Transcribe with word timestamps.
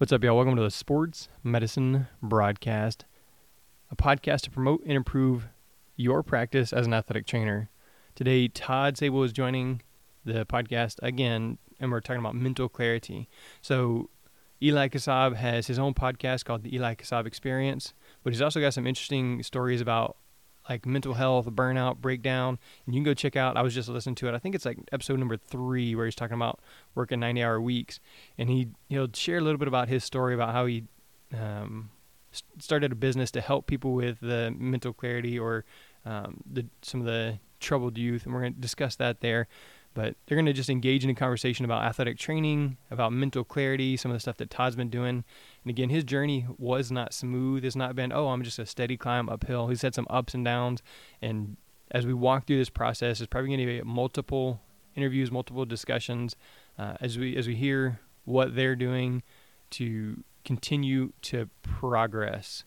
What's 0.00 0.12
up, 0.14 0.24
y'all? 0.24 0.34
Welcome 0.34 0.56
to 0.56 0.62
the 0.62 0.70
Sports 0.70 1.28
Medicine 1.44 2.08
Broadcast, 2.22 3.04
a 3.90 3.96
podcast 3.96 4.40
to 4.44 4.50
promote 4.50 4.80
and 4.84 4.92
improve 4.92 5.48
your 5.94 6.22
practice 6.22 6.72
as 6.72 6.86
an 6.86 6.94
athletic 6.94 7.26
trainer. 7.26 7.68
Today, 8.14 8.48
Todd 8.48 8.96
Sable 8.96 9.22
is 9.24 9.32
joining 9.34 9.82
the 10.24 10.46
podcast 10.46 10.94
again, 11.02 11.58
and 11.78 11.92
we're 11.92 12.00
talking 12.00 12.20
about 12.20 12.34
mental 12.34 12.66
clarity. 12.66 13.28
So, 13.60 14.08
Eli 14.62 14.88
Kasab 14.88 15.36
has 15.36 15.66
his 15.66 15.78
own 15.78 15.92
podcast 15.92 16.46
called 16.46 16.62
the 16.62 16.74
Eli 16.74 16.94
Kasab 16.94 17.26
Experience, 17.26 17.92
but 18.24 18.32
he's 18.32 18.40
also 18.40 18.58
got 18.58 18.72
some 18.72 18.86
interesting 18.86 19.42
stories 19.42 19.82
about 19.82 20.16
like 20.68 20.86
mental 20.86 21.14
health, 21.14 21.46
burnout, 21.46 21.98
breakdown. 21.98 22.58
And 22.86 22.94
you 22.94 23.00
can 23.00 23.04
go 23.04 23.14
check 23.14 23.36
out, 23.36 23.56
I 23.56 23.62
was 23.62 23.74
just 23.74 23.88
listening 23.88 24.14
to 24.16 24.28
it. 24.28 24.34
I 24.34 24.38
think 24.38 24.54
it's 24.54 24.64
like 24.64 24.78
episode 24.92 25.18
number 25.18 25.36
three 25.36 25.94
where 25.94 26.04
he's 26.04 26.14
talking 26.14 26.34
about 26.34 26.60
working 26.94 27.20
90 27.20 27.42
hour 27.42 27.60
weeks. 27.60 28.00
And 28.38 28.48
he, 28.48 28.68
he'll 28.88 29.08
share 29.12 29.38
a 29.38 29.40
little 29.40 29.58
bit 29.58 29.68
about 29.68 29.88
his 29.88 30.04
story 30.04 30.34
about 30.34 30.52
how 30.52 30.66
he 30.66 30.84
um, 31.36 31.90
started 32.58 32.92
a 32.92 32.96
business 32.96 33.30
to 33.32 33.40
help 33.40 33.66
people 33.66 33.94
with 33.94 34.20
the 34.20 34.54
mental 34.56 34.92
clarity 34.92 35.38
or 35.38 35.64
um, 36.04 36.42
the, 36.50 36.66
some 36.82 37.00
of 37.00 37.06
the 37.06 37.38
troubled 37.58 37.98
youth. 37.98 38.24
And 38.24 38.34
we're 38.34 38.40
going 38.40 38.54
to 38.54 38.60
discuss 38.60 38.96
that 38.96 39.20
there 39.20 39.48
but 39.94 40.14
they're 40.26 40.36
going 40.36 40.46
to 40.46 40.52
just 40.52 40.70
engage 40.70 41.04
in 41.04 41.10
a 41.10 41.14
conversation 41.14 41.64
about 41.64 41.82
athletic 41.82 42.18
training, 42.18 42.76
about 42.90 43.12
mental 43.12 43.42
clarity, 43.42 43.96
some 43.96 44.10
of 44.10 44.16
the 44.16 44.20
stuff 44.20 44.36
that 44.36 44.50
Todd's 44.50 44.76
been 44.76 44.90
doing. 44.90 45.24
And 45.64 45.70
again, 45.70 45.90
his 45.90 46.04
journey 46.04 46.46
was 46.58 46.90
not 46.90 47.12
smooth. 47.12 47.64
It's 47.64 47.76
not 47.76 47.94
been, 47.94 48.12
oh, 48.12 48.28
I'm 48.28 48.42
just 48.42 48.58
a 48.58 48.66
steady 48.66 48.96
climb 48.96 49.28
uphill. 49.28 49.68
He's 49.68 49.82
had 49.82 49.94
some 49.94 50.06
ups 50.08 50.34
and 50.34 50.44
downs. 50.44 50.82
And 51.20 51.56
as 51.90 52.06
we 52.06 52.14
walk 52.14 52.46
through 52.46 52.58
this 52.58 52.70
process, 52.70 53.20
it's 53.20 53.28
probably 53.28 53.48
going 53.48 53.60
to 53.60 53.66
be 53.66 53.82
multiple 53.82 54.60
interviews, 54.96 55.30
multiple 55.30 55.64
discussions 55.64 56.36
uh, 56.78 56.94
as 57.00 57.18
we 57.18 57.36
as 57.36 57.46
we 57.46 57.54
hear 57.54 58.00
what 58.24 58.54
they're 58.54 58.76
doing 58.76 59.22
to 59.70 60.24
continue 60.44 61.12
to 61.22 61.48
progress 61.62 62.64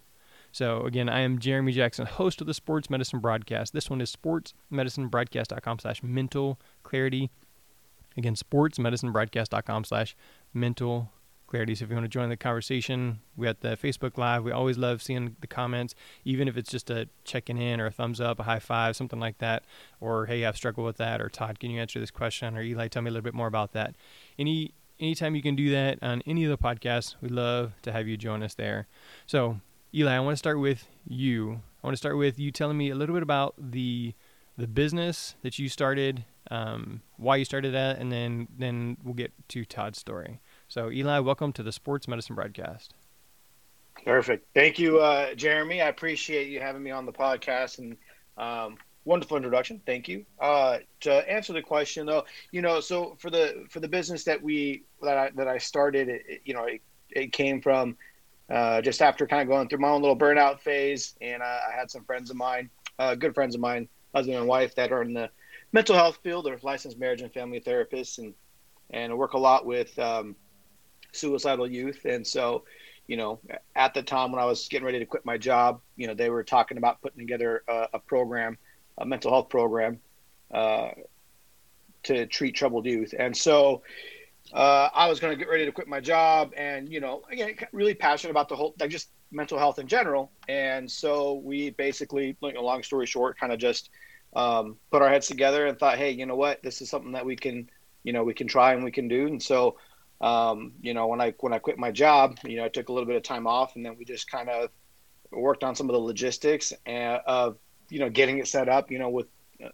so 0.53 0.85
again, 0.85 1.09
I 1.09 1.21
am 1.21 1.39
Jeremy 1.39 1.71
Jackson, 1.71 2.05
host 2.05 2.39
of 2.39 2.45
the 2.47 2.53
Sports 2.53 2.87
Medicine 2.87 3.19
Broadcast. 3.19 3.73
This 3.73 3.89
one 3.89 3.99
is 3.99 4.15
sportsmedicinebroadcast.com 4.15 5.79
slash 5.79 6.03
mental 6.03 6.59
clarity. 6.83 7.31
Again, 8.15 8.35
sportsmedicinebroadcast.com 8.35 9.83
slash 9.83 10.15
mental 10.53 11.11
So 11.53 11.59
if 11.59 11.81
you 11.81 11.93
want 11.95 12.05
to 12.05 12.09
join 12.09 12.29
the 12.29 12.35
conversation, 12.35 13.19
we 13.37 13.47
at 13.47 13.61
the 13.61 13.77
Facebook 13.77 14.17
Live. 14.17 14.43
We 14.43 14.51
always 14.51 14.75
love 14.75 15.03
seeing 15.03 15.35
the 15.39 15.45
comments, 15.45 15.93
even 16.25 16.47
if 16.47 16.57
it's 16.57 16.71
just 16.71 16.89
a 16.89 17.07
checking 17.25 17.59
in 17.59 17.79
or 17.79 17.85
a 17.85 17.91
thumbs 17.91 18.19
up, 18.19 18.39
a 18.39 18.43
high 18.43 18.57
five, 18.57 18.95
something 18.95 19.19
like 19.19 19.37
that. 19.37 19.63
Or 20.01 20.25
hey, 20.25 20.45
I've 20.45 20.57
struggled 20.57 20.87
with 20.87 20.97
that. 20.97 21.21
Or 21.21 21.29
Todd, 21.29 21.59
can 21.59 21.69
you 21.69 21.79
answer 21.79 21.99
this 21.99 22.09
question? 22.09 22.57
Or 22.57 22.63
Eli, 22.63 22.87
tell 22.87 23.03
me 23.03 23.09
a 23.09 23.11
little 23.11 23.23
bit 23.23 23.35
more 23.35 23.45
about 23.45 23.73
that. 23.73 23.93
Any 24.39 24.73
anytime 24.99 25.35
you 25.35 25.43
can 25.43 25.55
do 25.55 25.69
that 25.69 25.99
on 26.01 26.23
any 26.25 26.43
of 26.43 26.49
the 26.49 26.57
podcasts, 26.57 27.17
we'd 27.21 27.29
love 27.29 27.73
to 27.83 27.91
have 27.91 28.07
you 28.07 28.17
join 28.17 28.41
us 28.41 28.55
there. 28.55 28.87
So 29.27 29.59
Eli, 29.93 30.15
I 30.15 30.19
want 30.21 30.33
to 30.33 30.37
start 30.39 30.59
with 30.59 30.87
you. 31.05 31.61
I 31.83 31.87
want 31.87 31.93
to 31.93 31.97
start 31.97 32.17
with 32.17 32.39
you 32.39 32.51
telling 32.51 32.79
me 32.79 32.89
a 32.89 32.95
little 32.95 33.13
bit 33.13 33.21
about 33.21 33.53
the 33.59 34.15
the 34.57 34.67
business 34.67 35.35
that 35.43 35.59
you 35.59 35.69
started, 35.69 36.25
um, 36.49 37.01
why 37.17 37.35
you 37.35 37.45
started 37.45 37.75
that, 37.75 37.99
and 37.99 38.11
then 38.11 38.47
then 38.57 38.97
we'll 39.03 39.13
get 39.13 39.31
to 39.49 39.65
Todd's 39.65 39.99
story. 39.99 40.39
So, 40.73 40.89
Eli, 40.89 41.19
welcome 41.19 41.53
to 41.53 41.61
the 41.61 41.71
Sports 41.71 42.07
Medicine 42.07 42.33
Broadcast. 42.33 42.95
Perfect. 44.03 44.47
Thank 44.55 44.79
you, 44.79 45.01
uh, 45.01 45.35
Jeremy. 45.35 45.83
I 45.83 45.89
appreciate 45.89 46.47
you 46.49 46.61
having 46.61 46.81
me 46.81 46.89
on 46.89 47.05
the 47.05 47.11
podcast 47.11 47.77
and 47.77 47.95
um, 48.39 48.77
wonderful 49.05 49.37
introduction. 49.37 49.83
Thank 49.85 50.07
you. 50.07 50.25
Uh, 50.39 50.79
to 51.01 51.31
answer 51.31 51.53
the 51.53 51.61
question, 51.61 52.07
though, 52.07 52.25
you 52.51 52.63
know, 52.63 52.79
so 52.79 53.15
for 53.19 53.29
the 53.29 53.67
for 53.69 53.81
the 53.81 53.87
business 53.87 54.23
that 54.23 54.41
we 54.41 54.81
that 55.03 55.15
I 55.15 55.29
that 55.35 55.47
I 55.47 55.59
started, 55.59 56.09
it, 56.09 56.41
you 56.43 56.55
know, 56.55 56.63
it, 56.63 56.81
it 57.11 57.33
came 57.33 57.61
from 57.61 57.95
uh, 58.49 58.81
just 58.81 59.03
after 59.03 59.27
kind 59.27 59.43
of 59.43 59.49
going 59.49 59.69
through 59.69 59.77
my 59.77 59.89
own 59.89 60.01
little 60.01 60.17
burnout 60.17 60.59
phase. 60.59 61.13
And 61.21 61.43
uh, 61.43 61.59
I 61.71 61.77
had 61.77 61.91
some 61.91 62.03
friends 62.03 62.31
of 62.31 62.35
mine, 62.35 62.71
uh, 62.97 63.13
good 63.13 63.35
friends 63.35 63.53
of 63.53 63.61
mine, 63.61 63.87
husband 64.15 64.39
and 64.39 64.47
wife, 64.47 64.73
that 64.73 64.91
are 64.91 65.03
in 65.03 65.13
the 65.13 65.29
mental 65.71 65.95
health 65.95 66.17
field. 66.23 66.47
They're 66.47 66.57
licensed 66.63 66.97
marriage 66.97 67.21
and 67.21 67.31
family 67.31 67.61
therapists, 67.61 68.17
and 68.17 68.33
and 68.89 69.15
work 69.15 69.33
a 69.33 69.37
lot 69.37 69.67
with 69.67 69.99
um, 69.99 70.35
suicidal 71.13 71.69
youth. 71.69 72.05
And 72.05 72.25
so, 72.25 72.65
you 73.07 73.17
know, 73.17 73.39
at 73.75 73.93
the 73.93 74.03
time 74.03 74.31
when 74.31 74.41
I 74.41 74.45
was 74.45 74.67
getting 74.67 74.85
ready 74.85 74.99
to 74.99 75.05
quit 75.05 75.25
my 75.25 75.37
job, 75.37 75.81
you 75.95 76.07
know, 76.07 76.13
they 76.13 76.29
were 76.29 76.43
talking 76.43 76.77
about 76.77 77.01
putting 77.01 77.19
together 77.19 77.63
a, 77.67 77.87
a 77.93 77.99
program, 77.99 78.57
a 78.97 79.05
mental 79.05 79.31
health 79.31 79.49
program, 79.49 79.99
uh, 80.53 80.89
to 82.03 82.25
treat 82.27 82.55
troubled 82.55 82.85
youth. 82.85 83.13
And 83.17 83.35
so, 83.35 83.83
uh, 84.51 84.89
I 84.93 85.07
was 85.07 85.19
going 85.19 85.31
to 85.31 85.37
get 85.37 85.49
ready 85.49 85.65
to 85.65 85.71
quit 85.71 85.87
my 85.87 85.99
job, 85.99 86.53
and 86.57 86.91
you 86.91 86.99
know, 86.99 87.23
again, 87.31 87.55
really 87.71 87.93
passionate 87.93 88.31
about 88.31 88.49
the 88.49 88.55
whole, 88.55 88.75
like 88.79 88.89
just 88.89 89.09
mental 89.31 89.57
health 89.57 89.79
in 89.79 89.87
general. 89.87 90.31
And 90.47 90.89
so 90.89 91.41
we 91.43 91.71
basically, 91.71 92.35
like 92.41 92.55
long 92.55 92.83
story 92.83 93.05
short, 93.05 93.39
kind 93.39 93.51
of 93.51 93.59
just 93.59 93.89
um, 94.35 94.77
put 94.91 95.01
our 95.01 95.09
heads 95.09 95.27
together 95.27 95.65
and 95.65 95.77
thought, 95.79 95.97
hey, 95.97 96.11
you 96.11 96.25
know 96.25 96.35
what, 96.35 96.61
this 96.61 96.81
is 96.81 96.89
something 96.89 97.13
that 97.13 97.25
we 97.25 97.35
can, 97.35 97.69
you 98.03 98.13
know, 98.13 98.23
we 98.23 98.33
can 98.33 98.47
try 98.47 98.73
and 98.73 98.83
we 98.83 98.91
can 98.91 99.07
do. 99.07 99.27
And 99.27 99.41
so, 99.41 99.77
um, 100.21 100.73
you 100.81 100.93
know, 100.93 101.07
when 101.07 101.21
I 101.21 101.33
when 101.39 101.53
I 101.53 101.59
quit 101.59 101.77
my 101.77 101.91
job, 101.91 102.37
you 102.43 102.57
know, 102.57 102.65
I 102.65 102.69
took 102.69 102.89
a 102.89 102.93
little 102.93 103.07
bit 103.07 103.15
of 103.15 103.23
time 103.23 103.47
off, 103.47 103.75
and 103.75 103.85
then 103.85 103.95
we 103.97 104.05
just 104.05 104.29
kind 104.29 104.49
of 104.49 104.69
worked 105.31 105.63
on 105.63 105.75
some 105.75 105.89
of 105.89 105.93
the 105.93 105.99
logistics 105.99 106.73
and, 106.85 107.21
of 107.25 107.57
you 107.89 107.99
know 107.99 108.09
getting 108.09 108.39
it 108.39 108.47
set 108.47 108.69
up, 108.69 108.91
you 108.91 108.99
know, 108.99 109.09
with 109.09 109.27
uh, 109.63 109.69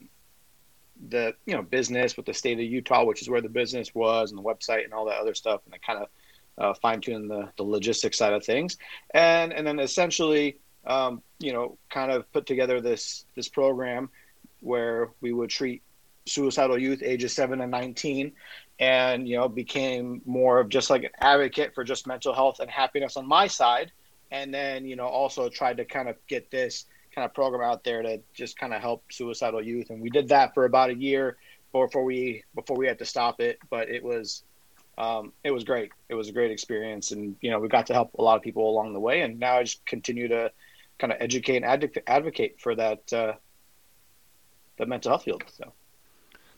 the 1.10 1.34
you 1.46 1.56
know 1.56 1.62
business 1.62 2.18
with 2.18 2.26
the 2.26 2.34
state 2.34 2.60
of 2.60 2.66
Utah, 2.66 3.06
which 3.06 3.22
is 3.22 3.30
where 3.30 3.42
the 3.42 3.50
business 3.50 3.94
was, 3.94 4.32
and 4.32 4.38
the 4.38 4.44
website 4.44 4.84
and 4.84 4.94
all 4.94 5.06
that 5.06 5.20
other 5.20 5.34
stuff, 5.34 5.62
and 5.66 5.74
I 5.74 5.78
kind 5.78 6.00
of 6.04 6.10
uh, 6.58 6.74
fine 6.74 7.02
tune 7.02 7.28
the 7.28 7.50
the 7.58 7.64
logistics 7.64 8.18
side 8.18 8.34
of 8.34 8.44
things, 8.44 8.78
and 9.14 9.54
and 9.54 9.66
then 9.66 9.80
essentially 9.80 10.60
um, 10.86 11.22
you 11.40 11.54
know 11.54 11.78
kind 11.90 12.12
of 12.12 12.32
put 12.32 12.46
together 12.46 12.82
this 12.82 13.26
this 13.36 13.48
program 13.48 14.10
where 14.62 15.10
we 15.22 15.32
would 15.32 15.50
treat 15.50 15.82
suicidal 16.26 16.78
youth 16.78 17.02
ages 17.02 17.34
seven 17.34 17.62
and 17.62 17.72
nineteen, 17.72 18.34
and 18.80 19.28
you 19.28 19.38
know 19.38 19.50
became 19.50 20.22
more 20.26 20.60
of 20.60 20.70
just 20.70 20.90
like 20.90 21.04
an 21.04 21.12
advocate 21.20 21.76
for 21.76 21.84
just 21.84 22.08
mental 22.08 22.34
health 22.34 22.60
and 22.60 22.70
happiness 22.70 23.18
on 23.18 23.28
my 23.28 23.48
side, 23.48 23.92
and 24.32 24.54
then 24.54 24.86
you 24.86 24.96
know 24.96 25.08
also 25.08 25.50
tried 25.50 25.78
to 25.78 25.86
kind 25.86 26.10
of 26.10 26.16
get 26.28 26.50
this 26.50 26.86
kind 27.14 27.26
of 27.26 27.34
program 27.34 27.68
out 27.68 27.84
there 27.84 28.02
to 28.02 28.22
just 28.34 28.58
kind 28.58 28.74
of 28.74 28.82
help 28.82 29.04
suicidal 29.12 29.62
youth. 29.62 29.90
And 29.90 30.02
we 30.02 30.10
did 30.10 30.30
that 30.30 30.54
for 30.54 30.66
about 30.66 30.90
a 30.90 30.96
year 30.96 31.38
before 31.72 32.04
we 32.04 32.44
before 32.56 32.78
we 32.78 32.88
had 32.88 33.00
to 33.00 33.06
stop 33.06 33.42
it. 33.42 33.60
But 33.70 33.90
it 33.90 34.04
was 34.04 34.44
um, 34.98 35.34
it 35.44 35.52
was 35.52 35.64
great. 35.64 35.92
It 36.10 36.16
was 36.16 36.30
a 36.30 36.32
great 36.32 36.52
experience, 36.52 37.12
and 37.12 37.36
you 37.42 37.52
know 37.52 37.60
we 37.60 37.68
got 37.68 37.88
to 37.88 37.94
help 37.94 38.14
a 38.16 38.22
lot 38.22 38.36
of 38.36 38.42
people 38.42 38.70
along 38.70 38.94
the 38.94 39.00
way. 39.00 39.22
And 39.22 39.40
now 39.40 39.58
I 39.58 39.64
just 39.64 39.86
continue 39.86 40.28
to 40.30 40.52
kind 41.00 41.14
of 41.14 41.20
educate 41.22 41.64
and 41.64 41.92
advocate 42.08 42.60
for 42.60 42.76
that 42.76 43.14
uh, 43.14 43.34
the 44.78 44.86
mental 44.86 45.12
health 45.12 45.24
field. 45.24 45.44
So, 45.48 45.74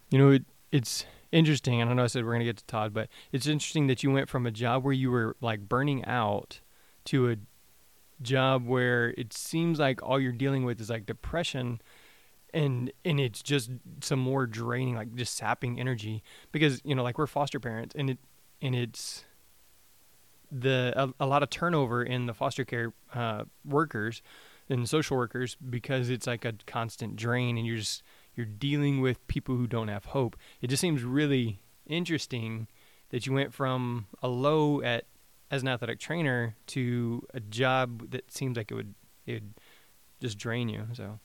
you 0.10 0.18
know, 0.18 0.32
it, 0.32 0.44
it's 0.72 1.06
interesting. 1.32 1.82
I 1.82 1.86
don't 1.86 1.96
know 1.96 2.04
I 2.04 2.08
said 2.08 2.24
we're 2.24 2.32
going 2.32 2.42
to 2.42 2.46
get 2.46 2.58
to 2.58 2.66
Todd, 2.66 2.94
but 2.94 3.10
it's 3.32 3.48
interesting 3.48 3.88
that 3.88 4.04
you 4.04 4.12
went 4.12 4.30
from 4.30 4.46
a 4.46 4.52
job 4.52 4.84
where 4.84 4.94
you 4.94 5.12
were 5.12 5.36
like 5.42 5.68
burning 5.68 6.06
out 6.06 6.60
to 7.06 7.32
a 7.32 7.36
job 8.22 8.66
where 8.66 9.10
it 9.18 9.34
seems 9.34 9.80
like 9.80 10.02
all 10.04 10.20
you're 10.20 10.32
dealing 10.32 10.64
with 10.64 10.80
is 10.80 10.90
like 10.90 11.06
depression 11.06 11.82
and 12.54 12.92
and 13.06 13.20
it's 13.20 13.42
just 13.42 13.72
some 14.02 14.20
more 14.20 14.46
draining 14.46 14.94
like 14.94 15.14
just 15.16 15.36
sapping 15.36 15.80
energy 15.80 16.22
because 16.52 16.82
you 16.84 16.94
know 16.94 17.02
like 17.02 17.18
we're 17.18 17.26
foster 17.26 17.60
parents 17.60 17.96
and 17.98 18.10
it 18.10 18.20
and 18.62 18.76
it's 18.76 19.24
the 20.52 20.94
a, 20.96 21.24
a 21.24 21.26
lot 21.26 21.42
of 21.42 21.50
turnover 21.50 22.04
in 22.04 22.26
the 22.26 22.34
foster 22.34 22.66
care 22.66 22.94
uh, 23.14 23.44
workers 23.66 24.22
and 24.70 24.88
social 24.88 25.18
workers 25.18 25.56
because 25.70 26.10
it's 26.10 26.28
like 26.28 26.46
a 26.46 26.54
constant 26.68 27.16
drain 27.16 27.58
and 27.58 27.66
you're 27.66 27.78
just 27.78 28.04
you're 28.36 28.46
dealing 28.46 29.02
with 29.02 29.26
people 29.28 29.56
who 29.56 29.68
don't 29.68 29.88
have 29.88 30.06
hope 30.06 30.36
it 30.62 30.68
just 30.68 30.82
seems 30.82 31.04
really 31.04 31.62
interesting 31.86 32.68
that 33.10 33.26
you 33.26 33.34
went 33.34 33.54
from 33.54 34.08
a 34.22 34.28
low 34.28 34.82
at 34.82 35.06
as 35.52 35.62
an 35.62 35.68
athletic 35.68 36.00
trainer 36.00 36.56
to 36.66 37.26
a 37.34 37.40
job 37.40 38.10
that 38.12 38.32
seems 38.32 38.58
like 38.58 38.72
it 38.72 38.76
would 38.76 38.96
it 39.26 39.34
would 39.34 39.54
just 40.22 40.38
drain 40.38 40.70
you. 40.70 40.88
So 40.94 41.20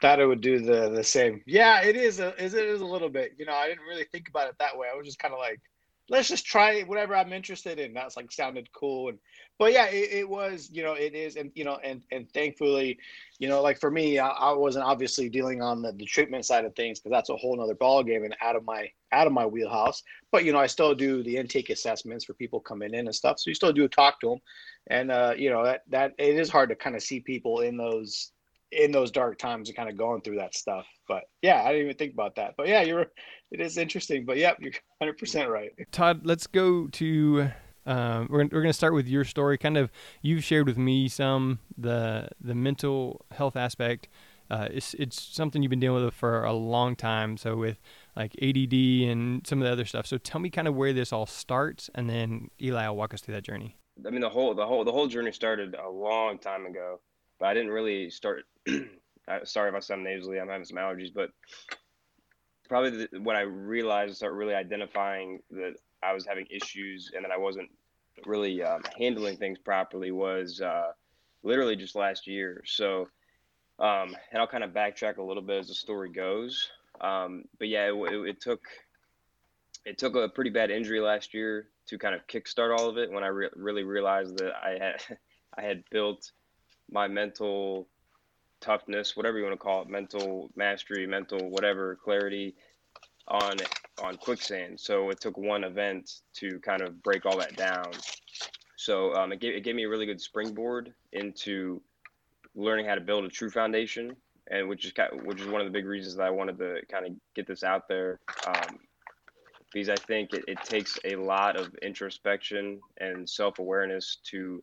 thought 0.00 0.20
it 0.20 0.26
would 0.26 0.42
do 0.42 0.60
the 0.60 0.90
the 0.90 1.02
same. 1.02 1.42
Yeah, 1.46 1.82
it 1.82 1.96
is 1.96 2.20
a 2.20 2.36
is 2.42 2.54
it 2.54 2.66
is 2.66 2.82
a 2.82 2.86
little 2.86 3.08
bit. 3.08 3.32
You 3.38 3.46
know, 3.46 3.54
I 3.54 3.66
didn't 3.66 3.86
really 3.88 4.04
think 4.04 4.28
about 4.28 4.48
it 4.48 4.56
that 4.58 4.76
way. 4.76 4.88
I 4.92 4.96
was 4.96 5.06
just 5.06 5.18
kind 5.18 5.32
of 5.32 5.40
like, 5.40 5.60
let's 6.08 6.28
just 6.28 6.46
try 6.46 6.82
whatever 6.82 7.14
I'm 7.16 7.32
interested 7.32 7.78
in. 7.78 7.92
That's 7.92 8.16
like 8.16 8.30
sounded 8.32 8.70
cool 8.72 9.08
and 9.08 9.18
but 9.58 9.72
yeah, 9.72 9.86
it, 9.86 10.10
it, 10.12 10.28
was, 10.28 10.68
you 10.70 10.82
know, 10.82 10.92
it 10.92 11.14
is, 11.14 11.36
and 11.36 11.50
you 11.54 11.64
know, 11.64 11.78
and 11.82 12.02
and 12.12 12.30
thankfully, 12.32 12.98
you 13.38 13.48
know, 13.48 13.62
like 13.62 13.80
for 13.80 13.90
me, 13.90 14.18
I, 14.18 14.28
I 14.28 14.52
wasn't 14.52 14.84
obviously 14.84 15.30
dealing 15.30 15.62
on 15.62 15.80
the, 15.80 15.92
the 15.92 16.04
treatment 16.04 16.44
side 16.44 16.66
of 16.66 16.74
things 16.74 16.98
because 16.98 17.10
that's 17.10 17.30
a 17.30 17.36
whole 17.36 17.56
nother 17.56 17.74
ball 17.74 18.02
game 18.02 18.24
and 18.24 18.36
out 18.42 18.54
of 18.54 18.64
my 18.64 18.90
out 19.12 19.26
of 19.26 19.32
my 19.32 19.46
wheelhouse. 19.46 20.02
But 20.30 20.44
you 20.44 20.52
know, 20.52 20.58
I 20.58 20.66
still 20.66 20.94
do 20.94 21.22
the 21.22 21.38
intake 21.38 21.70
assessments 21.70 22.26
for 22.26 22.34
people 22.34 22.60
coming 22.60 22.92
in 22.92 23.06
and 23.06 23.14
stuff. 23.14 23.38
So 23.38 23.48
you 23.48 23.54
still 23.54 23.72
do 23.72 23.88
talk 23.88 24.20
to 24.20 24.28
them, 24.28 24.40
and 24.88 25.10
uh, 25.10 25.34
you 25.36 25.48
know 25.48 25.64
that 25.64 25.82
that 25.88 26.12
it 26.18 26.36
is 26.36 26.50
hard 26.50 26.68
to 26.68 26.76
kind 26.76 26.94
of 26.94 27.02
see 27.02 27.20
people 27.20 27.60
in 27.60 27.78
those 27.78 28.32
in 28.72 28.92
those 28.92 29.10
dark 29.10 29.38
times 29.38 29.68
and 29.68 29.76
kind 29.76 29.88
of 29.88 29.96
going 29.96 30.20
through 30.20 30.36
that 30.36 30.54
stuff. 30.54 30.86
But 31.08 31.24
yeah, 31.40 31.62
I 31.62 31.68
didn't 31.68 31.84
even 31.84 31.96
think 31.96 32.12
about 32.12 32.36
that. 32.36 32.54
But 32.58 32.68
yeah, 32.68 32.82
you're 32.82 33.06
it 33.50 33.60
is 33.60 33.78
interesting. 33.78 34.24
But 34.24 34.36
yep, 34.38 34.56
you're 34.60 34.72
100 34.98 35.18
percent 35.18 35.50
right. 35.50 35.72
Todd, 35.92 36.20
let's 36.24 36.46
go 36.46 36.86
to 36.88 37.50
Um, 37.86 38.26
we're 38.28 38.38
we're 38.38 38.62
going 38.62 38.66
to 38.66 38.72
start 38.72 38.94
with 38.94 39.06
your 39.06 39.24
story. 39.24 39.56
Kind 39.56 39.76
of, 39.76 39.90
you've 40.20 40.42
shared 40.42 40.66
with 40.66 40.76
me 40.76 41.08
some 41.08 41.60
the 41.78 42.28
the 42.40 42.54
mental 42.54 43.24
health 43.30 43.56
aspect. 43.56 44.08
Uh, 44.50 44.68
it's 44.70 44.94
it's 44.94 45.20
something 45.20 45.62
you've 45.62 45.70
been 45.70 45.80
dealing 45.80 46.04
with 46.04 46.14
for 46.14 46.44
a 46.44 46.52
long 46.52 46.96
time. 46.96 47.36
So 47.36 47.56
with 47.56 47.78
like 48.16 48.34
ADD 48.42 48.72
and 48.72 49.46
some 49.46 49.60
of 49.60 49.66
the 49.66 49.72
other 49.72 49.84
stuff. 49.84 50.06
So 50.06 50.18
tell 50.18 50.40
me 50.40 50.50
kind 50.50 50.66
of 50.66 50.74
where 50.74 50.92
this 50.92 51.12
all 51.12 51.26
starts, 51.26 51.88
and 51.94 52.10
then 52.10 52.50
Eli 52.60 52.88
will 52.88 52.96
walk 52.96 53.14
us 53.14 53.20
through 53.20 53.34
that 53.34 53.44
journey. 53.44 53.76
I 54.04 54.10
mean, 54.10 54.20
the 54.20 54.28
whole 54.28 54.52
the 54.54 54.66
whole 54.66 54.84
the 54.84 54.92
whole 54.92 55.06
journey 55.06 55.32
started 55.32 55.76
a 55.76 55.88
long 55.88 56.38
time 56.38 56.66
ago, 56.66 57.00
but 57.38 57.46
I 57.46 57.54
didn't 57.54 57.70
really 57.70 58.10
start. 58.10 58.44
sorry 59.44 59.68
if 59.68 59.74
I 59.74 59.80
sound 59.80 60.04
nasally. 60.04 60.40
I'm 60.40 60.48
having 60.48 60.64
some 60.64 60.76
allergies, 60.76 61.12
but 61.14 61.30
probably 62.66 63.06
the, 63.06 63.20
when 63.20 63.36
I 63.36 63.42
realized, 63.42 64.16
start 64.16 64.34
really 64.34 64.54
identifying 64.54 65.40
that 65.50 65.74
I 66.02 66.12
was 66.12 66.26
having 66.26 66.46
issues 66.50 67.10
and 67.14 67.24
that 67.24 67.30
I 67.30 67.36
wasn't 67.36 67.70
really 68.24 68.62
um, 68.62 68.82
handling 68.98 69.36
things 69.36 69.58
properly 69.58 70.10
was 70.10 70.60
uh, 70.60 70.92
literally 71.42 71.76
just 71.76 71.94
last 71.94 72.26
year. 72.26 72.62
So, 72.66 73.08
um, 73.78 74.16
and 74.32 74.40
I'll 74.40 74.46
kind 74.46 74.64
of 74.64 74.70
backtrack 74.70 75.18
a 75.18 75.22
little 75.22 75.42
bit 75.42 75.60
as 75.60 75.68
the 75.68 75.74
story 75.74 76.10
goes. 76.10 76.70
Um, 77.00 77.44
but 77.58 77.68
yeah, 77.68 77.92
it, 77.92 77.94
it, 77.94 78.28
it, 78.28 78.40
took 78.40 78.60
it 79.84 79.98
took 79.98 80.14
a 80.14 80.28
pretty 80.28 80.50
bad 80.50 80.70
injury 80.70 81.00
last 81.00 81.34
year 81.34 81.68
to 81.88 81.98
kind 81.98 82.14
of 82.14 82.26
kickstart 82.26 82.76
all 82.76 82.88
of 82.88 82.96
it. 82.96 83.10
When 83.10 83.22
I 83.22 83.28
re- 83.28 83.50
really 83.54 83.84
realized 83.84 84.38
that 84.38 84.52
I 84.64 84.78
had 84.82 85.02
I 85.58 85.62
had 85.62 85.84
built 85.90 86.32
my 86.90 87.08
mental 87.08 87.88
toughness, 88.60 89.16
whatever 89.16 89.38
you 89.38 89.44
want 89.44 89.54
to 89.54 89.62
call 89.62 89.82
it, 89.82 89.88
mental 89.88 90.50
mastery, 90.56 91.06
mental 91.06 91.50
whatever 91.50 91.96
clarity 91.96 92.54
on 93.28 93.56
on 94.02 94.16
quicksand. 94.16 94.78
So 94.78 95.10
it 95.10 95.20
took 95.20 95.36
one 95.36 95.64
event 95.64 96.20
to 96.34 96.58
kind 96.60 96.82
of 96.82 97.02
break 97.02 97.26
all 97.26 97.38
that 97.38 97.56
down. 97.56 97.90
So 98.76 99.14
um, 99.14 99.32
it, 99.32 99.40
gave, 99.40 99.54
it 99.54 99.64
gave 99.64 99.74
me 99.74 99.84
a 99.84 99.88
really 99.88 100.06
good 100.06 100.20
springboard 100.20 100.92
into 101.12 101.80
learning 102.54 102.86
how 102.86 102.94
to 102.94 103.00
build 103.00 103.24
a 103.24 103.28
true 103.28 103.50
foundation, 103.50 104.14
and 104.50 104.68
which 104.68 104.84
is 104.84 104.92
which 105.24 105.40
is 105.40 105.48
one 105.48 105.60
of 105.60 105.66
the 105.66 105.72
big 105.72 105.86
reasons 105.86 106.16
that 106.16 106.26
I 106.26 106.30
wanted 106.30 106.58
to 106.58 106.80
kind 106.90 107.06
of 107.06 107.12
get 107.34 107.46
this 107.46 107.62
out 107.62 107.88
there. 107.88 108.20
Um, 108.46 108.78
because 109.72 109.88
I 109.88 109.96
think 109.96 110.32
it, 110.32 110.44
it 110.46 110.58
takes 110.62 110.98
a 111.04 111.16
lot 111.16 111.56
of 111.56 111.74
introspection 111.82 112.80
and 112.98 113.28
self 113.28 113.58
awareness 113.58 114.18
to 114.30 114.62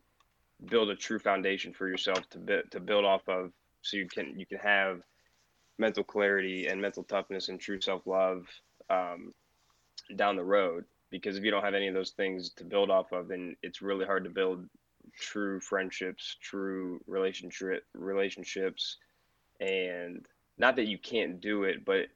build 0.70 0.88
a 0.90 0.96
true 0.96 1.18
foundation 1.18 1.72
for 1.72 1.88
yourself 1.88 2.28
to 2.30 2.62
to 2.70 2.80
build 2.80 3.04
off 3.04 3.28
of 3.28 3.52
so 3.84 3.96
you 3.96 4.08
can 4.08 4.38
you 4.38 4.46
can 4.46 4.58
have 4.58 5.02
mental 5.78 6.04
clarity 6.04 6.66
and 6.66 6.80
mental 6.80 7.02
toughness 7.02 7.48
and 7.48 7.60
true 7.60 7.80
self 7.80 8.06
love 8.06 8.46
um, 8.90 9.32
down 10.16 10.36
the 10.36 10.44
road. 10.44 10.84
Because 11.10 11.36
if 11.36 11.44
you 11.44 11.50
don't 11.50 11.62
have 11.62 11.74
any 11.74 11.86
of 11.86 11.94
those 11.94 12.10
things 12.10 12.50
to 12.56 12.64
build 12.64 12.90
off 12.90 13.12
of, 13.12 13.28
then 13.28 13.56
it's 13.62 13.82
really 13.82 14.04
hard 14.04 14.24
to 14.24 14.30
build 14.30 14.68
true 15.18 15.60
friendships, 15.60 16.36
true 16.40 17.00
relationship 17.06 17.84
relationships, 17.94 18.96
and 19.60 20.26
not 20.58 20.76
that 20.76 20.88
you 20.88 20.98
can't 20.98 21.40
do 21.40 21.64
it, 21.64 21.84
but 21.84 22.06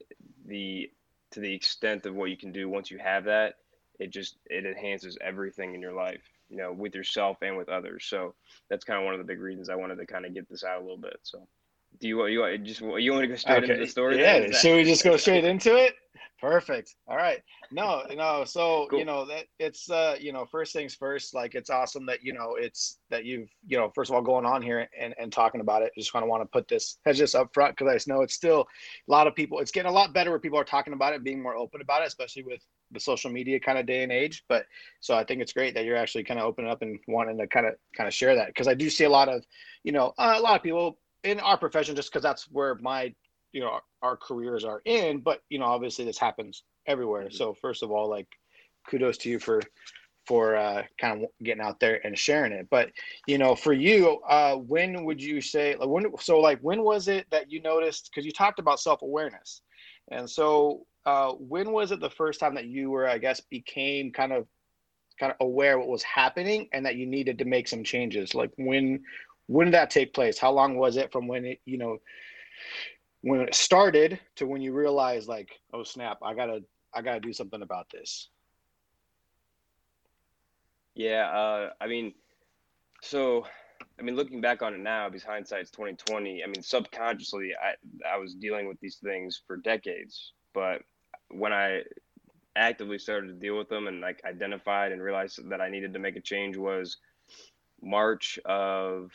the 0.47 0.91
to 1.31 1.41
the 1.41 1.53
extent 1.53 2.07
of 2.07 2.15
what 2.15 2.31
you 2.31 2.37
can 2.37 2.51
do 2.51 2.69
once 2.69 2.91
you 2.91 2.99
have 2.99 3.25
that, 3.25 3.57
it 3.99 4.11
just 4.11 4.37
it 4.47 4.65
enhances 4.65 5.19
everything 5.21 5.75
in 5.75 5.83
your 5.83 5.93
life, 5.93 6.23
you 6.49 6.57
know, 6.57 6.73
with 6.73 6.95
yourself 6.95 7.37
and 7.43 7.57
with 7.57 7.69
others. 7.69 8.05
So 8.05 8.35
that's 8.69 8.85
kind 8.85 8.99
of 8.99 9.05
one 9.05 9.15
of 9.15 9.19
the 9.19 9.31
big 9.31 9.41
reasons 9.41 9.69
I 9.69 9.77
wanted 9.77 9.99
to 9.99 10.07
kind 10.07 10.25
of 10.25 10.35
get 10.35 10.49
this 10.49 10.65
out 10.65 10.79
a 10.79 10.83
little 10.83 10.97
bit. 10.97 11.19
So 11.23 11.47
do 12.01 12.09
you 12.09 12.17
want 12.17 12.33
you 12.33 12.41
want 12.41 12.65
just 12.65 12.81
you 12.81 13.13
want 13.13 13.23
to 13.23 13.29
go 13.29 13.37
straight 13.37 13.65
okay. 13.65 13.73
into 13.73 13.85
the 13.85 13.91
story? 13.91 14.19
Yeah, 14.19 14.41
that... 14.41 14.55
should 14.55 14.77
we 14.77 14.85
just 14.85 15.05
go 15.05 15.17
straight 15.19 15.45
into 15.45 15.77
it? 15.77 15.95
Perfect. 16.41 16.95
All 17.09 17.17
right. 17.17 17.43
No, 17.73 18.05
no. 18.15 18.45
So 18.45 18.87
cool. 18.91 19.01
you 19.01 19.05
know 19.05 19.27
that 19.27 19.47
it's 19.59 19.91
uh 19.91 20.15
you 20.21 20.33
know 20.33 20.47
first 20.47 20.73
things 20.73 20.95
first. 20.95 21.35
Like 21.35 21.57
it's 21.57 21.69
awesome 21.69 22.07
that 22.07 22.23
you 22.23 22.33
know 22.33 22.55
it's 22.57 22.99
that 23.11 23.25
you've 23.25 23.49
you 23.67 23.77
know 23.77 23.91
first 23.93 24.11
of 24.11 24.15
all 24.15 24.23
going 24.23 24.47
on 24.47 24.63
here 24.63 24.89
and 24.99 25.15
and 25.19 25.33
talking 25.33 25.61
about 25.61 25.83
it. 25.83 25.91
Just 25.99 26.13
kind 26.13 26.23
of 26.23 26.29
want 26.29 26.43
to 26.43 26.47
put 26.47 26.69
this 26.69 26.99
as 27.07 27.19
just 27.19 27.35
up 27.35 27.53
front 27.53 27.77
because 27.77 27.93
I 27.93 28.13
know 28.13 28.23
it's 28.23 28.35
still 28.35 28.61
a 28.61 29.11
lot 29.11 29.27
of 29.27 29.35
people. 29.35 29.59
It's 29.59 29.73
getting 29.73 29.91
a 29.91 29.95
lot 29.95 30.15
better 30.15 30.31
where 30.31 30.39
people 30.39 30.61
are 30.61 30.65
talking 30.65 30.93
about 30.93 31.13
it, 31.13 31.25
being 31.25 31.43
more 31.43 31.57
open 31.57 31.81
about 31.81 32.03
it, 32.03 32.09
especially 32.09 32.45
with 32.45 32.65
the 32.93 33.01
social 33.01 33.33
media 33.33 33.59
kind 33.59 33.77
of 33.77 33.87
day 33.87 34.05
and 34.05 34.13
age. 34.13 34.45
But 34.49 34.65
so 35.01 35.17
I 35.17 35.25
think 35.25 35.43
it's 35.43 35.53
great 35.53 35.75
that 35.75 35.85
you're 35.85 35.97
actually 35.97 36.23
kind 36.23 36.39
of 36.39 36.47
opening 36.47 36.71
up 36.71 36.83
and 36.83 37.01
wanting 37.09 37.37
to 37.39 37.49
kind 37.49 37.67
of 37.67 37.75
kind 37.97 38.07
of 38.07 38.15
share 38.15 38.37
that 38.37 38.47
because 38.49 38.69
I 38.69 38.75
do 38.75 38.89
see 38.91 39.05
a 39.05 39.11
lot 39.11 39.29
of 39.29 39.45
you 39.83 39.91
know 39.91 40.15
uh, 40.19 40.37
a 40.37 40.41
lot 40.41 40.55
of 40.55 40.63
people 40.63 40.99
in 41.25 41.41
our 41.41 41.57
profession 41.57 41.97
just 41.97 42.11
because 42.11 42.23
that's 42.23 42.45
where 42.51 42.75
my 42.77 43.15
you 43.53 43.61
know 43.61 43.69
our, 43.69 43.83
our, 44.03 44.17
careers 44.17 44.65
are 44.65 44.83
in 44.85 45.21
but 45.21 45.41
you 45.49 45.59
know 45.59 45.65
obviously 45.65 46.05
this 46.05 46.19
happens 46.19 46.65
everywhere. 46.87 47.25
Mm-hmm. 47.25 47.37
so 47.37 47.55
first 47.55 47.83
of 47.83 47.91
all 47.91 48.09
like 48.09 48.29
kudos 48.89 49.19
to 49.19 49.31
you 49.31 49.39
for 49.39 49.61
for 50.27 50.57
uh, 50.57 50.83
kind 51.01 51.23
of 51.23 51.31
getting 51.43 51.63
out 51.63 51.81
there 51.81 52.05
and 52.07 52.19
sharing 52.19 52.53
it. 52.53 52.69
But 52.71 52.91
you 53.27 53.39
know 53.39 53.55
for 53.55 53.73
you 53.73 54.21
uh, 54.29 54.57
when 54.57 55.05
would 55.05 55.23
you 55.23 55.41
say 55.41 55.75
like 55.77 55.89
when 55.89 56.07
so 56.21 56.39
like 56.39 56.61
when 56.61 56.83
was 56.83 57.09
it 57.09 57.27
that 57.31 57.51
you 57.51 57.63
noticed 57.63 58.11
because 58.11 58.27
you 58.27 58.33
talked 58.33 58.59
about 58.59 58.81
self-awareness. 58.81 59.63
And 60.11 60.29
so 60.29 60.87
uh, 61.07 61.33
when 61.33 61.73
was 61.73 61.93
it 61.93 62.01
the 62.01 62.11
first 62.11 62.41
time 62.41 62.55
that 62.55 62.67
you 62.67 62.91
were 62.91 63.09
i 63.09 63.17
guess 63.17 63.41
became 63.41 64.13
kind 64.13 64.33
of 64.33 64.47
kind 65.19 65.33
of 65.33 65.37
aware 65.41 65.79
what 65.79 65.89
was 65.89 66.03
happening 66.03 66.69
and 66.73 66.87
that 66.87 66.97
you 66.97 67.07
needed 67.07 67.39
to 67.39 67.45
make 67.45 67.69
some 67.69 67.85
changes? 67.85 68.35
Like 68.35 68.51
when 68.57 69.03
when 69.49 69.67
did 69.67 69.75
that 69.75 69.91
take 69.91 70.15
place? 70.15 70.39
How 70.39 70.53
long 70.53 70.77
was 70.77 70.97
it 70.97 71.11
from 71.11 71.27
when 71.27 71.45
it 71.45 71.61
you 71.65 71.79
know 71.79 71.99
when 73.23 73.41
it 73.41 73.55
started 73.55 74.21
to 74.37 74.47
when 74.47 74.63
you 74.63 74.73
realized 74.73 75.29
like 75.29 75.51
oh 75.73 75.83
snap 75.83 76.19
i 76.23 76.33
gotta 76.35 76.63
i 76.95 77.03
gotta 77.03 77.19
do 77.19 77.33
something 77.33 77.63
about 77.63 77.91
this? 77.91 78.29
Yeah 80.95 81.29
uh 81.31 81.71
i 81.81 81.87
mean 81.87 82.15
so 83.03 83.47
i 83.99 84.03
mean 84.03 84.17
looking 84.17 84.41
back 84.41 84.63
on 84.63 84.75
it 84.75 84.81
now 84.81 85.09
because 85.09 85.25
hindsight's 85.25 85.71
2020 85.71 86.45
i 86.45 86.47
mean 86.47 86.63
subconsciously 86.63 87.53
i 87.55 87.75
i 88.09 88.17
was 88.17 88.35
dealing 88.35 88.69
with 88.69 88.79
these 88.81 88.99
things 89.03 89.43
for 89.47 89.57
decades. 89.57 90.33
But 90.55 90.83
when 91.31 91.53
i 91.53 91.83
actively 92.57 92.99
started 92.99 93.29
to 93.29 93.35
deal 93.35 93.57
with 93.57 93.69
them 93.69 93.87
and 93.87 94.01
like 94.01 94.21
identified 94.25 94.93
and 94.93 95.01
realized 95.01 95.49
that 95.49 95.61
i 95.61 95.69
needed 95.69 95.93
to 95.93 95.99
make 95.99 96.17
a 96.17 96.21
change 96.21 96.57
was 96.57 96.97
march 97.81 98.39
of 98.45 99.13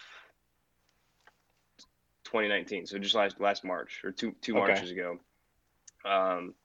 2019, 2.33 2.88
so 2.88 2.97
just 2.97 3.13
last 3.13 3.39
last 3.39 3.63
March 3.63 4.01
or 4.03 4.12
two 4.12 4.33
two 4.41 4.57
okay. 4.57 4.74
Marches 4.74 4.89
ago. 4.89 5.19
Um, 6.03 6.56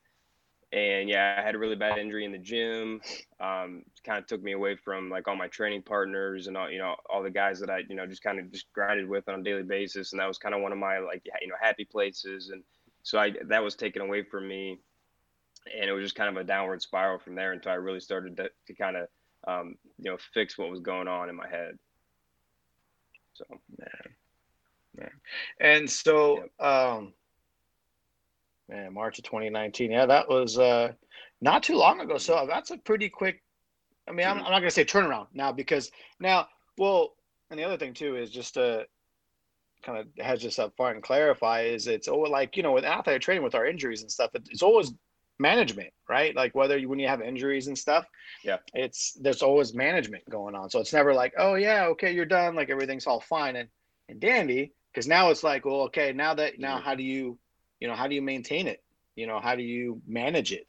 and 0.72 1.10
yeah, 1.10 1.36
I 1.38 1.42
had 1.42 1.54
a 1.54 1.58
really 1.58 1.76
bad 1.76 1.98
injury 1.98 2.24
in 2.24 2.32
the 2.32 2.38
gym. 2.38 3.02
Um, 3.38 3.82
kind 4.02 4.18
of 4.18 4.26
took 4.26 4.42
me 4.42 4.52
away 4.52 4.76
from 4.76 5.10
like 5.10 5.28
all 5.28 5.36
my 5.36 5.46
training 5.48 5.82
partners 5.82 6.46
and 6.46 6.56
all 6.56 6.70
you 6.70 6.78
know 6.78 6.96
all 7.10 7.22
the 7.22 7.30
guys 7.30 7.60
that 7.60 7.68
I 7.68 7.82
you 7.86 7.96
know 7.96 8.06
just 8.06 8.22
kind 8.22 8.38
of 8.38 8.50
just 8.50 8.72
grinded 8.72 9.06
with 9.06 9.28
on 9.28 9.40
a 9.40 9.42
daily 9.42 9.62
basis, 9.62 10.12
and 10.12 10.20
that 10.20 10.26
was 10.26 10.38
kind 10.38 10.54
of 10.54 10.62
one 10.62 10.72
of 10.72 10.78
my 10.78 11.00
like 11.00 11.22
you 11.42 11.48
know 11.48 11.54
happy 11.60 11.84
places, 11.84 12.48
and 12.48 12.62
so 13.02 13.18
I 13.18 13.34
that 13.48 13.62
was 13.62 13.76
taken 13.76 14.00
away 14.00 14.22
from 14.22 14.48
me, 14.48 14.78
and 15.78 15.90
it 15.90 15.92
was 15.92 16.02
just 16.02 16.14
kind 16.14 16.30
of 16.30 16.42
a 16.42 16.44
downward 16.46 16.80
spiral 16.80 17.18
from 17.18 17.34
there 17.34 17.52
until 17.52 17.72
I 17.72 17.74
really 17.74 18.00
started 18.00 18.38
to, 18.38 18.48
to 18.68 18.72
kind 18.72 18.96
of 18.96 19.08
um, 19.46 19.74
you 19.98 20.10
know 20.10 20.16
fix 20.32 20.56
what 20.56 20.70
was 20.70 20.80
going 20.80 21.08
on 21.08 21.28
in 21.28 21.36
my 21.36 21.46
head. 21.46 21.78
So 23.34 23.44
man. 23.78 24.14
Man. 24.98 25.10
And 25.60 25.90
so, 25.90 26.44
um, 26.60 27.12
man, 28.68 28.92
March 28.92 29.18
of 29.18 29.24
2019. 29.24 29.90
Yeah, 29.90 30.06
that 30.06 30.28
was 30.28 30.58
uh, 30.58 30.92
not 31.40 31.62
too 31.62 31.76
long 31.76 32.00
ago. 32.00 32.18
So 32.18 32.46
that's 32.48 32.70
a 32.70 32.78
pretty 32.78 33.08
quick. 33.08 33.42
I 34.08 34.12
mean, 34.12 34.26
I'm, 34.26 34.38
I'm 34.38 34.44
not 34.44 34.60
going 34.60 34.64
to 34.64 34.70
say 34.70 34.84
turnaround 34.84 35.26
now 35.34 35.52
because 35.52 35.90
now, 36.18 36.46
well, 36.78 37.14
and 37.50 37.58
the 37.58 37.64
other 37.64 37.76
thing 37.76 37.94
too 37.94 38.16
is 38.16 38.30
just 38.30 38.54
to 38.54 38.86
kind 39.82 39.98
of 39.98 40.06
hedge 40.18 40.42
just 40.42 40.58
up 40.58 40.74
front 40.76 40.96
and 40.96 41.04
clarify 41.04 41.62
is 41.62 41.86
it's 41.86 42.08
always 42.08 42.32
like 42.32 42.56
you 42.56 42.64
know 42.64 42.72
with 42.72 42.84
athletic 42.84 43.22
training 43.22 43.44
with 43.44 43.54
our 43.54 43.66
injuries 43.66 44.02
and 44.02 44.10
stuff, 44.10 44.30
it's 44.34 44.62
always 44.62 44.92
management, 45.38 45.90
right? 46.08 46.34
Like 46.34 46.54
whether 46.54 46.76
you, 46.76 46.88
when 46.88 46.98
you 46.98 47.06
have 47.06 47.20
injuries 47.20 47.68
and 47.68 47.78
stuff, 47.78 48.06
yeah, 48.42 48.56
it's 48.74 49.16
there's 49.20 49.42
always 49.42 49.74
management 49.74 50.28
going 50.28 50.54
on. 50.54 50.68
So 50.70 50.80
it's 50.80 50.92
never 50.92 51.14
like, 51.14 51.32
oh 51.38 51.54
yeah, 51.54 51.86
okay, 51.86 52.12
you're 52.12 52.26
done, 52.26 52.54
like 52.54 52.70
everything's 52.70 53.06
all 53.06 53.20
fine 53.20 53.56
and 53.56 53.68
and 54.08 54.20
dandy 54.20 54.72
because 54.98 55.06
now 55.06 55.30
it's 55.30 55.44
like 55.44 55.64
well 55.64 55.82
okay 55.82 56.12
now 56.12 56.34
that 56.34 56.58
now 56.58 56.80
how 56.80 56.92
do 56.92 57.04
you 57.04 57.38
you 57.78 57.86
know 57.86 57.94
how 57.94 58.08
do 58.08 58.16
you 58.16 58.22
maintain 58.22 58.66
it? 58.66 58.82
You 59.14 59.28
know 59.28 59.38
how 59.38 59.54
do 59.54 59.62
you 59.62 60.02
manage 60.08 60.50
it? 60.52 60.66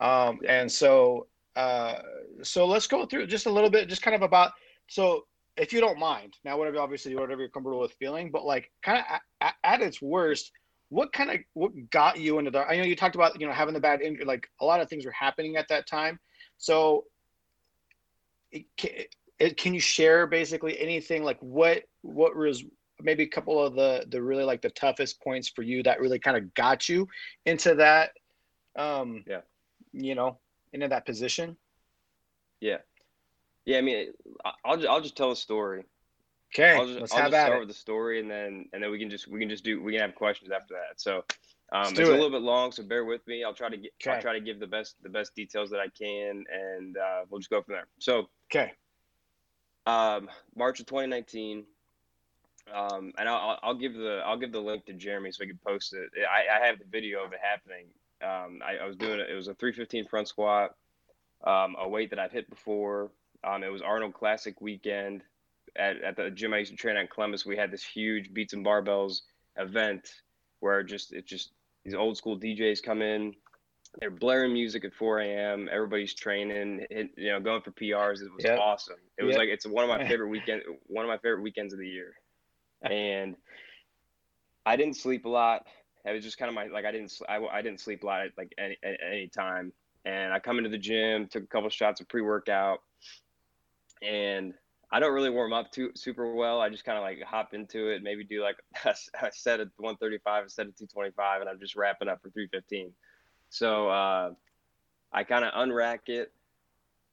Um 0.00 0.40
and 0.46 0.70
so 0.70 1.28
uh 1.56 1.94
so 2.42 2.66
let's 2.66 2.86
go 2.86 3.06
through 3.06 3.26
just 3.26 3.46
a 3.46 3.50
little 3.50 3.70
bit 3.70 3.88
just 3.88 4.02
kind 4.02 4.14
of 4.14 4.20
about 4.20 4.52
so 4.86 5.24
if 5.56 5.72
you 5.72 5.80
don't 5.80 5.98
mind 5.98 6.34
now 6.44 6.58
whatever 6.58 6.78
obviously 6.78 7.14
whatever 7.14 7.40
you're 7.40 7.48
comfortable 7.48 7.80
with 7.80 7.92
feeling 7.92 8.30
but 8.30 8.44
like 8.44 8.70
kind 8.82 8.98
of 8.98 9.20
at, 9.40 9.54
at 9.64 9.80
its 9.80 10.02
worst 10.02 10.52
what 10.90 11.10
kind 11.12 11.30
of 11.30 11.38
what 11.54 11.70
got 11.90 12.18
you 12.18 12.38
into 12.38 12.50
the 12.50 12.68
i 12.68 12.76
know 12.76 12.82
you 12.82 12.96
talked 12.96 13.14
about 13.14 13.40
you 13.40 13.46
know 13.46 13.52
having 13.52 13.72
the 13.72 13.80
bad 13.80 14.02
injury 14.02 14.26
like 14.26 14.46
a 14.60 14.64
lot 14.64 14.80
of 14.80 14.90
things 14.90 15.06
were 15.06 15.12
happening 15.12 15.56
at 15.56 15.68
that 15.68 15.86
time. 15.86 16.18
So 16.58 17.04
it, 18.50 18.66
it, 19.38 19.56
can 19.56 19.74
you 19.74 19.80
share 19.80 20.26
basically 20.26 20.78
anything 20.78 21.24
like 21.24 21.38
what 21.40 21.84
what 22.02 22.36
was 22.36 22.64
maybe 23.02 23.22
a 23.24 23.28
couple 23.28 23.64
of 23.64 23.74
the 23.74 24.04
the 24.10 24.22
really 24.22 24.44
like 24.44 24.62
the 24.62 24.70
toughest 24.70 25.20
points 25.22 25.48
for 25.48 25.62
you 25.62 25.82
that 25.82 26.00
really 26.00 26.18
kind 26.18 26.36
of 26.36 26.52
got 26.54 26.88
you 26.88 27.06
into 27.46 27.74
that 27.74 28.10
um 28.76 29.24
yeah 29.26 29.40
you 29.92 30.14
know 30.14 30.38
into 30.72 30.88
that 30.88 31.04
position 31.06 31.56
yeah 32.60 32.78
Yeah, 33.66 33.78
I 33.78 33.80
mean, 33.80 34.12
I'll 34.64 34.76
just, 34.76 34.88
I'll 34.88 35.00
just 35.00 35.16
tell 35.16 35.30
a 35.32 35.36
story. 35.36 35.84
Okay, 36.54 36.76
I'll 36.78 36.86
just, 36.86 37.00
let's 37.00 37.12
I'll 37.12 37.22
have 37.22 37.30
just 37.32 37.40
at 37.40 37.46
start 37.46 37.56
it. 37.56 37.60
with 37.60 37.68
the 37.68 37.74
story, 37.74 38.20
and 38.20 38.30
then 38.30 38.66
and 38.72 38.82
then 38.82 38.90
we 38.90 38.98
can 38.98 39.10
just 39.10 39.26
we 39.26 39.40
can 39.40 39.48
just 39.48 39.64
do 39.64 39.82
we 39.82 39.92
can 39.92 40.00
have 40.00 40.14
questions 40.14 40.50
after 40.52 40.74
that. 40.74 41.00
So 41.00 41.24
um, 41.72 41.88
it's 41.88 41.94
do 41.94 42.02
a 42.02 42.08
it. 42.08 42.12
little 42.12 42.30
bit 42.30 42.42
long, 42.42 42.70
so 42.72 42.82
bear 42.82 43.04
with 43.04 43.26
me. 43.26 43.42
I'll 43.42 43.54
try 43.54 43.68
to 43.70 43.76
get 43.76 43.92
I'll 44.06 44.20
try 44.20 44.34
to 44.34 44.40
give 44.40 44.60
the 44.60 44.66
best 44.66 44.96
the 45.02 45.08
best 45.08 45.34
details 45.34 45.70
that 45.70 45.80
I 45.80 45.88
can, 45.88 46.44
and 46.52 46.96
uh, 46.96 47.24
we'll 47.28 47.40
just 47.40 47.50
go 47.50 47.62
from 47.62 47.74
there. 47.74 47.86
So 47.98 48.28
Okay, 48.52 48.72
um, 49.86 50.28
March 50.54 50.78
of 50.80 50.86
2019. 50.86 51.64
Um, 52.72 53.12
and 53.18 53.28
I'll, 53.28 53.58
I'll- 53.62 53.74
give 53.74 53.94
the 53.94 54.22
I'll 54.24 54.38
give 54.38 54.52
the 54.52 54.60
link 54.60 54.86
to 54.86 54.94
Jeremy 54.94 55.30
so 55.32 55.38
we 55.40 55.48
can 55.48 55.58
post 55.66 55.94
it. 55.94 56.08
I, 56.28 56.62
I 56.62 56.66
have 56.66 56.78
the 56.78 56.84
video 56.90 57.24
of 57.24 57.32
it 57.32 57.40
happening. 57.42 57.86
Um, 58.22 58.60
I, 58.64 58.82
I 58.84 58.86
was 58.86 58.96
doing 58.96 59.20
it. 59.20 59.28
It 59.30 59.34
was 59.34 59.48
a 59.48 59.54
315 59.54 60.06
front 60.08 60.28
squat, 60.28 60.74
um, 61.46 61.76
a 61.78 61.88
weight 61.88 62.10
that 62.10 62.18
I've 62.18 62.32
hit 62.32 62.48
before. 62.48 63.10
Um, 63.42 63.62
it 63.62 63.68
was 63.70 63.82
Arnold 63.82 64.14
Classic 64.14 64.58
weekend 64.62 65.22
at, 65.76 66.00
at 66.02 66.16
the 66.16 66.30
gym 66.30 66.54
I 66.54 66.58
used 66.58 66.70
to 66.70 66.76
train 66.76 66.96
at 66.96 67.02
in 67.02 67.08
Columbus. 67.08 67.44
We 67.44 67.56
had 67.56 67.70
this 67.70 67.84
huge 67.84 68.32
beats 68.32 68.54
and 68.54 68.64
barbells 68.64 69.22
event 69.56 70.08
where 70.60 70.82
just 70.82 71.12
it 71.12 71.26
just 71.26 71.50
these 71.84 71.94
old 71.94 72.16
school 72.16 72.38
DJs 72.38 72.82
come 72.82 73.02
in. 73.02 73.34
They're 74.00 74.10
blaring 74.10 74.52
music 74.54 74.84
at 74.84 74.94
4 74.94 75.20
a.m. 75.20 75.68
Everybody's 75.70 76.14
training, 76.14 76.84
hit, 76.90 77.10
you 77.16 77.30
know, 77.30 77.38
going 77.40 77.60
for 77.62 77.70
PRs. 77.72 78.22
It 78.22 78.32
was 78.34 78.44
Yep. 78.44 78.58
awesome. 78.58 78.96
It 79.18 79.24
was 79.24 79.32
Yep. 79.34 79.38
like 79.38 79.48
it's 79.50 79.66
one 79.66 79.84
of 79.84 79.90
my 79.90 80.04
favorite 80.08 80.28
weekend, 80.28 80.62
one 80.86 81.04
of 81.04 81.08
my 81.08 81.18
favorite 81.18 81.42
weekends 81.42 81.72
of 81.74 81.78
the 81.78 81.86
year. 81.88 82.14
And 82.82 83.36
I 84.66 84.76
didn't 84.76 84.96
sleep 84.96 85.24
a 85.24 85.28
lot. 85.28 85.66
It 86.04 86.12
was 86.12 86.22
just 86.22 86.38
kind 86.38 86.48
of 86.48 86.54
my 86.54 86.66
like 86.66 86.84
I 86.84 86.92
didn't 86.92 87.12
I, 87.28 87.38
I 87.38 87.62
didn't 87.62 87.80
sleep 87.80 88.02
a 88.02 88.06
lot 88.06 88.22
at 88.22 88.32
like 88.36 88.52
any 88.58 88.76
at 88.82 88.98
any 89.06 89.28
time. 89.28 89.72
And 90.04 90.32
I 90.32 90.38
come 90.38 90.58
into 90.58 90.68
the 90.68 90.78
gym, 90.78 91.26
took 91.28 91.44
a 91.44 91.46
couple 91.46 91.70
shots 91.70 92.00
of 92.02 92.08
pre-workout, 92.08 92.80
and 94.02 94.52
I 94.92 95.00
don't 95.00 95.14
really 95.14 95.30
warm 95.30 95.52
up 95.52 95.72
too 95.72 95.90
super 95.94 96.34
well. 96.34 96.60
I 96.60 96.68
just 96.68 96.84
kind 96.84 96.98
of 96.98 97.02
like 97.02 97.22
hop 97.22 97.54
into 97.54 97.88
it, 97.88 98.02
maybe 98.02 98.22
do 98.22 98.42
like 98.42 98.56
a 98.84 98.94
set 99.32 99.60
at 99.60 99.68
135, 99.76 100.44
a 100.44 100.48
set 100.50 100.66
at 100.66 100.76
225, 100.76 101.40
and 101.40 101.50
I'm 101.50 101.58
just 101.58 101.74
wrapping 101.74 102.08
up 102.08 102.20
for 102.22 102.28
315. 102.30 102.92
So 103.48 103.88
uh, 103.88 104.32
I 105.12 105.24
kind 105.24 105.44
of 105.44 105.54
unrack 105.54 106.08
it, 106.08 106.32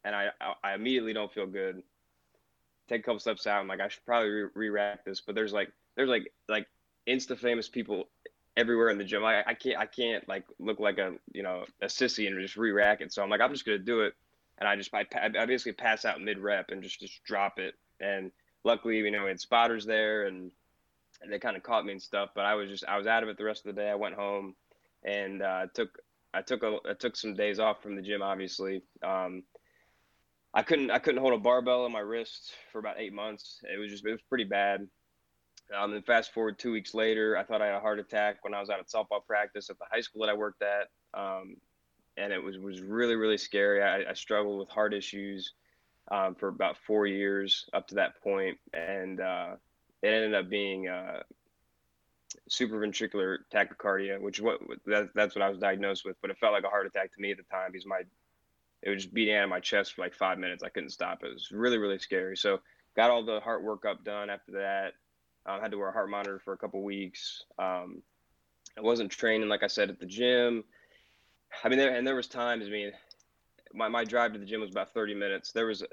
and 0.03 0.13
I 0.15 0.29
I 0.63 0.73
immediately 0.73 1.13
don't 1.13 1.31
feel 1.31 1.47
good. 1.47 1.81
Take 2.91 3.01
a 3.01 3.03
couple 3.05 3.19
steps 3.19 3.47
out. 3.47 3.61
I'm 3.61 3.69
like 3.69 3.79
I 3.79 3.87
should 3.87 4.05
probably 4.05 4.29
re- 4.29 4.49
re-rack 4.53 5.05
this, 5.05 5.21
but 5.21 5.33
there's 5.33 5.53
like 5.53 5.71
there's 5.95 6.09
like 6.09 6.29
like 6.49 6.67
insta 7.07 7.37
famous 7.37 7.69
people 7.69 8.09
everywhere 8.57 8.89
in 8.89 8.97
the 8.97 9.05
gym. 9.05 9.23
I, 9.23 9.43
I 9.47 9.53
can't 9.53 9.77
I 9.77 9.85
can't 9.85 10.27
like 10.27 10.43
look 10.59 10.81
like 10.81 10.97
a 10.97 11.13
you 11.31 11.41
know 11.41 11.63
a 11.81 11.85
sissy 11.85 12.27
and 12.27 12.37
just 12.41 12.57
re-rack 12.57 12.99
it. 12.99 13.13
So 13.13 13.23
I'm 13.23 13.29
like 13.29 13.39
I'm 13.39 13.53
just 13.53 13.65
gonna 13.65 13.77
do 13.77 14.01
it, 14.01 14.13
and 14.59 14.67
I 14.67 14.75
just 14.75 14.93
I, 14.93 15.05
I 15.23 15.45
basically 15.45 15.71
pass 15.71 16.03
out 16.03 16.19
mid 16.19 16.37
rep 16.37 16.69
and 16.69 16.83
just 16.83 16.99
just 16.99 17.23
drop 17.23 17.59
it. 17.59 17.75
And 18.01 18.29
luckily 18.65 18.97
you 18.97 19.09
know 19.09 19.23
we 19.23 19.29
had 19.29 19.39
spotters 19.39 19.85
there 19.85 20.25
and, 20.25 20.51
and 21.21 21.31
they 21.31 21.39
kind 21.39 21.55
of 21.55 21.63
caught 21.63 21.85
me 21.85 21.93
and 21.93 22.01
stuff. 22.01 22.31
But 22.35 22.43
I 22.43 22.55
was 22.55 22.69
just 22.69 22.83
I 22.85 22.97
was 22.97 23.07
out 23.07 23.23
of 23.23 23.29
it 23.29 23.37
the 23.37 23.45
rest 23.45 23.65
of 23.65 23.73
the 23.73 23.81
day. 23.81 23.89
I 23.89 23.95
went 23.95 24.15
home 24.15 24.53
and 25.05 25.41
uh, 25.41 25.67
took 25.73 25.97
I 26.33 26.41
took 26.41 26.63
a 26.63 26.77
I 26.89 26.93
took 26.93 27.15
some 27.15 27.35
days 27.35 27.57
off 27.57 27.81
from 27.81 27.95
the 27.95 28.01
gym 28.01 28.21
obviously. 28.21 28.81
Um, 29.01 29.43
I 30.53 30.63
couldn't 30.63 30.91
I 30.91 30.99
couldn't 30.99 31.21
hold 31.21 31.33
a 31.33 31.37
barbell 31.37 31.85
on 31.85 31.91
my 31.91 31.99
wrist 31.99 32.53
for 32.71 32.79
about 32.79 32.99
eight 32.99 33.13
months. 33.13 33.61
It 33.63 33.77
was 33.77 33.89
just 33.89 34.05
it 34.05 34.11
was 34.11 34.21
pretty 34.27 34.43
bad. 34.43 34.87
Um, 35.77 35.93
and 35.93 36.05
fast 36.05 36.33
forward 36.33 36.59
two 36.59 36.73
weeks 36.73 36.93
later, 36.93 37.37
I 37.37 37.43
thought 37.43 37.61
I 37.61 37.67
had 37.67 37.75
a 37.75 37.79
heart 37.79 37.99
attack 37.99 38.43
when 38.43 38.53
I 38.53 38.59
was 38.59 38.69
out 38.69 38.79
at 38.79 38.89
softball 38.89 39.25
practice 39.25 39.69
at 39.69 39.79
the 39.79 39.85
high 39.89 40.01
school 40.01 40.21
that 40.21 40.29
I 40.29 40.33
worked 40.33 40.61
at, 40.61 40.89
um, 41.17 41.55
and 42.17 42.33
it 42.33 42.43
was 42.43 42.57
was 42.57 42.81
really 42.81 43.15
really 43.15 43.37
scary. 43.37 43.81
I, 43.81 44.11
I 44.11 44.13
struggled 44.13 44.59
with 44.59 44.69
heart 44.69 44.93
issues 44.93 45.53
um, 46.11 46.35
for 46.35 46.49
about 46.49 46.75
four 46.85 47.07
years 47.07 47.69
up 47.73 47.87
to 47.87 47.95
that 47.95 48.21
point, 48.21 48.57
and 48.73 49.21
uh, 49.21 49.55
it 50.01 50.09
ended 50.09 50.33
up 50.33 50.49
being 50.49 50.89
uh, 50.89 51.23
supraventricular 52.49 53.37
tachycardia, 53.53 54.19
which 54.19 54.39
is 54.39 54.43
what 54.43 54.59
that, 54.85 55.09
that's 55.15 55.35
what 55.35 55.41
I 55.41 55.49
was 55.49 55.59
diagnosed 55.59 56.03
with. 56.03 56.17
But 56.21 56.31
it 56.31 56.37
felt 56.37 56.51
like 56.51 56.65
a 56.65 56.69
heart 56.69 56.87
attack 56.87 57.13
to 57.13 57.21
me 57.21 57.31
at 57.31 57.37
the 57.37 57.43
time 57.43 57.71
because 57.71 57.85
my 57.85 58.01
it 58.83 58.89
was 58.89 59.03
just 59.03 59.13
beating 59.13 59.35
out 59.35 59.43
of 59.43 59.49
my 59.49 59.59
chest 59.59 59.93
for 59.93 60.01
like 60.01 60.13
five 60.13 60.37
minutes. 60.37 60.63
I 60.63 60.69
couldn't 60.69 60.89
stop. 60.89 61.23
It 61.23 61.33
was 61.33 61.51
really 61.51 61.77
really 61.77 61.99
scary. 61.99 62.37
So 62.37 62.59
got 62.95 63.09
all 63.09 63.23
the 63.23 63.39
heart 63.39 63.63
workup 63.63 64.03
done 64.03 64.29
after 64.29 64.51
that. 64.53 64.93
I 65.45 65.59
had 65.59 65.71
to 65.71 65.77
wear 65.77 65.89
a 65.89 65.93
heart 65.93 66.09
monitor 66.09 66.39
for 66.39 66.53
a 66.53 66.57
couple 66.57 66.83
weeks. 66.83 67.43
Um, 67.57 68.03
I 68.77 68.81
wasn't 68.81 69.11
training 69.11 69.49
like 69.49 69.63
I 69.63 69.67
said 69.67 69.89
at 69.89 69.99
the 69.99 70.05
gym. 70.05 70.63
I 71.63 71.69
mean, 71.69 71.79
there 71.79 71.95
and 71.95 72.05
there 72.05 72.15
was 72.15 72.27
times. 72.27 72.65
I 72.67 72.69
mean, 72.69 72.91
my 73.73 73.87
my 73.87 74.03
drive 74.03 74.33
to 74.33 74.39
the 74.39 74.45
gym 74.45 74.61
was 74.61 74.71
about 74.71 74.93
thirty 74.93 75.13
minutes. 75.13 75.51
There 75.51 75.65
was, 75.65 75.83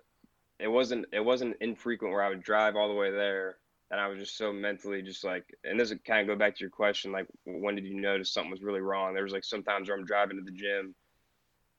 it 0.59 0.69
wasn't 0.69 1.07
it 1.13 1.25
wasn't 1.25 1.57
infrequent 1.61 2.13
where 2.13 2.23
I 2.23 2.29
would 2.29 2.43
drive 2.43 2.77
all 2.77 2.89
the 2.89 2.95
way 2.95 3.11
there, 3.11 3.59
and 3.91 4.01
I 4.01 4.07
was 4.07 4.19
just 4.19 4.37
so 4.37 4.53
mentally 4.53 5.03
just 5.03 5.25
like. 5.25 5.45
And 5.65 5.79
this 5.79 5.93
kind 6.07 6.21
of 6.21 6.27
go 6.27 6.39
back 6.39 6.55
to 6.57 6.61
your 6.61 6.71
question, 6.71 7.11
like 7.11 7.27
when 7.45 7.75
did 7.75 7.87
you 7.87 8.01
notice 8.01 8.33
something 8.33 8.51
was 8.51 8.63
really 8.63 8.81
wrong? 8.81 9.15
There 9.15 9.25
was 9.25 9.33
like 9.33 9.45
sometimes 9.45 9.89
where 9.89 9.99
I'm 9.99 10.05
driving 10.05 10.37
to 10.37 10.45
the 10.45 10.57
gym, 10.57 10.95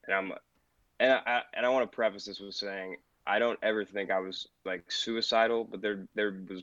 and 0.06 0.14
I'm, 0.14 0.32
and 1.00 1.12
I 1.12 1.42
and 1.54 1.66
I 1.66 1.70
want 1.70 1.90
to 1.90 1.94
preface 1.94 2.26
this 2.26 2.38
with 2.38 2.54
saying 2.54 2.96
I 3.26 3.38
don't 3.38 3.58
ever 3.62 3.84
think 3.84 4.10
I 4.10 4.20
was 4.20 4.46
like 4.64 4.90
suicidal, 4.92 5.64
but 5.64 5.80
there 5.80 6.06
there 6.14 6.36
was 6.48 6.62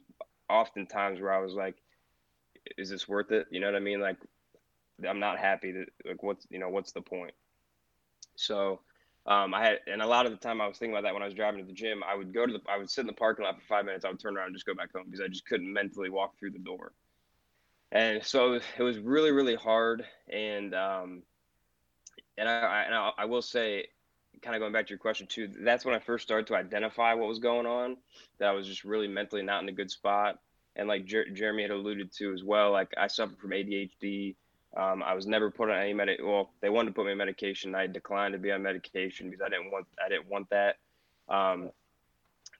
often 0.50 0.86
times 0.86 1.20
where 1.20 1.34
I 1.34 1.40
was 1.40 1.54
like, 1.54 1.76
is 2.78 2.90
this 2.90 3.08
worth 3.08 3.32
it? 3.32 3.48
You 3.50 3.60
know 3.60 3.66
what 3.66 3.76
I 3.76 3.80
mean? 3.80 4.00
Like, 4.00 4.18
I'm 5.08 5.20
not 5.20 5.40
happy 5.40 5.72
that 5.72 5.88
like 6.06 6.24
what's 6.24 6.46
you 6.50 6.60
know 6.60 6.70
what's 6.70 6.92
the 6.92 7.02
point? 7.02 7.34
So, 8.36 8.80
um, 9.26 9.56
I 9.56 9.66
had 9.66 9.80
and 9.88 10.04
a 10.04 10.08
lot 10.08 10.28
of 10.28 10.32
the 10.32 10.38
time 10.38 10.62
I 10.62 10.68
was 10.68 10.78
thinking 10.78 10.94
about 10.94 11.04
that 11.04 11.14
when 11.14 11.24
I 11.24 11.26
was 11.26 11.34
driving 11.34 11.60
to 11.62 11.66
the 11.66 11.74
gym. 11.74 12.04
I 12.08 12.16
would 12.16 12.32
go 12.32 12.46
to 12.46 12.54
the 12.54 12.62
I 12.70 12.78
would 12.78 12.92
sit 12.92 13.02
in 13.02 13.08
the 13.08 13.14
parking 13.14 13.44
lot 13.44 13.60
for 13.60 13.66
five 13.66 13.86
minutes. 13.86 14.06
I 14.06 14.10
would 14.10 14.20
turn 14.20 14.38
around 14.38 14.48
and 14.48 14.56
just 14.56 14.68
go 14.68 14.76
back 14.76 14.94
home 14.94 15.06
because 15.06 15.22
I 15.22 15.28
just 15.28 15.48
couldn't 15.48 15.72
mentally 15.72 16.10
walk 16.10 16.38
through 16.38 16.52
the 16.52 16.60
door. 16.60 16.92
And 17.92 18.24
so 18.24 18.60
it 18.78 18.84
was, 18.84 19.00
really 19.00 19.32
really 19.32 19.56
hard. 19.56 20.06
And 20.30 20.76
um, 20.76 21.24
and 22.38 22.48
I, 22.48 22.60
I 22.60 22.82
and 22.84 22.94
I, 22.94 23.12
I 23.18 23.26
will 23.26 23.42
say 23.42 23.88
kind 24.42 24.56
of 24.56 24.60
going 24.60 24.74
back 24.74 24.88
to 24.88 24.92
your 24.92 25.00
question 25.00 25.28
too, 25.28 25.50
that's 25.62 25.86
when 25.86 25.96
I 25.96 26.00
first 26.00 26.24
started 26.24 26.48
to 26.48 26.56
identify 26.56 27.14
what 27.14 27.28
was 27.28 27.40
going 27.40 27.66
on. 27.66 27.98
That 28.40 28.50
I 28.50 28.52
was 28.52 28.68
just 28.68 28.84
really 28.84 29.08
mentally 29.08 29.42
not 29.42 29.64
in 29.64 29.70
a 29.70 29.74
good 29.74 29.92
spot. 29.92 30.40
And 30.76 30.88
like 30.88 31.06
Jer- 31.06 31.30
Jeremy 31.30 31.64
had 31.64 31.72
alluded 31.72 32.12
to 32.14 32.34
as 32.34 32.44
well, 32.44 32.72
like 32.72 32.92
I 32.98 33.08
suffered 33.08 33.40
from 33.40 33.52
ADHD. 33.52 34.36
Um, 34.76 35.02
I 35.02 35.16
was 35.16 35.26
never 35.26 35.50
put 35.50 35.70
on 35.70 35.78
any 35.78 35.94
med. 35.94 36.10
Well, 36.22 36.52
they 36.62 36.70
wanted 36.70 36.90
to 36.90 36.94
put 36.94 37.06
me 37.06 37.14
on 37.14 37.18
medication. 37.18 37.74
I 37.74 37.88
declined 37.88 38.34
to 38.34 38.38
be 38.38 38.52
on 38.52 38.62
medication 38.62 39.30
because 39.30 39.44
I 39.44 39.50
didn't 39.50 39.72
want. 39.72 39.88
I 40.04 40.10
didn't 40.10 40.30
want 40.30 40.50
that. 40.52 40.76
Um, 41.30 41.72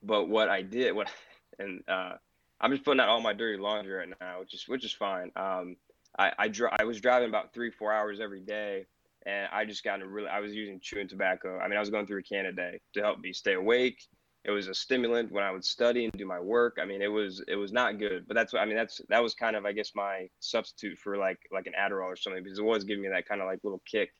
but 0.02 0.28
what 0.28 0.48
I 0.48 0.62
did, 0.62 0.94
what, 0.94 1.08
and 1.58 1.82
uh, 1.86 2.14
I'm 2.60 2.72
just 2.72 2.84
putting 2.84 3.00
out 3.00 3.08
all 3.08 3.20
my 3.20 3.34
dirty 3.34 3.58
laundry 3.58 3.94
right 3.94 4.08
now, 4.20 4.40
which 4.40 4.54
is 4.54 4.66
which 4.66 4.84
is 4.84 4.92
fine. 4.92 5.30
Um, 5.36 5.76
I 6.18 6.32
I, 6.38 6.48
dri- 6.48 6.74
I 6.80 6.84
was 6.84 7.00
driving 7.00 7.28
about 7.28 7.52
three 7.52 7.70
four 7.70 7.92
hours 7.92 8.18
every 8.20 8.40
day 8.40 8.86
and 9.26 9.48
I 9.52 9.64
just 9.64 9.84
got 9.84 10.00
a 10.00 10.06
really. 10.06 10.28
I 10.28 10.40
was 10.40 10.54
using 10.54 10.80
chewing 10.80 11.08
tobacco. 11.08 11.58
I 11.58 11.68
mean, 11.68 11.76
I 11.76 11.80
was 11.80 11.90
going 11.90 12.06
through 12.06 12.20
a 12.20 12.22
can 12.22 12.46
a 12.46 12.52
day 12.52 12.80
to 12.94 13.00
help 13.00 13.18
me 13.20 13.32
stay 13.32 13.54
awake. 13.54 14.02
It 14.44 14.50
was 14.50 14.68
a 14.68 14.74
stimulant 14.74 15.32
when 15.32 15.44
I 15.44 15.50
would 15.50 15.64
study 15.64 16.04
and 16.04 16.12
do 16.12 16.24
my 16.24 16.40
work. 16.40 16.78
I 16.80 16.84
mean, 16.84 17.02
it 17.02 17.08
was 17.08 17.42
it 17.48 17.56
was 17.56 17.72
not 17.72 17.98
good, 17.98 18.26
but 18.26 18.34
that's 18.34 18.54
I 18.54 18.64
mean. 18.64 18.76
That's 18.76 19.00
that 19.08 19.22
was 19.22 19.34
kind 19.34 19.56
of 19.56 19.64
I 19.64 19.72
guess 19.72 19.92
my 19.94 20.28
substitute 20.38 20.98
for 20.98 21.16
like 21.16 21.38
like 21.52 21.66
an 21.66 21.74
Adderall 21.78 22.06
or 22.06 22.16
something 22.16 22.42
because 22.42 22.58
it 22.58 22.64
was 22.64 22.84
giving 22.84 23.02
me 23.02 23.08
that 23.08 23.28
kind 23.28 23.40
of 23.40 23.46
like 23.46 23.60
little 23.62 23.82
kick. 23.90 24.10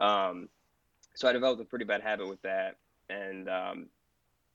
Um, 0.00 0.48
so 1.14 1.28
I 1.28 1.32
developed 1.32 1.60
a 1.60 1.64
pretty 1.64 1.84
bad 1.84 2.00
habit 2.00 2.28
with 2.28 2.42
that, 2.42 2.76
and 3.10 3.48
um, 3.48 3.86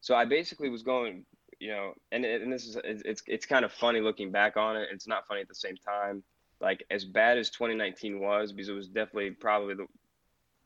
so 0.01 0.15
I 0.15 0.25
basically 0.25 0.69
was 0.69 0.83
going, 0.83 1.25
you 1.59 1.69
know, 1.69 1.93
and 2.11 2.25
and 2.25 2.51
this 2.51 2.65
is 2.65 2.77
it's 2.83 3.21
it's 3.27 3.45
kind 3.45 3.65
of 3.65 3.71
funny 3.73 3.99
looking 3.99 4.31
back 4.31 4.57
on 4.57 4.77
it. 4.77 4.87
It's 4.91 5.07
not 5.07 5.27
funny 5.27 5.41
at 5.41 5.47
the 5.47 5.55
same 5.55 5.75
time 5.75 6.23
like 6.61 6.83
as 6.91 7.05
bad 7.05 7.37
as 7.37 7.49
2019 7.49 8.19
was 8.19 8.51
because 8.51 8.69
it 8.69 8.73
was 8.73 8.87
definitely 8.87 9.31
probably 9.31 9.75
the 9.75 9.87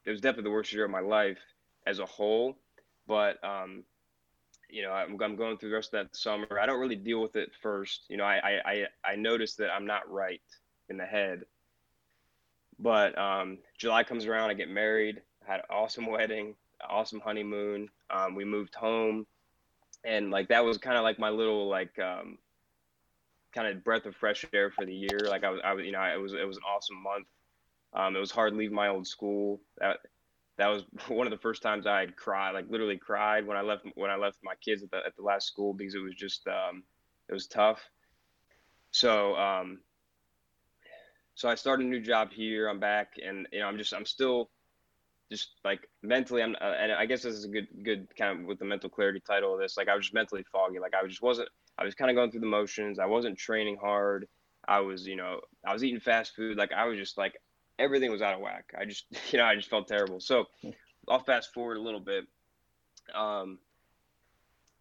it 0.06 0.12
was 0.12 0.22
definitely 0.22 0.44
the 0.44 0.52
worst 0.52 0.74
year 0.74 0.86
of 0.86 0.92
my 0.92 1.00
life 1.00 1.40
as 1.88 2.00
a 2.00 2.06
whole. 2.06 2.58
But 3.08 3.44
um 3.44 3.84
you 4.70 4.82
know 4.82 4.92
I'm, 4.92 5.20
I'm 5.22 5.36
going 5.36 5.58
through 5.58 5.70
the 5.70 5.76
rest 5.76 5.94
of 5.94 6.06
that 6.06 6.16
summer. 6.16 6.60
I 6.60 6.66
don't 6.66 6.80
really 6.80 6.96
deal 6.96 7.22
with 7.22 7.36
it 7.36 7.52
first. 7.62 8.06
You 8.10 8.18
know 8.18 8.26
i 8.26 8.60
i 8.66 8.86
i 9.06 9.16
noticed 9.16 9.58
that 9.58 9.70
i'm 9.72 9.86
not 9.86 10.10
right 10.12 10.42
in 10.90 10.98
the 10.98 11.06
head. 11.06 11.44
But 12.80 13.18
um 13.18 13.60
july 13.78 14.04
comes 14.04 14.26
around 14.26 14.50
i 14.50 14.54
get 14.54 14.70
married 14.70 15.22
had 15.46 15.60
an 15.60 15.66
awesome 15.70 16.06
wedding 16.06 16.56
awesome 16.90 17.20
honeymoon. 17.20 17.90
Um, 18.10 18.36
we 18.36 18.46
moved 18.46 18.76
home. 18.76 19.26
And 20.06 20.32
like 20.32 20.50
that 20.50 20.64
was 20.64 20.78
kind 20.78 20.98
of 20.98 21.04
like 21.04 21.18
my 21.18 21.30
little 21.30 21.70
like 21.70 21.98
um 22.00 22.38
kind 23.54 23.68
of 23.68 23.84
breath 23.84 24.06
of 24.06 24.16
fresh 24.16 24.46
air 24.54 24.72
for 24.72 24.86
the 24.86 24.94
year. 24.94 25.20
Like 25.28 25.44
I 25.44 25.50
was, 25.50 25.62
I 25.64 25.74
was, 25.74 25.86
you 25.86 25.92
know, 25.92 26.02
it 26.02 26.20
was 26.20 26.34
it 26.34 26.48
was 26.48 26.58
an 26.58 26.64
awesome 26.64 27.02
month. 27.02 27.28
Um, 27.94 28.16
it 28.16 28.20
was 28.20 28.32
hard 28.32 28.56
leaving 28.56 28.76
my 28.76 28.88
old 28.88 29.08
school. 29.08 29.62
That 29.78 29.98
that 30.58 30.68
was 30.68 30.84
one 31.08 31.28
of 31.28 31.32
the 31.32 31.38
first 31.38 31.62
times 31.62 31.88
I 31.88 32.00
had 32.00 32.16
cried, 32.16 32.52
like 32.52 32.70
literally 32.70 32.98
cried 32.98 33.46
when 33.46 33.58
I 33.58 33.62
left 33.62 33.86
when 33.96 34.10
I 34.10 34.16
left 34.16 34.38
my 34.44 34.56
kids 34.64 34.84
at 34.84 34.92
the 34.92 34.98
at 35.06 35.16
the 35.16 35.24
last 35.24 35.48
school 35.48 35.74
because 35.74 35.96
it 35.96 36.00
was 36.00 36.16
just 36.16 36.48
um, 36.48 36.84
it 37.30 37.34
was 37.34 37.48
tough. 37.48 37.82
So 38.92 39.36
um, 39.36 39.80
so 41.36 41.50
I 41.50 41.56
started 41.56 41.86
a 41.86 41.90
new 41.90 42.02
job 42.02 42.32
here. 42.32 42.68
I'm 42.68 42.80
back, 42.80 43.14
and 43.24 43.48
you 43.52 43.60
know, 43.60 43.68
I'm 43.68 43.78
just 43.78 43.94
I'm 43.94 44.06
still 44.06 44.50
just 45.32 45.56
like 45.64 45.90
mentally, 46.04 46.44
I'm, 46.44 46.56
uh, 46.62 46.76
and 46.80 46.92
I 46.92 47.06
guess 47.06 47.24
this 47.24 47.34
is 47.34 47.46
a 47.46 47.48
good, 47.48 47.68
good 47.84 48.08
kind 48.16 48.40
of 48.40 48.46
with 48.46 48.60
the 48.60 48.66
mental 48.66 48.90
clarity 48.90 49.20
title 49.20 49.54
of 49.54 49.60
this. 49.60 49.78
Like 49.78 49.90
I 49.90 49.96
was 49.96 50.06
just 50.06 50.14
mentally 50.14 50.46
foggy. 50.52 50.80
Like 50.80 50.94
I 50.94 51.06
just 51.08 51.22
wasn't. 51.22 51.50
I 51.78 51.84
was 51.84 51.96
kind 51.96 52.12
of 52.12 52.16
going 52.16 52.32
through 52.32 52.42
the 52.42 52.46
motions. 52.46 53.00
I 53.00 53.06
wasn't 53.06 53.38
training 53.38 53.78
hard. 53.82 54.28
I 54.68 54.80
was, 54.80 55.06
you 55.06 55.16
know, 55.16 55.42
I 55.66 55.74
was 55.74 55.84
eating 55.84 56.00
fast 56.00 56.36
food. 56.36 56.58
Like 56.58 56.72
I 56.72 56.86
was 56.86 56.98
just 56.98 57.18
like 57.18 57.34
everything 57.80 58.12
was 58.12 58.22
out 58.22 58.36
of 58.36 58.40
whack. 58.40 58.74
I 58.80 58.86
just, 58.86 59.06
you 59.32 59.40
know, 59.40 59.46
I 59.46 59.56
just 59.56 59.70
felt 59.70 59.88
terrible. 59.88 60.20
So 60.20 60.46
I'll 61.10 61.24
fast 61.24 61.54
forward 61.54 61.78
a 61.78 61.82
little 61.82 62.00
bit. 62.00 62.26
Um, 63.14 63.60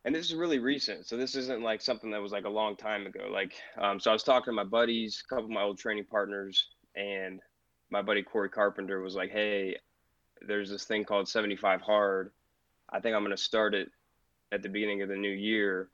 and 0.05 0.15
this 0.15 0.27
is 0.27 0.35
really 0.35 0.59
recent. 0.59 1.07
So 1.07 1.17
this 1.17 1.35
isn't 1.35 1.63
like 1.63 1.81
something 1.81 2.11
that 2.11 2.21
was 2.21 2.33
like 2.33 2.45
a 2.45 2.51
long 2.51 2.77
time 2.77 3.07
ago. 3.07 3.29
Like, 3.31 3.55
um, 3.79 4.01
so 4.01 4.11
I 4.11 4.13
was 4.13 4.23
talking 4.23 4.53
to 4.53 4.53
my 4.53 4.65
buddies, 4.65 5.23
a 5.25 5.29
couple 5.29 5.45
of 5.45 5.51
my 5.51 5.63
old 5.63 5.79
training 5.79 6.07
partners, 6.11 6.69
and 6.97 7.41
my 7.91 8.03
buddy 8.03 8.23
Corey 8.23 8.49
Carpenter 8.49 9.01
was 9.01 9.15
like, 9.15 9.31
"Hey, 9.31 9.77
there's 10.41 10.71
this 10.71 10.85
thing 10.85 11.05
called 11.05 11.29
75 11.29 11.81
Hard. 11.83 12.33
I 12.91 13.01
think 13.01 13.15
I'm 13.15 13.23
going 13.23 13.37
to 13.37 13.43
start 13.43 13.75
it 13.75 13.91
at 14.51 14.63
the 14.63 14.69
beginning 14.69 15.03
of 15.03 15.09
the 15.09 15.17
new 15.17 15.31
year." 15.31 15.89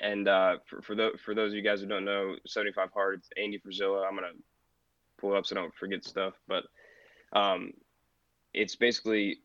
And 0.00 0.28
uh, 0.28 0.58
for 0.66 0.82
for, 0.82 0.94
the, 0.94 1.10
for 1.24 1.34
those 1.34 1.52
of 1.52 1.56
you 1.56 1.62
guys 1.62 1.80
who 1.80 1.86
don't 1.86 2.04
know, 2.04 2.36
75 2.46 2.90
Hard, 2.92 3.18
it's 3.18 3.30
Andy 3.36 3.58
Frisella. 3.58 4.06
I'm 4.06 4.14
gonna 4.14 4.28
pull 5.18 5.34
it 5.34 5.38
up 5.38 5.46
so 5.46 5.56
I 5.56 5.60
don't 5.60 5.74
forget 5.74 6.04
stuff, 6.04 6.34
but 6.46 6.64
um, 7.32 7.72
it's 8.54 8.76
basically 8.76 9.38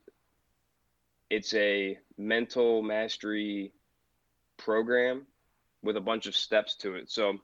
it's 1.29 1.53
a 1.55 1.97
mental 2.17 2.81
mastery 2.81 3.73
program 4.57 5.25
with 5.83 5.97
a 5.97 6.01
bunch 6.01 6.27
of 6.27 6.35
steps 6.35 6.75
to 6.77 6.95
it. 6.95 7.11
So 7.11 7.37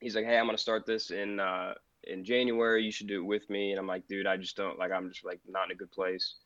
he's 0.00 0.16
like, 0.16 0.24
"Hey, 0.24 0.38
I'm 0.38 0.46
gonna 0.46 0.58
start 0.58 0.86
this 0.86 1.10
in 1.10 1.40
uh, 1.40 1.74
in 2.04 2.24
January. 2.24 2.82
You 2.84 2.92
should 2.92 3.08
do 3.08 3.22
it 3.22 3.26
with 3.26 3.48
me." 3.50 3.70
And 3.70 3.78
I'm 3.78 3.86
like, 3.86 4.06
"Dude, 4.08 4.26
I 4.26 4.36
just 4.36 4.56
don't 4.56 4.78
like. 4.78 4.92
I'm 4.92 5.08
just 5.10 5.24
like 5.24 5.40
not 5.48 5.66
in 5.66 5.72
a 5.72 5.74
good 5.76 5.92
place." 5.92 6.36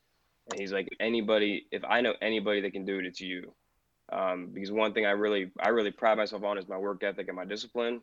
And 0.51 0.61
he's 0.61 0.73
like, 0.73 0.89
"Anybody, 1.01 1.67
if 1.71 1.85
I 1.85 2.01
know 2.01 2.15
anybody 2.21 2.61
that 2.63 2.73
can 2.73 2.85
do 2.85 2.99
it, 2.99 3.07
it's 3.07 3.21
you." 3.21 3.55
Um, 4.15 4.51
because 4.55 4.71
one 4.71 4.95
thing 4.95 5.07
I 5.07 5.11
really 5.11 5.51
I 5.61 5.71
really 5.71 5.91
pride 5.91 6.17
myself 6.17 6.45
on 6.45 6.57
is 6.57 6.69
my 6.69 6.79
work 6.79 7.03
ethic 7.03 7.27
and 7.27 7.37
my 7.37 7.45
discipline. 7.45 8.01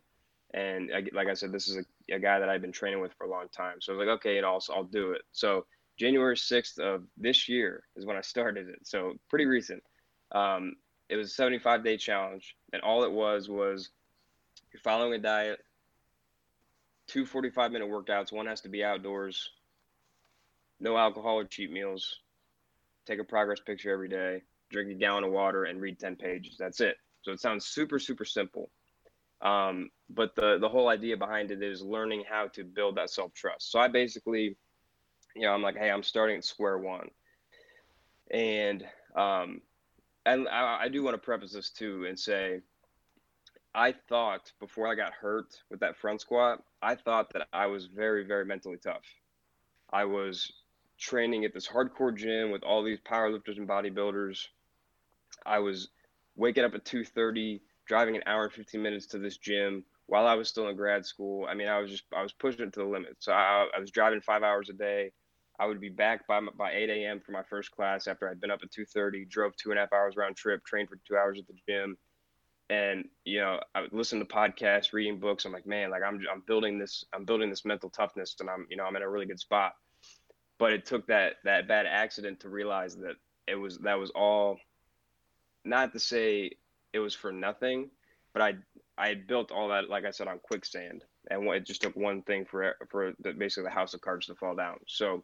And 0.52 0.90
I, 0.94 1.04
like 1.14 1.28
I 1.28 1.34
said, 1.34 1.50
this 1.50 1.68
is 1.68 1.78
a, 1.78 2.14
a, 2.14 2.18
guy 2.18 2.38
that 2.38 2.50
I've 2.50 2.60
been 2.60 2.72
training 2.72 3.00
with 3.00 3.14
for 3.14 3.24
a 3.24 3.30
long 3.30 3.46
time. 3.56 3.80
So 3.80 3.92
I 3.92 3.96
was 3.96 4.06
like, 4.06 4.14
okay, 4.16 4.36
and 4.36 4.44
I'll 4.44 4.62
I'll 4.74 4.84
do 4.84 5.12
it. 5.12 5.22
So 5.32 5.64
January 5.98 6.36
6th 6.36 6.78
of 6.78 7.04
this 7.16 7.48
year 7.48 7.84
is 7.96 8.04
when 8.04 8.18
I 8.18 8.20
started 8.34 8.68
it. 8.68 8.80
So 8.84 9.14
pretty 9.30 9.46
recent. 9.46 9.82
Um, 10.32 10.74
it 11.08 11.16
was 11.16 11.28
a 11.28 11.34
75 11.34 11.82
day 11.82 11.96
challenge. 11.96 12.56
And 12.74 12.82
all 12.82 13.04
it 13.04 13.12
was 13.12 13.48
was 13.48 13.88
you're 14.72 14.80
following 14.80 15.14
a 15.14 15.18
diet, 15.18 15.60
two 17.06 17.24
45 17.24 17.72
minute 17.72 17.88
workouts. 17.88 18.32
One 18.32 18.46
has 18.46 18.60
to 18.62 18.68
be 18.68 18.84
outdoors, 18.84 19.50
no 20.78 20.98
alcohol 20.98 21.38
or 21.38 21.44
cheat 21.44 21.72
meals, 21.72 22.20
take 23.06 23.18
a 23.18 23.24
progress 23.24 23.60
picture 23.60 23.90
every 23.90 24.08
day, 24.08 24.42
drink 24.72 24.90
a 24.90 24.94
gallon 24.94 25.24
of 25.24 25.30
water, 25.30 25.64
and 25.64 25.80
read 25.80 25.98
10 25.98 26.16
pages. 26.16 26.56
That's 26.58 26.80
it. 26.80 26.96
So 27.22 27.32
it 27.32 27.40
sounds 27.40 27.66
super, 27.66 27.98
super 27.98 28.24
simple. 28.24 28.70
Um, 29.40 29.90
but 30.10 30.34
the, 30.34 30.58
the 30.60 30.68
whole 30.68 30.88
idea 30.88 31.16
behind 31.16 31.50
it 31.50 31.62
is 31.62 31.82
learning 31.82 32.24
how 32.28 32.48
to 32.48 32.64
build 32.64 32.96
that 32.96 33.10
self 33.10 33.32
trust. 33.34 33.70
So 33.70 33.78
I 33.78 33.88
basically 33.88 34.56
you 35.34 35.42
know, 35.42 35.52
I'm 35.52 35.62
like, 35.62 35.76
hey, 35.76 35.90
I'm 35.90 36.02
starting 36.02 36.36
at 36.36 36.44
square 36.44 36.78
one. 36.78 37.08
And 38.30 38.84
um, 39.16 39.60
and 40.24 40.48
I, 40.48 40.82
I 40.82 40.88
do 40.88 41.02
want 41.02 41.14
to 41.14 41.18
preface 41.18 41.52
this 41.52 41.70
too 41.70 42.06
and 42.08 42.18
say, 42.18 42.60
I 43.74 43.94
thought 44.08 44.52
before 44.60 44.88
I 44.88 44.94
got 44.94 45.12
hurt 45.12 45.54
with 45.70 45.80
that 45.80 45.96
front 45.96 46.20
squat, 46.20 46.62
I 46.82 46.94
thought 46.94 47.32
that 47.32 47.48
I 47.52 47.66
was 47.66 47.86
very, 47.86 48.24
very 48.24 48.44
mentally 48.44 48.78
tough. 48.82 49.04
I 49.92 50.04
was 50.04 50.52
training 50.98 51.44
at 51.44 51.52
this 51.52 51.66
hardcore 51.66 52.16
gym 52.16 52.50
with 52.50 52.62
all 52.62 52.82
these 52.82 53.00
powerlifters 53.00 53.58
and 53.58 53.68
bodybuilders. 53.68 54.46
I 55.46 55.58
was 55.58 55.88
waking 56.36 56.64
up 56.64 56.74
at 56.74 56.84
2:30, 56.84 57.60
driving 57.86 58.16
an 58.16 58.22
hour 58.26 58.44
and 58.44 58.52
15 58.52 58.80
minutes 58.82 59.06
to 59.06 59.18
this 59.18 59.36
gym 59.36 59.84
while 60.06 60.26
I 60.26 60.34
was 60.34 60.48
still 60.48 60.68
in 60.68 60.76
grad 60.76 61.06
school. 61.06 61.46
I 61.48 61.54
mean, 61.54 61.68
I 61.68 61.78
was 61.78 61.90
just 61.90 62.04
I 62.14 62.22
was 62.22 62.32
pushing 62.32 62.66
it 62.66 62.72
to 62.74 62.80
the 62.80 62.86
limit. 62.86 63.16
So 63.18 63.32
I, 63.32 63.68
I 63.74 63.80
was 63.80 63.90
driving 63.90 64.20
five 64.20 64.42
hours 64.42 64.68
a 64.68 64.74
day. 64.74 65.12
I 65.58 65.66
would 65.66 65.80
be 65.80 65.90
back 65.90 66.26
by 66.26 66.40
by 66.56 66.72
8 66.72 66.90
a.m. 66.90 67.20
for 67.20 67.32
my 67.32 67.42
first 67.42 67.70
class 67.70 68.06
after 68.06 68.28
I'd 68.28 68.40
been 68.40 68.50
up 68.50 68.60
at 68.62 68.70
2:30, 68.70 69.28
drove 69.28 69.56
two 69.56 69.70
and 69.70 69.78
a 69.78 69.82
half 69.82 69.92
hours 69.92 70.16
round 70.16 70.36
trip, 70.36 70.64
trained 70.64 70.88
for 70.88 70.98
two 71.06 71.16
hours 71.16 71.38
at 71.38 71.46
the 71.46 71.54
gym, 71.68 71.96
and 72.70 73.08
you 73.24 73.40
know 73.40 73.60
I 73.74 73.82
would 73.82 73.92
listen 73.92 74.18
to 74.18 74.24
podcasts, 74.24 74.92
reading 74.92 75.20
books. 75.20 75.44
I'm 75.44 75.52
like, 75.52 75.66
man, 75.66 75.90
like 75.90 76.02
I'm 76.02 76.20
I'm 76.32 76.42
building 76.46 76.78
this 76.78 77.04
I'm 77.12 77.24
building 77.24 77.50
this 77.50 77.64
mental 77.64 77.90
toughness, 77.90 78.34
and 78.40 78.48
I'm 78.50 78.66
you 78.70 78.76
know 78.76 78.84
I'm 78.84 78.96
in 78.96 79.02
a 79.02 79.08
really 79.08 79.26
good 79.26 79.40
spot. 79.40 79.74
But 80.58 80.72
it 80.72 80.86
took 80.86 81.06
that 81.06 81.34
that 81.44 81.68
bad 81.68 81.86
accident 81.86 82.40
to 82.40 82.48
realize 82.48 82.96
that 82.96 83.16
it 83.46 83.56
was 83.56 83.78
that 83.78 83.98
was 83.98 84.10
all. 84.10 84.58
Not 85.64 85.92
to 85.92 86.00
say 86.00 86.52
it 86.92 86.98
was 86.98 87.14
for 87.14 87.32
nothing, 87.32 87.90
but 88.32 88.42
I 88.42 88.54
I 88.98 89.08
had 89.08 89.26
built 89.26 89.50
all 89.50 89.68
that 89.68 89.88
like 89.88 90.04
I 90.04 90.10
said 90.10 90.28
on 90.28 90.38
quicksand 90.38 91.04
and 91.30 91.48
it 91.48 91.66
just 91.66 91.82
took 91.82 91.96
one 91.96 92.22
thing 92.22 92.44
for 92.44 92.74
for 92.90 93.12
the, 93.20 93.32
basically 93.32 93.64
the 93.64 93.70
house 93.74 93.94
of 93.94 94.00
cards 94.00 94.26
to 94.26 94.34
fall 94.34 94.54
down. 94.54 94.78
So, 94.86 95.22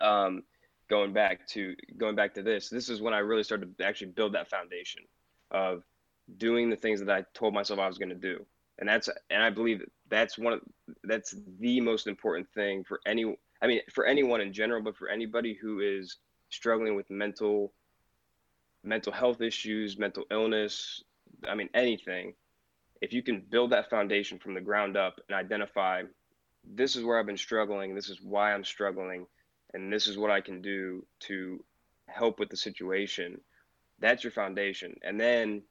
um, 0.00 0.42
going 0.88 1.12
back 1.12 1.46
to 1.48 1.74
going 1.96 2.16
back 2.16 2.34
to 2.34 2.42
this, 2.42 2.68
this 2.68 2.88
is 2.88 3.00
when 3.00 3.14
I 3.14 3.18
really 3.18 3.42
started 3.42 3.76
to 3.78 3.84
actually 3.84 4.12
build 4.12 4.34
that 4.34 4.48
foundation 4.48 5.02
of 5.50 5.82
doing 6.36 6.70
the 6.70 6.76
things 6.76 7.00
that 7.00 7.10
I 7.10 7.24
told 7.34 7.54
myself 7.54 7.80
I 7.80 7.86
was 7.86 7.98
going 7.98 8.08
to 8.10 8.14
do, 8.14 8.44
and 8.78 8.88
that's 8.88 9.08
and 9.30 9.42
I 9.42 9.50
believe 9.50 9.82
that's 10.08 10.38
one 10.38 10.54
of 10.54 10.60
that's 11.04 11.34
the 11.60 11.80
most 11.80 12.06
important 12.06 12.48
thing 12.54 12.84
for 12.84 13.00
any. 13.06 13.36
I 13.60 13.66
mean, 13.66 13.80
for 13.92 14.06
anyone 14.06 14.40
in 14.40 14.52
general, 14.52 14.82
but 14.82 14.96
for 14.96 15.08
anybody 15.08 15.52
who 15.52 15.80
is 15.80 16.16
struggling 16.48 16.94
with 16.94 17.10
mental 17.10 17.72
mental 18.88 19.12
health 19.12 19.40
issues, 19.40 19.98
mental 19.98 20.24
illness, 20.30 21.04
I 21.48 21.54
mean 21.54 21.68
anything 21.74 22.34
if 23.00 23.12
you 23.12 23.22
can 23.22 23.40
build 23.40 23.70
that 23.70 23.90
foundation 23.90 24.38
from 24.38 24.54
the 24.54 24.60
ground 24.60 24.96
up 24.96 25.20
and 25.28 25.36
identify 25.36 26.02
this 26.64 26.96
is 26.96 27.04
where 27.04 27.18
I've 27.18 27.26
been 27.26 27.36
struggling, 27.36 27.94
this 27.94 28.08
is 28.08 28.20
why 28.20 28.52
I'm 28.52 28.64
struggling, 28.64 29.26
and 29.72 29.92
this 29.92 30.06
is 30.06 30.18
what 30.18 30.30
I 30.30 30.40
can 30.40 30.60
do 30.60 31.06
to 31.20 31.62
help 32.06 32.38
with 32.38 32.50
the 32.50 32.56
situation, 32.56 33.40
that's 34.00 34.24
your 34.24 34.32
foundation. 34.32 34.96
And 35.02 35.20
then 35.20 35.62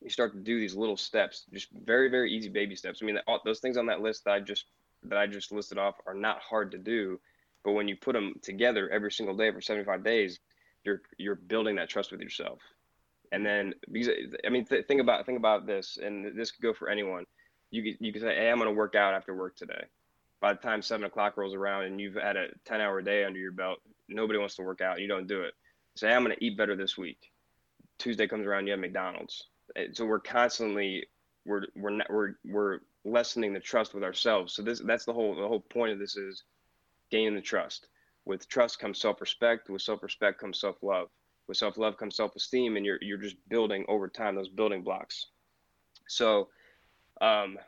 you 0.00 0.10
start 0.10 0.32
to 0.32 0.40
do 0.40 0.58
these 0.58 0.74
little 0.74 0.96
steps, 0.96 1.44
just 1.52 1.68
very, 1.72 2.10
very 2.10 2.32
easy 2.32 2.48
baby 2.48 2.76
steps. 2.76 3.00
I 3.02 3.06
mean, 3.06 3.18
all, 3.26 3.40
those 3.44 3.60
things 3.60 3.76
on 3.76 3.86
that 3.86 4.00
list 4.00 4.24
that 4.24 4.32
I 4.32 4.40
just 4.40 4.66
that 5.04 5.18
I 5.18 5.26
just 5.26 5.52
listed 5.52 5.78
off 5.78 5.94
are 6.06 6.14
not 6.14 6.40
hard 6.40 6.72
to 6.72 6.78
do, 6.78 7.20
but 7.62 7.72
when 7.72 7.86
you 7.86 7.96
put 7.96 8.14
them 8.14 8.34
together 8.42 8.88
every 8.90 9.12
single 9.12 9.36
day 9.36 9.52
for 9.52 9.60
75 9.60 10.02
days, 10.02 10.40
you're 10.86 11.02
you're 11.18 11.34
building 11.34 11.76
that 11.76 11.88
trust 11.88 12.12
with 12.12 12.20
yourself. 12.20 12.60
And 13.32 13.44
then 13.44 13.74
because 13.90 14.14
I 14.46 14.48
mean, 14.48 14.64
th- 14.64 14.86
think 14.86 15.00
about 15.00 15.26
think 15.26 15.38
about 15.38 15.66
this, 15.66 15.98
and 16.02 16.38
this 16.38 16.52
could 16.52 16.62
go 16.62 16.72
for 16.72 16.88
anyone. 16.88 17.24
You 17.70 17.82
could 17.82 17.96
you 18.00 18.12
could 18.12 18.22
say, 18.22 18.36
"Hey, 18.36 18.50
I'm 18.50 18.58
going 18.58 18.70
to 18.70 18.74
work 18.74 18.94
out 18.94 19.14
after 19.14 19.34
work 19.34 19.56
today." 19.56 19.84
By 20.40 20.52
the 20.52 20.60
time 20.60 20.82
seven 20.82 21.04
o'clock 21.06 21.36
rolls 21.36 21.54
around 21.54 21.84
and 21.84 22.00
you've 22.00 22.14
had 22.14 22.36
a 22.36 22.48
10 22.66 22.80
hour 22.80 23.00
day 23.00 23.24
under 23.24 23.38
your 23.38 23.52
belt, 23.52 23.78
nobody 24.08 24.38
wants 24.38 24.54
to 24.56 24.62
work 24.62 24.82
out. 24.82 25.00
You 25.00 25.08
don't 25.08 25.26
do 25.26 25.42
it. 25.42 25.54
Say, 25.96 26.12
"I'm 26.12 26.24
going 26.24 26.36
to 26.36 26.44
eat 26.44 26.56
better 26.56 26.76
this 26.76 26.96
week." 26.96 27.18
Tuesday 27.98 28.28
comes 28.28 28.46
around, 28.46 28.66
you 28.66 28.72
have 28.72 28.80
McDonald's. 28.80 29.48
So 29.92 30.04
we're 30.04 30.20
constantly 30.20 31.06
we're 31.44 31.62
we're 31.74 31.90
not, 31.90 32.10
we're 32.10 32.34
we're 32.44 32.80
lessening 33.04 33.52
the 33.52 33.60
trust 33.60 33.94
with 33.94 34.04
ourselves. 34.04 34.54
So 34.54 34.62
this 34.62 34.80
that's 34.84 35.04
the 35.04 35.12
whole 35.12 35.34
the 35.34 35.46
whole 35.46 35.60
point 35.60 35.92
of 35.92 35.98
this 35.98 36.16
is 36.16 36.44
gaining 37.10 37.34
the 37.34 37.40
trust. 37.40 37.88
With 38.26 38.48
trust 38.48 38.78
comes 38.78 39.00
self 39.00 39.20
respect. 39.20 39.70
With 39.70 39.82
self 39.82 40.02
respect 40.02 40.40
comes 40.40 40.60
self 40.60 40.82
love 40.82 41.08
with 41.48 41.56
self 41.56 41.78
love 41.78 41.96
comes 41.96 42.16
self 42.16 42.34
esteem, 42.36 42.76
and 42.76 42.84
you're 42.84 42.98
you're 43.00 43.18
just 43.18 43.36
building 43.48 43.84
over 43.88 44.08
time 44.08 44.34
those 44.34 44.48
building 44.48 44.82
blocks. 44.82 45.26
So, 46.08 46.48
um, 47.20 47.58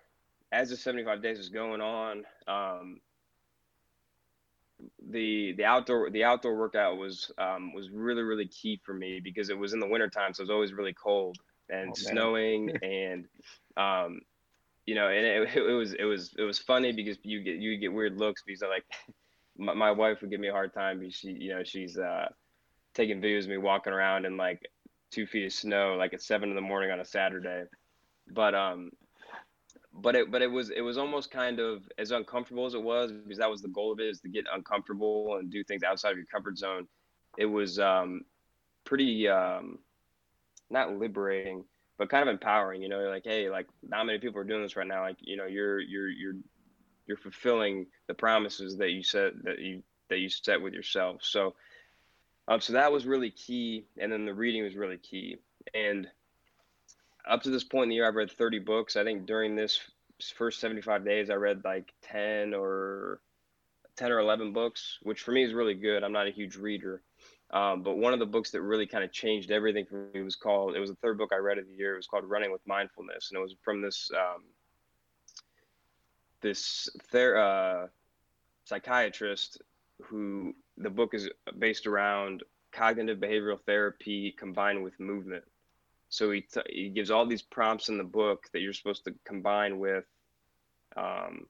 as 0.53 0.71
the 0.71 0.77
75 0.77 1.23
days 1.23 1.39
is 1.39 1.49
going 1.49 1.81
on, 1.81 2.25
um, 2.47 3.01
the 5.11 5.53
the 5.57 5.65
outdoor 5.65 6.11
the 6.11 6.25
outdoor 6.25 6.57
workout 6.57 6.97
was 6.99 7.31
um, 7.39 7.73
was 7.73 7.91
really 7.91 8.23
really 8.23 8.47
key 8.47 8.81
for 8.85 8.95
me 8.95 9.21
because 9.21 9.51
it 9.51 9.59
was 9.59 9.73
in 9.73 9.81
the 9.81 9.89
wintertime, 9.89 10.35
so 10.35 10.43
it 10.43 10.45
was 10.45 10.51
always 10.51 10.73
really 10.73 10.95
cold 10.95 11.37
and 11.71 11.91
oh, 11.91 11.95
snowing 11.95 12.71
and 12.83 13.27
um, 13.77 14.21
you 14.87 14.95
know, 14.95 15.09
and 15.09 15.25
it, 15.25 15.57
it, 15.57 15.73
was 15.73 15.93
it 15.93 16.05
was 16.05 16.35
it 16.39 16.45
was 16.45 16.59
funny 16.59 16.93
because 16.93 17.19
you 17.23 17.43
get 17.43 17.57
you 17.57 17.77
get 17.79 17.93
weird 17.93 18.19
looks 18.19 18.43
because 18.45 18.63
like 18.63 18.85
my, 19.59 19.75
my 19.75 19.91
wife 19.91 20.21
would 20.21 20.31
give 20.31 20.41
me 20.41 20.49
a 20.49 20.53
hard 20.53 20.73
time 20.73 21.01
because 21.01 21.15
she 21.15 21.29
you 21.33 21.55
know 21.55 21.63
she's 21.65 21.99
uh 21.99 22.29
taking 22.95 23.21
videos 23.21 23.45
of 23.45 23.51
me 23.51 23.59
walking 23.59 23.93
around 23.93 24.25
in 24.25 24.37
like 24.37 24.63
two 25.11 25.27
feet 25.27 25.47
of 25.47 25.53
snow, 25.53 25.95
like 25.99 26.13
at 26.13 26.23
seven 26.23 26.51
in 26.51 26.55
the 26.55 26.61
morning 26.61 26.91
on 26.91 27.01
a 27.01 27.05
Saturday. 27.05 27.65
But 28.31 28.55
um, 28.55 28.91
but 29.93 30.15
it 30.15 30.31
but 30.31 30.43
it 30.43 30.51
was 30.51 30.71
it 30.71 30.81
was 30.81 30.99
almost 30.99 31.31
kind 31.31 31.61
of 31.61 31.89
as 31.99 32.11
uncomfortable 32.11 32.67
as 32.67 32.75
it 32.75 32.83
was 32.83 33.13
because 33.13 33.39
that 33.39 33.51
was 33.51 33.63
the 33.63 33.69
goal 33.69 33.93
of 33.93 34.01
it 34.01 34.07
is 34.07 34.21
to 34.21 34.29
get 34.29 34.45
uncomfortable 34.53 35.37
and 35.39 35.51
do 35.51 35.65
things 35.65 35.83
outside 35.83 36.11
of 36.11 36.17
your 36.19 36.27
comfort 36.27 36.59
zone. 36.59 36.87
It 37.37 37.47
was 37.47 37.79
um, 37.79 38.23
pretty 38.85 39.29
um, 39.29 39.79
not 40.71 40.97
liberating, 40.97 41.65
but 41.99 42.11
kind 42.11 42.29
of 42.29 42.33
empowering. 42.33 42.83
You 42.83 42.89
know, 42.89 43.01
like 43.09 43.25
hey, 43.25 43.49
like 43.49 43.67
not 43.83 44.05
many 44.07 44.19
people 44.19 44.41
are 44.41 44.45
doing 44.45 44.63
this 44.63 44.77
right 44.77 44.87
now. 44.87 45.03
Like 45.03 45.17
you 45.21 45.37
know, 45.37 45.47
you're 45.47 45.81
you're 45.81 46.09
you're 46.09 46.35
you're 47.09 47.17
fulfilling 47.17 47.87
the 48.07 48.15
promises 48.15 48.77
that 48.77 48.91
you 48.91 49.03
said 49.03 49.33
that 49.43 49.59
you 49.59 49.83
that 50.11 50.19
you 50.19 50.29
set 50.29 50.61
with 50.63 50.75
yourself. 50.75 51.23
So, 51.25 51.55
um, 52.47 52.61
so 52.61 52.75
that 52.75 52.93
was 52.93 53.07
really 53.07 53.31
key, 53.31 53.85
and 53.99 54.13
then 54.13 54.25
the 54.25 54.35
reading 54.35 54.63
was 54.63 54.77
really 54.77 54.99
key. 54.99 55.39
And 55.75 56.07
up 57.29 57.43
to 57.43 57.51
this 57.51 57.65
point 57.65 57.85
in 57.85 57.89
the 57.91 57.97
year, 57.97 58.09
I've 58.09 58.15
read 58.15 58.31
30 58.31 58.61
books. 58.61 58.97
I 58.97 59.05
think 59.05 59.27
during 59.27 59.55
this 59.55 59.81
first 60.35 60.61
75 60.61 61.05
days, 61.05 61.31
I 61.31 61.35
read 61.35 61.63
like 61.65 61.93
10 62.03 62.55
or 62.55 63.21
10 63.97 64.13
or 64.13 64.21
11 64.21 64.53
books, 64.53 64.99
which 65.03 65.21
for 65.21 65.33
me 65.33 65.45
is 65.45 65.53
really 65.53 65.75
good. 65.75 66.03
I'm 66.03 66.13
not 66.13 66.27
a 66.27 66.33
huge 66.33 66.57
reader. 66.57 67.03
Um, 67.51 67.83
but 67.83 67.97
one 67.97 68.13
of 68.13 68.19
the 68.19 68.27
books 68.27 68.51
that 68.51 68.63
really 68.63 68.87
kind 68.87 69.05
of 69.05 69.13
changed 69.13 69.51
everything 69.51 69.87
for 69.87 70.11
me 70.13 70.23
was 70.23 70.37
called, 70.37 70.77
it 70.77 70.81
was 70.81 70.91
the 70.91 70.97
third 70.97 71.19
book 71.19 71.31
I 71.33 71.37
read 71.37 71.59
of 71.59 71.67
the 71.67 71.75
year. 71.75 71.95
It 71.95 71.99
was 71.99 72.07
called 72.07 72.25
Running 72.25 72.53
with 72.53 72.67
Mindfulness. 72.67 73.31
And 73.31 73.39
it 73.39 73.43
was 73.43 73.55
from 73.63 73.81
this, 73.81 74.11
um, 74.15 74.43
this 76.41 76.89
ther- 77.11 77.39
uh, 77.39 77.87
psychiatrist 78.65 79.63
who 80.03 80.55
the 80.77 80.91
book 80.91 81.15
is 81.15 81.29
based 81.59 81.87
around 81.87 82.43
cognitive 82.73 83.19
behavioral 83.19 83.61
therapy 83.61 84.35
combined 84.39 84.83
with 84.83 84.99
movement. 85.01 85.45
So 86.11 86.31
he, 86.31 86.43
t- 86.43 86.61
he 86.69 86.89
gives 86.89 87.11
all 87.11 87.27
these 87.27 87.43
prompts 87.43 87.89
in 87.89 87.99
the 87.99 88.05
book 88.05 88.47
that 88.53 88.61
you're 88.61 88.73
supposed 88.73 89.05
to 89.05 89.15
combine 89.25 89.79
with, 89.79 90.05
um, 90.97 91.47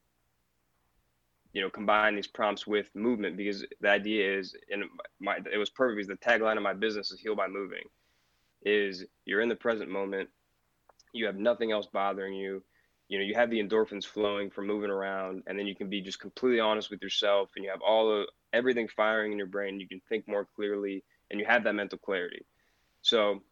you 1.53 1.61
know, 1.61 1.71
combine 1.71 2.17
these 2.17 2.27
prompts 2.27 2.67
with 2.67 2.95
movement 2.95 3.37
because 3.37 3.65
the 3.81 3.89
idea 3.89 4.39
is, 4.39 4.57
and 4.71 4.85
my 5.21 5.39
it 5.53 5.59
was 5.59 5.71
perfect 5.71 5.97
because 5.97 6.09
the 6.09 6.29
tagline 6.29 6.57
of 6.57 6.63
my 6.63 6.75
business 6.75 7.11
is 7.11 7.21
"Heal 7.21 7.37
by 7.37 7.49
Moving." 7.49 7.85
Is 8.63 9.05
you're 9.25 9.41
in 9.41 9.49
the 9.49 9.57
present 9.57 9.91
moment, 9.91 10.29
you 11.13 11.27
have 11.27 11.37
nothing 11.37 11.73
else 11.73 11.87
bothering 11.87 12.35
you, 12.35 12.63
you 13.09 13.19
know, 13.19 13.25
you 13.25 13.35
have 13.35 13.51
the 13.51 13.63
endorphins 13.63 14.05
flowing 14.05 14.51
from 14.51 14.67
moving 14.67 14.91
around, 14.91 15.43
and 15.47 15.59
then 15.59 15.67
you 15.67 15.75
can 15.75 15.89
be 15.89 16.01
just 16.01 16.21
completely 16.21 16.61
honest 16.61 16.91
with 16.91 17.03
yourself, 17.03 17.51
and 17.57 17.65
you 17.65 17.71
have 17.71 17.81
all 17.81 18.13
of 18.13 18.27
everything 18.53 18.89
firing 18.89 19.33
in 19.33 19.39
your 19.39 19.47
brain. 19.47 19.81
You 19.81 19.89
can 19.89 20.01
think 20.09 20.29
more 20.29 20.47
clearly, 20.57 21.03
and 21.31 21.41
you 21.41 21.47
have 21.47 21.65
that 21.65 21.75
mental 21.75 21.99
clarity. 21.99 22.45
So 23.03 23.43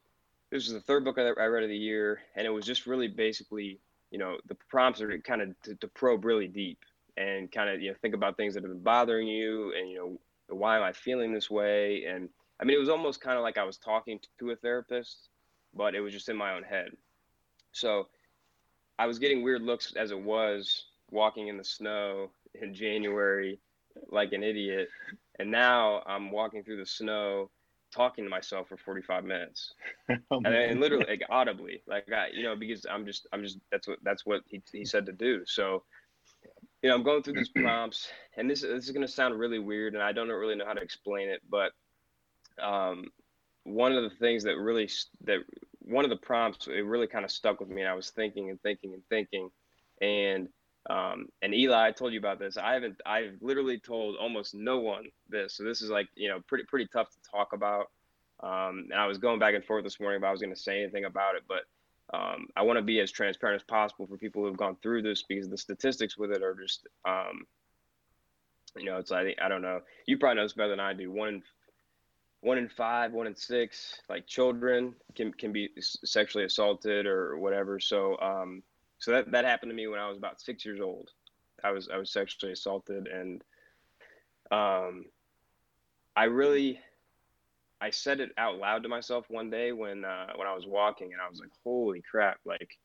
this 0.50 0.66
is 0.66 0.72
the 0.72 0.80
third 0.80 1.04
book 1.04 1.18
I, 1.18 1.28
I 1.40 1.46
read 1.46 1.62
of 1.62 1.70
the 1.70 1.76
year, 1.76 2.20
and 2.34 2.46
it 2.46 2.50
was 2.50 2.66
just 2.66 2.86
really 2.86 3.08
basically, 3.08 3.80
you 4.10 4.18
know, 4.18 4.36
the 4.46 4.56
prompts 4.68 5.00
are 5.00 5.18
kind 5.18 5.42
of 5.42 5.62
to, 5.62 5.74
to 5.76 5.88
probe 5.88 6.24
really 6.24 6.48
deep 6.48 6.78
and 7.16 7.50
kind 7.50 7.70
of 7.70 7.80
you 7.80 7.90
know 7.90 7.96
think 8.02 8.14
about 8.14 8.36
things 8.36 8.54
that 8.54 8.62
have 8.62 8.70
been 8.70 8.82
bothering 8.82 9.26
you, 9.26 9.72
and 9.78 9.88
you 9.88 9.96
know 9.96 10.20
why 10.48 10.76
am 10.76 10.82
I 10.82 10.92
feeling 10.92 11.32
this 11.32 11.50
way? 11.50 12.04
And 12.04 12.28
I 12.60 12.64
mean, 12.64 12.76
it 12.76 12.80
was 12.80 12.88
almost 12.88 13.20
kind 13.20 13.36
of 13.36 13.42
like 13.42 13.58
I 13.58 13.64
was 13.64 13.78
talking 13.78 14.20
to 14.38 14.50
a 14.50 14.56
therapist, 14.56 15.28
but 15.74 15.94
it 15.94 16.00
was 16.00 16.12
just 16.12 16.28
in 16.28 16.36
my 16.36 16.54
own 16.54 16.62
head. 16.62 16.90
So 17.72 18.08
I 18.98 19.06
was 19.06 19.18
getting 19.18 19.42
weird 19.42 19.62
looks 19.62 19.94
as 19.96 20.10
it 20.10 20.20
was 20.20 20.84
walking 21.10 21.48
in 21.48 21.56
the 21.56 21.64
snow 21.64 22.30
in 22.60 22.74
January 22.74 23.60
like 24.10 24.32
an 24.32 24.42
idiot, 24.42 24.88
and 25.38 25.50
now 25.50 26.02
I'm 26.06 26.30
walking 26.30 26.62
through 26.62 26.78
the 26.78 26.86
snow 26.86 27.50
talking 27.94 28.24
to 28.24 28.30
myself 28.30 28.68
for 28.68 28.76
45 28.76 29.24
minutes. 29.24 29.74
Oh, 30.30 30.38
and, 30.44 30.46
and, 30.46 30.80
literally 30.80 31.06
like 31.08 31.22
audibly 31.30 31.82
like 31.86 32.10
I, 32.12 32.28
you 32.32 32.42
know 32.42 32.56
because 32.56 32.84
i'm 32.90 33.06
just 33.06 33.26
i'm 33.32 33.42
just 33.42 33.58
that's 33.70 33.86
what 33.86 33.98
that's 34.02 34.26
what 34.26 34.42
he, 34.48 34.62
he 34.72 34.84
said 34.84 35.06
to 35.06 35.12
do. 35.12 35.42
So 35.46 35.84
you 36.82 36.88
know 36.88 36.96
i'm 36.96 37.02
going 37.02 37.22
through 37.22 37.34
these 37.34 37.48
prompts 37.54 38.08
and 38.36 38.50
this, 38.50 38.62
this 38.62 38.84
is 38.84 38.90
going 38.90 39.06
to 39.06 39.12
sound 39.12 39.38
really 39.38 39.58
weird 39.58 39.94
and 39.94 40.02
i 40.02 40.12
don't 40.12 40.28
really 40.28 40.56
know 40.56 40.66
how 40.66 40.72
to 40.72 40.80
explain 40.80 41.28
it 41.28 41.42
but 41.48 41.72
um, 42.62 43.06
one 43.64 43.92
of 43.92 44.04
the 44.04 44.16
things 44.16 44.44
that 44.44 44.56
really 44.56 44.88
that 45.24 45.40
one 45.86 46.04
of 46.04 46.10
the 46.10 46.16
prompts 46.16 46.66
it 46.66 46.84
really 46.84 47.06
kind 47.06 47.24
of 47.24 47.30
stuck 47.30 47.60
with 47.60 47.68
me 47.68 47.80
and 47.82 47.90
i 47.90 47.94
was 47.94 48.10
thinking 48.10 48.50
and 48.50 48.60
thinking 48.62 48.92
and 48.92 49.02
thinking 49.08 49.50
and 50.00 50.48
um, 50.88 51.26
and 51.42 51.54
Eli, 51.54 51.88
I 51.88 51.90
told 51.90 52.12
you 52.12 52.18
about 52.18 52.38
this. 52.38 52.56
I 52.56 52.74
haven't. 52.74 53.00
I've 53.04 53.38
literally 53.40 53.78
told 53.78 54.16
almost 54.16 54.54
no 54.54 54.78
one 54.78 55.06
this. 55.28 55.54
So 55.54 55.64
this 55.64 55.82
is 55.82 55.90
like 55.90 56.08
you 56.14 56.28
know 56.28 56.40
pretty 56.46 56.64
pretty 56.64 56.86
tough 56.92 57.10
to 57.10 57.18
talk 57.28 57.52
about. 57.52 57.90
Um, 58.40 58.88
and 58.90 58.94
I 58.94 59.06
was 59.06 59.18
going 59.18 59.38
back 59.38 59.54
and 59.54 59.64
forth 59.64 59.82
this 59.82 59.98
morning 59.98 60.20
if 60.20 60.24
I 60.24 60.30
was 60.30 60.40
going 60.40 60.54
to 60.54 60.60
say 60.60 60.82
anything 60.82 61.06
about 61.06 61.36
it, 61.36 61.42
but 61.48 61.62
um, 62.16 62.48
I 62.54 62.62
want 62.62 62.76
to 62.76 62.82
be 62.82 63.00
as 63.00 63.10
transparent 63.10 63.60
as 63.60 63.64
possible 63.64 64.06
for 64.06 64.16
people 64.16 64.42
who 64.42 64.48
have 64.48 64.58
gone 64.58 64.76
through 64.82 65.02
this 65.02 65.24
because 65.26 65.48
the 65.48 65.56
statistics 65.56 66.18
with 66.18 66.30
it 66.30 66.42
are 66.42 66.54
just, 66.54 66.86
um, 67.08 67.46
you 68.76 68.84
know, 68.84 68.98
it's 68.98 69.10
like 69.10 69.38
I 69.42 69.48
don't 69.48 69.62
know. 69.62 69.80
You 70.06 70.18
probably 70.18 70.36
know 70.36 70.44
this 70.44 70.52
better 70.52 70.70
than 70.70 70.80
I 70.80 70.92
do. 70.92 71.10
One 71.10 71.28
in 71.28 71.42
one 72.46 72.58
in 72.58 72.68
five, 72.68 73.12
one 73.12 73.26
in 73.26 73.34
six, 73.34 74.00
like 74.08 74.24
children 74.28 74.94
can 75.16 75.32
can 75.32 75.52
be 75.52 75.68
sexually 75.80 76.44
assaulted 76.44 77.04
or 77.04 77.38
whatever. 77.38 77.80
So 77.80 78.16
um, 78.20 78.62
so 78.98 79.10
that, 79.10 79.32
that 79.32 79.44
happened 79.44 79.70
to 79.70 79.74
me 79.74 79.88
when 79.88 79.98
I 79.98 80.08
was 80.08 80.16
about 80.16 80.40
six 80.40 80.64
years 80.64 80.80
old. 80.80 81.10
I 81.64 81.72
was 81.72 81.88
I 81.92 81.96
was 81.96 82.12
sexually 82.12 82.52
assaulted, 82.52 83.08
and 83.08 83.42
um, 84.52 85.06
I 86.14 86.24
really 86.24 86.78
I 87.80 87.90
said 87.90 88.20
it 88.20 88.30
out 88.38 88.58
loud 88.58 88.84
to 88.84 88.88
myself 88.88 89.26
one 89.28 89.50
day 89.50 89.72
when 89.72 90.04
uh, 90.04 90.28
when 90.36 90.46
I 90.46 90.54
was 90.54 90.66
walking, 90.68 91.12
and 91.12 91.20
I 91.20 91.28
was 91.28 91.40
like, 91.40 91.50
"Holy 91.64 92.00
crap!" 92.08 92.38
Like 92.44 92.78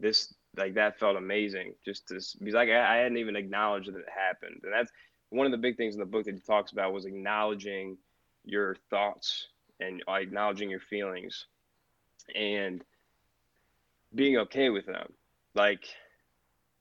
this, 0.00 0.32
like 0.56 0.72
that 0.76 0.98
felt 0.98 1.18
amazing. 1.18 1.74
Just 1.84 2.08
to 2.08 2.14
because 2.14 2.54
like 2.54 2.70
I, 2.70 2.94
I 2.94 2.96
hadn't 2.96 3.18
even 3.18 3.36
acknowledged 3.36 3.92
that 3.92 3.98
it 3.98 4.08
happened, 4.08 4.62
and 4.64 4.72
that's 4.72 4.90
one 5.28 5.44
of 5.44 5.52
the 5.52 5.58
big 5.58 5.76
things 5.76 5.94
in 5.94 6.00
the 6.00 6.06
book 6.06 6.24
that 6.24 6.34
he 6.34 6.40
talks 6.40 6.72
about 6.72 6.94
was 6.94 7.04
acknowledging 7.04 7.98
your 8.46 8.76
thoughts 8.88 9.48
and 9.80 10.02
acknowledging 10.08 10.70
your 10.70 10.80
feelings, 10.80 11.46
and 12.34 12.82
being 14.14 14.38
okay 14.38 14.70
with 14.70 14.86
them 14.86 15.12
like 15.56 15.86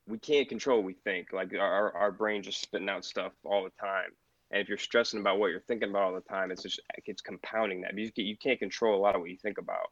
we 0.08 0.20
can't 0.20 0.48
control 0.48 0.78
what 0.78 0.86
we 0.86 0.94
think. 0.94 1.34
Like 1.34 1.52
our 1.54 1.92
our 1.96 2.12
brain 2.12 2.44
just 2.44 2.62
spitting 2.62 2.90
out 2.90 3.06
stuff 3.06 3.32
all 3.44 3.64
the 3.64 3.72
time. 3.82 4.12
And 4.52 4.62
if 4.62 4.70
you're 4.70 4.78
stressing 4.78 5.20
about 5.20 5.40
what 5.40 5.50
you're 5.50 5.62
thinking 5.62 5.90
about 5.90 6.04
all 6.04 6.14
the 6.14 6.22
time, 6.22 6.52
it's 6.52 6.62
just 6.62 6.80
it's 7.06 7.22
compounding 7.22 7.82
that. 7.82 7.98
You 7.98 8.12
you 8.16 8.38
can't 8.38 8.60
control 8.60 8.96
a 8.96 9.02
lot 9.02 9.16
of 9.16 9.22
what 9.22 9.32
you 9.32 9.38
think 9.38 9.58
about. 9.58 9.92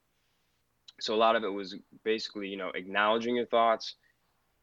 So 1.00 1.16
a 1.16 1.18
lot 1.18 1.36
of 1.36 1.44
it 1.44 1.52
was 1.52 1.76
basically 2.04 2.50
you 2.50 2.58
know 2.58 2.70
acknowledging 2.76 3.36
your 3.36 3.48
thoughts, 3.48 3.96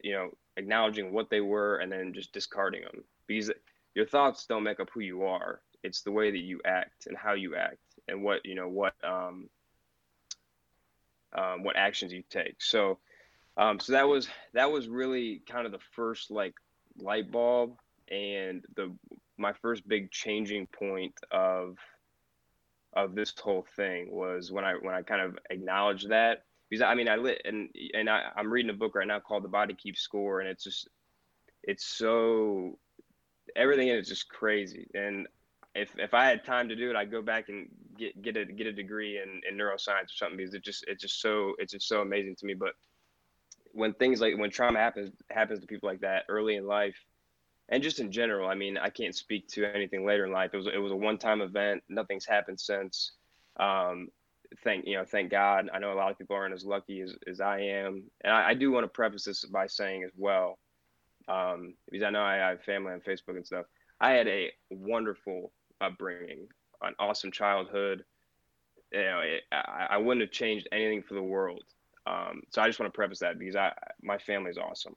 you 0.01 0.13
know 0.13 0.29
acknowledging 0.55 1.11
what 1.11 1.29
they 1.29 1.41
were, 1.41 1.77
and 1.77 1.91
then 1.91 2.13
just 2.13 2.31
discarding 2.31 2.83
them 2.83 3.03
because 3.27 3.51
your 3.95 4.05
thoughts 4.05 4.45
don't 4.45 4.63
make 4.63 4.79
up 4.79 4.89
who 4.93 5.01
you 5.01 5.23
are. 5.23 5.61
It's 5.83 6.01
the 6.01 6.11
way 6.11 6.31
that 6.31 6.37
you 6.39 6.61
act 6.65 7.07
and 7.07 7.17
how 7.17 7.33
you 7.33 7.55
act 7.55 7.77
and 8.07 8.23
what 8.23 8.45
you 8.45 8.55
know 8.55 8.67
what 8.67 8.93
um, 9.03 9.49
um 11.33 11.63
what 11.63 11.75
actions 11.75 12.13
you 12.13 12.23
take. 12.29 12.61
So 12.61 12.99
um, 13.57 13.79
so 13.79 13.93
that 13.93 14.07
was 14.07 14.29
that 14.53 14.71
was 14.71 14.87
really 14.87 15.41
kind 15.49 15.65
of 15.65 15.71
the 15.71 15.79
first 15.95 16.31
like 16.31 16.55
light 16.99 17.31
bulb 17.31 17.77
and 18.09 18.63
the 18.75 18.93
my 19.37 19.53
first 19.53 19.87
big 19.87 20.11
changing 20.11 20.67
point 20.67 21.13
of 21.31 21.77
of 22.93 23.15
this 23.15 23.33
whole 23.41 23.65
thing 23.75 24.11
was 24.11 24.51
when 24.51 24.65
I 24.65 24.73
when 24.73 24.93
I 24.93 25.01
kind 25.01 25.21
of 25.21 25.37
acknowledged 25.49 26.09
that 26.09 26.43
because 26.69 26.81
I 26.81 26.95
mean 26.95 27.07
I 27.07 27.15
lit 27.15 27.41
and 27.45 27.69
and 27.93 28.09
I, 28.09 28.23
I'm 28.35 28.51
reading 28.51 28.69
a 28.69 28.75
book 28.75 28.95
right 28.95 29.07
now 29.07 29.19
called 29.19 29.43
The 29.43 29.49
Body 29.49 29.73
Keeps 29.73 30.01
Score 30.01 30.41
and 30.41 30.49
it's 30.49 30.63
just 30.63 30.89
it's 31.63 31.85
so 31.85 32.77
everything 33.55 33.87
in 33.87 33.97
it's 33.97 34.09
just 34.09 34.29
crazy 34.29 34.87
and 34.93 35.27
if 35.75 35.97
if 35.97 36.13
I 36.13 36.25
had 36.25 36.43
time 36.43 36.69
to 36.69 36.75
do 36.75 36.89
it 36.89 36.95
I'd 36.95 37.11
go 37.11 37.21
back 37.21 37.49
and 37.49 37.69
get 37.97 38.21
get 38.21 38.37
a 38.37 38.45
get 38.45 38.67
a 38.67 38.73
degree 38.73 39.19
in, 39.19 39.41
in 39.49 39.57
neuroscience 39.57 40.05
or 40.05 40.17
something 40.17 40.37
because 40.37 40.53
it 40.53 40.63
just 40.63 40.83
it's 40.87 41.01
just 41.01 41.21
so 41.21 41.53
it's 41.59 41.71
just 41.71 41.87
so 41.87 42.01
amazing 42.01 42.35
to 42.37 42.45
me. 42.45 42.53
But 42.53 42.73
when 43.73 43.93
things 43.93 44.19
like 44.19 44.37
when 44.37 44.49
trauma 44.49 44.79
happens 44.79 45.11
happens 45.29 45.59
to 45.59 45.67
people 45.67 45.87
like 45.87 46.01
that 46.01 46.23
early 46.27 46.55
in 46.55 46.65
life 46.65 46.97
and 47.69 47.81
just 47.81 47.99
in 47.99 48.11
general 48.11 48.49
i 48.49 48.55
mean 48.55 48.77
i 48.77 48.89
can't 48.89 49.15
speak 49.15 49.47
to 49.47 49.65
anything 49.73 50.05
later 50.05 50.25
in 50.25 50.31
life. 50.31 50.51
It 50.53 50.57
was 50.57 50.67
it 50.67 50.77
was 50.77 50.91
a 50.91 50.95
one-time 50.95 51.41
event. 51.41 51.83
Nothing's 51.89 52.25
happened 52.25 52.59
since. 52.59 53.13
Um, 53.59 54.09
thank 54.63 54.85
you 54.85 54.97
know 54.97 55.05
thank 55.05 55.31
god. 55.31 55.69
I 55.73 55.79
know 55.79 55.93
a 55.93 55.95
lot 55.95 56.11
of 56.11 56.17
people 56.17 56.35
aren't 56.35 56.53
as 56.53 56.65
lucky 56.65 57.01
as, 57.01 57.15
as 57.27 57.39
i 57.39 57.59
am. 57.59 58.03
And 58.23 58.33
I, 58.33 58.49
I 58.49 58.53
do 58.53 58.71
want 58.71 58.83
to 58.83 58.89
preface 58.89 59.23
this 59.23 59.45
by 59.45 59.67
saying 59.67 60.03
as 60.03 60.11
well 60.17 60.57
um, 61.27 61.75
because 61.89 62.03
i 62.03 62.09
know 62.09 62.21
I, 62.21 62.45
I 62.45 62.49
have 62.49 62.63
family 62.63 62.91
on 62.91 62.99
facebook 62.99 63.37
and 63.37 63.45
stuff. 63.45 63.65
I 64.01 64.11
had 64.11 64.27
a 64.27 64.51
wonderful 64.71 65.51
upbringing 65.81 66.47
an 66.81 66.93
awesome 66.99 67.31
childhood 67.31 68.03
you 68.91 69.01
know 69.01 69.19
it, 69.19 69.43
I, 69.51 69.87
I 69.91 69.97
wouldn't 69.97 70.21
have 70.21 70.31
changed 70.31 70.67
anything 70.71 71.03
for 71.03 71.15
the 71.15 71.23
world 71.23 71.63
um, 72.07 72.41
so 72.49 72.61
I 72.61 72.67
just 72.67 72.79
want 72.79 72.91
to 72.91 72.95
preface 72.95 73.19
that 73.19 73.37
because 73.37 73.55
I 73.55 73.71
my 74.01 74.17
family 74.17 74.49
is 74.49 74.57
awesome. 74.57 74.95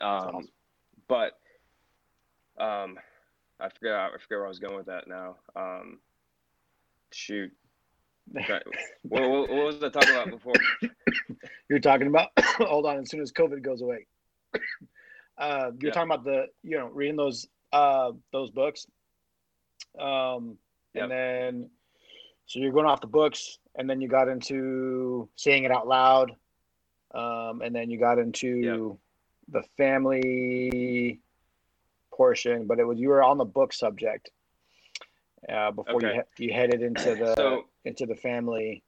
Um, 0.00 0.08
awesome. 0.10 0.48
but 1.08 1.32
um, 2.58 2.98
I 3.58 3.68
forget 3.68 3.92
I 3.92 4.10
forget 4.12 4.38
where 4.38 4.46
I 4.46 4.48
was 4.48 4.60
going 4.60 4.76
with 4.76 4.86
that 4.86 5.08
now. 5.08 5.36
Um, 5.56 5.98
shoot. 7.12 7.50
what, 8.32 8.62
what, 9.02 9.48
what, 9.48 9.50
was 9.50 9.82
I 9.82 9.88
talking 9.88 10.14
about 10.14 10.30
before? 10.30 10.52
You're 11.70 11.78
talking 11.78 12.08
about 12.08 12.28
hold 12.38 12.86
on. 12.86 12.98
As 12.98 13.10
soon 13.10 13.22
as 13.22 13.32
COVID 13.32 13.62
goes 13.62 13.80
away, 13.80 14.06
uh, 15.38 15.70
you're 15.80 15.88
yeah. 15.88 15.90
talking 15.92 16.10
about 16.10 16.24
the 16.24 16.46
you 16.62 16.78
know 16.78 16.88
reading 16.88 17.16
those 17.16 17.48
uh, 17.72 18.12
those 18.32 18.50
books, 18.50 18.86
um, 19.98 20.56
yep. 20.94 21.04
and 21.04 21.12
then 21.12 21.70
so 22.46 22.58
you're 22.58 22.72
going 22.72 22.86
off 22.86 23.00
the 23.00 23.06
books 23.06 23.58
and 23.74 23.88
then 23.88 24.00
you 24.00 24.08
got 24.08 24.28
into 24.28 25.28
saying 25.36 25.64
it 25.64 25.70
out 25.70 25.86
loud, 25.86 26.32
um, 27.14 27.62
and 27.62 27.74
then 27.74 27.90
you 27.90 27.98
got 27.98 28.18
into 28.18 28.98
the 29.48 29.62
family 29.76 31.20
portion, 32.12 32.66
but 32.66 32.78
it 32.78 32.84
was 32.84 32.98
you 32.98 33.08
were 33.08 33.22
on 33.22 33.38
the 33.38 33.44
book 33.44 33.72
subject 33.72 34.30
uh, 35.52 35.70
before 35.70 35.96
okay. 35.96 36.14
you 36.14 36.22
he- 36.36 36.44
you 36.46 36.52
headed 36.52 36.82
into 36.82 37.14
the 37.14 37.34
so, 37.34 37.64
into 37.84 38.04
the 38.06 38.16
family. 38.16 38.82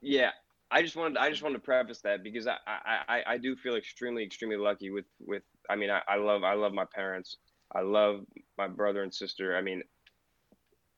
Yeah, 0.00 0.30
I 0.70 0.82
just 0.82 0.96
wanted 0.96 1.18
I 1.18 1.30
just 1.30 1.42
wanted 1.42 1.58
to 1.58 1.64
preface 1.64 2.00
that 2.00 2.22
because 2.22 2.46
I 2.46 2.56
I, 2.66 3.22
I 3.26 3.38
do 3.38 3.54
feel 3.54 3.76
extremely 3.76 4.24
extremely 4.24 4.56
lucky 4.56 4.90
with 4.90 5.04
with 5.20 5.42
I 5.70 5.76
mean 5.76 5.90
I, 5.90 6.00
I 6.08 6.16
love 6.16 6.42
I 6.42 6.54
love 6.54 6.72
my 6.72 6.84
parents 6.84 7.36
I 7.72 7.80
love 7.80 8.24
my 8.58 8.66
brother 8.66 9.02
and 9.02 9.14
sister 9.14 9.56
I 9.56 9.60
mean 9.60 9.82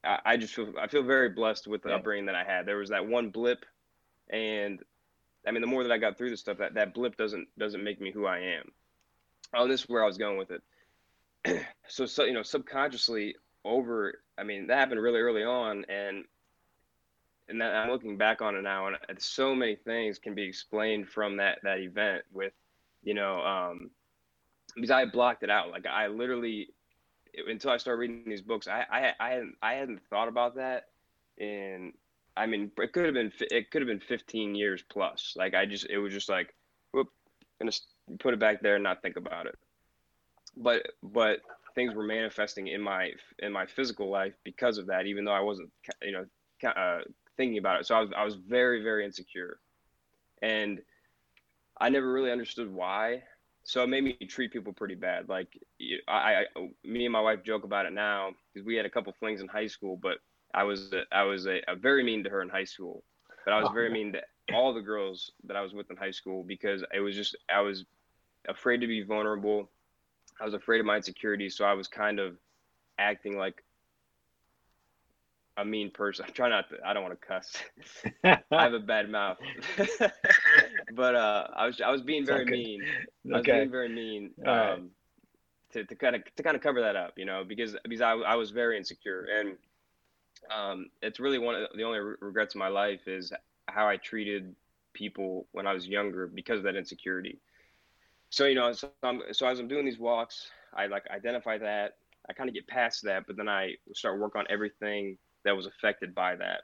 I, 0.07 0.21
I 0.25 0.37
just 0.37 0.55
feel 0.55 0.73
I 0.81 0.87
feel 0.87 1.03
very 1.03 1.31
blessed 1.31 1.67
with 1.67 1.83
the 1.83 1.91
yeah. 1.91 1.97
upbringing 1.97 2.27
that 2.27 2.35
I 2.35 2.45
had 2.45 2.67
there 2.67 2.77
was 2.77 2.91
that 2.91 3.07
one 3.07 3.31
blip 3.31 3.65
and 4.31 4.81
I 5.47 5.51
mean 5.51 5.61
the 5.61 5.67
more 5.67 5.83
that 5.83 5.93
I 5.93 5.99
got 5.99 6.17
through 6.17 6.31
the 6.31 6.37
stuff 6.37 6.59
that 6.59 6.75
that 6.75 6.95
blip 6.95 7.17
doesn't 7.17 7.49
doesn't 7.59 7.83
make 7.83 8.01
me 8.01 8.11
who 8.11 8.27
I 8.27 8.39
am 8.39 8.71
oh 9.55 9.69
this 9.69 9.83
is 9.83 9.89
where 9.89 10.03
I 10.03 10.07
was 10.07 10.19
going 10.19 10.39
with 10.39 10.51
it 10.51 11.63
so 11.89 12.07
so 12.07 12.25
you 12.25 12.33
know 12.33 12.43
subconsciously 12.43 13.37
over 13.65 14.21
I 14.39 14.45
mean 14.45 14.67
that 14.69 14.79
happened 14.79 15.01
really 15.01 15.21
early 15.21 15.45
on 15.45 15.85
and 15.89 16.25
and 17.49 17.61
that, 17.61 17.75
I'm 17.75 17.91
looking 17.91 18.17
back 18.17 18.43
on 18.43 18.57
it 18.57 18.63
now, 18.63 18.89
and 18.89 18.97
so 19.23 19.55
many 19.55 19.77
things 19.77 20.19
can 20.19 20.35
be 20.35 20.43
explained 20.43 21.09
from 21.09 21.37
that 21.37 21.59
that 21.63 21.79
event. 21.79 22.23
With, 22.33 22.53
you 23.03 23.15
know, 23.15 23.41
um, 23.41 23.91
because 24.75 24.91
I 24.91 25.05
blocked 25.05 25.43
it 25.43 25.51
out. 25.51 25.71
Like 25.71 25.87
I 25.87 26.09
literally, 26.09 26.69
until 27.49 27.71
I 27.71 27.77
started 27.77 27.99
reading 27.99 28.25
these 28.27 28.43
books, 28.43 28.69
I 28.69 28.85
I, 28.91 29.13
I 29.21 29.31
hadn't 29.31 29.57
I 29.63 29.75
hadn't 29.75 30.01
thought 30.09 30.29
about 30.29 30.57
that. 30.57 30.87
And 31.39 31.93
I 32.37 32.47
mean, 32.47 32.71
it 32.79 32.93
could 32.93 33.05
have 33.05 33.15
been 33.15 33.33
it 33.41 33.71
could 33.71 33.83
have 33.83 33.89
been 33.89 34.01
15 34.01 34.55
years 34.55 34.83
plus. 34.89 35.35
Like 35.37 35.55
I 35.55 35.67
just 35.67 35.87
it 35.89 35.99
was 35.99 36.13
just 36.13 36.29
like, 36.29 36.55
whoop, 36.93 37.09
gonna 37.61 37.73
put 38.19 38.35
it 38.35 38.41
back 38.41 38.63
there 38.63 38.77
and 38.77 38.85
not 38.85 39.03
think 39.03 39.17
about 39.17 39.47
it. 39.47 39.57
But 40.57 40.87
but 41.03 41.41
things 41.75 41.95
were 41.95 42.05
manifesting 42.05 42.69
in 42.69 42.81
my 42.81 43.13
in 43.39 43.53
my 43.53 43.67
physical 43.67 44.09
life 44.09 44.33
because 44.45 44.79
of 44.79 44.87
that 44.87 45.05
even 45.05 45.27
though 45.27 45.33
i 45.33 45.41
wasn't 45.41 45.71
you 46.01 46.11
know 46.11 46.25
uh, 46.65 47.01
thinking 47.37 47.59
about 47.59 47.81
it. 47.81 47.87
So 47.87 47.95
I 47.95 48.01
was 48.01 48.11
I 48.17 48.25
was 48.25 48.35
very 48.35 48.83
very 48.83 49.05
insecure, 49.05 49.59
and 50.43 50.81
I 51.79 51.89
never 51.89 52.11
really 52.11 52.33
understood 52.33 52.73
why. 52.73 53.23
So 53.67 53.83
it 53.83 53.89
made 53.89 54.05
me 54.05 54.13
treat 54.29 54.53
people 54.53 54.73
pretty 54.73 54.95
bad. 54.95 55.29
Like 55.29 55.49
I, 56.07 56.45
I 56.57 56.69
me 56.85 57.05
and 57.05 57.13
my 57.13 57.21
wife 57.21 57.43
joke 57.43 57.65
about 57.65 57.85
it 57.85 57.93
now 57.93 58.31
because 58.55 58.65
we 58.65 58.77
had 58.77 58.87
a 58.87 58.91
couple 58.91 59.13
flings 59.19 59.41
in 59.41 59.49
high 59.49 59.67
school, 59.67 59.99
but 60.01 60.19
I 60.55 60.63
was 60.63 60.95
I 61.11 61.25
was 61.25 61.47
a, 61.47 61.61
a 61.67 61.75
very 61.75 62.05
mean 62.05 62.23
to 62.25 62.31
her 62.31 62.43
in 62.43 62.49
high 62.49 62.65
school, 62.65 63.03
but 63.45 63.53
I 63.53 63.59
was 63.59 63.69
oh, 63.69 63.75
very 63.75 63.91
oh. 63.91 63.93
mean 63.93 64.13
to 64.13 64.23
all 64.55 64.73
the 64.73 64.81
girls 64.81 65.33
that 65.49 65.57
I 65.57 65.63
was 65.63 65.75
with 65.75 65.91
in 65.91 65.97
high 65.97 66.13
school 66.13 66.45
because 66.45 66.85
it 66.95 67.01
was 67.01 67.17
just 67.17 67.37
I 67.53 67.61
was 67.61 67.85
afraid 68.49 68.81
to 68.83 68.87
be 68.87 69.03
vulnerable. 69.03 69.69
I 70.41 70.45
was 70.45 70.55
afraid 70.55 70.79
of 70.79 70.87
my 70.87 70.97
insecurities, 70.97 71.57
so 71.57 71.65
I 71.65 71.73
was 71.73 71.89
kind 71.89 72.21
of 72.21 72.37
acting 73.01 73.37
like 73.37 73.65
a 75.57 75.65
mean 75.65 75.91
person. 75.91 76.27
I 76.29 76.31
try 76.33 76.49
not 76.49 76.69
to. 76.71 76.77
I 76.85 76.93
don't 76.93 77.03
want 77.03 77.21
to 77.21 77.27
cuss. 77.27 77.57
I 78.25 78.63
have 78.63 78.75
a 78.75 78.81
bad 78.81 79.11
mouth. 79.11 79.39
but 80.95 81.15
uh, 81.15 81.49
I 81.55 81.67
was 81.67 81.81
I 81.81 81.91
was 81.91 82.03
being 82.03 82.27
very 82.27 82.45
mean. 82.45 82.83
I 83.33 83.39
was 83.39 83.47
being 83.47 83.71
very 83.71 83.89
mean. 83.89 84.31
Um, 84.45 84.47
right. 84.47 84.83
To, 85.73 85.85
to 85.85 85.95
kind 85.95 86.17
of 86.17 86.23
to 86.37 86.43
kind 86.43 86.57
of 86.57 86.63
cover 86.63 86.81
that 86.81 86.97
up, 86.97 87.15
you 87.19 87.25
know, 87.25 87.45
because 87.47 87.77
because 87.85 88.01
I, 88.01 88.13
I 88.13 88.35
was 88.37 88.51
very 88.51 88.77
insecure, 88.79 89.27
and 89.39 89.57
um, 90.55 90.87
it's 91.03 91.21
really 91.21 91.39
one 91.39 91.55
of 91.55 91.69
the 91.77 91.83
only 91.83 91.99
regrets 91.99 92.55
in 92.55 92.59
my 92.59 92.69
life 92.69 93.09
is 93.09 93.33
how 93.67 93.89
I 93.89 93.97
treated 93.97 94.55
people 94.93 95.47
when 95.53 95.67
I 95.67 95.75
was 95.75 95.87
younger 95.87 96.27
because 96.27 96.59
of 96.59 96.65
that 96.65 96.77
insecurity. 96.77 97.39
So 98.31 98.47
you 98.47 98.55
know, 98.55 98.73
so, 98.73 98.91
I'm, 99.03 99.23
so 99.33 99.47
as 99.47 99.59
I'm 99.59 99.69
doing 99.69 99.85
these 99.85 99.99
walks, 99.99 100.51
I 100.75 100.87
like 100.87 101.05
identify 101.11 101.59
that. 101.59 101.97
I 102.29 102.33
kind 102.33 102.49
of 102.49 102.55
get 102.55 102.67
past 102.67 103.03
that, 103.05 103.27
but 103.27 103.37
then 103.37 103.49
I 103.49 103.75
start 103.93 104.19
work 104.19 104.35
on 104.35 104.47
everything 104.49 105.19
that 105.47 105.57
was 105.57 105.67
affected 105.67 106.15
by 106.15 106.37
that. 106.37 106.63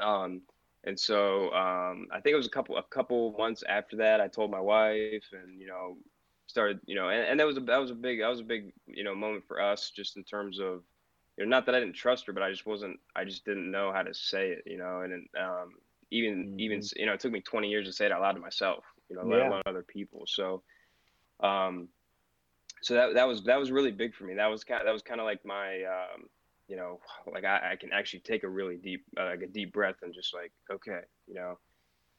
Um, 0.00 0.42
and 0.84 0.98
so 0.98 1.52
um, 1.52 2.06
I 2.12 2.20
think 2.20 2.32
it 2.32 2.36
was 2.36 2.46
a 2.46 2.50
couple 2.50 2.76
a 2.76 2.82
couple 2.84 3.34
months 3.36 3.62
after 3.68 3.96
that 3.96 4.20
I 4.20 4.28
told 4.28 4.50
my 4.50 4.60
wife 4.60 5.24
and 5.32 5.60
you 5.60 5.66
know 5.66 5.98
started 6.46 6.78
you 6.86 6.94
know 6.94 7.08
and, 7.08 7.26
and 7.26 7.40
that 7.40 7.46
was 7.46 7.56
a 7.56 7.60
that 7.60 7.78
was 7.78 7.90
a 7.90 7.94
big 7.94 8.20
that 8.20 8.28
was 8.28 8.40
a 8.40 8.44
big 8.44 8.72
you 8.86 9.02
know 9.02 9.14
moment 9.14 9.44
for 9.46 9.60
us 9.60 9.90
just 9.90 10.16
in 10.16 10.22
terms 10.22 10.60
of 10.60 10.82
you 11.36 11.44
know 11.44 11.50
not 11.50 11.66
that 11.66 11.74
I 11.74 11.80
didn't 11.80 11.96
trust 11.96 12.26
her 12.26 12.32
but 12.32 12.42
I 12.42 12.50
just 12.50 12.66
wasn't 12.66 12.98
I 13.16 13.24
just 13.24 13.44
didn't 13.44 13.70
know 13.70 13.92
how 13.92 14.02
to 14.02 14.14
say 14.14 14.50
it 14.50 14.62
you 14.64 14.78
know 14.78 15.00
and 15.00 15.26
um, 15.38 15.72
even 16.10 16.46
mm-hmm. 16.46 16.60
even 16.60 16.82
you 16.94 17.06
know 17.06 17.14
it 17.14 17.20
took 17.20 17.32
me 17.32 17.40
20 17.40 17.68
years 17.68 17.86
to 17.86 17.92
say 17.92 18.06
it 18.06 18.12
out 18.12 18.20
loud 18.20 18.32
to 18.32 18.40
myself 18.40 18.84
you 19.10 19.16
know 19.16 19.22
let 19.22 19.38
yeah. 19.38 19.48
alone 19.48 19.62
other 19.66 19.82
people 19.82 20.24
so 20.26 20.62
um 21.40 21.88
so 22.82 22.94
that 22.94 23.14
that 23.14 23.26
was 23.26 23.42
that 23.42 23.58
was 23.58 23.72
really 23.72 23.90
big 23.90 24.14
for 24.14 24.24
me 24.24 24.34
that 24.34 24.46
was 24.46 24.62
kind 24.62 24.80
of, 24.80 24.86
that 24.86 24.92
was 24.92 25.02
kind 25.02 25.20
of 25.20 25.26
like 25.26 25.44
my 25.44 25.82
um 25.82 26.28
you 26.68 26.76
know, 26.76 27.00
like 27.32 27.44
I, 27.44 27.72
I 27.72 27.76
can 27.76 27.92
actually 27.92 28.20
take 28.20 28.42
a 28.42 28.48
really 28.48 28.76
deep, 28.76 29.04
uh, 29.18 29.24
like 29.24 29.42
a 29.42 29.46
deep 29.46 29.72
breath 29.72 29.96
and 30.02 30.12
just 30.12 30.34
like, 30.34 30.52
okay, 30.70 31.00
you 31.26 31.34
know, 31.34 31.58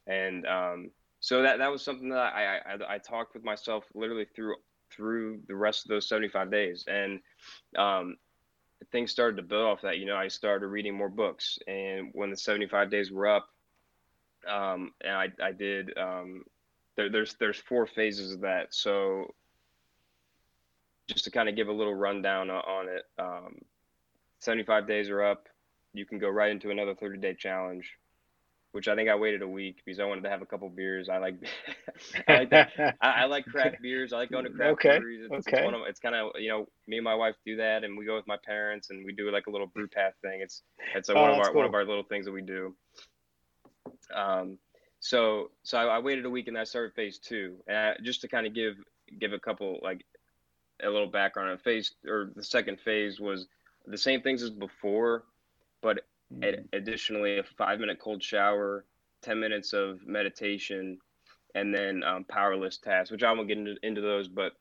and 0.08 0.46
um, 0.48 0.92
so 1.20 1.42
that 1.42 1.58
that 1.60 1.72
was 1.72 1.84
something 1.84 2.10
that 2.10 2.18
I, 2.18 2.58
I 2.58 2.96
I 2.96 2.98
talked 2.98 3.34
with 3.34 3.44
myself 3.44 3.84
literally 3.94 4.26
through 4.36 4.56
through 4.90 5.40
the 5.48 5.56
rest 5.56 5.86
of 5.86 5.90
those 5.90 6.08
75 6.08 6.50
days, 6.50 6.86
and 6.88 7.20
um, 7.78 8.16
things 8.92 9.12
started 9.12 9.36
to 9.38 9.44
build 9.44 9.66
off 9.66 9.82
that. 9.82 10.00
You 10.00 10.06
know, 10.06 10.16
I 10.16 10.28
started 10.30 10.68
reading 10.68 10.96
more 10.96 11.10
books, 11.10 11.60
and 11.68 12.10
when 12.14 12.30
the 12.30 12.38
75 12.38 12.90
days 12.90 13.12
were 13.12 13.28
up, 13.28 13.50
um, 14.48 14.94
and 15.04 15.14
I 15.14 15.28
I 15.44 15.52
did 15.52 15.98
um, 15.98 16.44
there, 16.96 17.10
there's 17.10 17.36
there's 17.36 17.58
four 17.58 17.86
phases 17.86 18.32
of 18.32 18.42
that. 18.42 18.74
So 18.74 19.34
just 21.08 21.24
to 21.24 21.32
kind 21.32 21.48
of 21.50 21.56
give 21.56 21.70
a 21.70 21.74
little 21.74 21.96
rundown 21.96 22.50
on 22.50 22.90
it. 22.90 23.06
Um, 24.38 24.44
75 24.44 24.88
days 24.88 25.10
are 25.10 25.24
up. 25.24 25.48
You 25.94 26.06
can 26.06 26.20
go 26.20 26.30
right 26.30 26.52
into 26.52 26.72
another 26.72 26.94
30 26.94 27.20
day 27.20 27.34
challenge, 27.34 27.92
which 28.72 28.88
I 28.88 28.96
think 28.96 29.10
I 29.10 29.16
waited 29.16 29.42
a 29.42 29.48
week 29.48 29.82
because 29.84 30.00
I 30.00 30.06
wanted 30.06 30.24
to 30.24 30.30
have 30.30 30.42
a 30.42 30.46
couple 30.46 30.70
beers. 30.70 31.10
I 31.10 31.18
like, 31.18 31.36
I 32.28 32.40
like, 32.40 32.54
I, 32.54 32.94
I, 33.02 33.26
like 33.26 33.46
craft 33.52 33.82
beers. 33.82 34.14
I 34.14 34.18
like 34.18 34.32
going 34.32 34.46
to 34.46 34.52
craft 34.52 34.74
okay. 34.74 35.00
breweries. 35.00 35.28
It's, 35.32 35.48
okay. 35.48 35.66
It's, 35.66 35.78
it's 35.90 36.00
kind 36.00 36.16
of, 36.16 36.32
you 36.40 36.50
know, 36.50 36.68
me 36.88 36.98
and 36.98 37.04
my 37.04 37.16
wife 37.16 37.36
do 37.46 37.58
that 37.58 37.84
and 37.84 37.98
we 37.98 38.06
go 38.06 38.16
with 38.16 38.28
my 38.28 38.38
parents 38.46 38.90
and 38.90 39.06
we 39.06 39.14
do 39.14 39.32
like 39.32 39.48
a 39.48 39.52
little 39.52 39.68
brew 39.68 39.88
path 39.88 40.14
thing. 40.22 40.42
It's, 40.42 40.62
it's 40.96 41.10
oh, 41.10 41.16
one 41.16 41.32
of 41.32 41.40
our, 41.40 41.46
cool. 41.46 41.56
one 41.56 41.66
of 41.66 41.74
our 41.74 41.86
little 41.86 42.04
things 42.04 42.26
that 42.26 42.32
we 42.32 42.42
do. 42.42 42.76
Um, 44.14 44.60
so, 45.00 45.52
so 45.64 45.78
I, 45.78 45.98
I 45.98 46.00
waited 46.00 46.26
a 46.26 46.30
week 46.30 46.48
and 46.48 46.58
I 46.58 46.64
started 46.64 46.94
phase 46.94 47.20
two 47.20 47.58
and 47.68 47.78
I, 47.78 47.94
just 48.04 48.22
to 48.22 48.28
kind 48.28 48.46
of 48.46 48.54
give, 48.54 48.76
give 49.20 49.34
a 49.34 49.40
couple, 49.40 49.80
like 49.82 50.06
a 50.84 50.90
little 50.90 51.08
background 51.08 51.50
on 51.50 51.58
phase 51.58 51.96
or 52.06 52.32
the 52.36 52.44
second 52.44 52.80
phase 52.82 53.20
was 53.20 53.48
the 53.88 53.98
same 53.98 54.22
things 54.22 54.44
as 54.44 54.50
before, 54.50 55.24
but 55.82 56.02
mm-hmm. 56.34 56.62
additionally 56.74 57.40
a 57.40 57.44
five 57.44 57.80
minute 57.80 58.00
cold 58.00 58.22
shower, 58.22 58.86
ten 59.22 59.40
minutes 59.40 59.74
of 59.74 60.06
meditation, 60.06 61.00
and 61.56 61.74
then 61.74 62.04
um, 62.04 62.26
powerless 62.26 62.78
tasks, 62.78 63.12
which 63.12 63.24
I 63.24 63.32
won't 63.32 63.48
get 63.48 63.58
into, 63.58 63.76
into 63.84 64.02
those, 64.02 64.28
but 64.28 64.54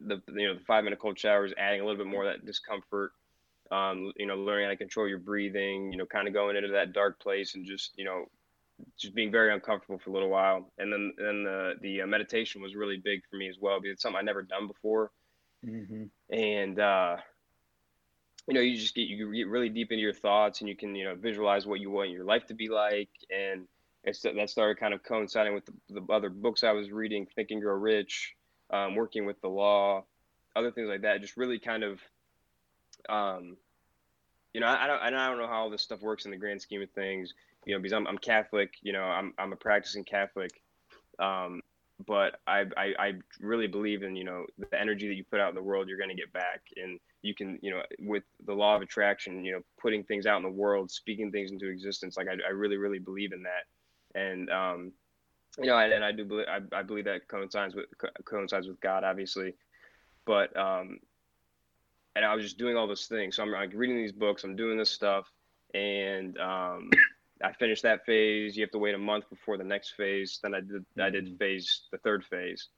the 0.00 0.22
you 0.28 0.48
know 0.48 0.54
the 0.54 0.64
five 0.64 0.84
minute 0.84 0.98
cold 0.98 1.18
shower 1.18 1.44
is 1.44 1.54
adding 1.58 1.80
a 1.80 1.84
little 1.84 1.98
bit 1.98 2.10
more 2.10 2.24
of 2.24 2.32
that 2.32 2.46
discomfort. 2.46 3.12
Um, 3.70 4.12
you 4.16 4.26
know, 4.26 4.36
learning 4.36 4.66
how 4.66 4.70
to 4.70 4.76
control 4.76 5.08
your 5.08 5.18
breathing. 5.18 5.90
You 5.90 5.98
know, 5.98 6.06
kind 6.06 6.28
of 6.28 6.34
going 6.34 6.56
into 6.56 6.68
that 6.68 6.92
dark 6.92 7.18
place 7.20 7.54
and 7.54 7.66
just 7.66 7.92
you 7.96 8.04
know 8.04 8.26
just 8.98 9.14
being 9.14 9.30
very 9.30 9.52
uncomfortable 9.52 9.98
for 9.98 10.10
a 10.10 10.12
little 10.12 10.28
while. 10.28 10.70
And 10.78 10.92
then 10.92 11.12
then 11.16 11.44
the 11.44 11.74
the 11.80 12.02
uh, 12.02 12.06
meditation 12.06 12.62
was 12.62 12.74
really 12.74 12.98
big 12.98 13.22
for 13.30 13.36
me 13.36 13.48
as 13.48 13.56
well 13.60 13.80
because 13.80 13.94
it's 13.94 14.02
something 14.02 14.18
I 14.18 14.22
never 14.22 14.42
done 14.42 14.66
before. 14.66 15.10
Mm-hmm. 15.66 16.04
And 16.34 16.80
uh, 16.80 17.16
you 18.48 18.54
know 18.54 18.60
you 18.60 18.76
just 18.76 18.94
get 18.94 19.08
you 19.08 19.32
get 19.32 19.48
really 19.48 19.68
deep 19.68 19.92
into 19.92 20.02
your 20.02 20.12
thoughts 20.12 20.60
and 20.60 20.68
you 20.68 20.76
can 20.76 20.94
you 20.94 21.04
know 21.04 21.14
visualize 21.14 21.66
what 21.66 21.80
you 21.80 21.90
want 21.90 22.10
your 22.10 22.24
life 22.24 22.46
to 22.46 22.54
be 22.54 22.68
like. 22.68 23.10
And 23.30 23.66
it's, 24.04 24.20
that 24.20 24.50
started 24.50 24.78
kind 24.78 24.94
of 24.94 25.02
coinciding 25.02 25.54
with 25.54 25.64
the, 25.66 26.00
the 26.00 26.12
other 26.12 26.28
books 26.28 26.64
i 26.64 26.72
was 26.72 26.90
reading 26.90 27.26
think 27.34 27.50
and 27.50 27.62
grow 27.62 27.74
rich 27.74 28.34
um, 28.70 28.94
working 28.94 29.26
with 29.26 29.40
the 29.40 29.48
law 29.48 30.04
other 30.56 30.70
things 30.70 30.88
like 30.88 31.02
that 31.02 31.20
just 31.20 31.36
really 31.36 31.58
kind 31.58 31.84
of 31.84 32.00
um, 33.08 33.56
you 34.52 34.60
know 34.60 34.66
I, 34.66 34.84
I, 34.84 34.86
don't, 34.86 35.02
I 35.02 35.28
don't 35.28 35.38
know 35.38 35.46
how 35.46 35.62
all 35.62 35.70
this 35.70 35.82
stuff 35.82 36.02
works 36.02 36.24
in 36.24 36.30
the 36.30 36.36
grand 36.36 36.60
scheme 36.60 36.82
of 36.82 36.90
things 36.90 37.34
you 37.64 37.74
know 37.74 37.80
because 37.80 37.92
i'm, 37.92 38.06
I'm 38.06 38.18
catholic 38.18 38.74
you 38.82 38.92
know 38.92 39.02
I'm, 39.02 39.34
I'm 39.38 39.52
a 39.52 39.56
practicing 39.56 40.04
catholic 40.04 40.60
um, 41.18 41.62
but 42.06 42.40
I, 42.46 42.64
I, 42.76 42.94
I 42.98 43.12
really 43.40 43.66
believe 43.66 44.02
in 44.02 44.16
you 44.16 44.24
know 44.24 44.46
the 44.58 44.80
energy 44.80 45.08
that 45.08 45.14
you 45.14 45.24
put 45.24 45.40
out 45.40 45.50
in 45.50 45.54
the 45.54 45.62
world 45.62 45.88
you're 45.88 45.98
going 45.98 46.10
to 46.10 46.16
get 46.16 46.32
back. 46.32 46.62
And 46.76 46.98
you 47.22 47.34
can 47.34 47.58
you 47.62 47.70
know 47.70 47.82
with 48.00 48.24
the 48.46 48.52
law 48.52 48.76
of 48.76 48.82
attraction 48.82 49.44
you 49.44 49.52
know 49.52 49.60
putting 49.80 50.02
things 50.04 50.26
out 50.26 50.36
in 50.36 50.42
the 50.42 50.50
world 50.50 50.90
speaking 50.90 51.30
things 51.30 51.52
into 51.52 51.68
existence 51.68 52.16
like 52.16 52.26
i, 52.26 52.32
I 52.46 52.50
really 52.50 52.76
really 52.76 52.98
believe 52.98 53.32
in 53.32 53.44
that. 53.44 54.20
And 54.20 54.50
um 54.50 54.92
you 55.58 55.66
know 55.66 55.78
and, 55.78 55.92
and 55.92 56.04
i 56.04 56.12
do 56.12 56.24
believe 56.24 56.46
I, 56.48 56.76
I 56.76 56.82
believe 56.82 57.04
that 57.04 57.28
coincides 57.28 57.74
with 57.74 57.86
coincides 58.24 58.66
with 58.66 58.80
god 58.80 59.04
obviously. 59.04 59.54
But 60.26 60.56
um 60.56 60.98
and 62.16 62.24
i 62.24 62.34
was 62.34 62.44
just 62.44 62.58
doing 62.58 62.76
all 62.76 62.86
those 62.86 63.06
things. 63.06 63.36
So 63.36 63.42
i'm 63.42 63.52
like 63.52 63.72
reading 63.74 63.96
these 63.96 64.12
books 64.12 64.44
i'm 64.44 64.56
doing 64.56 64.78
this 64.78 64.90
stuff. 64.90 65.30
And 65.74 66.38
um 66.38 66.90
I 67.42 67.52
finished 67.52 67.82
that 67.82 68.04
phase. 68.04 68.56
You 68.56 68.62
have 68.62 68.70
to 68.72 68.78
wait 68.78 68.94
a 68.94 68.98
month 68.98 69.28
before 69.30 69.56
the 69.56 69.64
next 69.64 69.90
phase. 69.96 70.38
Then 70.42 70.54
I 70.54 70.60
did 70.60 70.84
I 71.00 71.10
did 71.10 71.26
mm-hmm. 71.26 71.36
phase 71.36 71.82
the 71.90 71.98
third 71.98 72.24
phase, 72.24 72.68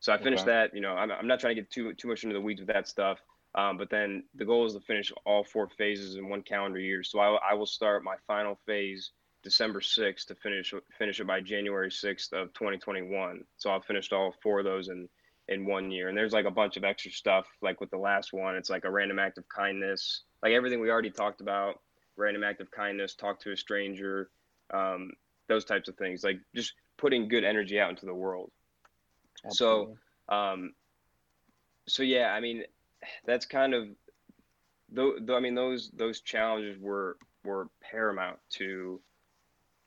So 0.00 0.12
I 0.12 0.18
finished 0.18 0.42
Okay. 0.42 0.52
that. 0.52 0.74
You 0.74 0.80
know, 0.80 0.92
I'm, 0.92 1.10
I'm 1.10 1.26
not 1.26 1.40
trying 1.40 1.56
to 1.56 1.62
get 1.62 1.70
too 1.70 1.94
too 1.94 2.08
much 2.08 2.24
into 2.24 2.34
the 2.34 2.40
weeds 2.40 2.60
with 2.60 2.68
that 2.68 2.88
stuff. 2.88 3.18
Um, 3.54 3.78
but 3.78 3.90
then 3.90 4.24
the 4.34 4.44
goal 4.44 4.66
is 4.66 4.74
to 4.74 4.80
finish 4.80 5.12
all 5.24 5.42
four 5.42 5.68
phases 5.68 6.16
in 6.16 6.28
one 6.28 6.42
calendar 6.42 6.78
year. 6.78 7.02
So 7.02 7.18
I, 7.18 7.38
I 7.50 7.54
will 7.54 7.66
start 7.66 8.04
my 8.04 8.16
final 8.26 8.58
phase 8.66 9.10
December 9.42 9.80
6th 9.80 10.26
to 10.26 10.34
finish 10.34 10.74
finish 10.98 11.20
it 11.20 11.26
by 11.26 11.40
January 11.40 11.90
6th 11.90 12.32
of 12.32 12.52
2021. 12.54 13.44
So 13.56 13.70
I've 13.70 13.84
finished 13.84 14.12
all 14.12 14.34
four 14.42 14.58
of 14.58 14.64
those 14.64 14.88
in 14.88 15.08
in 15.48 15.64
one 15.64 15.90
year. 15.90 16.08
And 16.08 16.16
there's 16.16 16.32
like 16.32 16.44
a 16.44 16.50
bunch 16.50 16.76
of 16.76 16.84
extra 16.84 17.10
stuff 17.10 17.46
like 17.62 17.80
with 17.80 17.90
the 17.90 17.98
last 17.98 18.32
one. 18.32 18.54
It's 18.54 18.70
like 18.70 18.84
a 18.84 18.90
random 18.90 19.18
act 19.18 19.38
of 19.38 19.48
kindness, 19.48 20.22
like 20.42 20.52
everything 20.52 20.80
we 20.80 20.90
already 20.90 21.10
talked 21.10 21.40
about. 21.40 21.80
Random 22.18 22.44
act 22.44 22.60
of 22.60 22.70
kindness, 22.70 23.14
talk 23.14 23.40
to 23.40 23.52
a 23.52 23.56
stranger, 23.56 24.30
um, 24.72 25.12
those 25.48 25.64
types 25.64 25.88
of 25.88 25.96
things. 25.96 26.24
Like 26.24 26.40
just 26.54 26.74
putting 26.96 27.28
good 27.28 27.44
energy 27.44 27.80
out 27.80 27.90
into 27.90 28.06
the 28.06 28.14
world. 28.14 28.50
So, 29.50 29.96
um, 30.28 30.74
so 31.86 32.02
yeah, 32.02 32.32
I 32.34 32.40
mean, 32.40 32.64
that's 33.24 33.46
kind 33.46 33.74
of 33.74 33.88
though. 34.90 35.36
I 35.36 35.40
mean, 35.40 35.54
those 35.54 35.90
those 35.90 36.20
challenges 36.20 36.78
were 36.80 37.16
were 37.44 37.68
paramount 37.80 38.38
to 38.50 39.00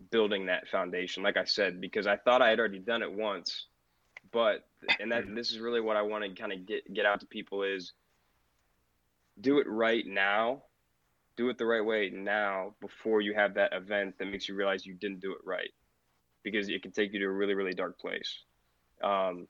building 0.10 0.48
that 0.48 0.67
foundation. 0.67 1.22
Like 1.22 1.38
I 1.38 1.44
said, 1.44 1.80
because 1.80 2.08
I 2.08 2.17
thought 2.17 2.41
I 2.41 2.50
had 2.50 2.60
already 2.60 2.80
done 2.80 3.04
it 3.04 3.12
once, 3.12 3.65
but 4.32 4.65
and 5.00 5.12
that 5.12 5.24
this 5.36 5.52
is 5.52 5.60
really 5.60 5.82
what 5.82 5.98
I 5.98 6.02
want 6.02 6.24
to 6.24 6.41
kind 6.41 6.54
of 6.54 6.65
get 6.65 6.91
get 6.94 7.06
out 7.06 7.20
to 7.20 7.26
people 7.26 7.63
is 7.63 7.94
do 9.39 9.60
it 9.60 9.67
right 9.67 10.06
now, 10.06 10.63
do 11.41 11.49
it 11.49 11.58
the 11.58 11.65
right 11.75 11.86
way 11.93 12.01
now 12.10 12.73
before 12.86 13.19
you 13.21 13.34
have 13.41 13.51
that 13.56 13.71
event 13.82 14.10
that 14.17 14.25
makes 14.34 14.45
you 14.47 14.56
realize 14.56 14.86
you 14.86 14.93
didn't 15.04 15.21
do 15.27 15.32
it 15.38 15.41
right, 15.56 15.73
because 16.43 16.69
it 16.69 16.82
can 16.84 16.91
take 16.91 17.12
you 17.13 17.19
to 17.19 17.25
a 17.25 17.38
really 17.41 17.56
really 17.62 17.73
dark 17.84 17.95
place. 17.99 18.32
Um, 19.12 19.47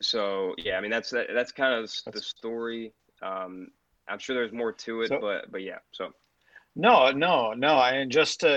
so 0.00 0.54
yeah, 0.58 0.76
I 0.78 0.80
mean 0.80 0.90
that's 0.96 1.10
that, 1.10 1.26
that's 1.38 1.52
kind 1.52 1.74
of 1.74 1.82
the 2.12 2.20
story. 2.20 2.92
Um, 3.22 3.68
I'm 4.08 4.18
sure 4.18 4.34
there's 4.36 4.52
more 4.52 4.72
to 4.86 5.02
it, 5.02 5.08
So- 5.08 5.20
but 5.20 5.50
but 5.50 5.62
yeah. 5.62 5.80
So 5.92 6.04
No, 6.76 7.10
no, 7.26 7.54
no. 7.54 7.74
And 7.80 8.10
just 8.10 8.40
to 8.40 8.48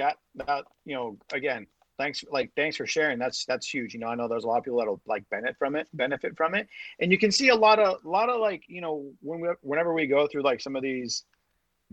that 0.00 0.16
that 0.46 0.64
you 0.88 0.94
know, 0.96 1.16
again, 1.32 1.66
thanks 1.98 2.24
like 2.30 2.50
thanks 2.56 2.76
for 2.76 2.86
sharing. 2.86 3.18
That's 3.18 3.44
that's 3.50 3.66
huge. 3.76 3.94
You 3.94 4.00
know, 4.00 4.08
I 4.12 4.14
know 4.14 4.28
there's 4.28 4.44
a 4.44 4.48
lot 4.48 4.58
of 4.58 4.64
people 4.64 4.78
that'll 4.78 5.00
like 5.06 5.28
benefit 5.30 5.56
from 5.58 5.76
it, 5.76 5.86
benefit 5.92 6.36
from 6.36 6.54
it. 6.54 6.66
And 7.00 7.10
you 7.12 7.18
can 7.18 7.32
see 7.38 7.48
a 7.50 7.60
lot 7.66 7.78
of 7.78 8.04
a 8.04 8.08
lot 8.08 8.28
of 8.32 8.40
like, 8.40 8.62
you 8.68 8.80
know, 8.80 8.94
when 9.28 9.40
we 9.40 9.48
whenever 9.70 9.92
we 9.92 10.06
go 10.06 10.26
through 10.26 10.44
like 10.50 10.60
some 10.60 10.76
of 10.76 10.82
these 10.82 11.24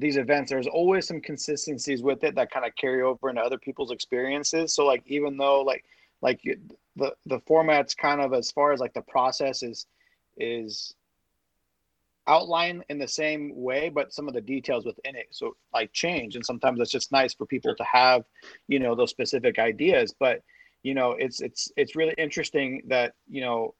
these 0.01 0.17
events, 0.17 0.49
there's 0.49 0.67
always 0.67 1.07
some 1.07 1.21
consistencies 1.21 2.01
with 2.03 2.23
it 2.23 2.35
that 2.35 2.51
kind 2.51 2.65
of 2.65 2.75
carry 2.75 3.03
over 3.03 3.29
into 3.29 3.41
other 3.41 3.57
people's 3.57 3.91
experiences. 3.91 4.75
So 4.75 4.85
like 4.85 5.03
even 5.05 5.37
though 5.37 5.61
like 5.61 5.85
like 6.21 6.43
you- 6.43 6.59
the 6.95 7.13
the 7.25 7.39
format's 7.41 7.95
kind 7.95 8.19
of 8.19 8.33
as 8.33 8.51
far 8.51 8.73
as 8.73 8.79
like 8.79 8.93
the 8.93 9.01
process 9.03 9.63
is 9.63 9.85
is 10.37 10.93
outlined 12.27 12.83
in 12.89 12.99
the 12.99 13.07
same 13.07 13.51
way, 13.55 13.89
but 13.89 14.13
some 14.13 14.27
of 14.27 14.33
the 14.33 14.41
details 14.41 14.85
within 14.85 15.15
it 15.15 15.27
so 15.31 15.55
like 15.73 15.91
change. 15.93 16.35
And 16.35 16.45
sometimes 16.45 16.79
it's 16.79 16.91
just 16.91 17.11
nice 17.11 17.33
for 17.33 17.45
people 17.45 17.75
to 17.75 17.83
have, 17.83 18.23
you 18.67 18.79
know, 18.79 18.95
those 18.95 19.09
specific 19.09 19.59
ideas. 19.59 20.13
But 20.19 20.41
you 20.83 20.93
know, 20.93 21.11
it's 21.11 21.41
it's 21.41 21.71
it's 21.77 21.95
really 21.95 22.15
interesting 22.17 22.81
that 22.87 23.13
you 23.29 23.41
know, 23.41 23.75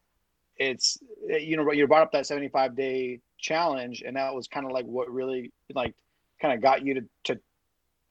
it's 0.56 0.98
eh, 1.30 1.38
you 1.38 1.56
know 1.56 1.70
you 1.72 1.86
brought 1.86 2.02
up 2.02 2.12
that 2.12 2.26
75 2.26 2.76
day 2.76 3.20
challenge, 3.38 4.02
and 4.06 4.16
that 4.16 4.34
was 4.34 4.46
kind 4.48 4.66
of 4.66 4.72
like 4.72 4.86
what 4.86 5.10
really 5.10 5.52
like 5.74 5.94
kind 6.42 6.54
of 6.54 6.60
got 6.60 6.84
you 6.84 6.94
to 6.94 7.04
to 7.24 7.40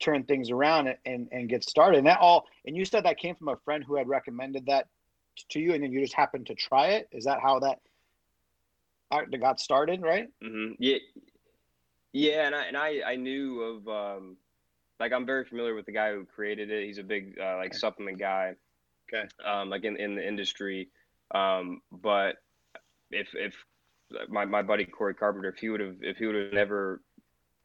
turn 0.01 0.23
things 0.23 0.49
around 0.49 0.87
and, 0.87 0.97
and 1.05 1.27
and 1.31 1.49
get 1.49 1.63
started. 1.63 1.99
And 1.99 2.07
that 2.07 2.19
all 2.19 2.47
and 2.65 2.75
you 2.75 2.85
said 2.85 3.05
that 3.05 3.19
came 3.19 3.35
from 3.35 3.49
a 3.49 3.57
friend 3.57 3.83
who 3.83 3.95
had 3.95 4.07
recommended 4.07 4.65
that 4.67 4.87
to 5.49 5.59
you, 5.59 5.73
and 5.73 5.83
then 5.83 5.91
you 5.91 6.01
just 6.01 6.13
happened 6.13 6.47
to 6.47 6.55
try 6.55 6.87
it. 6.87 7.07
Is 7.11 7.25
that 7.25 7.39
how 7.41 7.59
that 7.59 7.79
got 9.39 9.59
started? 9.59 10.01
Right? 10.01 10.29
hmm 10.41 10.71
yeah, 10.79 10.97
yeah, 12.13 12.45
and 12.47 12.55
I 12.55 12.63
and 12.65 12.77
I 12.77 13.01
I 13.05 13.15
knew 13.15 13.61
of 13.61 13.87
um, 13.87 14.37
like 14.99 15.11
I'm 15.11 15.25
very 15.25 15.45
familiar 15.45 15.75
with 15.75 15.85
the 15.85 15.91
guy 15.91 16.11
who 16.11 16.25
created 16.25 16.71
it. 16.71 16.85
He's 16.85 16.97
a 16.97 17.03
big 17.03 17.37
uh, 17.39 17.57
like 17.57 17.71
Okay. 17.71 17.77
supplement 17.77 18.19
guy. 18.19 18.55
Okay. 19.13 19.27
Um, 19.45 19.69
like 19.69 19.83
in 19.83 19.97
in 19.97 20.15
the 20.15 20.25
industry, 20.25 20.89
um, 21.35 21.81
but 21.91 22.37
if 23.11 23.27
if 23.33 23.55
my 24.29 24.45
my 24.45 24.61
buddy 24.61 24.85
Corey 24.85 25.13
Carpenter, 25.13 25.49
if 25.49 25.57
he 25.57 25.69
would 25.69 25.81
have 25.81 25.97
if 26.01 26.17
he 26.17 26.25
would 26.25 26.35
have 26.35 26.53
never 26.53 27.01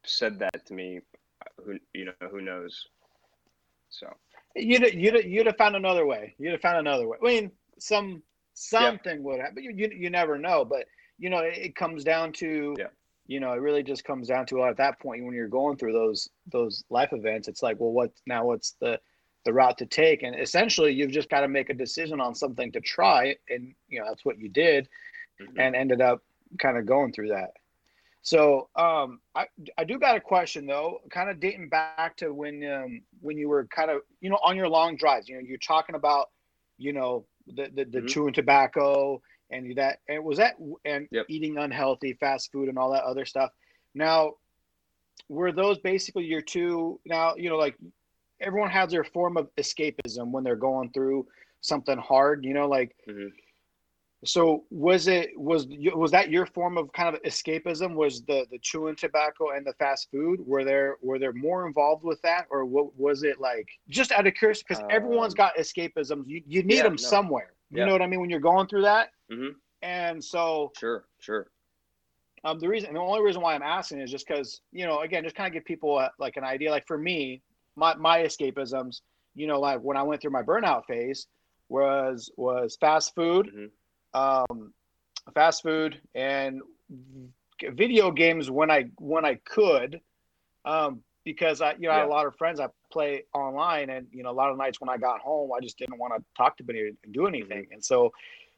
said 0.09 0.39
that 0.39 0.65
to 0.67 0.73
me, 0.73 0.99
who 1.63 1.77
you 1.93 2.05
know 2.05 2.27
who 2.31 2.41
knows. 2.41 2.87
So 3.89 4.07
You'd 4.55 4.93
you'd 4.93 5.23
you'd 5.25 5.45
have 5.45 5.57
found 5.57 5.75
another 5.75 6.05
way. 6.05 6.33
You'd 6.39 6.51
have 6.53 6.61
found 6.61 6.77
another 6.79 7.07
way. 7.07 7.17
I 7.21 7.25
mean, 7.25 7.51
some 7.79 8.23
something 8.53 9.21
would 9.23 9.39
happen. 9.39 9.63
You, 9.63 9.71
you 9.75 9.91
you 9.95 10.09
never 10.09 10.37
know, 10.37 10.65
but 10.65 10.85
you 11.19 11.29
know, 11.29 11.39
it, 11.39 11.57
it 11.57 11.75
comes 11.75 12.03
down 12.03 12.31
to 12.33 12.75
Yeah. 12.77 12.87
you 13.27 13.39
know, 13.39 13.53
it 13.53 13.57
really 13.61 13.83
just 13.83 14.03
comes 14.03 14.27
down 14.29 14.45
to 14.47 14.63
at 14.63 14.77
that 14.77 14.99
point 14.99 15.23
when 15.25 15.33
you're 15.35 15.47
going 15.47 15.77
through 15.77 15.93
those 15.93 16.29
those 16.51 16.83
life 16.89 17.13
events. 17.13 17.47
It's 17.47 17.61
like, 17.61 17.79
well, 17.79 17.91
what 17.91 18.11
now? 18.25 18.45
What's 18.45 18.71
the 18.81 18.99
the 19.45 19.53
route 19.53 19.77
to 19.77 19.85
take? 19.85 20.23
And 20.23 20.37
essentially, 20.39 20.91
you've 20.93 21.11
just 21.11 21.29
got 21.29 21.41
to 21.41 21.47
make 21.47 21.69
a 21.69 21.73
decision 21.73 22.19
on 22.19 22.33
something 22.33 22.71
to 22.71 22.81
try, 22.81 23.35
and 23.49 23.73
you 23.89 23.99
know, 23.99 24.07
that's 24.09 24.25
what 24.25 24.39
you 24.39 24.49
did, 24.49 24.89
mhm. 25.39 25.53
and 25.59 25.75
ended 25.75 26.01
up 26.01 26.23
kind 26.59 26.77
of 26.77 26.85
going 26.87 27.11
through 27.13 27.29
that. 27.29 27.51
So 28.27 28.67
um, 28.75 29.21
I 29.35 29.45
I 29.77 29.85
do 29.85 29.97
got 29.97 30.17
a 30.17 30.19
question 30.19 30.65
though, 30.67 30.99
kind 31.09 31.29
of 31.29 31.39
dating 31.39 31.69
back 31.69 32.17
to 32.17 32.33
when 32.33 32.61
um, 32.69 33.01
when 33.21 33.37
you 33.37 33.47
were 33.47 33.67
kind 33.67 33.89
of 33.89 34.01
you 34.19 34.29
know 34.29 34.37
on 34.43 34.57
your 34.57 34.67
long 34.67 34.97
drives. 34.97 35.29
You 35.29 35.35
know, 35.35 35.41
you're 35.47 35.57
talking 35.59 35.95
about 35.95 36.27
you 36.77 36.91
know 36.91 37.25
the 37.47 37.69
the, 37.73 37.85
the 37.85 38.01
Mhm. 38.01 38.07
chewing 38.07 38.33
tobacco 38.33 39.21
and 39.49 39.77
that 39.77 39.99
and 40.09 40.25
was 40.25 40.39
that 40.39 40.55
and 40.83 41.07
Yep. 41.11 41.27
eating 41.29 41.57
unhealthy 41.57 42.15
fast 42.19 42.51
food 42.51 42.67
and 42.67 42.77
all 42.77 42.91
that 42.91 43.03
other 43.05 43.25
stuff. 43.25 43.51
Now, 43.95 44.33
were 45.29 45.53
those 45.53 45.79
basically 45.79 46.25
your 46.25 46.41
two? 46.41 46.99
Now 47.05 47.35
you 47.37 47.49
know 47.49 47.57
like 47.57 47.77
everyone 48.41 48.71
has 48.71 48.91
their 48.91 49.05
form 49.05 49.37
of 49.37 49.49
escapism 49.57 50.31
when 50.31 50.43
they're 50.43 50.57
going 50.57 50.91
through 50.91 51.27
something 51.61 51.97
hard. 51.97 52.43
You 52.43 52.53
know, 52.53 52.67
like 52.67 52.93
Mhm. 53.07 53.31
So 54.27 54.65
was 54.69 55.07
it 55.07 55.29
was 55.39 55.67
was 55.95 56.11
that 56.11 56.29
your 56.29 56.45
form 56.45 56.77
of 56.77 56.91
kind 56.93 57.15
of 57.15 57.21
escapism? 57.23 57.95
Was 57.95 58.21
the 58.23 58.45
the 58.51 58.59
chewing 58.59 58.95
tobacco 58.95 59.51
and 59.55 59.65
the 59.65 59.73
fast 59.73 60.09
food? 60.11 60.39
Were 60.45 60.63
there 60.63 60.97
were 61.01 61.19
there 61.19 61.33
more 61.33 61.65
involved 61.67 62.03
with 62.03 62.21
that, 62.23 62.47
or 62.49 62.65
what 62.65 62.95
was 62.97 63.23
it 63.23 63.39
like? 63.39 63.67
Just 63.89 64.11
out 64.11 64.27
of 64.27 64.33
curiosity, 64.35 64.65
because 64.69 64.83
everyone's 64.89 65.33
got 65.33 65.55
escapisms. 65.57 66.27
You 66.27 66.41
you 66.47 66.63
need 66.63 66.77
yeah, 66.77 66.83
them 66.83 66.93
no. 66.93 66.97
somewhere. 66.97 67.53
You 67.71 67.79
Yeah. 67.79 67.85
know 67.85 67.91
what 67.93 68.01
I 68.01 68.07
mean 68.07 68.21
when 68.21 68.29
you're 68.29 68.39
going 68.39 68.67
through 68.67 68.83
that. 68.83 69.11
Mhm. 69.31 69.55
And 69.81 70.23
so 70.23 70.71
Sure, 70.77 71.05
sure. 71.19 71.47
um, 72.43 72.59
the 72.59 72.67
reason, 72.67 72.93
the 72.93 72.99
only 72.99 73.21
reason 73.21 73.41
why 73.41 73.55
I'm 73.55 73.61
asking 73.63 73.99
is 74.01 74.11
just 74.11 74.27
because 74.27 74.61
you 74.71 74.85
know, 74.85 74.99
again, 75.01 75.23
just 75.23 75.35
kind 75.35 75.47
of 75.47 75.53
give 75.53 75.65
people 75.65 75.97
a, 75.99 76.11
like 76.19 76.37
an 76.37 76.43
idea. 76.43 76.71
Like 76.71 76.87
for 76.87 76.97
me, 76.97 77.41
my 77.75 77.95
my 77.95 78.19
escapisms, 78.19 79.01
you 79.35 79.47
know, 79.47 79.59
like 79.59 79.79
when 79.81 79.97
I 79.97 80.03
went 80.03 80.21
through 80.21 80.31
my 80.31 80.43
burnout 80.43 80.85
phase, 80.85 81.27
was 81.69 82.31
was 82.37 82.77
fast 82.79 83.13
food, 83.15 83.51
Mhm. 83.53 83.71
Um, 84.13 84.73
fast 85.33 85.63
food, 85.63 85.99
and 86.15 86.61
video 87.71 88.11
games 88.11 88.49
when 88.49 88.69
I 88.71 88.85
when 88.97 89.25
I 89.25 89.35
could, 89.45 89.99
um, 90.65 91.01
because 91.23 91.61
I 91.61 91.73
you 91.73 91.87
know 91.87 91.91
I 91.91 91.95
had 91.97 92.05
a 92.05 92.09
lot 92.09 92.25
of 92.25 92.35
friends 92.35 92.59
I 92.59 92.67
play 92.91 93.23
online, 93.33 93.89
and 93.89 94.07
you 94.11 94.23
know 94.23 94.31
a 94.31 94.31
lot 94.31 94.51
of 94.51 94.57
nights 94.57 94.79
when 94.79 94.89
I 94.89 94.97
got 94.97 95.19
home, 95.21 95.51
I 95.55 95.59
just 95.61 95.77
didn't 95.77 95.97
want 95.97 96.13
to 96.15 96.23
talk 96.35 96.57
to 96.57 96.63
anybody 96.63 96.95
and 97.03 97.13
do 97.13 97.27
anything, 97.27 97.67
and 97.71 97.83
so 97.83 98.11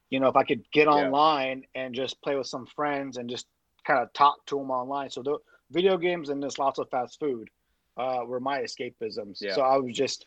you 0.10 0.20
know 0.20 0.28
if 0.28 0.36
I 0.36 0.44
could 0.44 0.64
get 0.72 0.88
Mm-hmm. 0.88 0.98
Yeah. 0.98 1.06
online 1.08 1.64
and 1.76 1.94
just 1.96 2.22
play 2.22 2.36
with 2.36 2.48
some 2.48 2.66
friends 2.66 3.18
and 3.18 3.30
just 3.30 3.48
kind 3.86 4.00
of 4.00 4.12
talk 4.14 4.46
to 4.48 4.58
them 4.58 4.72
online, 4.72 5.10
so 5.10 5.22
the 5.24 5.38
video 5.72 5.98
games 5.98 6.30
and 6.30 6.42
just 6.44 6.60
lots 6.60 6.80
of 6.80 6.90
fast 6.90 7.20
food 7.20 7.50
uh, 7.98 8.22
were 8.26 8.40
my 8.40 8.60
escapisms. 8.60 9.42
Yeah. 9.42 9.56
So 9.56 9.62
I 9.62 9.78
was 9.78 9.96
just 9.96 10.26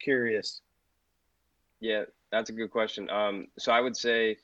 curious. 0.00 0.62
Yeah, 1.80 2.04
that's 2.30 2.50
a 2.50 2.52
good 2.52 2.70
question. 2.70 3.08
Um, 3.10 3.46
so 3.58 3.72
I 3.72 3.80
would 3.80 3.96
say 3.96 4.36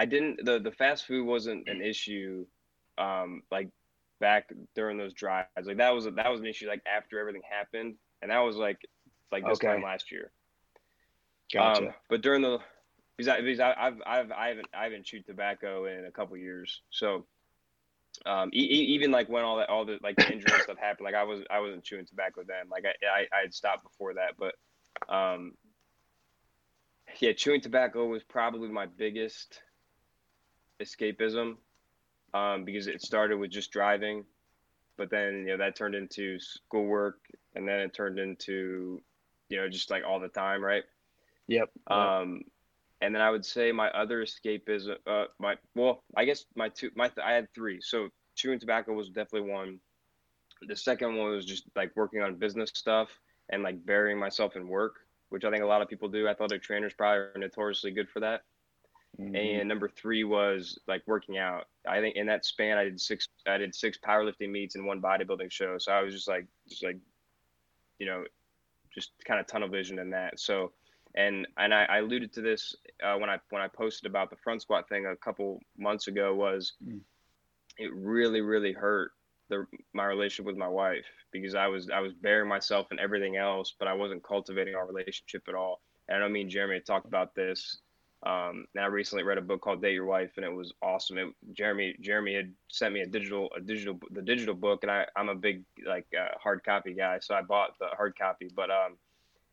I 0.00 0.06
didn't 0.06 0.42
the 0.46 0.58
the 0.58 0.70
fast 0.70 1.04
food 1.06 1.26
wasn't 1.26 1.68
an 1.68 1.82
issue 1.82 2.46
um 2.96 3.42
like 3.50 3.68
back 4.18 4.50
during 4.74 4.96
those 4.96 5.12
drives. 5.12 5.46
Like 5.62 5.76
that 5.76 5.90
was 5.90 6.06
that 6.06 6.30
was 6.30 6.40
an 6.40 6.46
issue 6.46 6.68
like 6.68 6.80
after 6.86 7.20
everything 7.20 7.42
happened 7.48 7.96
and 8.22 8.30
that 8.30 8.38
was 8.38 8.56
like 8.56 8.78
like 9.30 9.44
this 9.46 9.58
time 9.58 9.82
last 9.82 10.10
year. 10.10 10.32
Gotcha. 11.52 11.88
Um, 11.88 11.94
but 12.08 12.22
during 12.22 12.40
the 12.40 12.60
because, 13.18 13.28
I, 13.28 13.42
because 13.42 13.60
I, 13.60 13.74
I've 13.78 14.00
I've 14.06 14.32
I 14.32 14.48
haven't 14.48 14.68
I 14.72 14.84
haven't 14.84 15.04
chewed 15.04 15.26
tobacco 15.26 15.84
in 15.84 16.06
a 16.06 16.10
couple 16.10 16.34
years. 16.38 16.80
So 16.88 17.26
um, 18.24 18.48
e- 18.54 18.94
even 18.94 19.10
like 19.10 19.28
when 19.28 19.44
all 19.44 19.58
that 19.58 19.68
all 19.68 19.84
the 19.84 19.98
like 20.02 20.16
the 20.16 20.32
injury 20.32 20.58
stuff 20.60 20.78
happened, 20.78 21.04
like 21.04 21.14
I 21.14 21.24
was 21.24 21.42
I 21.50 21.60
wasn't 21.60 21.84
chewing 21.84 22.06
tobacco 22.06 22.40
then. 22.46 22.70
Like 22.70 22.84
I 22.86 22.94
I, 23.06 23.26
I 23.36 23.40
had 23.42 23.52
stopped 23.52 23.82
before 23.82 24.14
that, 24.14 24.36
but 24.38 24.54
um, 25.14 25.52
yeah, 27.18 27.32
chewing 27.32 27.60
tobacco 27.60 28.06
was 28.06 28.22
probably 28.22 28.70
my 28.70 28.86
biggest 28.86 29.60
escapism 30.80 31.56
um, 32.34 32.64
because 32.64 32.86
it 32.86 33.02
started 33.02 33.38
with 33.38 33.50
just 33.50 33.70
driving, 33.70 34.24
but 34.96 35.10
then 35.10 35.46
you 35.46 35.46
know 35.46 35.56
that 35.58 35.76
turned 35.76 35.94
into 35.94 36.38
schoolwork, 36.38 37.18
and 37.54 37.66
then 37.66 37.80
it 37.80 37.92
turned 37.92 38.18
into 38.18 39.00
you 39.48 39.56
know 39.56 39.68
just 39.68 39.90
like 39.90 40.02
all 40.06 40.20
the 40.20 40.28
time, 40.28 40.62
right? 40.62 40.84
yep. 41.48 41.70
Um, 41.88 42.42
and 43.00 43.14
then 43.14 43.22
I 43.22 43.30
would 43.30 43.44
say 43.44 43.72
my 43.72 43.88
other 43.90 44.22
escape 44.22 44.68
is 44.68 44.88
uh 45.06 45.24
my 45.38 45.56
well 45.74 46.04
I 46.16 46.24
guess 46.24 46.44
my 46.54 46.68
two 46.68 46.90
my 46.94 47.10
I 47.22 47.32
had 47.32 47.48
three 47.54 47.80
so 47.80 48.08
chewing 48.40 48.58
tobacco 48.58 48.92
was 48.92 49.08
definitely 49.08 49.50
one. 49.50 49.78
The 50.66 50.76
second 50.76 51.16
one 51.16 51.30
was 51.30 51.44
just 51.44 51.64
like 51.74 51.92
working 51.96 52.22
on 52.22 52.36
business 52.36 52.70
stuff 52.74 53.08
and 53.50 53.62
like 53.62 53.84
burying 53.84 54.18
myself 54.18 54.56
in 54.56 54.68
work, 54.68 54.96
which 55.30 55.44
I 55.44 55.50
think 55.50 55.62
a 55.62 55.66
lot 55.66 55.82
of 55.82 55.88
people 55.88 56.08
do. 56.08 56.28
Athletic 56.28 56.62
trainers 56.62 56.94
probably 56.94 57.18
are 57.18 57.32
notoriously 57.36 57.90
good 57.90 58.08
for 58.08 58.20
that. 58.20 58.42
Mm-hmm. 59.18 59.34
And 59.34 59.68
number 59.68 59.88
three 59.88 60.24
was 60.24 60.78
like 60.86 61.02
working 61.06 61.38
out. 61.38 61.66
I 61.86 62.00
think 62.00 62.16
in 62.16 62.26
that 62.26 62.44
span, 62.44 62.78
I 62.78 62.84
did 62.84 63.00
six. 63.00 63.28
I 63.46 63.58
did 63.58 63.74
six 63.74 63.98
powerlifting 63.98 64.50
meets 64.50 64.76
and 64.76 64.86
one 64.86 65.00
bodybuilding 65.00 65.50
show. 65.50 65.76
So 65.78 65.92
I 65.92 66.02
was 66.02 66.14
just 66.14 66.28
like, 66.28 66.46
just 66.68 66.84
like, 66.84 66.96
you 67.98 68.06
know, 68.06 68.24
just 68.94 69.10
kind 69.24 69.40
of 69.40 69.46
tunnel 69.46 69.68
vision 69.68 69.98
in 69.98 70.10
that. 70.10 70.38
So, 70.38 70.72
and 71.16 71.46
and 71.58 71.74
I, 71.74 71.84
I 71.84 71.98
alluded 71.98 72.32
to 72.34 72.40
this 72.40 72.74
uh, 73.02 73.16
when 73.16 73.28
I 73.28 73.38
when 73.50 73.62
I 73.62 73.68
posted 73.68 74.08
about 74.08 74.30
the 74.30 74.36
front 74.36 74.62
squat 74.62 74.88
thing 74.88 75.06
a 75.06 75.16
couple 75.16 75.60
months 75.76 76.06
ago. 76.06 76.34
Was 76.34 76.74
mm. 76.84 77.00
it 77.78 77.92
really 77.92 78.40
really 78.40 78.72
hurt 78.72 79.10
the 79.48 79.66
my 79.92 80.04
relationship 80.04 80.46
with 80.46 80.56
my 80.56 80.68
wife 80.68 81.06
because 81.32 81.54
I 81.54 81.66
was 81.66 81.90
I 81.90 82.00
was 82.00 82.12
burying 82.14 82.48
myself 82.48 82.86
in 82.92 83.00
everything 83.00 83.36
else, 83.36 83.74
but 83.78 83.88
I 83.88 83.92
wasn't 83.92 84.22
cultivating 84.22 84.76
our 84.76 84.86
relationship 84.86 85.42
at 85.48 85.54
all. 85.54 85.82
And 86.08 86.16
I 86.16 86.20
know 86.20 86.32
me 86.32 86.42
and 86.42 86.50
Jeremy 86.50 86.80
talked 86.80 87.06
about 87.06 87.34
this 87.34 87.80
um, 88.22 88.66
and 88.74 88.84
I 88.84 88.86
recently 88.88 89.24
read 89.24 89.38
a 89.38 89.42
book 89.42 89.62
called 89.62 89.80
Date 89.80 89.94
Your 89.94 90.04
Wife, 90.04 90.32
and 90.36 90.44
it 90.44 90.52
was 90.52 90.74
awesome. 90.82 91.16
It, 91.16 91.28
Jeremy 91.52 91.96
Jeremy 92.00 92.34
had 92.34 92.52
sent 92.68 92.92
me 92.92 93.00
a 93.00 93.06
digital 93.06 93.50
a 93.56 93.60
digital 93.60 93.98
the 94.10 94.20
digital 94.20 94.54
book, 94.54 94.82
and 94.82 94.90
I 94.90 95.06
I'm 95.16 95.30
a 95.30 95.34
big 95.34 95.64
like 95.86 96.06
uh, 96.18 96.36
hard 96.38 96.62
copy 96.62 96.92
guy, 96.92 97.18
so 97.20 97.34
I 97.34 97.40
bought 97.40 97.78
the 97.78 97.86
hard 97.86 98.18
copy. 98.18 98.50
But 98.54 98.70
um, 98.70 98.96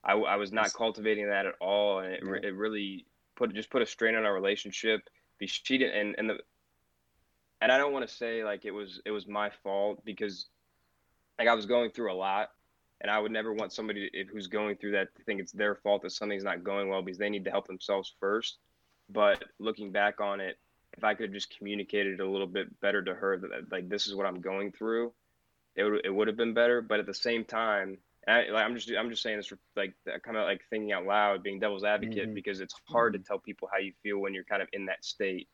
I, 0.03 0.13
I 0.13 0.35
was 0.35 0.51
not 0.51 0.73
cultivating 0.73 1.27
that 1.27 1.45
at 1.45 1.55
all, 1.61 1.99
and 1.99 2.13
it, 2.13 2.23
it 2.43 2.55
really 2.55 3.05
put 3.35 3.53
just 3.53 3.69
put 3.69 3.81
a 3.81 3.85
strain 3.85 4.15
on 4.15 4.25
our 4.25 4.33
relationship. 4.33 5.01
Be 5.39 5.47
she 5.47 5.77
didn't, 5.77 5.97
and 5.97 6.15
and 6.17 6.29
the 6.29 6.39
and 7.61 7.71
I 7.71 7.77
don't 7.77 7.93
want 7.93 8.07
to 8.07 8.13
say 8.13 8.43
like 8.43 8.65
it 8.65 8.71
was 8.71 9.01
it 9.05 9.11
was 9.11 9.27
my 9.27 9.49
fault 9.63 10.03
because 10.03 10.47
like 11.39 11.47
I 11.47 11.53
was 11.53 11.65
going 11.65 11.91
through 11.91 12.11
a 12.11 12.15
lot 12.15 12.49
and 13.01 13.11
I 13.11 13.19
would 13.19 13.31
never 13.31 13.53
want 13.53 13.73
somebody 13.73 14.09
to, 14.09 14.23
who's 14.25 14.47
going 14.47 14.77
through 14.77 14.91
that 14.91 15.15
to 15.15 15.23
think 15.23 15.39
it's 15.39 15.51
their 15.51 15.75
fault 15.75 16.01
that 16.01 16.11
something's 16.11 16.43
not 16.43 16.63
going 16.63 16.89
well 16.89 17.01
because 17.01 17.17
they 17.17 17.29
need 17.29 17.45
to 17.45 17.51
help 17.51 17.67
themselves 17.67 18.13
first. 18.19 18.57
But 19.09 19.43
looking 19.59 19.91
back 19.91 20.19
on 20.19 20.41
it, 20.41 20.57
if 20.97 21.03
I 21.03 21.13
could 21.13 21.25
have 21.25 21.33
just 21.33 21.55
communicated 21.55 22.19
a 22.19 22.29
little 22.29 22.47
bit 22.47 22.79
better 22.81 23.03
to 23.03 23.13
her 23.13 23.37
that 23.37 23.71
like 23.71 23.87
this 23.87 24.07
is 24.07 24.15
what 24.15 24.25
I'm 24.25 24.41
going 24.41 24.71
through, 24.71 25.13
it 25.75 25.83
would 25.83 26.05
it 26.05 26.13
would 26.13 26.27
have 26.27 26.37
been 26.37 26.53
better. 26.53 26.81
But 26.81 26.99
at 26.99 27.05
the 27.05 27.13
same 27.13 27.45
time, 27.45 27.97
I, 28.27 28.49
like 28.49 28.65
I'm 28.65 28.75
just 28.75 28.91
I'm 28.97 29.09
just 29.09 29.21
saying 29.21 29.37
this 29.37 29.47
for 29.47 29.59
like 29.75 29.93
kind 30.23 30.37
of 30.37 30.43
like 30.43 30.61
thinking 30.69 30.91
out 30.91 31.05
loud, 31.05 31.43
being 31.43 31.59
devil's 31.59 31.83
advocate 31.83 32.25
mm-hmm. 32.25 32.33
because 32.33 32.59
it's 32.59 32.75
hard 32.89 33.13
to 33.13 33.19
tell 33.19 33.39
people 33.39 33.69
how 33.71 33.77
you 33.77 33.93
feel 34.03 34.17
when 34.17 34.33
you're 34.33 34.43
kind 34.43 34.61
of 34.61 34.67
in 34.73 34.87
that 34.87 35.05
state. 35.05 35.47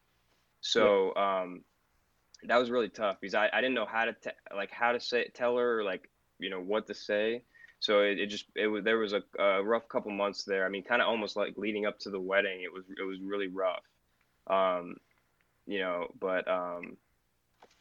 So 0.61 1.13
yeah. 1.15 1.41
um, 1.41 1.63
that 2.47 2.57
was 2.57 2.71
really 2.71 2.89
tough 2.89 3.17
because 3.19 3.35
I, 3.35 3.49
I 3.51 3.61
didn't 3.61 3.75
know 3.75 3.85
how 3.85 4.05
to 4.05 4.15
like 4.55 4.71
how 4.71 4.93
to 4.93 4.99
say 4.99 5.29
tell 5.33 5.57
her 5.57 5.83
like 5.83 6.09
you 6.43 6.49
know 6.49 6.61
what 6.61 6.87
to 6.87 6.93
say. 6.93 7.41
So 7.79 8.01
it, 8.01 8.19
it 8.19 8.27
just 8.27 8.45
it 8.55 8.67
was 8.67 8.83
there 8.83 8.97
was 8.97 9.13
a, 9.13 9.23
a 9.39 9.63
rough 9.63 9.87
couple 9.89 10.11
months 10.11 10.43
there. 10.43 10.65
I 10.65 10.69
mean, 10.69 10.83
kind 10.83 11.01
of 11.01 11.07
almost 11.07 11.35
like 11.35 11.57
leading 11.57 11.85
up 11.85 11.99
to 11.99 12.09
the 12.09 12.19
wedding. 12.19 12.61
It 12.61 12.71
was 12.71 12.83
it 12.97 13.03
was 13.03 13.19
really 13.21 13.47
rough. 13.47 13.83
Um, 14.47 14.97
you 15.65 15.79
know, 15.79 16.07
but 16.19 16.47
um, 16.47 16.97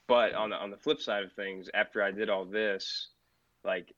but 0.08 0.34
on 0.34 0.50
the 0.50 0.56
on 0.56 0.70
the 0.70 0.76
flip 0.76 1.00
side 1.00 1.24
of 1.24 1.32
things, 1.32 1.68
after 1.74 2.02
I 2.02 2.10
did 2.10 2.30
all 2.30 2.44
this, 2.44 3.08
like 3.64 3.92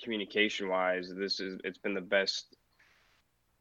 communication 0.00 0.68
wise, 0.68 1.12
this 1.14 1.40
is 1.40 1.60
it's 1.64 1.78
been 1.78 1.94
the 1.94 2.00
best 2.00 2.56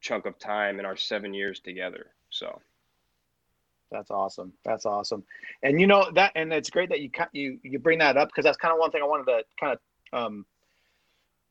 chunk 0.02 0.26
of 0.26 0.38
time 0.40 0.80
in 0.80 0.86
our 0.86 0.98
seven 0.98 1.34
years 1.34 1.60
together. 1.60 2.08
So 2.30 2.62
that's 3.92 4.10
awesome. 4.10 4.54
That's 4.64 4.86
awesome. 4.86 5.24
And 5.64 5.80
you 5.80 5.88
know 5.88 6.10
that, 6.14 6.32
and 6.36 6.52
it's 6.54 6.70
great 6.70 6.90
that 6.90 7.02
you 7.02 7.10
you 7.34 7.60
you 7.64 7.80
bring 7.80 8.00
that 8.00 8.18
up 8.18 8.30
because 8.30 8.46
that's 8.46 8.58
kind 8.58 8.74
of 8.74 8.80
one 8.80 8.92
thing 8.92 9.02
I 9.02 9.06
wanted 9.06 9.26
to 9.26 9.44
kind 9.60 9.74
of 9.74 9.80
um, 10.14 10.46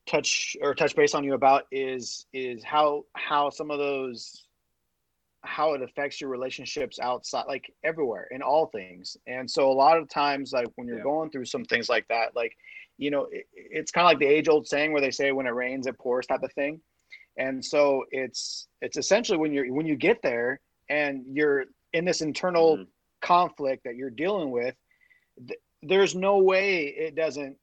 touch 0.07 0.57
or 0.61 0.75
touch 0.75 0.97
base 0.97 1.15
on 1.15 1.25
you 1.25 1.35
about 1.35 1.65
is 1.71 2.27
is 2.33 2.65
how 2.65 3.05
how 3.15 3.51
some 3.51 3.71
of 3.71 3.79
those 3.79 4.47
how 5.43 5.73
it 5.73 5.83
affects 5.83 6.21
your 6.21 6.29
relationships 6.29 6.99
outside 6.99 7.45
like 7.47 7.73
everywhere 7.85 8.27
in 8.31 8.43
all 8.43 8.67
things 8.67 9.17
and 9.27 9.51
so 9.51 9.71
a 9.71 9.73
lot 9.73 9.97
of 9.97 10.09
times 10.09 10.53
like 10.53 10.67
when 10.75 10.87
you're 10.87 10.99
yeah. 10.99 11.03
going 11.03 11.31
through 11.31 11.45
some 11.45 11.65
things 11.65 11.89
like 11.89 12.07
that 12.09 12.35
like 12.35 12.57
you 12.99 13.11
know 13.11 13.27
it, 13.31 13.47
it's 13.55 13.91
kind 13.91 14.05
of 14.05 14.11
like 14.11 14.19
the 14.19 14.27
age 14.27 14.49
old 14.49 14.67
saying 14.67 14.93
where 14.93 15.01
they 15.01 15.11
say 15.11 15.33
when 15.33 15.47
it 15.47 15.55
rains 15.55 15.87
it 15.87 15.99
pours 15.99 16.27
type 16.27 16.43
of 16.43 16.53
thing 16.53 16.81
and 17.37 17.65
so 17.65 18.05
it's 18.11 18.69
it's 18.83 18.97
essentially 18.97 19.39
when 19.39 19.53
you're 19.53 19.73
when 19.73 19.87
you 19.87 19.97
get 19.97 20.21
there 20.23 20.61
and 20.89 21.25
you're 21.27 21.65
in 21.93 22.05
this 22.05 22.21
internal 22.21 22.77
mm-hmm. 22.77 22.83
conflict 23.23 23.85
that 23.85 23.97
you're 23.97 24.11
dealing 24.11 24.51
with 24.51 24.75
th- 25.47 25.61
there's 25.83 26.15
no 26.15 26.39
way 26.39 26.85
it 26.87 27.15
doesn't 27.15 27.57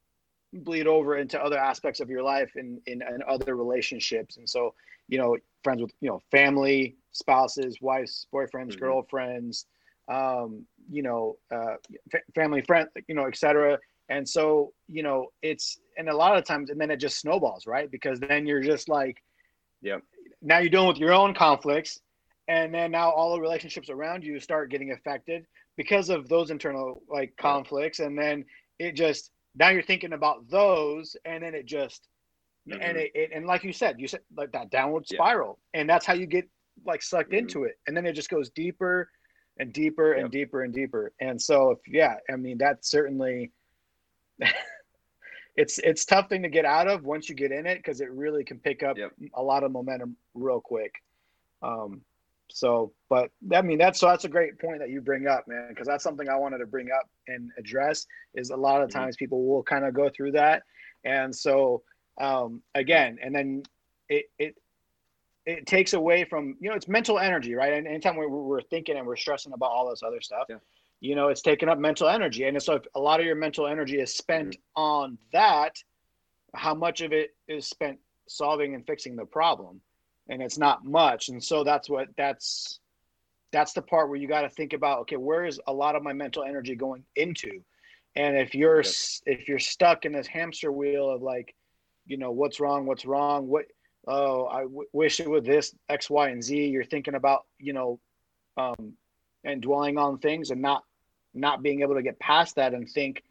bleed 0.52 0.86
over 0.86 1.16
into 1.16 1.42
other 1.42 1.58
aspects 1.58 2.00
of 2.00 2.08
your 2.08 2.22
life 2.22 2.52
and 2.56 2.80
in, 2.86 3.02
in, 3.02 3.14
in, 3.14 3.22
other 3.28 3.56
relationships. 3.56 4.36
And 4.36 4.48
so, 4.48 4.74
you 5.08 5.18
know, 5.18 5.36
friends 5.62 5.82
with, 5.82 5.92
you 6.00 6.08
know, 6.08 6.22
family, 6.30 6.96
spouses, 7.12 7.78
wives, 7.80 8.26
boyfriends, 8.32 8.70
mm-hmm. 8.70 8.80
girlfriends, 8.80 9.66
um, 10.08 10.64
you 10.90 11.02
know, 11.02 11.36
uh, 11.52 11.74
f- 12.14 12.22
family, 12.34 12.62
friend, 12.62 12.88
you 13.08 13.14
know, 13.14 13.26
etc. 13.26 13.78
And 14.08 14.26
so, 14.26 14.72
you 14.88 15.02
know, 15.02 15.26
it's, 15.42 15.78
and 15.98 16.08
a 16.08 16.16
lot 16.16 16.36
of 16.36 16.44
times, 16.44 16.70
and 16.70 16.80
then 16.80 16.90
it 16.90 16.96
just 16.96 17.20
snowballs, 17.20 17.66
right? 17.66 17.90
Because 17.90 18.18
then 18.18 18.46
you're 18.46 18.62
just 18.62 18.88
like, 18.88 19.22
yeah, 19.82 19.98
now 20.40 20.58
you're 20.58 20.70
dealing 20.70 20.88
with 20.88 20.98
your 20.98 21.12
own 21.12 21.34
conflicts. 21.34 22.00
And 22.48 22.72
then 22.72 22.90
now 22.90 23.10
all 23.10 23.34
the 23.34 23.40
relationships 23.40 23.90
around 23.90 24.24
you 24.24 24.40
start 24.40 24.70
getting 24.70 24.92
affected 24.92 25.46
because 25.76 26.08
of 26.08 26.28
those 26.28 26.50
internal 26.50 27.02
like 27.10 27.36
conflicts. 27.36 27.98
And 27.98 28.18
then 28.18 28.46
it 28.78 28.92
just, 28.92 29.30
now 29.54 29.68
you're 29.70 29.82
thinking 29.82 30.12
about 30.12 30.48
those 30.48 31.16
and 31.24 31.42
then 31.42 31.54
it 31.54 31.66
just 31.66 32.08
mm-hmm. 32.68 32.80
and 32.80 32.96
it, 32.96 33.10
it, 33.14 33.30
and 33.34 33.46
like 33.46 33.64
you 33.64 33.72
said 33.72 34.00
you 34.00 34.08
said 34.08 34.20
like 34.36 34.52
that 34.52 34.70
downward 34.70 35.06
spiral 35.06 35.58
yeah. 35.74 35.80
and 35.80 35.90
that's 35.90 36.06
how 36.06 36.14
you 36.14 36.26
get 36.26 36.48
like 36.86 37.02
sucked 37.02 37.30
mm-hmm. 37.30 37.38
into 37.38 37.64
it 37.64 37.78
and 37.86 37.96
then 37.96 38.06
it 38.06 38.12
just 38.12 38.30
goes 38.30 38.50
deeper 38.50 39.08
and 39.58 39.72
deeper 39.72 40.14
yep. 40.14 40.24
and 40.24 40.32
deeper 40.32 40.62
and 40.62 40.72
deeper 40.72 41.12
and 41.20 41.40
so 41.40 41.70
if 41.70 41.78
yeah 41.88 42.14
i 42.30 42.36
mean 42.36 42.56
that's 42.58 42.90
certainly 42.90 43.50
it's 45.56 45.78
it's 45.78 46.04
tough 46.04 46.28
thing 46.28 46.42
to 46.42 46.48
get 46.48 46.64
out 46.64 46.86
of 46.86 47.04
once 47.04 47.28
you 47.28 47.34
get 47.34 47.50
in 47.50 47.66
it 47.66 47.78
because 47.78 48.00
it 48.00 48.10
really 48.12 48.44
can 48.44 48.58
pick 48.58 48.82
up 48.82 48.96
yep. 48.96 49.10
a 49.34 49.42
lot 49.42 49.64
of 49.64 49.72
momentum 49.72 50.16
real 50.34 50.60
quick 50.60 50.94
um 51.62 52.00
so, 52.50 52.92
but 53.08 53.30
I 53.54 53.62
mean, 53.62 53.78
that's 53.78 54.00
so 54.00 54.06
that's 54.06 54.24
a 54.24 54.28
great 54.28 54.58
point 54.58 54.78
that 54.80 54.90
you 54.90 55.00
bring 55.00 55.26
up, 55.26 55.46
man, 55.46 55.66
because 55.68 55.86
that's 55.86 56.04
something 56.04 56.28
I 56.28 56.36
wanted 56.36 56.58
to 56.58 56.66
bring 56.66 56.88
up 56.90 57.08
and 57.26 57.50
address. 57.58 58.06
Is 58.34 58.50
a 58.50 58.56
lot 58.56 58.82
of 58.82 58.88
mm-hmm. 58.88 58.98
times 58.98 59.16
people 59.16 59.46
will 59.46 59.62
kind 59.62 59.84
of 59.84 59.94
go 59.94 60.08
through 60.08 60.32
that, 60.32 60.62
and 61.04 61.34
so 61.34 61.82
um, 62.20 62.62
again, 62.74 63.18
and 63.22 63.34
then 63.34 63.62
it 64.08 64.26
it 64.38 64.56
it 65.46 65.66
takes 65.66 65.92
away 65.92 66.24
from 66.24 66.56
you 66.60 66.70
know 66.70 66.76
it's 66.76 66.88
mental 66.88 67.18
energy, 67.18 67.54
right? 67.54 67.72
And 67.72 67.86
anytime 67.86 68.16
we're, 68.16 68.28
we're 68.28 68.62
thinking 68.62 68.96
and 68.96 69.06
we're 69.06 69.16
stressing 69.16 69.52
about 69.52 69.70
all 69.70 69.90
this 69.90 70.02
other 70.02 70.20
stuff, 70.20 70.46
yeah. 70.48 70.56
you 71.00 71.14
know, 71.14 71.28
it's 71.28 71.42
taking 71.42 71.68
up 71.68 71.78
mental 71.78 72.08
energy, 72.08 72.44
and 72.44 72.62
so 72.62 72.74
if 72.74 72.82
a 72.94 73.00
lot 73.00 73.20
of 73.20 73.26
your 73.26 73.36
mental 73.36 73.66
energy 73.66 74.00
is 74.00 74.14
spent 74.14 74.56
mm-hmm. 74.56 74.82
on 74.82 75.18
that, 75.32 75.76
how 76.54 76.74
much 76.74 77.02
of 77.02 77.12
it 77.12 77.30
is 77.46 77.66
spent 77.66 77.98
solving 78.26 78.74
and 78.74 78.86
fixing 78.86 79.16
the 79.16 79.24
problem? 79.24 79.80
And 80.28 80.42
it's 80.42 80.58
not 80.58 80.84
much. 80.84 81.28
And 81.28 81.42
so 81.42 81.64
that's 81.64 81.88
what 81.88 82.08
that's 82.16 82.80
that's 83.52 83.72
the 83.72 83.82
part 83.82 84.08
where 84.08 84.18
you 84.18 84.28
got 84.28 84.42
to 84.42 84.50
think 84.50 84.72
about 84.72 85.00
okay 85.00 85.16
where 85.16 85.44
is 85.44 85.60
a 85.66 85.72
lot 85.72 85.96
of 85.96 86.02
my 86.02 86.12
mental 86.12 86.44
energy 86.44 86.74
going 86.74 87.04
into? 87.16 87.60
And 88.16 88.36
if 88.36 88.54
you're 88.54 88.80
if 88.80 89.48
you're 89.48 89.58
stuck 89.58 90.04
in 90.04 90.12
this 90.12 90.26
hamster 90.26 90.72
wheel 90.72 91.10
of 91.10 91.22
like 91.22 91.54
you 92.06 92.16
know 92.16 92.30
what's 92.30 92.60
wrong 92.60 92.86
what's 92.86 93.04
wrong 93.04 93.48
what 93.48 93.66
oh 94.06 94.46
I 94.46 94.62
w- 94.62 94.88
wish 94.92 95.20
it 95.20 95.28
was 95.28 95.44
this 95.44 95.74
x 95.88 96.08
y 96.08 96.30
and 96.30 96.42
z 96.42 96.66
you're 96.66 96.84
thinking 96.84 97.14
about 97.14 97.44
you 97.58 97.72
know 97.72 98.00
um 98.56 98.94
and 99.44 99.62
dwelling 99.62 99.98
on 99.98 100.18
things 100.18 100.50
and 100.50 100.60
not 100.60 100.82
not 101.34 101.62
being 101.62 101.82
able 101.82 101.94
to 101.94 102.02
get 102.02 102.18
past 102.18 102.56
that 102.56 102.74
and 102.74 102.88
think 102.88 103.22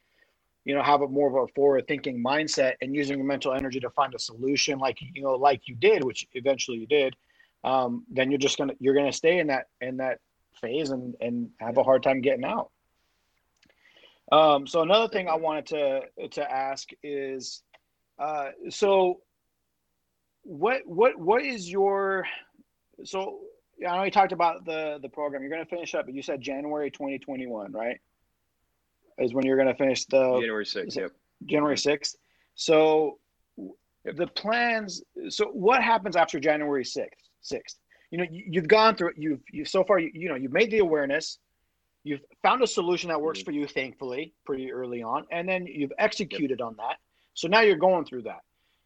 you 0.68 0.76
know 0.76 0.84
have 0.84 1.02
a 1.02 1.08
more 1.08 1.30
of 1.30 1.50
a 1.50 1.54
forward 1.54 1.88
thinking 1.88 2.22
mindset 2.22 2.74
and 2.82 2.94
using 2.94 3.18
your 3.18 3.26
mental 3.26 3.54
energy 3.54 3.80
to 3.80 3.90
find 3.92 4.14
a 4.14 4.20
solution 4.20 4.78
like 4.78 4.98
you 5.14 5.22
know 5.22 5.32
like 5.32 5.62
you 5.66 5.76
did 5.76 6.04
which 6.04 6.28
eventually 6.34 6.78
you 6.78 6.86
did 6.86 7.16
um, 7.64 8.04
then 8.12 8.30
you're 8.30 8.38
just 8.38 8.58
gonna 8.58 8.74
you're 8.80 8.94
gonna 8.94 9.14
stay 9.14 9.40
in 9.40 9.48
that 9.48 9.68
in 9.80 9.98
that 9.98 10.20
phase 10.60 10.90
and 10.90 11.16
and 11.22 11.50
have 11.60 11.78
a 11.78 11.84
hard 11.84 12.04
time 12.04 12.22
getting 12.22 12.44
out 12.44 12.70
um, 14.34 14.68
so 14.68 14.82
another 14.82 15.08
thing 15.08 15.30
i 15.30 15.36
wanted 15.36 15.66
to 15.66 16.02
to 16.28 16.52
ask 16.52 16.90
is 17.02 17.64
uh, 18.20 18.50
so 18.70 19.22
what 20.44 20.82
what 20.86 21.18
what 21.18 21.42
is 21.42 21.72
your 21.72 22.26
so 23.06 23.40
I 23.88 23.96
know 23.96 24.04
you 24.04 24.12
talked 24.12 24.32
about 24.32 24.66
the 24.66 24.98
the 25.04 25.10
program. 25.10 25.44
You're 25.44 25.52
going 25.52 25.64
to 25.64 25.70
finish 25.70 25.94
up, 25.94 26.06
but 26.06 26.16
you 26.16 26.24
said 26.24 26.42
January 26.42 26.90
2021, 26.90 27.72
right? 27.72 28.00
Is 29.20 29.34
when 29.34 29.46
you're 29.46 29.58
going 29.58 29.68
to 29.68 29.76
finish 29.76 30.06
the 30.06 30.40
January 30.40 30.66
6th. 30.66 30.96
Yep. 30.96 31.12
January 31.46 31.76
6th. 31.76 32.16
So 32.56 33.20
yep. 33.58 34.16
the 34.16 34.28
plans. 34.28 35.04
So 35.30 35.48
what 35.48 35.84
happens 35.84 36.16
after 36.16 36.40
January 36.40 36.84
6th? 36.84 37.08
6th. 37.44 37.76
you 38.12 38.18
know 38.18 38.26
you, 38.30 38.60
have 38.60 38.68
gone 38.68 38.96
through 38.96 39.10
it. 39.10 39.16
You've 39.18 39.42
you 39.52 39.66
so 39.66 39.84
far 39.84 40.00
you, 40.00 40.12
you 40.14 40.30
know 40.30 40.36
you've 40.36 40.54
made 40.54 40.72
the 40.72 40.80
awareness. 40.80 41.40
You've 42.04 42.22
found 42.42 42.64
a 42.64 42.68
solution 42.68 43.10
that 43.10 43.22
works 43.22 43.40
mm-hmm. 43.40 43.46
for 43.46 43.52
you, 43.52 43.68
thankfully, 43.68 44.34
pretty 44.46 44.72
early 44.72 45.04
on, 45.04 45.26
and 45.32 45.48
then 45.48 45.68
you've 45.68 45.92
executed 46.00 46.60
yep. 46.60 46.68
on 46.68 46.76
that. 46.78 46.98
So 47.34 47.48
now 47.48 47.62
you're 47.62 47.76
going 47.76 48.06
through 48.06 48.24
that. 48.24 48.42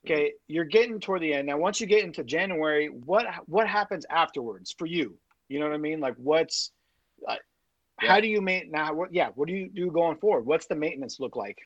Mm-hmm. 0.06 0.14
Okay, 0.14 0.34
you're 0.48 0.66
getting 0.66 1.00
toward 1.00 1.22
the 1.22 1.34
end 1.34 1.48
now. 1.48 1.58
Once 1.58 1.80
you 1.80 1.88
get 1.88 2.04
into 2.04 2.24
January, 2.24 2.88
what 2.88 3.26
what 3.46 3.68
happens 3.68 4.06
afterwards 4.10 4.74
for 4.78 4.86
you? 4.86 5.18
You 5.50 5.60
know 5.60 5.68
what 5.68 5.76
I 5.76 5.78
mean? 5.78 6.00
Like, 6.00 6.16
what's 6.18 6.72
uh. 7.28 7.36
How 8.08 8.20
do 8.20 8.28
you 8.28 8.42
make 8.42 8.72
now? 8.72 8.94
What 8.94 9.14
yeah, 9.14 9.30
what 9.36 9.48
do 9.48 9.54
you 9.54 9.70
do 9.70 9.92
going 9.92 10.18
forward? 10.18 10.46
What's 10.46 10.66
the 10.66 10.76
maintenance 10.76 11.20
look 11.20 11.36
like? 11.36 11.58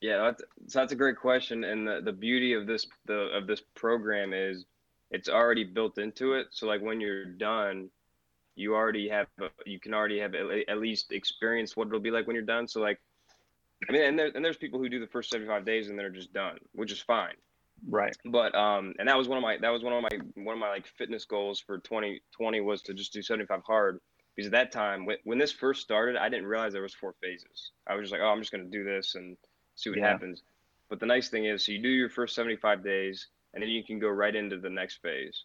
Yeah, 0.00 0.24
that's, 0.24 0.42
so 0.66 0.80
that's 0.80 0.92
a 0.92 0.96
great 0.96 1.16
question, 1.16 1.64
and 1.64 1.86
the, 1.86 2.00
the 2.04 2.12
beauty 2.12 2.52
of 2.52 2.66
this 2.66 2.86
the 3.06 3.30
of 3.36 3.46
this 3.46 3.62
program 3.74 4.32
is 4.32 4.64
it's 5.10 5.28
already 5.28 5.64
built 5.64 5.98
into 5.98 6.34
it. 6.34 6.48
So 6.50 6.66
like 6.66 6.82
when 6.82 7.00
you're 7.00 7.24
done, 7.24 7.88
you 8.56 8.74
already 8.74 9.08
have 9.08 9.28
you 9.64 9.78
can 9.80 9.94
already 9.94 10.18
have 10.18 10.34
at 10.34 10.78
least 10.78 11.12
experience 11.12 11.76
what 11.76 11.88
it'll 11.88 12.00
be 12.00 12.10
like 12.10 12.26
when 12.26 12.34
you're 12.34 12.44
done. 12.44 12.66
So 12.66 12.80
like, 12.80 13.00
I 13.88 13.92
mean, 13.92 14.02
and 14.02 14.18
there, 14.18 14.30
and 14.34 14.44
there's 14.44 14.56
people 14.56 14.78
who 14.78 14.88
do 14.88 14.98
the 14.98 15.06
first 15.06 15.30
75 15.30 15.64
days 15.64 15.88
and 15.88 15.98
they're 15.98 16.10
just 16.10 16.32
done, 16.32 16.58
which 16.72 16.92
is 16.92 17.00
fine. 17.00 17.34
Right. 17.88 18.16
But 18.24 18.54
um, 18.54 18.94
and 18.98 19.08
that 19.08 19.16
was 19.16 19.28
one 19.28 19.38
of 19.38 19.42
my 19.42 19.58
that 19.58 19.70
was 19.70 19.82
one 19.82 19.92
of 19.92 20.02
my 20.02 20.42
one 20.42 20.54
of 20.54 20.60
my 20.60 20.68
like 20.68 20.86
fitness 20.86 21.24
goals 21.24 21.60
for 21.60 21.78
2020 21.78 22.60
was 22.60 22.82
to 22.82 22.94
just 22.94 23.12
do 23.12 23.22
75 23.22 23.62
hard 23.66 24.00
because 24.36 24.46
at 24.46 24.52
that 24.52 24.70
time 24.70 25.06
when, 25.06 25.16
when 25.24 25.38
this 25.38 25.52
first 25.52 25.80
started, 25.80 26.16
I 26.16 26.28
didn't 26.28 26.46
realize 26.46 26.72
there 26.72 26.82
was 26.82 26.94
four 26.94 27.14
phases. 27.22 27.70
I 27.86 27.94
was 27.94 28.04
just 28.04 28.12
like, 28.12 28.20
oh, 28.20 28.28
I'm 28.28 28.40
just 28.40 28.52
gonna 28.52 28.64
do 28.64 28.84
this 28.84 29.14
and 29.14 29.36
see 29.74 29.90
what 29.90 29.98
yeah. 29.98 30.08
happens. 30.08 30.42
But 30.88 31.00
the 31.00 31.06
nice 31.06 31.28
thing 31.28 31.46
is, 31.46 31.64
so 31.64 31.72
you 31.72 31.82
do 31.82 31.88
your 31.88 32.08
first 32.08 32.34
75 32.34 32.84
days, 32.84 33.26
and 33.54 33.62
then 33.62 33.70
you 33.70 33.82
can 33.82 33.98
go 33.98 34.08
right 34.08 34.34
into 34.34 34.58
the 34.58 34.70
next 34.70 35.02
phase. 35.02 35.44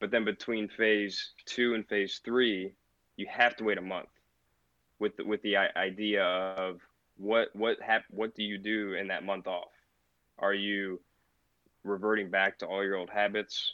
But 0.00 0.10
then 0.10 0.24
between 0.24 0.68
phase 0.68 1.30
two 1.46 1.74
and 1.74 1.86
phase 1.88 2.20
three, 2.24 2.74
you 3.16 3.26
have 3.30 3.56
to 3.56 3.64
wait 3.64 3.78
a 3.78 3.82
month 3.82 4.08
with 4.98 5.16
the, 5.16 5.24
with 5.24 5.40
the 5.42 5.56
idea 5.56 6.24
of 6.24 6.80
what 7.16 7.48
what 7.54 7.80
hap- 7.80 8.10
what 8.10 8.34
do 8.34 8.42
you 8.42 8.58
do 8.58 8.94
in 8.94 9.08
that 9.08 9.24
month 9.24 9.46
off? 9.46 9.72
Are 10.38 10.52
you 10.52 11.00
reverting 11.82 12.30
back 12.30 12.58
to 12.58 12.66
all 12.66 12.84
your 12.84 12.96
old 12.96 13.08
habits, 13.08 13.72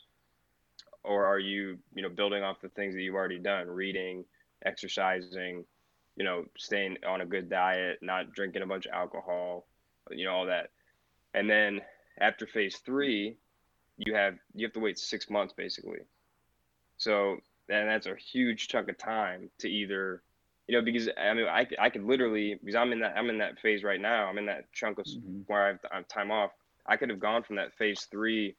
or 1.03 1.25
are 1.25 1.41
you 1.41 1.79
you 1.95 2.03
know 2.03 2.09
building 2.09 2.45
off 2.45 2.61
the 2.61 2.69
things 2.69 2.95
that 2.95 3.01
you've 3.01 3.17
already 3.17 3.41
done, 3.41 3.67
reading, 3.67 4.25
exercising, 4.65 5.65
you 6.17 6.25
know, 6.25 6.45
staying 6.57 6.99
on 7.07 7.21
a 7.21 7.27
good 7.27 7.49
diet, 7.49 7.99
not 8.03 8.33
drinking 8.33 8.63
a 8.63 8.67
bunch 8.67 8.87
of 8.87 8.93
alcohol, 8.93 9.67
you 10.11 10.25
know 10.25 10.33
all 10.33 10.47
that. 10.47 10.71
And 11.35 11.49
then 11.49 11.81
after 12.21 12.47
phase 12.47 12.79
three 12.85 13.37
you 13.99 14.15
have 14.15 14.35
you 14.55 14.67
have 14.67 14.73
to 14.73 14.81
wait 14.81 14.99
six 14.99 15.31
months 15.31 15.55
basically. 15.57 16.01
So 16.97 17.39
and 17.69 17.89
that's 17.89 18.07
a 18.07 18.15
huge 18.17 18.69
chunk 18.69 18.89
of 18.89 18.99
time 18.99 19.51
to 19.59 19.69
either 19.69 20.23
you 20.67 20.77
know 20.77 20.85
because 20.85 21.09
i 21.17 21.33
mean 21.33 21.47
i, 21.47 21.67
I 21.81 21.91
could 21.91 22.05
literally 22.05 22.59
because 22.61 22.75
i'm 22.75 22.93
in 22.93 23.01
that 23.01 23.15
i'm 23.17 23.31
in 23.31 23.39
that 23.39 23.59
phase 23.61 23.83
right 23.83 24.01
now. 24.01 24.27
I'm 24.27 24.39
in 24.39 24.47
that 24.47 24.73
chunk 24.73 24.99
of 24.99 25.07
mm-hmm. 25.07 25.41
where 25.47 25.65
I 25.65 25.67
have, 25.69 25.79
I 25.91 25.97
have 25.97 26.09
time 26.09 26.31
off. 26.31 26.51
I 26.87 26.97
could 26.97 27.11
have 27.11 27.21
gone 27.21 27.43
from 27.43 27.57
that 27.57 27.75
phase 27.75 28.09
three 28.11 28.57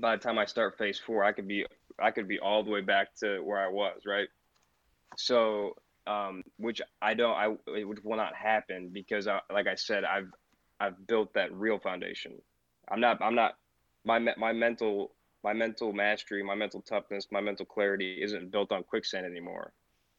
by 0.00 0.14
the 0.14 0.22
time 0.22 0.38
i 0.38 0.44
start 0.44 0.78
phase 0.78 1.00
four 1.04 1.24
i 1.24 1.32
could 1.32 1.48
be 1.48 1.66
i 1.98 2.10
could 2.10 2.28
be 2.28 2.38
all 2.38 2.62
the 2.62 2.70
way 2.70 2.80
back 2.80 3.12
to 3.16 3.40
where 3.40 3.58
i 3.58 3.68
was 3.68 4.02
right 4.06 4.28
so 5.16 5.74
um, 6.06 6.42
which 6.56 6.80
I 7.02 7.14
don't, 7.14 7.34
I 7.34 7.54
it 7.68 8.04
will 8.04 8.16
not 8.16 8.34
happen 8.34 8.90
because, 8.92 9.26
I, 9.28 9.40
like 9.52 9.66
I 9.66 9.74
said, 9.74 10.04
I've 10.04 10.30
I've 10.80 11.06
built 11.06 11.34
that 11.34 11.52
real 11.52 11.78
foundation. 11.78 12.32
I'm 12.90 13.00
not 13.00 13.22
I'm 13.22 13.34
not 13.34 13.56
my 14.04 14.18
my 14.18 14.52
mental 14.52 15.12
my 15.44 15.52
mental 15.52 15.92
mastery, 15.92 16.42
my 16.42 16.54
mental 16.54 16.82
toughness, 16.82 17.28
my 17.30 17.40
mental 17.40 17.66
clarity 17.66 18.20
isn't 18.22 18.50
built 18.50 18.72
on 18.72 18.82
quicksand 18.82 19.24
anymore. 19.26 19.72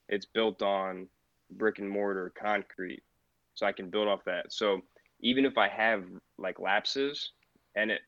It's 0.10 0.26
built 0.26 0.62
on 0.62 1.08
brick 1.52 1.80
and 1.80 1.89
mortar 1.89 2.32
concrete. 2.42 3.04
So 3.54 3.66
I 3.66 3.72
can 3.72 3.89
build 3.89 4.08
off 4.08 4.24
that. 4.26 4.52
So 4.52 4.82
even 5.20 5.46
if 5.46 5.58
I 5.58 5.68
have 5.68 6.06
like 6.38 6.60
lapses 6.60 7.32
and 7.76 7.92
it 7.92 8.02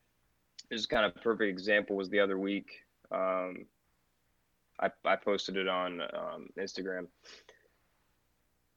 this 0.69 0.79
is 0.79 0.85
kind 0.85 1.05
of 1.05 1.13
perfect 1.21 1.49
example 1.49 1.95
was 1.95 2.09
the 2.09 2.19
other 2.19 2.39
week. 2.39 2.71
Um, 3.11 3.65
I, 4.83 4.89
I 5.05 5.15
posted 5.15 5.57
it 5.57 5.67
on 5.67 6.01
um, 6.01 6.49
Instagram. 6.59 7.07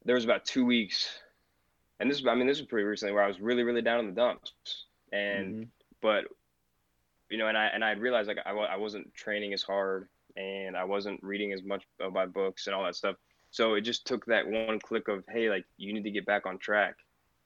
There 0.05 0.15
was 0.15 0.25
about 0.25 0.45
two 0.45 0.65
weeks 0.65 1.09
and 2.01 2.11
this 2.11 2.25
I 2.27 2.35
mean 2.35 2.47
this 2.47 2.59
was 2.59 2.67
pretty 2.67 2.85
recently 2.85 3.13
where 3.13 3.23
I 3.23 3.29
was 3.29 3.41
really 3.41 3.63
really 3.63 3.83
down 3.83 4.01
in 4.01 4.07
the 4.07 4.13
dumps, 4.13 4.53
and 5.13 5.55
mm-hmm. 5.55 5.63
but 6.03 6.25
you 7.31 7.39
know 7.39 7.49
and 7.49 7.57
I 7.57 7.67
and 7.67 7.85
I 7.85 7.93
realized 7.93 8.29
like 8.29 8.39
I, 8.45 8.51
I 8.51 8.77
wasn't 8.77 9.13
training 9.15 9.53
as 9.53 9.63
hard 9.63 10.09
and 10.37 10.77
I 10.77 10.85
wasn't 10.85 11.23
reading 11.23 11.53
as 11.53 11.63
much 11.63 11.85
of 12.01 12.13
my 12.13 12.27
books 12.27 12.67
and 12.67 12.77
all 12.77 12.85
that 12.85 12.97
stuff. 12.97 13.17
So 13.51 13.75
it 13.75 13.83
just 13.83 14.07
took 14.07 14.27
that 14.27 14.47
one 14.47 14.79
click 14.81 15.09
of 15.09 15.25
hey 15.29 15.49
like 15.49 15.65
you 15.79 15.93
need 15.93 16.05
to 16.05 16.11
get 16.11 16.27
back 16.27 16.47
on 16.47 16.59
track, 16.59 16.97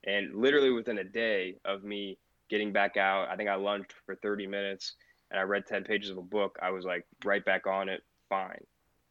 and 0.05 0.35
literally 0.35 0.71
within 0.71 0.99
a 0.99 1.05
day 1.05 1.57
of 1.65 1.85
me 1.85 2.19
getting 2.49 2.73
back 2.73 2.97
out, 2.97 3.29
I 3.29 3.37
think 3.37 3.49
I 3.49 3.55
lunged 3.55 3.95
for 4.05 4.17
30 4.17 4.49
minutes 4.49 4.95
and 5.31 5.39
I 5.39 5.45
read 5.45 5.67
10 5.67 5.85
pages 5.85 6.11
of 6.11 6.19
a 6.19 6.23
book. 6.23 6.59
I 6.61 6.71
was 6.71 6.85
like 6.85 7.07
right 7.25 7.45
back 7.45 7.69
on 7.69 7.89
it, 7.89 8.03
fine. 8.31 8.64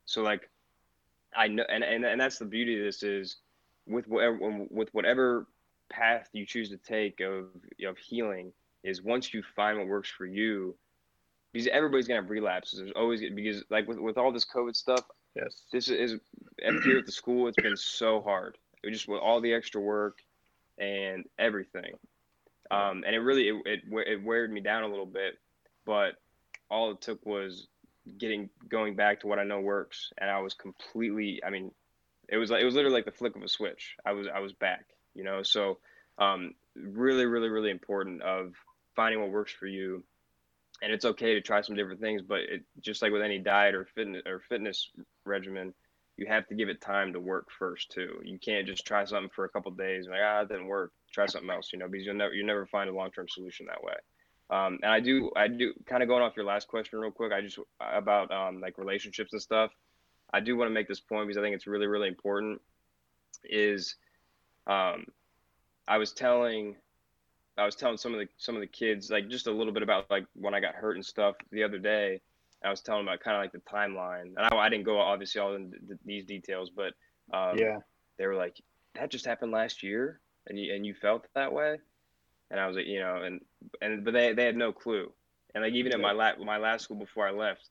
So 0.05 0.24
like 0.24 0.49
I 1.36 1.47
know 1.47 1.63
and 1.70 1.84
and, 1.84 2.03
and 2.03 2.20
that's 2.20 2.39
the 2.39 2.45
beauty 2.45 2.80
of 2.80 2.84
this 2.84 3.03
is 3.03 3.38
with 3.86 4.07
whatever 4.07 4.65
with 4.72 4.89
whatever 4.93 5.45
path 5.91 6.30
you 6.34 6.45
choose 6.45 6.70
to 6.70 6.78
take 6.78 7.20
of 7.20 7.45
of 7.86 7.97
healing 7.97 8.51
is 8.84 9.03
once 9.03 9.34
you 9.34 9.43
find 9.55 9.78
what 9.78 9.88
works 9.88 10.09
for 10.09 10.26
you 10.26 10.76
because 11.51 11.67
everybody's 11.67 12.07
gonna 12.07 12.22
have 12.22 12.30
relapses. 12.30 12.80
There's 12.80 12.91
always 12.95 13.22
because 13.36 13.63
like 13.70 13.88
with, 13.88 13.99
with 13.99 14.17
all 14.17 14.32
this 14.32 14.45
covid 14.45 14.76
stuff 14.76 15.03
yes. 15.36 15.63
this 15.72 15.89
is 15.89 16.20
here 16.84 16.97
at 16.97 17.05
the 17.05 17.11
school 17.11 17.47
it's 17.47 17.61
been 17.61 17.78
so 17.78 18.22
hard. 18.22 18.57
It 18.82 18.91
just 18.91 19.07
with 19.07 19.20
all 19.20 19.41
the 19.41 19.53
extra 19.53 19.82
work 19.82 20.20
and 20.80 21.26
everything. 21.38 21.93
Um, 22.72 23.03
and 23.05 23.15
it 23.15 23.20
really 23.20 23.49
it, 23.49 23.55
it, 23.65 23.82
it 24.07 24.24
weared 24.24 24.51
me 24.51 24.61
down 24.61 24.84
a 24.84 24.88
little 24.88 25.05
bit 25.05 25.38
but 25.86 26.15
all 26.70 26.91
it 26.91 27.01
took 27.01 27.26
was 27.26 27.67
getting 28.18 28.49
going 28.68 28.95
back 28.95 29.20
to 29.20 29.28
what 29.28 29.39
i 29.39 29.43
know 29.43 29.60
works 29.60 30.12
and 30.18 30.30
i 30.30 30.39
was 30.39 30.53
completely 30.53 31.41
i 31.45 31.49
mean 31.49 31.72
it 32.32 32.38
was 32.38 32.49
like 32.49 32.62
it 32.62 32.66
was 32.66 32.76
literally 32.76 32.95
like 32.95 33.05
the 33.05 33.12
flick 33.12 33.36
of 33.36 33.43
a 33.43 33.47
switch. 33.47 33.95
I 34.05 34.14
was 34.14 34.28
I 34.34 34.39
was 34.39 34.53
back, 34.53 34.86
you 35.16 35.24
know. 35.24 35.43
So 35.43 35.80
um, 36.18 36.53
really, 36.76 37.26
really, 37.26 37.49
really 37.49 37.72
important 37.72 38.22
of 38.22 38.53
finding 38.95 39.22
what 39.22 39.32
works 39.32 39.51
for 39.51 39.68
you. 39.68 40.03
And 40.82 40.93
it's 40.93 41.05
okay 41.05 41.34
to 41.34 41.41
try 41.41 41.62
some 41.62 41.76
different 41.76 41.99
things, 41.99 42.22
but 42.22 42.39
it 42.39 42.64
just 42.80 43.01
like 43.01 43.12
with 43.12 43.22
any 43.22 43.38
diet 43.38 43.76
or 43.76 43.86
fitness 43.95 44.22
or 44.26 44.41
fitness 44.47 44.89
regimen, 45.26 45.74
you 46.16 46.26
have 46.28 46.47
to 46.47 46.55
give 46.55 46.70
it 46.70 46.80
time 46.80 47.12
to 47.14 47.20
work 47.20 47.47
first 47.57 47.91
too. 47.91 48.22
You 48.24 48.39
can't 48.39 48.66
just 48.66 48.86
try 48.86 49.03
something 49.03 49.32
for 49.36 49.43
a 49.43 49.49
couple 49.49 49.72
days 49.72 50.05
and 50.05 50.14
like 50.14 50.24
ah 50.24 50.41
it 50.41 50.49
didn't 50.49 50.68
work. 50.68 50.91
Try 51.12 51.26
something 51.26 51.49
else, 51.49 51.72
you 51.74 51.80
know, 51.80 51.88
because 51.89 52.05
you'll 52.05 52.16
never 52.16 52.34
you 52.34 52.45
never 52.45 52.66
find 52.66 52.89
a 52.89 52.93
long 52.93 53.12
term 53.12 53.28
solution 53.28 53.66
that 53.66 53.84
way. 53.84 53.95
Um, 54.50 54.80
and 54.82 54.91
I 54.91 55.00
do 55.00 55.32
I 55.36 55.47
do 55.47 55.74
kind 55.86 56.02
of 56.02 56.10
going 56.10 56.24
off 56.24 56.36
your 56.36 56.45
last 56.45 56.68
question 56.68 57.00
real 57.00 57.12
quick. 57.12 57.32
I 57.32 57.41
just 57.41 57.60
about 57.80 58.32
um, 58.32 58.60
like 58.62 58.78
relationships 58.78 59.34
and 59.34 59.41
stuff. 59.41 59.72
I 60.32 60.39
do 60.39 60.58
want 60.58 60.70
to 60.70 60.74
make 60.74 60.88
this 60.88 61.00
point 61.00 61.28
because 61.28 61.38
I 61.38 61.41
think 61.41 61.56
it's 61.56 61.68
really, 61.68 61.88
really 61.88 62.08
important. 62.08 62.62
Is 63.43 63.95
um, 64.68 65.06
I 65.88 65.97
was 65.97 66.14
telling 66.14 66.76
I 67.58 67.66
was 67.66 67.76
telling 67.76 67.97
some 67.97 68.14
of 68.14 68.20
the 68.20 68.28
some 68.38 68.56
of 68.56 68.62
the 68.62 68.68
kids 68.68 69.12
like 69.12 69.30
just 69.30 69.47
a 69.47 69.52
little 69.52 69.74
bit 69.74 69.84
about 69.84 70.10
like 70.10 70.26
when 70.34 70.54
I 70.54 70.60
got 70.60 70.76
hurt 70.76 70.95
and 70.95 71.06
stuff 71.06 71.36
the 71.52 71.64
other 71.64 71.78
day. 71.78 72.22
I 72.64 72.70
was 72.70 72.82
telling 72.82 73.04
about 73.04 73.22
kind 73.22 73.38
of 73.38 73.41
like 73.41 73.54
the 73.54 73.60
timeline, 73.60 74.34
and 74.36 74.39
I, 74.39 74.54
I 74.54 74.68
didn't 74.68 74.84
go 74.84 75.00
obviously 75.00 75.39
all 75.39 75.56
into 75.56 75.78
these 76.04 76.26
details, 76.26 76.70
but 76.70 76.93
um, 77.34 77.58
yeah, 77.58 77.78
they 78.18 78.28
were 78.28 78.36
like, 78.36 78.58
"That 78.95 79.10
just 79.10 79.26
happened 79.26 79.54
last 79.54 79.82
year, 79.82 80.20
and 80.47 80.60
you 80.60 80.74
and 80.74 80.86
you 80.86 80.93
felt 80.93 81.26
that 81.36 81.54
way," 81.54 81.80
and 82.52 82.60
I 82.60 82.68
was 82.68 82.76
like, 82.76 82.88
you 82.88 83.00
know, 83.00 83.22
and 83.24 83.41
and 83.82 84.04
but 84.04 84.14
they 84.14 84.34
they 84.34 84.45
had 84.45 84.56
no 84.56 84.72
clue, 84.72 85.12
and 85.54 85.64
like 85.64 85.74
even 85.74 85.93
at 85.93 86.00
my 86.00 86.12
last 86.12 86.39
my 86.39 86.58
last 86.58 86.84
school 86.84 86.97
before 86.97 87.28
I 87.28 87.32
left, 87.32 87.70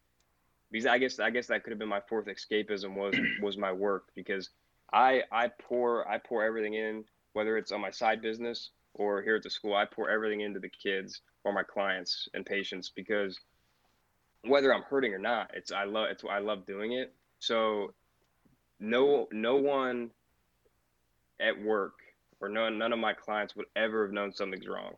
because 0.70 0.86
I 0.86 0.98
guess 0.98 1.18
I 1.18 1.30
guess 1.30 1.46
that 1.48 1.64
could 1.64 1.70
have 1.70 1.78
been 1.78 1.88
my 1.88 2.02
fourth 2.08 2.26
escapism 2.26 2.94
was 2.94 3.14
was 3.42 3.56
my 3.56 3.72
work 3.72 4.06
because 4.14 4.50
I 4.92 5.22
I 5.32 5.48
pour 5.48 6.08
I 6.08 6.18
pour 6.18 6.44
everything 6.44 6.74
in 6.74 7.04
whether 7.32 7.56
it's 7.56 7.72
on 7.72 7.80
my 7.80 7.90
side 7.90 8.22
business 8.22 8.70
or 8.94 9.22
here 9.22 9.36
at 9.36 9.42
the 9.42 9.50
school 9.50 9.74
I 9.74 9.84
pour 9.84 10.10
everything 10.10 10.40
into 10.40 10.60
the 10.60 10.68
kids 10.68 11.20
or 11.44 11.52
my 11.52 11.62
clients 11.62 12.28
and 12.34 12.44
patients 12.44 12.90
because 12.94 13.38
whether 14.44 14.72
I'm 14.72 14.82
hurting 14.82 15.12
or 15.12 15.18
not 15.18 15.50
it's 15.54 15.72
I 15.72 15.84
love 15.84 16.08
it's 16.10 16.24
I 16.28 16.38
love 16.38 16.66
doing 16.66 16.92
it. 16.92 17.14
So 17.38 17.94
no 18.80 19.28
no 19.32 19.56
one 19.56 20.10
at 21.40 21.60
work 21.60 21.94
or 22.40 22.48
no 22.48 22.68
none 22.68 22.92
of 22.92 22.98
my 22.98 23.12
clients 23.12 23.56
would 23.56 23.66
ever 23.76 24.04
have 24.04 24.12
known 24.12 24.32
something's 24.32 24.66
wrong 24.66 24.94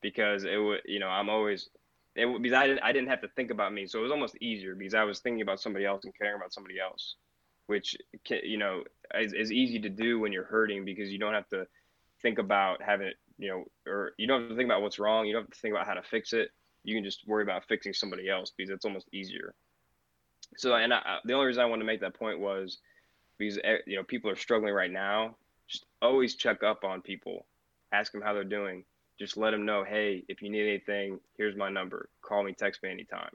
because 0.00 0.44
it 0.44 0.56
would 0.56 0.80
you 0.84 1.00
know 1.00 1.08
I'm 1.08 1.28
always 1.28 1.68
it, 2.16 2.26
would, 2.26 2.42
because 2.42 2.56
I 2.56 2.66
didn't, 2.66 2.82
I 2.82 2.92
didn't 2.92 3.08
have 3.08 3.22
to 3.22 3.28
think 3.28 3.50
about 3.50 3.72
me. 3.72 3.86
So 3.86 3.98
it 3.98 4.02
was 4.02 4.12
almost 4.12 4.36
easier 4.40 4.74
because 4.74 4.94
I 4.94 5.04
was 5.04 5.20
thinking 5.20 5.42
about 5.42 5.60
somebody 5.60 5.84
else 5.84 6.04
and 6.04 6.16
caring 6.16 6.36
about 6.36 6.52
somebody 6.52 6.78
else, 6.78 7.16
which, 7.66 7.96
you 8.30 8.56
know, 8.56 8.84
is, 9.14 9.32
is 9.32 9.50
easy 9.50 9.80
to 9.80 9.88
do 9.88 10.20
when 10.20 10.32
you're 10.32 10.44
hurting 10.44 10.84
because 10.84 11.10
you 11.10 11.18
don't 11.18 11.34
have 11.34 11.48
to 11.48 11.66
think 12.22 12.38
about 12.38 12.82
having 12.82 13.08
it, 13.08 13.16
you 13.38 13.48
know, 13.48 13.64
or 13.90 14.12
you 14.16 14.26
don't 14.26 14.42
have 14.42 14.50
to 14.50 14.56
think 14.56 14.68
about 14.68 14.82
what's 14.82 14.98
wrong. 14.98 15.26
You 15.26 15.32
don't 15.32 15.42
have 15.42 15.50
to 15.50 15.60
think 15.60 15.74
about 15.74 15.86
how 15.86 15.94
to 15.94 16.02
fix 16.02 16.32
it. 16.32 16.50
you 16.84 16.94
can 16.94 17.04
just 17.04 17.26
worry 17.26 17.42
about 17.42 17.64
fixing 17.66 17.92
somebody 17.92 18.28
else 18.28 18.52
because 18.56 18.70
it's 18.70 18.84
almost 18.84 19.08
easier. 19.12 19.54
So, 20.56 20.74
and 20.74 20.94
I, 20.94 21.18
the 21.24 21.32
only 21.32 21.46
reason 21.46 21.62
I 21.62 21.66
wanted 21.66 21.80
to 21.80 21.86
make 21.86 22.00
that 22.02 22.14
point 22.14 22.38
was 22.38 22.78
because 23.38 23.58
eh, 23.64 23.78
you 23.86 23.96
know 23.96 24.04
people 24.04 24.30
are 24.30 24.36
struggling 24.36 24.72
right 24.72 24.90
now. 24.90 25.36
Just 25.68 25.86
always 26.02 26.34
check 26.34 26.62
up 26.62 26.84
on 26.84 27.00
people, 27.00 27.46
ask 27.92 28.12
them 28.12 28.22
how 28.22 28.32
they're 28.32 28.44
doing. 28.44 28.84
Just 29.18 29.36
let 29.36 29.52
them 29.52 29.64
know, 29.64 29.84
hey, 29.84 30.24
if 30.28 30.42
you 30.42 30.50
need 30.50 30.66
anything, 30.66 31.20
here's 31.36 31.56
my 31.56 31.68
number. 31.68 32.08
Call 32.20 32.42
me, 32.42 32.52
text 32.52 32.82
me 32.82 32.90
anytime. 32.90 33.30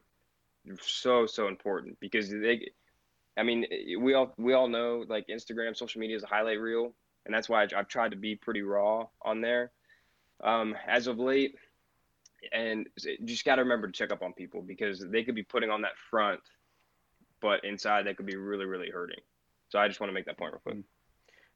So 0.82 1.26
so 1.26 1.48
important 1.48 1.98
because 2.00 2.30
they, 2.30 2.70
I 3.38 3.44
mean, 3.44 3.66
we 4.00 4.14
all 4.14 4.34
we 4.38 4.54
all 4.54 4.68
know 4.68 5.06
like 5.08 5.28
Instagram, 5.28 5.76
social 5.76 6.02
media 6.02 6.18
is 6.18 6.24
a 6.24 6.28
highlight 6.28 6.60
reel, 6.60 6.94
and 7.26 7.34
that's 7.34 7.48
why 7.48 7.64
I've 7.64 7.88
tried 7.88 8.12
to 8.12 8.18
be 8.18 8.36
pretty 8.36 8.62
raw 8.62 9.08
on 9.22 9.42
there. 9.42 9.72
Um, 10.44 10.76
as 10.88 11.08
of 11.08 11.18
late, 11.18 11.56
and 12.52 12.88
just 13.26 13.46
got 13.46 13.56
to 13.56 13.64
remember 13.64 13.88
to 13.88 13.94
check 13.94 14.12
up 14.12 14.22
on 14.22 14.34
people 14.34 14.62
because 14.62 15.06
they 15.10 15.24
could 15.24 15.36
be 15.36 15.44
putting 15.44 15.70
on 15.70 15.82
that 15.82 15.98
front, 16.10 16.42
but 17.42 17.64
inside 17.64 18.06
they 18.06 18.14
could 18.14 18.26
be 18.26 18.36
really 18.36 18.66
really 18.66 18.90
hurting. 18.90 19.20
So 19.70 19.80
I 19.80 19.88
just 19.88 20.00
want 20.00 20.10
to 20.10 20.14
make 20.14 20.26
that 20.26 20.38
point 20.38 20.54
real 20.54 20.62
quick. 20.62 20.84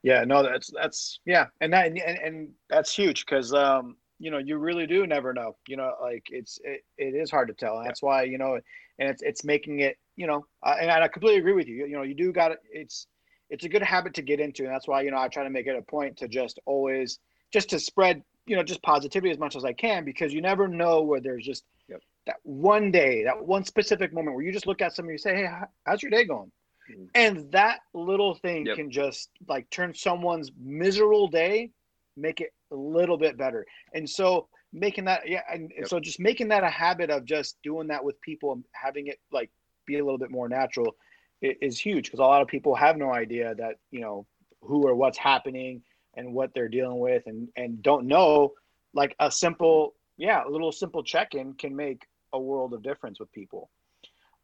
Yeah, 0.03 0.25
no, 0.25 0.43
that's 0.43 0.69
that's 0.69 1.19
yeah, 1.25 1.45
and 1.61 1.71
that 1.71 1.87
and, 1.87 1.97
and 1.97 2.49
that's 2.69 2.93
huge 2.93 3.25
because 3.25 3.53
um, 3.53 3.95
you 4.19 4.31
know 4.31 4.37
you 4.37 4.57
really 4.57 4.85
do 4.85 5.07
never 5.07 5.33
know. 5.33 5.55
You 5.65 5.77
know, 5.77 5.93
like 6.01 6.27
it's 6.29 6.59
it, 6.65 6.83
it 6.97 7.15
is 7.15 7.31
hard 7.31 7.47
to 7.47 7.53
tell. 7.53 7.77
And 7.77 7.87
that's 7.87 8.03
why 8.03 8.23
you 8.23 8.37
know, 8.37 8.59
and 8.99 9.09
it's 9.09 9.21
it's 9.23 9.45
making 9.45 9.79
it 9.79 9.97
you 10.17 10.27
know, 10.27 10.45
uh, 10.61 10.75
and 10.79 10.91
I 10.91 11.07
completely 11.07 11.39
agree 11.39 11.53
with 11.53 11.67
you. 11.67 11.85
You 11.85 11.95
know, 11.95 12.03
you 12.03 12.15
do 12.15 12.33
got. 12.33 12.51
It's 12.69 13.07
it's 13.49 13.63
a 13.63 13.69
good 13.69 13.81
habit 13.81 14.13
to 14.15 14.21
get 14.21 14.41
into, 14.41 14.63
and 14.65 14.73
that's 14.73 14.89
why 14.89 15.01
you 15.03 15.11
know 15.11 15.17
I 15.17 15.29
try 15.29 15.43
to 15.43 15.49
make 15.49 15.67
it 15.67 15.75
a 15.77 15.81
point 15.81 16.17
to 16.17 16.27
just 16.27 16.59
always 16.65 17.19
just 17.53 17.69
to 17.69 17.79
spread 17.79 18.21
you 18.45 18.57
know 18.57 18.63
just 18.63 18.81
positivity 18.83 19.31
as 19.31 19.39
much 19.39 19.55
as 19.55 19.63
I 19.63 19.71
can 19.71 20.03
because 20.03 20.33
you 20.33 20.41
never 20.41 20.67
know 20.67 21.01
where 21.01 21.21
there's 21.21 21.45
just 21.45 21.63
yep. 21.87 22.01
that 22.25 22.35
one 22.43 22.91
day, 22.91 23.23
that 23.23 23.41
one 23.45 23.63
specific 23.63 24.13
moment 24.13 24.35
where 24.35 24.43
you 24.43 24.51
just 24.51 24.67
look 24.67 24.81
at 24.81 24.93
somebody 24.93 25.13
and 25.13 25.19
you 25.19 25.23
say, 25.23 25.35
"Hey, 25.35 25.49
how's 25.85 26.03
your 26.03 26.11
day 26.11 26.25
going?" 26.25 26.51
Mm-hmm. 26.95 27.05
And 27.15 27.51
that 27.51 27.79
little 27.93 28.35
thing 28.35 28.65
yep. 28.65 28.77
can 28.77 28.91
just 28.91 29.29
like 29.47 29.69
turn 29.69 29.93
someone's 29.93 30.51
miserable 30.61 31.27
day, 31.27 31.71
make 32.17 32.41
it 32.41 32.51
a 32.71 32.75
little 32.75 33.17
bit 33.17 33.37
better. 33.37 33.65
And 33.93 34.09
so 34.09 34.47
making 34.71 35.05
that, 35.05 35.27
yeah, 35.27 35.41
and, 35.51 35.71
yep. 35.75 35.87
so 35.87 35.99
just 35.99 36.19
making 36.19 36.47
that 36.49 36.63
a 36.63 36.69
habit 36.69 37.09
of 37.09 37.25
just 37.25 37.57
doing 37.63 37.87
that 37.87 38.03
with 38.03 38.19
people 38.21 38.51
and 38.53 38.63
having 38.73 39.07
it 39.07 39.19
like 39.31 39.49
be 39.85 39.97
a 39.97 40.03
little 40.03 40.17
bit 40.17 40.31
more 40.31 40.49
natural 40.49 40.95
is 41.43 41.79
huge 41.79 42.05
because 42.05 42.19
a 42.19 42.23
lot 42.23 42.41
of 42.41 42.47
people 42.47 42.73
have 42.75 42.97
no 42.97 43.13
idea 43.13 43.53
that 43.55 43.75
you 43.91 43.99
know 43.99 44.25
who 44.61 44.87
or 44.87 44.95
what's 44.95 45.17
happening 45.17 45.81
and 46.15 46.33
what 46.33 46.51
they're 46.53 46.69
dealing 46.69 46.99
with 46.99 47.23
and 47.25 47.49
and 47.57 47.81
don't 47.83 48.07
know 48.07 48.53
like 48.93 49.15
a 49.19 49.29
simple 49.29 49.93
yeah 50.17 50.43
a 50.45 50.49
little 50.49 50.71
simple 50.71 51.03
check-in 51.03 51.53
can 51.53 51.75
make 51.75 52.05
a 52.31 52.39
world 52.39 52.73
of 52.73 52.81
difference 52.81 53.19
with 53.19 53.31
people 53.31 53.69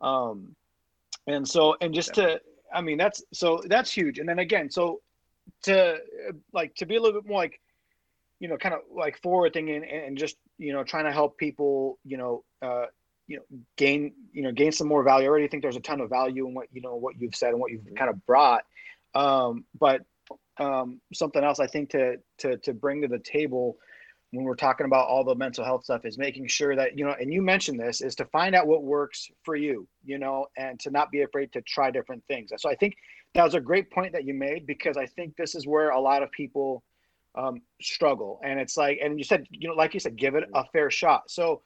um 0.01 0.55
and 1.27 1.47
so 1.47 1.75
and 1.81 1.93
just 1.93 2.13
to 2.15 2.39
i 2.73 2.81
mean 2.81 2.97
that's 2.97 3.23
so 3.33 3.61
that's 3.67 3.91
huge. 3.91 4.19
And 4.19 4.27
then 4.27 4.39
again 4.39 4.69
so 4.69 5.01
to 5.63 5.97
like 6.53 6.75
to 6.75 6.85
be 6.85 6.95
a 6.95 7.01
little 7.01 7.19
bit 7.21 7.29
more 7.29 7.39
like 7.39 7.59
you 8.39 8.47
know 8.47 8.57
kind 8.57 8.75
of 8.75 8.81
like 8.93 9.21
forward 9.21 9.53
thinking 9.53 9.83
and, 9.83 10.17
just 10.17 10.37
you 10.57 10.73
know 10.73 10.83
trying 10.83 11.05
to 11.05 11.11
help 11.11 11.37
people 11.37 11.97
you 12.03 12.17
know 12.17 12.43
uh 12.61 12.85
you 13.27 13.37
know 13.37 13.43
gain 13.77 14.13
you 14.31 14.43
know 14.43 14.51
gain 14.51 14.71
some 14.71 14.87
more 14.87 15.03
value. 15.03 15.25
I 15.25 15.29
already 15.29 15.47
think 15.47 15.63
there's 15.63 15.75
a 15.75 15.81
ton 15.81 16.01
of 16.01 16.09
value 16.09 16.47
in 16.47 16.53
what 16.53 16.67
you 16.71 16.81
know 16.81 16.95
what 16.95 17.15
you've 17.19 17.35
said 17.35 17.49
and 17.49 17.59
what 17.59 17.71
you've 17.71 17.81
mm-hmm. 17.81 17.95
kind 17.95 18.09
of 18.09 18.25
brought. 18.25 18.63
Um 19.15 19.65
but 19.79 20.01
um 20.59 20.99
something 21.13 21.43
else 21.43 21.59
i 21.59 21.67
think 21.67 21.89
to 21.89 22.17
to 22.37 22.57
to 22.57 22.73
bring 22.73 23.01
to 23.01 23.07
the 23.07 23.17
table 23.17 23.77
when 24.31 24.45
we're 24.45 24.55
talking 24.55 24.85
about 24.85 25.07
all 25.07 25.23
the 25.23 25.35
mental 25.35 25.65
health 25.65 25.83
stuff 25.83 26.05
is 26.05 26.17
making 26.17 26.47
sure 26.47 26.75
that 26.75 26.97
you 26.97 27.05
know 27.05 27.15
and 27.19 27.33
you 27.33 27.41
mentioned 27.41 27.79
this 27.79 28.01
is 28.01 28.15
to 28.15 28.25
find 28.25 28.55
out 28.55 28.67
what 28.67 28.83
works 28.83 29.29
for 29.43 29.55
you 29.55 29.87
you 30.05 30.17
know 30.17 30.45
and 30.57 30.79
to 30.79 30.91
not 30.91 31.11
be 31.11 31.21
afraid 31.21 31.51
to 31.53 31.61
try 31.63 31.89
different 31.89 32.23
things. 32.27 32.51
So 32.57 32.69
i 32.69 32.75
think 32.75 32.95
that 33.33 33.43
was 33.43 33.55
a 33.55 33.61
great 33.61 33.91
point 33.91 34.13
that 34.13 34.25
you 34.25 34.33
made 34.33 34.65
because 34.65 34.97
i 34.97 35.05
think 35.05 35.35
this 35.35 35.55
is 35.55 35.67
where 35.67 35.89
a 35.89 35.99
lot 35.99 36.23
of 36.23 36.31
people 36.31 36.83
um, 37.35 37.61
struggle. 37.81 38.39
And 38.43 38.59
it's 38.59 38.77
like 38.77 38.99
and 39.01 39.17
you 39.17 39.23
said 39.23 39.45
you 39.49 39.67
know 39.67 39.75
like 39.75 39.93
you 39.93 39.99
said 39.99 40.15
give 40.15 40.35
it 40.35 40.45
a 40.53 40.65
fair 40.65 40.91
shot. 40.91 41.29
So 41.29 41.61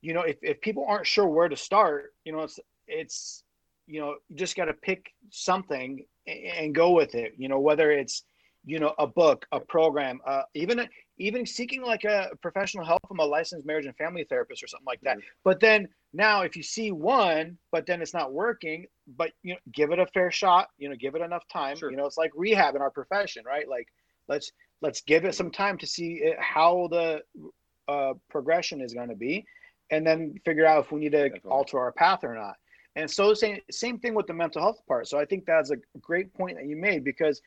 you 0.00 0.14
know 0.14 0.22
if, 0.22 0.36
if 0.42 0.60
people 0.60 0.84
aren't 0.88 1.06
sure 1.06 1.26
where 1.26 1.48
to 1.48 1.56
start 1.56 2.14
you 2.24 2.32
know 2.32 2.40
it's 2.40 2.58
it's 2.86 3.44
you 3.86 4.00
know 4.00 4.16
you 4.28 4.36
just 4.36 4.56
got 4.56 4.66
to 4.66 4.74
pick 4.74 5.12
something 5.30 6.04
and 6.26 6.74
go 6.74 6.90
with 6.90 7.14
it. 7.14 7.34
You 7.36 7.48
know 7.48 7.60
whether 7.60 7.90
it's 7.90 8.24
you 8.64 8.78
know 8.78 8.94
a 8.98 9.06
book 9.06 9.46
a 9.52 9.60
program 9.60 10.20
uh, 10.26 10.42
even 10.54 10.88
even 11.18 11.46
seeking 11.46 11.82
like 11.82 12.04
a 12.04 12.30
professional 12.42 12.84
help 12.84 13.00
from 13.06 13.20
a 13.20 13.24
licensed 13.24 13.66
marriage 13.66 13.86
and 13.86 13.96
family 13.96 14.24
therapist 14.24 14.62
or 14.62 14.66
something 14.66 14.86
like 14.86 15.00
that 15.02 15.16
mm-hmm. 15.18 15.26
but 15.44 15.60
then 15.60 15.86
now 16.12 16.42
if 16.42 16.56
you 16.56 16.62
see 16.62 16.90
one 16.90 17.56
but 17.72 17.86
then 17.86 18.00
it's 18.00 18.14
not 18.14 18.32
working 18.32 18.86
but 19.16 19.32
you 19.42 19.52
know 19.52 19.58
give 19.72 19.90
it 19.90 19.98
a 19.98 20.06
fair 20.06 20.30
shot 20.30 20.68
you 20.78 20.88
know 20.88 20.96
give 20.96 21.14
it 21.14 21.22
enough 21.22 21.46
time 21.52 21.76
sure. 21.76 21.90
you 21.90 21.96
know 21.96 22.06
it's 22.06 22.18
like 22.18 22.32
rehab 22.34 22.74
in 22.74 22.82
our 22.82 22.90
profession 22.90 23.44
right 23.46 23.68
like 23.68 23.88
let's 24.28 24.50
let's 24.80 25.00
give 25.02 25.24
it 25.24 25.34
some 25.34 25.50
time 25.50 25.78
to 25.78 25.86
see 25.86 26.20
it, 26.22 26.36
how 26.40 26.88
the 26.90 27.20
uh, 27.88 28.12
progression 28.30 28.80
is 28.80 28.94
going 28.94 29.08
to 29.08 29.14
be 29.16 29.44
and 29.90 30.06
then 30.06 30.34
figure 30.44 30.66
out 30.66 30.84
if 30.84 30.92
we 30.92 31.00
need 31.00 31.12
to 31.12 31.24
Definitely. 31.24 31.50
alter 31.50 31.78
our 31.78 31.92
path 31.92 32.24
or 32.24 32.34
not 32.34 32.56
and 32.96 33.10
so 33.10 33.34
same 33.34 33.58
same 33.70 33.98
thing 33.98 34.14
with 34.14 34.26
the 34.26 34.32
mental 34.32 34.62
health 34.62 34.80
part 34.88 35.06
so 35.06 35.18
i 35.18 35.24
think 35.24 35.44
that's 35.44 35.70
a 35.70 35.76
great 36.00 36.32
point 36.34 36.56
that 36.56 36.66
you 36.66 36.76
made 36.76 37.04
because 37.04 37.40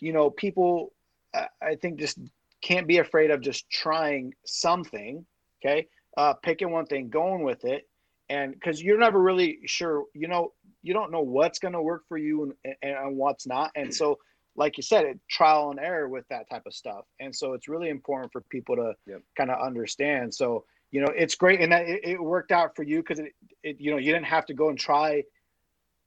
you 0.00 0.12
know, 0.12 0.30
people, 0.30 0.92
I 1.34 1.74
think, 1.80 1.98
just 1.98 2.18
can't 2.62 2.86
be 2.86 2.98
afraid 2.98 3.30
of 3.30 3.40
just 3.40 3.68
trying 3.70 4.34
something. 4.44 5.24
Okay. 5.64 5.86
Uh, 6.16 6.32
picking 6.34 6.70
one 6.70 6.86
thing, 6.86 7.08
going 7.08 7.42
with 7.42 7.64
it. 7.64 7.88
And 8.28 8.54
because 8.54 8.82
you're 8.82 8.98
never 8.98 9.20
really 9.20 9.58
sure, 9.66 10.04
you 10.14 10.28
know, 10.28 10.52
you 10.82 10.94
don't 10.94 11.10
know 11.10 11.20
what's 11.20 11.58
going 11.58 11.74
to 11.74 11.82
work 11.82 12.04
for 12.08 12.16
you 12.16 12.54
and, 12.64 12.76
and, 12.82 13.16
what's 13.16 13.46
not. 13.46 13.70
And 13.74 13.92
so, 13.92 14.18
like 14.56 14.76
you 14.76 14.82
said, 14.82 15.04
it 15.04 15.18
trial 15.28 15.70
and 15.70 15.80
error 15.80 16.08
with 16.08 16.26
that 16.28 16.48
type 16.48 16.62
of 16.66 16.74
stuff. 16.74 17.04
And 17.20 17.34
so 17.34 17.54
it's 17.54 17.68
really 17.68 17.88
important 17.88 18.32
for 18.32 18.40
people 18.42 18.76
to 18.76 18.94
yep. 19.06 19.22
kind 19.36 19.50
of 19.50 19.60
understand. 19.60 20.32
So, 20.32 20.64
you 20.90 21.00
know, 21.00 21.12
it's 21.14 21.34
great. 21.34 21.60
And 21.60 21.72
that 21.72 21.88
it, 21.88 22.00
it 22.04 22.22
worked 22.22 22.52
out 22.52 22.76
for 22.76 22.84
you 22.84 22.98
because 22.98 23.18
it, 23.18 23.32
it, 23.62 23.80
you 23.80 23.90
know, 23.90 23.98
you 23.98 24.12
didn't 24.12 24.26
have 24.26 24.46
to 24.46 24.54
go 24.54 24.68
and 24.68 24.78
try 24.78 25.24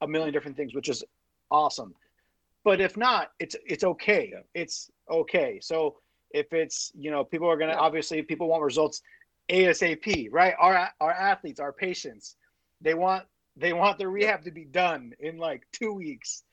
a 0.01 0.07
million 0.07 0.31
different 0.31 0.55
things, 0.55 0.73
which 0.73 0.89
is 0.89 1.03
awesome. 1.51 1.93
But 2.67 2.81
if 2.81 2.97
not, 2.97 3.31
it's 3.39 3.55
it's 3.65 3.85
okay. 3.85 4.29
Yeah. 4.33 4.41
It's 4.53 4.91
okay. 5.09 5.57
So 5.61 5.99
if 6.31 6.51
it's 6.51 6.91
you 6.95 7.11
know 7.11 7.23
people 7.23 7.49
are 7.49 7.55
gonna 7.55 7.71
yeah. 7.71 7.79
obviously 7.79 8.21
people 8.21 8.49
want 8.49 8.61
results 8.61 9.01
ASAP, 9.49 10.27
right? 10.33 10.53
Our 10.59 10.89
our 10.99 11.13
athletes, 11.13 11.61
our 11.61 11.71
patients, 11.71 12.35
they 12.81 12.93
want 12.93 13.23
they 13.55 13.71
want 13.71 13.97
the 13.97 14.09
rehab 14.09 14.43
to 14.43 14.51
be 14.51 14.65
done 14.65 15.13
in 15.21 15.37
like 15.37 15.65
two 15.71 15.93
weeks. 15.93 16.43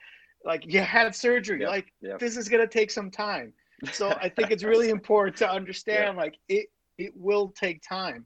Like 0.45 0.65
you 0.73 0.83
had 0.83 1.17
surgery, 1.17 1.63
yep. 1.63 1.69
like 1.69 1.93
this 2.21 2.37
is 2.37 2.49
gonna 2.49 2.69
take 2.69 2.93
some 2.93 3.11
time. 3.11 3.53
So 3.93 4.11
I 4.11 4.29
think 4.29 4.53
it's 4.53 4.63
really 4.63 4.91
important 4.99 5.37
to 5.39 5.51
understand 5.51 6.17
like 6.17 6.37
it 6.49 6.69
it 6.97 7.13
will 7.17 7.49
take 7.59 7.83
time. 7.83 8.25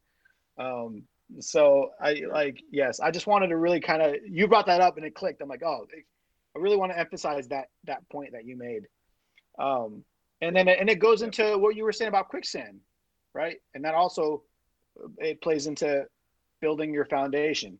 Um, 0.58 1.04
so 1.40 1.92
I 2.02 2.24
like 2.30 2.60
yes, 2.70 3.00
I 3.00 3.10
just 3.10 3.26
wanted 3.26 3.48
to 3.48 3.56
really 3.56 3.80
kind 3.80 4.02
of 4.02 4.16
you 4.28 4.46
brought 4.46 4.66
that 4.66 4.82
up 4.82 4.98
and 4.98 5.06
it 5.06 5.14
clicked. 5.14 5.40
I'm 5.40 5.48
like, 5.48 5.62
oh, 5.62 5.86
I 6.56 6.60
really 6.60 6.76
want 6.76 6.92
to 6.92 6.98
emphasize 6.98 7.48
that 7.48 7.68
that 7.84 8.08
point 8.10 8.32
that 8.32 8.44
you 8.44 8.56
made. 8.56 8.82
Um, 9.58 10.04
and 10.40 10.54
then 10.54 10.68
and 10.68 10.88
it 10.88 10.98
goes 10.98 11.22
into 11.22 11.58
what 11.58 11.76
you 11.76 11.84
were 11.84 11.92
saying 11.92 12.08
about 12.08 12.28
quicksand, 12.28 12.80
right? 13.34 13.56
And 13.74 13.84
that 13.84 13.94
also 13.94 14.42
it 15.18 15.40
plays 15.40 15.66
into 15.66 16.04
building 16.60 16.92
your 16.92 17.04
foundation, 17.06 17.78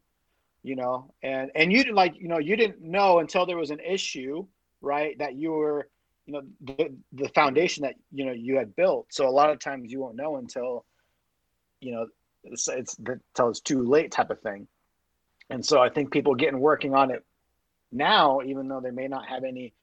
you 0.63 0.77
know. 0.77 1.13
And 1.23 1.51
and 1.55 1.73
you 1.73 1.79
didn't 1.79 1.95
like 1.95 2.15
you 2.19 2.29
know 2.29 2.39
you 2.39 2.57
didn't 2.57 2.81
know 2.83 3.21
until 3.21 3.47
there 3.47 3.57
was 3.57 3.71
an 3.71 3.81
issue, 3.81 4.47
right? 4.81 5.19
That 5.19 5.35
you 5.37 5.53
were 5.53 5.89
you 6.27 6.35
know 6.35 6.43
the 6.61 6.95
the 7.13 7.29
foundation 7.31 7.83
that 7.83 7.95
you 8.13 8.27
know 8.27 8.33
you 8.33 8.57
had 8.57 8.75
built. 8.77 9.07
So 9.11 9.29
a 9.29 9.31
lot 9.31 9.51
of 9.51 9.61
times 9.61 9.91
you 9.91 10.01
won't 10.01 10.17
know 10.17 10.37
until 10.37 10.85
you 11.81 11.93
know 11.93 12.07
it's 12.45 12.69
it's 12.69 12.97
until 12.99 13.51
it's 13.51 13.61
too 13.61 13.83
late 13.83 14.11
type 14.11 14.31
of 14.31 14.41
thing. 14.41 14.67
And 15.51 15.65
so 15.65 15.81
I 15.81 15.89
think 15.89 16.13
people 16.13 16.35
getting 16.35 16.61
working 16.61 16.95
on 16.95 17.11
it 17.11 17.25
now, 17.93 18.41
even 18.45 18.69
though 18.69 18.81
they 18.81 18.91
may 18.91 19.09
not 19.09 19.27
have 19.27 19.45
any, 19.45 19.75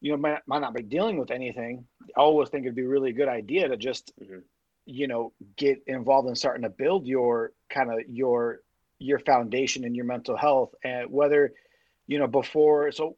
you 0.00 0.12
know, 0.12 0.18
might, 0.18 0.38
might 0.46 0.60
not 0.60 0.74
be 0.74 0.82
dealing 0.82 1.18
with 1.18 1.30
anything, 1.30 1.84
I 2.16 2.20
always 2.20 2.48
think 2.48 2.64
it'd 2.64 2.76
be 2.76 2.82
a 2.82 2.88
really 2.88 3.12
good 3.12 3.28
idea 3.28 3.68
to 3.68 3.76
just, 3.76 4.12
mm-hmm. 4.20 4.38
you 4.86 5.06
know, 5.08 5.32
get 5.56 5.82
involved 5.86 6.28
in 6.28 6.34
starting 6.34 6.62
to 6.62 6.70
build 6.70 7.06
your 7.06 7.52
kind 7.70 7.90
of 7.90 8.00
your 8.08 8.60
your 8.98 9.18
foundation 9.18 9.84
and 9.84 9.94
your 9.94 10.06
mental 10.06 10.36
health, 10.36 10.74
and 10.84 11.10
whether, 11.10 11.52
you 12.06 12.18
know, 12.18 12.26
before 12.26 12.90
so. 12.92 13.16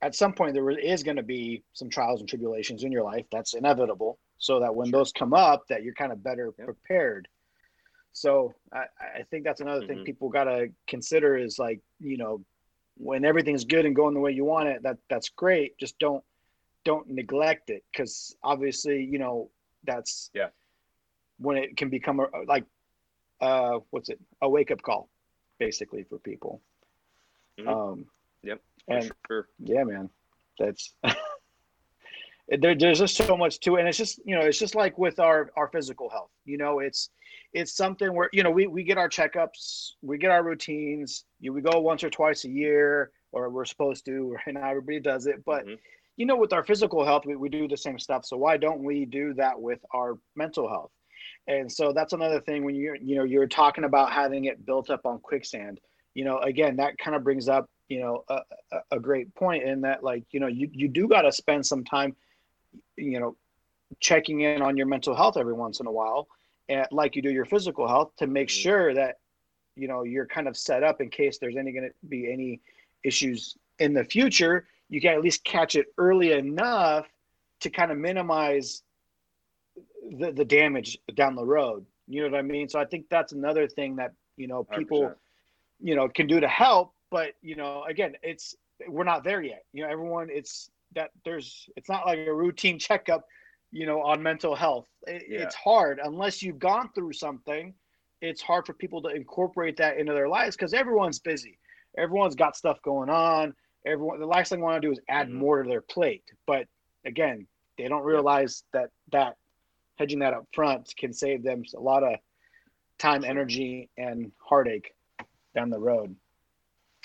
At 0.00 0.14
some 0.14 0.32
point, 0.32 0.54
there 0.54 0.70
is 0.70 1.02
going 1.02 1.16
to 1.16 1.24
be 1.24 1.64
some 1.72 1.90
trials 1.90 2.20
and 2.20 2.28
tribulations 2.28 2.84
in 2.84 2.92
your 2.92 3.02
life. 3.02 3.26
That's 3.32 3.54
inevitable. 3.54 4.20
So 4.38 4.60
that 4.60 4.72
when 4.72 4.90
sure. 4.90 5.00
those 5.00 5.10
come 5.10 5.34
up, 5.34 5.64
that 5.70 5.82
you're 5.82 5.94
kind 5.94 6.12
of 6.12 6.22
better 6.22 6.52
yep. 6.56 6.66
prepared. 6.68 7.26
So 8.12 8.54
I, 8.72 8.84
I 9.18 9.22
think 9.28 9.42
that's 9.42 9.60
another 9.60 9.80
mm-hmm. 9.80 9.94
thing 9.94 10.04
people 10.04 10.28
got 10.28 10.44
to 10.44 10.68
consider 10.86 11.36
is 11.36 11.58
like, 11.58 11.80
you 11.98 12.16
know, 12.16 12.44
when 12.98 13.24
everything's 13.24 13.64
good 13.64 13.86
and 13.86 13.94
going 13.96 14.12
the 14.14 14.20
way 14.20 14.32
you 14.32 14.44
want 14.44 14.68
it, 14.68 14.82
that 14.82 14.98
that's 15.08 15.28
great. 15.30 15.78
Just 15.78 15.98
don't 15.98 16.22
don't 16.84 17.08
neglect 17.08 17.70
it 17.70 17.84
because 17.92 18.36
obviously 18.42 19.02
you 19.04 19.18
know 19.18 19.50
that's 19.84 20.30
yeah 20.34 20.48
when 21.38 21.56
it 21.56 21.76
can 21.76 21.88
become 21.88 22.20
a, 22.20 22.26
like 22.46 22.64
uh, 23.40 23.78
what's 23.90 24.08
it? 24.08 24.18
A 24.42 24.48
wake 24.48 24.70
up 24.70 24.82
call, 24.82 25.08
basically 25.58 26.02
for 26.02 26.18
people. 26.18 26.60
Mhm. 27.58 27.68
Um, 27.68 28.06
Yep. 28.42 28.60
and 28.88 29.12
sure. 29.26 29.48
yeah, 29.58 29.84
man, 29.84 30.08
that's 30.58 30.94
there, 32.48 32.74
there's 32.74 32.98
just 33.00 33.16
so 33.16 33.36
much 33.36 33.60
to 33.60 33.76
it, 33.76 33.80
and 33.80 33.88
it's 33.88 33.98
just 33.98 34.20
you 34.24 34.34
know, 34.34 34.42
it's 34.42 34.58
just 34.58 34.74
like 34.74 34.96
with 34.98 35.18
our 35.20 35.50
our 35.56 35.68
physical 35.68 36.08
health. 36.08 36.30
You 36.44 36.58
know, 36.58 36.78
it's 36.80 37.10
it's 37.52 37.72
something 37.76 38.14
where 38.14 38.28
you 38.32 38.42
know 38.42 38.50
we 38.50 38.66
we 38.66 38.82
get 38.84 38.98
our 38.98 39.08
checkups, 39.08 39.92
we 40.02 40.18
get 40.18 40.30
our 40.30 40.42
routines. 40.42 41.24
You 41.40 41.52
we 41.52 41.60
go 41.62 41.80
once 41.80 42.04
or 42.04 42.10
twice 42.10 42.44
a 42.44 42.50
year, 42.50 43.10
or 43.32 43.50
we're 43.50 43.64
supposed 43.64 44.04
to. 44.06 44.36
Now, 44.46 44.68
everybody 44.68 45.00
does 45.00 45.26
it, 45.26 45.44
but 45.44 45.66
Mhm. 45.66 45.78
you 46.16 46.26
know, 46.26 46.36
with 46.36 46.52
our 46.52 46.64
physical 46.64 47.04
health, 47.04 47.24
we, 47.26 47.36
we 47.36 47.48
do 47.48 47.68
the 47.68 47.76
same 47.76 47.98
stuff. 47.98 48.24
So 48.24 48.36
why 48.36 48.56
don't 48.56 48.82
we 48.82 49.04
do 49.04 49.34
that 49.34 49.60
with 49.60 49.78
our 49.94 50.18
mental 50.34 50.68
health? 50.68 50.90
And 51.46 51.70
so 51.70 51.92
that's 51.92 52.12
another 52.12 52.40
thing 52.40 52.64
when 52.64 52.74
you're, 52.74 52.96
you 52.96 53.16
know, 53.16 53.24
you're 53.24 53.46
talking 53.46 53.84
about 53.84 54.12
having 54.12 54.46
it 54.46 54.66
built 54.66 54.90
up 54.90 55.06
on 55.06 55.18
quicksand, 55.20 55.80
you 56.14 56.24
know, 56.24 56.38
again, 56.40 56.76
that 56.76 56.98
kind 56.98 57.14
of 57.16 57.22
brings 57.24 57.48
up, 57.48 57.70
you 57.88 58.00
know, 58.00 58.24
a, 58.28 58.40
a, 58.72 58.78
a 58.96 59.00
great 59.00 59.32
point 59.34 59.62
in 59.62 59.80
that, 59.82 60.02
like, 60.02 60.24
you 60.32 60.40
know, 60.40 60.48
you, 60.48 60.68
you 60.72 60.88
do 60.88 61.06
got 61.08 61.22
to 61.22 61.32
spend 61.32 61.64
some 61.64 61.84
time, 61.84 62.14
you 62.96 63.18
know, 63.20 63.36
checking 64.00 64.40
in 64.40 64.60
on 64.60 64.76
your 64.76 64.86
mental 64.86 65.14
health 65.14 65.36
every 65.38 65.54
once 65.54 65.80
in 65.80 65.86
a 65.86 65.92
while, 65.92 66.28
and 66.68 66.86
like 66.90 67.16
you 67.16 67.22
do 67.22 67.30
your 67.30 67.44
physical 67.44 67.86
health 67.88 68.12
to 68.16 68.26
make 68.26 68.48
Mhm. 68.48 68.62
sure 68.62 68.94
that, 68.94 69.18
you 69.76 69.88
know, 69.88 70.02
you're 70.04 70.26
kind 70.26 70.48
of 70.48 70.56
set 70.56 70.82
up 70.82 71.00
in 71.00 71.08
case 71.10 71.38
there's 71.38 71.56
any 71.56 71.72
going 71.72 71.88
to 71.88 71.94
be 72.08 72.30
any 72.32 72.60
issues 73.04 73.56
in 73.78 73.94
the 73.94 74.04
future 74.04 74.66
you 74.88 75.00
can 75.00 75.12
at 75.12 75.20
least 75.20 75.44
catch 75.44 75.76
it 75.76 75.86
early 75.98 76.32
enough 76.32 77.06
to 77.60 77.70
kind 77.70 77.90
of 77.92 77.98
minimize 77.98 78.82
the, 80.18 80.32
the 80.32 80.44
damage 80.44 80.98
down 81.14 81.34
the 81.34 81.44
road. 81.44 81.84
You 82.06 82.22
know 82.22 82.30
what 82.30 82.38
I 82.38 82.42
mean? 82.42 82.68
So 82.68 82.78
I 82.78 82.86
think 82.86 83.06
that's 83.10 83.32
another 83.32 83.66
thing 83.66 83.96
that, 83.96 84.12
you 84.36 84.46
know, 84.48 84.64
people, 84.64 85.02
100%. 85.02 85.16
you 85.80 85.94
know, 85.94 86.08
can 86.08 86.26
do 86.26 86.40
to 86.40 86.48
help. 86.48 86.94
But, 87.10 87.34
you 87.42 87.54
know, 87.56 87.84
again, 87.84 88.14
it's, 88.22 88.54
we're 88.88 89.04
not 89.04 89.24
there 89.24 89.42
yet. 89.42 89.64
You 89.72 89.82
know, 89.82 89.90
everyone, 89.90 90.28
it's 90.30 90.70
that 90.94 91.10
there's, 91.24 91.68
it's 91.76 91.88
not 91.88 92.06
like 92.06 92.20
a 92.20 92.32
routine 92.32 92.78
checkup, 92.86 93.26
you 93.70 93.86
know, 93.86 94.02
on 94.02 94.22
mental 94.22 94.54
health. 94.54 94.86
It, 95.06 95.24
Yeah. 95.28 95.40
It's 95.40 95.54
hard 95.54 96.00
unless 96.02 96.42
you've 96.42 96.58
gone 96.58 96.90
through 96.94 97.12
something. 97.12 97.74
It's 98.20 98.42
hard 98.42 98.66
for 98.66 98.72
people 98.72 99.00
to 99.02 99.08
incorporate 99.08 99.76
that 99.76 99.98
into 99.98 100.12
their 100.12 100.28
lives 100.28 100.56
because 100.56 100.74
everyone's 100.74 101.18
busy. 101.20 101.58
Everyone's 101.96 102.34
got 102.34 102.56
stuff 102.56 102.80
going 102.82 103.10
on 103.10 103.54
everyone 103.86 104.20
the 104.20 104.26
last 104.26 104.48
thing 104.48 104.58
they 104.58 104.64
want 104.64 104.80
to 104.80 104.86
do 104.86 104.92
is 104.92 105.00
add 105.08 105.28
Mhm. 105.28 105.34
more 105.34 105.62
to 105.62 105.68
their 105.68 105.80
plate 105.80 106.24
but 106.46 106.66
again 107.04 107.46
they 107.76 107.88
don't 107.88 108.02
realize 108.02 108.64
that 108.72 108.90
that 109.12 109.36
hedging 109.96 110.18
that 110.18 110.34
up 110.34 110.46
front 110.52 110.94
can 110.96 111.12
save 111.12 111.42
them 111.42 111.64
a 111.74 111.80
lot 111.80 112.02
of 112.02 112.18
time 112.98 113.24
energy 113.24 113.88
and 113.96 114.32
heartache 114.38 114.94
down 115.54 115.70
the 115.70 115.78
road 115.78 116.14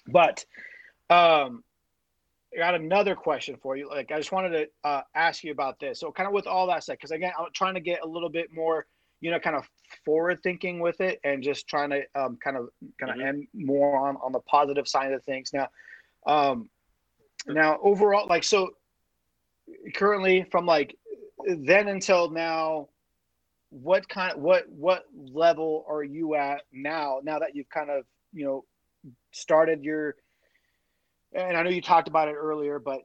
but 0.07 0.45
um 1.09 1.63
I 2.55 2.59
got 2.59 2.75
another 2.75 3.15
question 3.15 3.57
for 3.61 3.75
you. 3.75 3.89
Like 3.89 4.11
i 4.11 4.17
just 4.17 4.31
wanted 4.31 4.49
to 4.49 4.67
uh, 4.89 5.01
ask 5.15 5.43
you 5.43 5.51
about 5.51 5.79
this. 5.79 5.99
So 5.99 6.11
kind 6.11 6.27
of 6.27 6.33
with 6.33 6.47
all 6.47 6.67
that 6.67 6.83
said 6.83 6.93
because 6.93 7.11
again 7.11 7.31
i'm 7.37 7.47
trying 7.53 7.73
to 7.75 7.79
get 7.81 8.01
a 8.03 8.07
little 8.07 8.29
bit 8.29 8.51
more 8.53 8.85
you 9.21 9.31
know 9.31 9.39
kind 9.39 9.55
of 9.55 9.67
forward 10.05 10.39
thinking 10.43 10.79
with 10.79 10.99
it 11.01 11.19
and 11.23 11.41
just 11.41 11.67
trying 11.67 11.89
to 11.89 12.03
um, 12.15 12.37
kind 12.43 12.57
of 12.57 12.69
kind 12.99 13.11
of 13.11 13.17
Mhm. 13.17 13.27
end 13.27 13.47
more 13.53 14.07
on 14.07 14.17
on 14.17 14.31
the 14.31 14.41
positive 14.41 14.87
side 14.87 15.13
of 15.13 15.23
things. 15.23 15.51
Now 15.53 15.69
um 16.25 16.69
now 17.47 17.79
overall 17.81 18.27
like 18.27 18.43
so 18.43 18.71
currently 19.95 20.43
from 20.51 20.65
like 20.65 20.95
then 21.45 21.87
until 21.87 22.29
now 22.29 22.89
what 23.69 24.07
kind 24.07 24.39
what 24.41 24.69
what 24.69 25.05
level 25.13 25.83
are 25.87 26.03
you 26.03 26.35
at 26.35 26.61
now 26.71 27.19
now 27.23 27.39
that 27.39 27.55
you've 27.55 27.69
kind 27.69 27.89
of 27.89 28.05
you 28.31 28.45
know 28.45 28.63
started 29.31 29.83
your 29.83 30.15
and 31.35 31.57
i 31.57 31.63
know 31.63 31.69
you 31.69 31.81
talked 31.81 32.07
about 32.07 32.27
it 32.27 32.35
earlier 32.35 32.79
but 32.79 33.01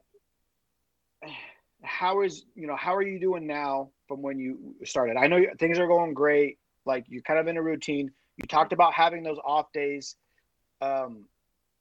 how 1.83 2.21
is 2.21 2.45
you 2.55 2.67
know 2.67 2.75
how 2.75 2.95
are 2.95 3.01
you 3.01 3.19
doing 3.19 3.47
now 3.47 3.89
from 4.07 4.21
when 4.21 4.39
you 4.39 4.75
started? 4.83 5.17
I 5.17 5.27
know 5.27 5.41
things 5.59 5.79
are 5.79 5.87
going 5.87 6.13
great. 6.13 6.57
Like 6.85 7.05
you're 7.07 7.21
kind 7.21 7.39
of 7.39 7.47
in 7.47 7.57
a 7.57 7.61
routine. 7.61 8.11
You 8.37 8.47
talked 8.47 8.73
about 8.73 8.93
having 8.93 9.23
those 9.23 9.37
off 9.45 9.71
days. 9.73 10.15
Um 10.81 11.25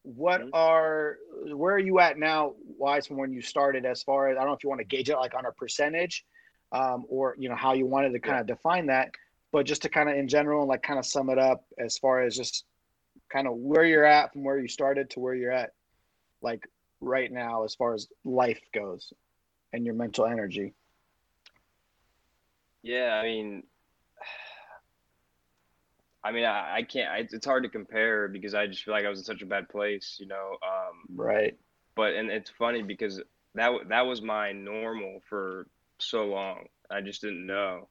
what 0.03 0.43
are 0.53 1.17
where 1.53 1.75
are 1.75 1.81
you 1.81 1.99
at 2.01 2.19
now 2.19 2.55
wise 2.79 3.07
from 3.07 3.19
when 3.19 3.33
you 3.33 3.43
started 3.43 3.85
as 3.85 4.03
far 4.03 4.29
as 4.29 4.37
i 4.37 4.41
don't 4.41 4.49
know 4.49 4.55
if 4.55 4.63
you 4.63 4.69
want 4.71 4.81
to 4.81 4.87
gauge 4.87 5.11
it 5.11 5.17
like 5.17 5.35
on 5.35 5.45
a 5.45 5.53
percentage 5.53 6.25
um, 6.73 7.05
or 7.11 7.35
you 7.37 7.49
know 7.49 7.57
how 7.57 7.75
you 7.75 7.85
wanted 7.85 8.13
to 8.13 8.19
kind 8.21 8.37
Yeah. 8.37 8.41
of 8.41 8.47
define 8.47 8.87
that 8.87 9.11
but 9.53 9.67
just 9.67 9.83
to 9.83 9.91
kind 9.91 10.09
of 10.09 10.17
in 10.17 10.27
general 10.27 10.61
and 10.63 10.69
like 10.69 10.83
kind 10.83 10.99
of 10.99 11.05
sum 11.05 11.29
it 11.29 11.39
up 11.39 11.63
as 11.79 11.99
far 11.99 12.23
as 12.23 12.37
just 12.37 12.65
kind 13.31 13.47
of 13.47 13.55
where 13.57 13.85
you're 13.85 14.05
at 14.05 14.33
from 14.33 14.45
where 14.45 14.59
you 14.59 14.69
started 14.69 15.11
to 15.11 15.21
where 15.21 15.35
you're 15.35 15.53
at 15.53 15.73
like 16.43 16.69
right 17.01 17.33
now 17.33 17.65
as 17.65 17.75
far 17.75 17.95
as 17.95 18.09
life 18.25 18.61
goes 18.75 19.13
and 19.73 19.85
your 19.85 19.95
mental 19.95 20.27
energy 20.27 20.75
Yeah, 22.83 23.19
I 23.21 23.25
mean, 23.25 23.65
I 26.25 26.33
mean, 26.33 26.45
I, 26.45 26.77
I 26.77 26.83
can't. 26.83 27.11
I, 27.11 27.29
it's 27.31 27.47
hard 27.47 27.65
to 27.65 27.69
compare 27.69 28.29
because 28.29 28.55
I 28.55 28.67
just 28.67 28.85
feel 28.85 28.95
like 28.95 29.05
I 29.05 29.09
was 29.09 29.19
in 29.19 29.25
such 29.25 29.43
a 29.43 29.47
bad 29.47 29.69
place, 29.69 30.17
you 30.21 30.27
know. 30.27 30.57
Um, 30.63 31.05
right 31.15 31.57
but 31.99 32.15
and 32.15 32.31
it's 32.31 32.49
funny 32.49 32.81
because 32.81 33.21
that 33.57 33.73
that 33.89 34.07
was 34.07 34.23
my 34.23 34.53
normal 34.53 35.21
for 35.29 35.67
so 35.99 36.27
long. 36.27 36.67
I 36.89 37.01
just 37.01 37.21
didn't 37.21 37.45
know. 37.45 37.89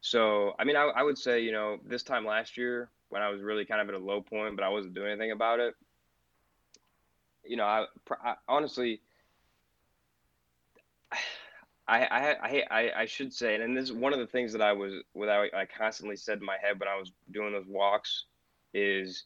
So 0.00 0.54
I 0.58 0.64
mean, 0.64 0.74
I, 0.74 0.86
I 0.86 1.04
would 1.04 1.16
say 1.16 1.40
you 1.40 1.52
know 1.52 1.78
this 1.86 2.02
time 2.02 2.26
last 2.26 2.56
year 2.56 2.90
when 3.10 3.22
I 3.22 3.28
was 3.28 3.40
really 3.40 3.64
kind 3.64 3.80
of 3.80 3.88
at 3.88 3.94
a 3.94 4.04
low 4.04 4.22
point, 4.22 4.56
but 4.56 4.64
I 4.64 4.70
wasn't 4.70 4.94
doing 4.94 5.12
anything 5.12 5.30
about 5.30 5.60
it. 5.60 5.74
You 7.44 7.56
know, 7.56 7.64
I, 7.64 7.86
I 8.24 8.34
honestly. 8.48 9.00
I, 11.88 12.04
I, 12.04 12.62
I, 12.70 12.92
I, 13.00 13.06
should 13.06 13.34
say, 13.34 13.56
and 13.56 13.76
this 13.76 13.86
is 13.86 13.92
one 13.92 14.12
of 14.12 14.20
the 14.20 14.26
things 14.26 14.52
that 14.52 14.62
I 14.62 14.72
was, 14.72 15.02
what 15.14 15.28
I, 15.28 15.48
I 15.52 15.66
constantly 15.66 16.14
said 16.14 16.38
in 16.38 16.44
my 16.44 16.56
head 16.62 16.78
when 16.78 16.88
I 16.88 16.96
was 16.96 17.10
doing 17.32 17.52
those 17.52 17.66
walks 17.66 18.26
is 18.72 19.24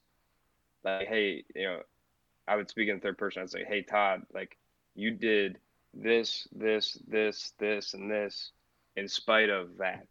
like, 0.83 1.07
hey, 1.07 1.45
you 1.55 1.64
know, 1.64 1.81
I 2.49 2.57
would 2.57 2.69
speak 2.69 2.89
in 2.89 2.99
third 2.99 3.19
person. 3.19 3.43
I'd 3.43 3.51
say, 3.51 3.64
hey, 3.64 3.83
Todd, 3.83 4.23
like 4.33 4.57
you 4.95 5.11
did 5.11 5.59
this, 5.93 6.49
this, 6.53 6.99
this, 7.07 7.53
this, 7.59 7.95
and 7.95 8.11
this 8.11 8.53
in 8.97 9.09
spite 9.09 9.51
of 9.51 9.77
that. 9.79 10.07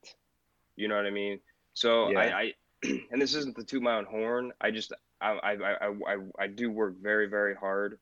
You 0.75 0.87
know 0.87 0.95
what 0.95 1.05
I 1.05 1.11
mean? 1.11 1.39
So 1.73 2.11
Yeah. 2.11 2.19
I, 2.19 2.23
I, 2.23 2.53
and 3.11 3.21
this 3.21 3.33
isn't 3.35 3.55
to 3.55 3.63
toot 3.63 3.81
my 3.81 3.95
own 3.95 4.05
horn. 4.05 4.51
I 4.61 4.71
just, 4.71 4.93
I, 5.31 5.53
I, 5.53 5.87
I, 5.87 6.17
I, 6.39 6.47
do 6.47 6.71
work 6.71 6.95
very, 7.01 7.27
very 7.27 7.55
hard. 7.55 7.97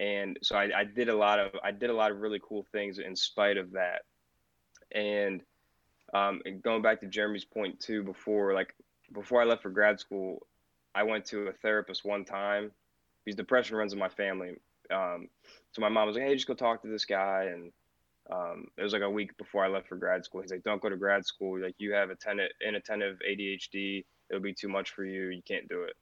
And 0.00 0.38
so 0.42 0.56
I, 0.56 0.70
I 0.74 0.84
did 0.84 1.08
a 1.08 1.16
lot 1.16 1.38
of, 1.38 1.52
I 1.62 1.70
did 1.70 1.90
a 1.90 1.94
lot 1.94 2.10
of 2.10 2.20
really 2.20 2.40
cool 2.42 2.66
things 2.72 2.98
in 2.98 3.14
spite 3.14 3.56
of 3.56 3.72
that. 3.72 4.02
And, 4.94 5.42
um, 6.14 6.40
and 6.44 6.62
going 6.62 6.82
back 6.82 7.00
to 7.00 7.06
Jeremy's 7.06 7.44
point 7.44 7.80
too, 7.80 8.02
before, 8.02 8.54
like, 8.54 8.74
before 9.12 9.42
I 9.42 9.44
left 9.44 9.62
for 9.62 9.70
grad 9.70 10.00
school, 10.00 10.46
I 10.94 11.02
went 11.02 11.24
to 11.26 11.48
a 11.48 11.52
therapist 11.52 12.04
one 12.04 12.24
time 12.24 12.70
because 13.24 13.36
depression 13.36 13.76
runs 13.76 13.92
in 13.92 13.98
my 13.98 14.08
family. 14.08 14.56
Um, 14.90 15.28
so 15.72 15.80
my 15.80 15.88
mom 15.88 16.06
was 16.06 16.16
like, 16.16 16.26
"Hey, 16.26 16.34
just 16.34 16.46
go 16.46 16.54
talk 16.54 16.82
to 16.82 16.88
this 16.88 17.04
guy." 17.04 17.50
And 17.52 17.72
um, 18.30 18.66
it 18.76 18.82
was 18.82 18.92
like 18.92 19.02
a 19.02 19.10
week 19.10 19.36
before 19.38 19.64
I 19.64 19.68
left 19.68 19.88
for 19.88 19.96
grad 19.96 20.24
school. 20.24 20.42
He's 20.42 20.50
like, 20.50 20.64
"Don't 20.64 20.82
go 20.82 20.88
to 20.88 20.96
grad 20.96 21.24
school. 21.24 21.60
Like 21.60 21.74
you 21.78 21.92
have 21.92 22.10
a 22.10 22.12
attentive, 22.12 22.50
inattentive 22.66 23.18
ADHD. 23.28 24.04
It'll 24.30 24.42
be 24.42 24.54
too 24.54 24.68
much 24.68 24.90
for 24.90 25.04
you. 25.04 25.28
You 25.28 25.42
can't 25.42 25.68
do 25.68 25.82
it." 25.82 25.94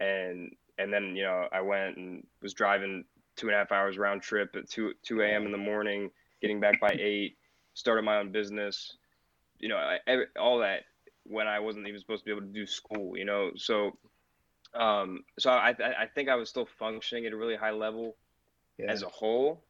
And 0.00 0.54
and 0.78 0.92
then 0.92 1.16
you 1.16 1.22
know 1.22 1.48
I 1.52 1.60
went 1.60 1.96
and 1.96 2.26
was 2.40 2.54
driving 2.54 3.04
two 3.36 3.48
and 3.48 3.54
a 3.54 3.58
half 3.58 3.72
hours 3.72 3.98
round 3.98 4.22
trip 4.22 4.54
at 4.56 4.68
two 4.68 4.92
two 5.02 5.22
a.m. 5.22 5.46
in 5.46 5.52
the 5.52 5.58
morning, 5.58 6.10
getting 6.40 6.60
back 6.60 6.80
by 6.80 6.96
eight. 6.98 7.36
Started 7.74 8.02
my 8.02 8.18
own 8.18 8.32
business. 8.32 8.96
You 9.58 9.68
know, 9.68 9.76
I, 9.76 9.98
every, 10.06 10.26
all 10.38 10.58
that 10.58 10.82
when 11.24 11.46
I 11.46 11.60
wasn't 11.60 11.86
even 11.86 12.00
supposed 12.00 12.22
to 12.22 12.24
be 12.26 12.30
able 12.32 12.46
to 12.46 12.52
do 12.52 12.66
school. 12.66 13.16
You 13.16 13.24
know, 13.24 13.52
so 13.56 13.96
um, 14.74 15.24
so 15.38 15.50
I, 15.50 15.70
I 15.70 16.06
think 16.14 16.28
I 16.28 16.34
was 16.34 16.48
still 16.48 16.66
functioning 16.78 17.26
at 17.26 17.32
a 17.32 17.36
really 17.36 17.56
high 17.56 17.70
level 17.70 18.16
yeah 18.78 18.90
as 18.90 19.02
a 19.02 19.08
whole, 19.08 19.62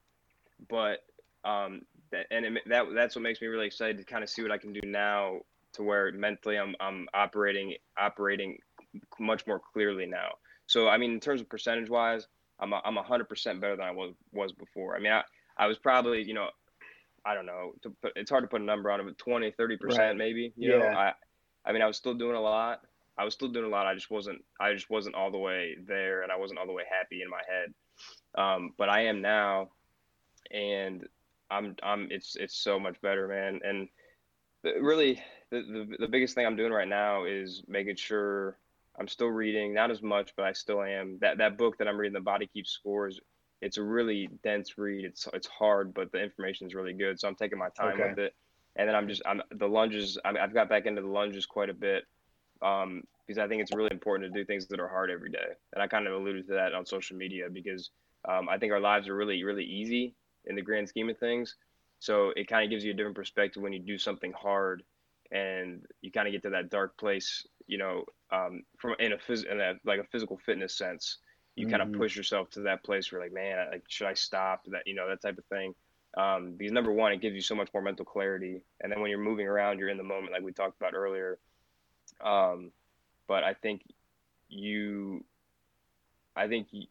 but 0.68 1.04
um, 1.44 1.82
that, 2.10 2.26
and 2.30 2.44
it, 2.44 2.62
that 2.66 2.86
that's 2.94 3.16
what 3.16 3.22
makes 3.22 3.40
me 3.40 3.48
really 3.48 3.66
excited 3.66 3.98
to 3.98 4.04
kind 4.04 4.22
of 4.22 4.30
see 4.30 4.42
what 4.42 4.52
I 4.52 4.58
can 4.58 4.72
do 4.72 4.80
now 4.84 5.40
to 5.74 5.82
where 5.82 6.12
mentally 6.12 6.58
I'm 6.58 6.74
I'm 6.80 7.08
operating 7.14 7.74
operating 7.98 8.58
much 9.18 9.46
more 9.46 9.60
clearly 9.72 10.06
now. 10.06 10.32
So 10.66 10.88
I 10.88 10.96
mean, 10.98 11.12
in 11.12 11.20
terms 11.20 11.40
of 11.40 11.48
percentage 11.48 11.90
wise, 11.90 12.26
I'm 12.60 12.72
a, 12.72 12.80
I'm 12.84 12.96
hundred 12.96 13.28
percent 13.28 13.60
better 13.60 13.76
than 13.76 13.86
I 13.86 13.90
was 13.90 14.14
was 14.32 14.52
before. 14.52 14.96
I 14.96 15.00
mean, 15.00 15.12
I 15.12 15.22
I 15.56 15.66
was 15.66 15.78
probably 15.78 16.22
you 16.22 16.34
know. 16.34 16.48
I 17.24 17.34
don't 17.36 17.46
know. 17.46 17.74
To 17.82 17.90
put, 18.02 18.12
it's 18.16 18.32
hard 18.32 18.42
to 18.42 18.48
put 18.48 18.60
a 18.60 18.64
number 18.64 18.90
on 18.90 18.98
it, 18.98 19.04
but 19.04 19.16
20, 19.16 19.52
30 19.52 19.74
Right. 19.74 19.80
percent 19.80 20.18
maybe. 20.18 20.52
You 20.56 20.70
know, 20.70 20.82
Yeah. 20.82 20.98
I, 20.98 21.12
I 21.64 21.72
mean, 21.72 21.80
I 21.80 21.86
was 21.86 21.96
still 21.96 22.14
doing 22.14 22.34
a 22.34 22.40
lot. 22.40 22.80
I 23.16 23.24
was 23.24 23.32
still 23.32 23.46
doing 23.46 23.64
a 23.64 23.68
lot. 23.68 23.86
I 23.86 23.94
just 23.94 24.10
wasn't. 24.10 24.44
I 24.60 24.72
just 24.72 24.90
wasn't 24.90 25.14
all 25.14 25.30
the 25.30 25.38
way 25.38 25.76
there, 25.86 26.22
and 26.22 26.32
I 26.32 26.36
wasn't 26.36 26.58
all 26.58 26.66
the 26.66 26.72
way 26.72 26.82
happy 26.90 27.22
in 27.22 27.30
my 27.30 27.40
head. 27.48 27.72
Um, 28.34 28.74
but 28.76 28.88
I 28.88 29.02
am 29.04 29.20
now, 29.20 29.70
and 30.50 31.06
I'm. 31.48 31.76
I'm. 31.84 32.08
It's. 32.10 32.34
It's 32.34 32.56
so 32.56 32.80
much 32.80 33.00
better, 33.02 33.28
man. 33.28 33.60
And 33.62 33.88
really, 34.82 35.22
the, 35.50 35.62
the 35.62 35.96
the 36.00 36.08
biggest 36.08 36.34
thing 36.34 36.44
I'm 36.44 36.56
doing 36.56 36.72
right 36.72 36.88
now 36.88 37.24
is 37.24 37.62
making 37.68 37.96
sure 37.96 38.56
I'm 38.98 39.08
still 39.08 39.28
reading, 39.28 39.72
not 39.72 39.90
as 39.90 40.02
much, 40.02 40.32
but 40.36 40.44
I 40.44 40.52
still 40.52 40.82
am. 40.82 41.18
That 41.20 41.38
that 41.38 41.56
book 41.56 41.78
that 41.78 41.88
I'm 41.88 41.96
reading, 41.96 42.12
The 42.12 42.20
Body 42.20 42.46
Keeps 42.46 42.70
Scores, 42.70 43.20
it's 43.60 43.78
a 43.78 43.82
really 43.82 44.28
dense 44.42 44.76
read. 44.76 45.04
It's 45.04 45.26
it's 45.32 45.46
hard, 45.46 45.94
but 45.94 46.12
the 46.12 46.22
information 46.22 46.66
is 46.66 46.74
really 46.74 46.92
good. 46.92 47.18
So 47.18 47.28
I'm 47.28 47.34
taking 47.34 47.58
my 47.58 47.68
time 47.70 47.94
okay. 47.94 48.10
with 48.10 48.18
it. 48.18 48.34
And 48.76 48.88
then 48.88 48.94
I'm 48.94 49.08
just 49.08 49.22
I'm 49.24 49.42
the 49.50 49.68
lunges. 49.68 50.18
i 50.24 50.32
have 50.38 50.52
got 50.52 50.68
back 50.68 50.86
into 50.86 51.00
the 51.00 51.08
lunges 51.08 51.46
quite 51.46 51.70
a 51.70 51.74
bit 51.74 52.04
um, 52.60 53.04
because 53.26 53.38
I 53.38 53.48
think 53.48 53.62
it's 53.62 53.74
really 53.74 53.90
important 53.92 54.32
to 54.32 54.38
do 54.40 54.44
things 54.44 54.66
that 54.66 54.80
are 54.80 54.88
hard 54.88 55.10
every 55.10 55.30
day. 55.30 55.52
And 55.72 55.82
I 55.82 55.86
kind 55.86 56.06
of 56.06 56.14
alluded 56.14 56.46
to 56.48 56.54
that 56.54 56.74
on 56.74 56.84
social 56.84 57.16
media 57.16 57.48
because 57.50 57.90
um, 58.28 58.48
I 58.48 58.58
think 58.58 58.72
our 58.72 58.80
lives 58.80 59.08
are 59.08 59.16
really 59.16 59.42
really 59.44 59.64
easy 59.64 60.14
in 60.46 60.56
the 60.56 60.62
grand 60.62 60.88
scheme 60.88 61.08
of 61.08 61.18
things. 61.18 61.56
So 62.00 62.32
it 62.34 62.48
kind 62.48 62.64
of 62.64 62.70
gives 62.70 62.84
you 62.84 62.90
a 62.90 62.94
different 62.94 63.16
perspective 63.16 63.62
when 63.62 63.72
you 63.72 63.78
do 63.78 63.96
something 63.96 64.32
hard 64.32 64.82
and 65.30 65.86
you 66.00 66.10
kind 66.10 66.26
of 66.26 66.32
get 66.32 66.42
to 66.42 66.50
that 66.50 66.68
dark 66.68 66.96
place, 66.96 67.46
you 67.68 67.78
know, 67.78 68.04
um, 68.32 68.62
from 68.78 68.94
in 68.98 69.12
a, 69.12 69.18
phys- 69.18 69.44
in 69.44 69.60
a 69.60 69.74
like 69.84 70.00
a 70.00 70.04
physical 70.04 70.38
fitness 70.44 70.74
sense, 70.74 71.18
you 71.54 71.66
mm-hmm. 71.66 71.76
kind 71.76 71.94
of 71.94 71.98
push 72.00 72.16
yourself 72.16 72.50
to 72.50 72.60
that 72.60 72.82
place 72.82 73.12
where 73.12 73.20
like, 73.20 73.32
man, 73.32 73.68
like, 73.70 73.84
should 73.88 74.06
I 74.06 74.14
stop? 74.14 74.64
That 74.66 74.86
you 74.86 74.94
know, 74.94 75.08
that 75.08 75.20
type 75.20 75.38
of 75.38 75.44
thing. 75.44 75.74
Um, 76.16 76.54
because 76.56 76.72
number 76.72 76.92
one, 76.92 77.12
it 77.12 77.20
gives 77.20 77.34
you 77.34 77.40
so 77.40 77.54
much 77.54 77.68
more 77.72 77.82
mental 77.82 78.04
clarity, 78.04 78.62
and 78.80 78.90
then 78.90 79.00
when 79.00 79.10
you're 79.10 79.18
moving 79.18 79.46
around, 79.46 79.78
you're 79.78 79.88
in 79.88 79.96
the 79.96 80.02
moment, 80.02 80.32
like 80.32 80.42
we 80.42 80.52
talked 80.52 80.76
about 80.80 80.94
earlier. 80.94 81.38
Um, 82.22 82.70
but 83.28 83.44
I 83.44 83.54
think 83.54 83.82
you, 84.48 85.24
I 86.36 86.48
think 86.48 86.68
you, 86.70 86.86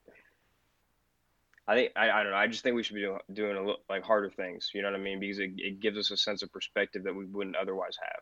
I 1.68 1.76
think 1.76 1.92
I, 1.96 2.10
I 2.10 2.24
don't 2.24 2.32
know. 2.32 2.38
I 2.38 2.48
just 2.48 2.64
think 2.64 2.76
we 2.76 2.84
should 2.84 2.96
be 2.96 3.02
doing, 3.02 3.20
doing 3.34 3.58
a 3.58 3.60
little 3.60 3.82
like 3.89 4.04
harder 4.04 4.30
things. 4.30 4.72
You 4.74 4.82
know 4.82 4.92
what 4.92 5.00
I 5.00 5.04
mean? 5.04 5.20
Because 5.20 5.39
it, 5.39 5.52
it 5.58 5.80
gives 5.80 5.98
us 5.98 6.10
a 6.12 6.18
sense 6.18 6.42
of 6.42 6.52
perspective 6.52 7.04
that 7.04 7.16
we 7.16 7.26
wouldn't 7.26 7.56
otherwise 7.56 7.98
have. 8.02 8.22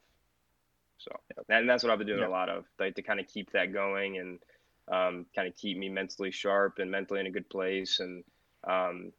So 0.99 1.11
and 1.49 1.69
that's 1.69 1.83
what 1.83 1.91
I've 1.91 1.97
been 1.97 2.07
doing 2.07 2.23
a 2.23 2.29
lot 2.29 2.49
of, 2.49 2.65
like 2.79 2.95
to 2.95 3.01
kind 3.01 3.19
of 3.19 3.27
keep 3.27 3.51
that 3.53 3.73
going 3.73 4.17
and 4.17 4.39
um, 4.87 5.25
kind 5.35 5.47
of 5.47 5.55
keep 5.55 5.77
me 5.77 5.89
mentally 5.89 6.31
sharp 6.31 6.79
and 6.79 6.91
mentally 6.91 7.19
in 7.19 7.27
a 7.27 7.31
good 7.31 7.49
place 7.49 7.99
and 7.99 8.23
um, 8.67 9.11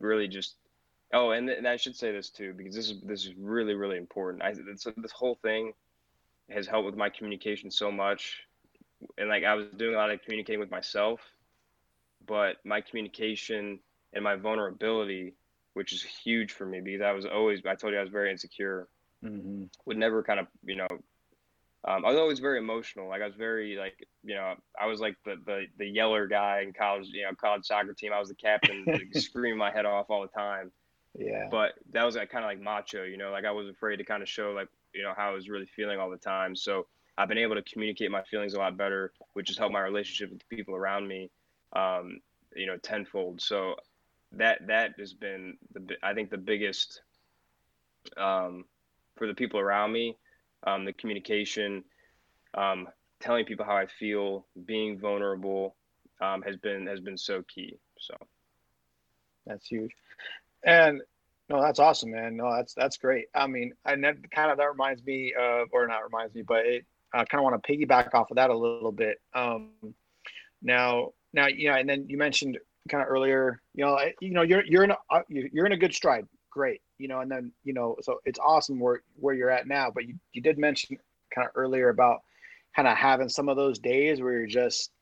really 0.00 0.28
just. 0.28 0.56
Oh, 1.14 1.32
and, 1.32 1.46
th- 1.46 1.58
and 1.58 1.68
I 1.68 1.76
should 1.76 1.96
say 1.96 2.12
this 2.12 2.30
too 2.30 2.54
because 2.56 2.74
this 2.74 2.90
is 2.90 3.00
this 3.02 3.26
is 3.26 3.34
really 3.36 3.74
really 3.74 3.98
important. 3.98 4.42
I 4.42 4.54
this, 4.54 4.86
this 4.96 5.12
whole 5.12 5.38
thing 5.42 5.74
has 6.50 6.66
helped 6.66 6.86
with 6.86 6.96
my 6.96 7.10
communication 7.10 7.70
so 7.70 7.92
much, 7.92 8.44
and 9.18 9.28
like 9.28 9.44
I 9.44 9.54
was 9.54 9.66
doing 9.76 9.94
a 9.94 9.98
lot 9.98 10.10
of 10.10 10.22
communicating 10.22 10.60
with 10.60 10.70
myself 10.70 11.20
but 12.26 12.56
my 12.64 12.80
communication 12.80 13.80
and 14.12 14.24
my 14.24 14.36
vulnerability, 14.36 15.34
which 15.74 15.92
is 15.92 16.02
huge 16.02 16.52
for 16.52 16.66
me 16.66 16.80
because 16.80 17.02
I 17.02 17.12
was 17.12 17.26
always, 17.26 17.60
I 17.66 17.74
told 17.74 17.92
you 17.92 17.98
I 17.98 18.02
was 18.02 18.10
very 18.10 18.30
insecure, 18.30 18.88
mm-hmm. 19.24 19.64
would 19.86 19.96
never 19.96 20.22
kind 20.22 20.40
of, 20.40 20.46
you 20.64 20.76
know, 20.76 20.88
um, 21.84 22.04
I 22.04 22.10
was 22.10 22.18
always 22.18 22.38
very 22.38 22.58
emotional. 22.58 23.08
Like 23.08 23.22
I 23.22 23.26
was 23.26 23.34
very 23.34 23.76
like, 23.76 24.06
you 24.22 24.34
know, 24.34 24.54
I 24.80 24.86
was 24.86 25.00
like 25.00 25.16
the, 25.24 25.36
the, 25.44 25.66
the 25.78 25.86
yeller 25.86 26.26
guy 26.26 26.62
in 26.62 26.72
college, 26.72 27.08
you 27.12 27.22
know, 27.22 27.30
college 27.34 27.64
soccer 27.64 27.92
team. 27.92 28.12
I 28.12 28.20
was 28.20 28.28
the 28.28 28.34
captain, 28.34 28.84
like, 28.86 29.08
screaming 29.14 29.58
my 29.58 29.72
head 29.72 29.84
off 29.84 30.06
all 30.08 30.22
the 30.22 30.28
time. 30.28 30.70
Yeah. 31.18 31.48
But 31.50 31.72
that 31.92 32.04
was 32.04 32.16
like, 32.16 32.30
kind 32.30 32.44
of 32.44 32.50
like 32.50 32.60
macho, 32.60 33.02
you 33.02 33.16
know, 33.16 33.30
like 33.30 33.44
I 33.44 33.50
was 33.50 33.68
afraid 33.68 33.96
to 33.96 34.04
kind 34.04 34.22
of 34.22 34.28
show 34.28 34.52
like, 34.52 34.68
you 34.94 35.02
know, 35.02 35.12
how 35.16 35.30
I 35.30 35.34
was 35.34 35.48
really 35.48 35.66
feeling 35.66 35.98
all 35.98 36.10
the 36.10 36.16
time. 36.16 36.54
So 36.54 36.86
I've 37.18 37.28
been 37.28 37.38
able 37.38 37.56
to 37.56 37.62
communicate 37.62 38.10
my 38.10 38.22
feelings 38.22 38.54
a 38.54 38.58
lot 38.58 38.76
better, 38.76 39.12
which 39.32 39.48
has 39.48 39.58
helped 39.58 39.72
my 39.72 39.80
relationship 39.80 40.30
with 40.30 40.38
the 40.38 40.56
people 40.56 40.74
around 40.74 41.08
me 41.08 41.30
um, 41.74 42.20
you 42.54 42.66
know, 42.66 42.76
tenfold. 42.76 43.40
So 43.40 43.76
that 44.32 44.66
that 44.66 44.94
has 44.98 45.12
been 45.12 45.56
the 45.72 45.96
I 46.02 46.14
think 46.14 46.30
the 46.30 46.38
biggest 46.38 47.02
um, 48.16 48.64
for 49.16 49.26
the 49.26 49.34
people 49.34 49.60
around 49.60 49.92
me, 49.92 50.16
um, 50.66 50.84
the 50.84 50.92
communication, 50.92 51.84
um, 52.54 52.88
telling 53.20 53.44
people 53.44 53.64
how 53.64 53.76
I 53.76 53.86
feel, 53.98 54.46
being 54.66 54.98
vulnerable, 54.98 55.74
um, 56.20 56.42
has 56.42 56.56
been 56.56 56.86
has 56.86 57.00
been 57.00 57.18
so 57.18 57.42
key. 57.42 57.78
So 57.98 58.14
that's 59.46 59.66
huge, 59.66 59.92
and 60.64 61.02
no, 61.48 61.60
that's 61.60 61.78
awesome, 61.78 62.10
man. 62.10 62.36
No, 62.36 62.52
that's 62.54 62.74
that's 62.74 62.96
great. 62.96 63.26
I 63.34 63.46
mean, 63.46 63.72
I 63.84 63.94
kind 63.94 64.50
of 64.50 64.58
that 64.58 64.70
reminds 64.70 65.04
me 65.04 65.34
of, 65.38 65.68
or 65.72 65.86
not 65.86 66.04
reminds 66.04 66.34
me, 66.34 66.42
but 66.42 66.64
it 66.66 66.86
I 67.12 67.24
kind 67.24 67.40
of 67.40 67.44
want 67.44 67.62
to 67.62 67.72
piggyback 67.72 68.14
off 68.14 68.30
of 68.30 68.36
that 68.36 68.50
a 68.50 68.56
little 68.56 68.92
bit. 68.92 69.20
Um, 69.34 69.70
now, 70.62 71.12
now, 71.32 71.46
you 71.46 71.68
know, 71.68 71.76
and 71.76 71.88
then 71.88 72.06
you 72.08 72.16
mentioned 72.16 72.58
kind 72.88 73.02
of 73.02 73.08
earlier, 73.08 73.60
you 73.74 73.84
know, 73.84 73.98
you 74.20 74.30
know, 74.30 74.42
you're 74.42 74.64
you're 74.64 74.84
in 74.84 74.92
a 74.92 74.96
uh, 75.10 75.20
you're 75.28 75.66
in 75.66 75.72
a 75.72 75.76
good 75.76 75.94
stride, 75.94 76.26
great, 76.50 76.80
you 77.02 77.08
know, 77.08 77.20
and 77.20 77.30
then 77.30 77.52
you 77.64 77.72
know, 77.72 77.96
so 78.02 78.20
it's 78.24 78.38
awesome 78.38 78.78
where 78.78 79.02
where 79.16 79.34
you're 79.34 79.50
at 79.50 79.66
now. 79.66 79.90
But 79.90 80.06
you 80.06 80.14
you 80.32 80.40
did 80.40 80.56
mention 80.56 80.96
kind 81.34 81.46
of 81.46 81.52
earlier 81.56 81.88
about 81.88 82.20
kind 82.76 82.86
of 82.86 82.96
having 82.96 83.28
some 83.28 83.48
of 83.48 83.56
those 83.56 83.80
days 83.80 84.22
where 84.22 84.32
you're 84.32 84.46
just 84.46 84.92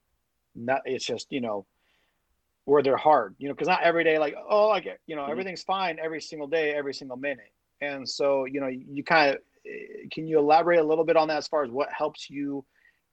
not. 0.55 0.81
It's 0.87 1.05
just 1.05 1.31
you 1.31 1.43
know 1.43 1.67
where 2.65 2.83
they're 2.83 2.97
hard, 2.97 3.35
you 3.39 3.49
know, 3.49 3.55
because 3.55 3.69
not 3.69 3.83
every 3.83 4.05
day 4.05 4.19
like 4.19 4.35
oh 4.49 4.69
like 4.69 4.87
you 5.07 5.15
know 5.15 5.23
mm-hmm. 5.23 5.31
everything's 5.31 5.63
fine 5.63 5.99
every 6.03 6.23
single 6.23 6.49
day, 6.49 6.75
every 6.75 6.95
single 6.95 7.19
minute, 7.19 7.53
and 7.83 8.09
so 8.09 8.47
you 8.47 8.61
know 8.61 8.69
you 8.69 9.05
kind 9.05 9.31
of 9.31 9.37
eh, 9.67 10.07
can 10.11 10.27
you 10.27 10.39
elaborate 10.39 10.81
a 10.81 10.85
little 10.85 11.05
bit 11.05 11.17
on 11.17 11.29
that 11.29 11.37
as 11.37 11.49
far 11.49 11.65
as 11.65 11.71
what 11.71 11.89
helps 11.93 12.31
you 12.31 12.65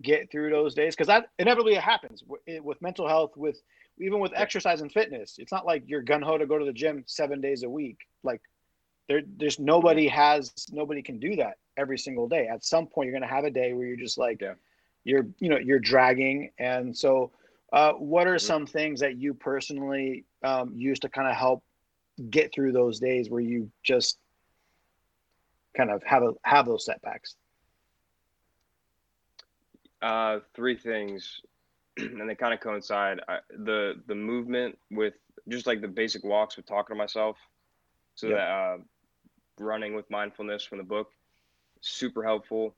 get 0.03 0.31
through 0.31 0.51
those 0.51 0.75
days 0.75 0.95
because 0.95 1.07
that 1.07 1.29
inevitably 1.39 1.73
it 1.73 1.81
happens 1.81 2.23
with 2.27 2.81
mental 2.81 3.07
health 3.07 3.31
with 3.35 3.59
even 3.99 4.19
with 4.19 4.31
exercise 4.35 4.81
and 4.81 4.91
fitness 4.91 5.38
it's 5.39 5.51
not 5.51 5.65
like 5.65 5.81
you're 5.88 6.03
gun-ho 6.03 6.38
to 6.38 6.45
go 6.45 6.59
to 6.59 6.65
the 6.65 6.71
gym 6.73 7.03
seven 7.07 7.41
days 7.41 7.63
a 7.63 7.69
week 7.69 7.97
like 8.23 8.39
there 9.08 9.22
there's 9.38 9.60
nobody 9.60 10.08
has 10.08 10.51
nobody 10.72 11.01
can 11.01 11.20
do 11.20 11.36
that 11.36 11.58
every 11.78 11.97
single 11.97 12.28
day 12.28 12.47
at 12.47 12.64
some 12.64 12.88
point 12.88 13.08
you're 13.08 13.18
going 13.18 13.28
to 13.28 13.34
have 13.34 13.45
a 13.45 13.51
day 13.51 13.74
where 13.74 13.86
you're 13.86 13.97
just 13.97 14.18
like 14.18 14.41
yeah. 14.41 14.53
you're 15.03 15.28
you 15.39 15.49
know 15.49 15.58
you're 15.58 15.80
dragging 15.80 16.49
and 16.60 16.95
so 16.95 17.32
uh, 17.74 17.91
what 17.93 18.28
are 18.28 18.36
mm-hmm. 18.36 18.45
some 18.45 18.66
things 18.66 18.99
that 19.01 19.18
you 19.18 19.34
personally 19.34 20.24
um, 20.43 20.72
use 20.74 20.99
to 20.99 21.10
kind 21.10 21.28
of 21.28 21.36
help 21.36 21.64
get 22.30 22.53
through 22.53 22.72
those 22.72 22.99
days 22.99 23.30
where 23.30 23.41
you 23.41 23.70
just 23.84 24.20
kind 25.76 25.91
of 25.91 26.01
have 26.03 26.24
a 26.24 26.32
have 26.43 26.66
those 26.66 26.86
setbacks 26.86 27.36
uh, 30.01 30.39
three 30.53 30.78
things, 30.78 31.41
and 31.97 32.30
they 32.30 32.36
kind 32.36 32.53
of 32.53 32.60
coincide. 32.60 33.20
I, 33.28 33.39
the 33.49 33.95
the 34.08 34.16
movement 34.16 34.78
with 34.91 35.16
just 35.47 35.68
like 35.68 35.82
the 35.82 35.88
basic 35.88 36.24
walks 36.24 36.58
with 36.58 36.66
talking 36.66 36.95
to 36.95 36.97
myself. 36.97 37.38
So 38.16 38.28
yep. 38.28 38.38
that 38.38 38.47
uh, 38.47 38.78
running 39.60 39.95
with 39.95 40.10
mindfulness 40.10 40.64
from 40.64 40.78
the 40.78 40.84
book, 40.84 41.12
super 41.82 42.24
helpful. 42.24 42.76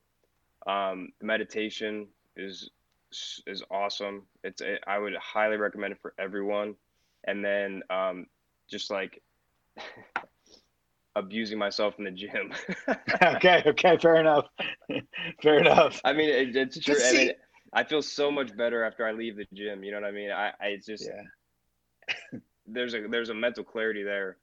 Um, 0.67 1.09
meditation 1.21 2.07
is 2.35 2.69
is 3.47 3.63
awesome. 3.71 4.23
It's 4.43 4.61
it, 4.61 4.83
I 4.85 4.99
would 4.99 5.15
highly 5.15 5.57
recommend 5.57 5.93
it 5.93 5.99
for 6.01 6.13
everyone. 6.19 6.75
And 7.25 7.43
then 7.43 7.81
um, 7.89 8.27
just 8.69 8.91
like 8.91 9.21
abusing 11.15 11.57
myself 11.57 11.95
in 11.97 12.05
the 12.05 12.11
gym. 12.11 12.53
okay, 13.23 13.63
okay, 13.65 13.97
fair 13.97 14.15
enough. 14.17 14.45
fair 15.41 15.59
enough. 15.59 15.99
I 16.03 16.13
mean, 16.13 16.29
it, 16.29 16.55
it's 16.55 16.79
true. 16.79 16.95
I 17.03 17.11
mean, 17.11 17.31
I 17.73 17.83
feel 17.83 18.01
so 18.01 18.31
much 18.31 18.55
better 18.55 18.83
after 18.83 19.05
I 19.07 19.11
leave 19.11 19.37
the 19.37 19.45
gym. 19.53 19.83
You 19.83 19.91
know 19.91 20.01
what 20.01 20.07
I 20.07 20.11
mean? 20.11 20.31
I, 20.31 20.49
I 20.61 20.67
it's 20.67 20.85
just 20.85 21.07
yeah. 21.07 22.39
there's 22.67 22.93
a 22.93 23.07
there's 23.09 23.29
a 23.29 23.33
mental 23.33 23.63
clarity 23.63 24.03
there. 24.03 24.37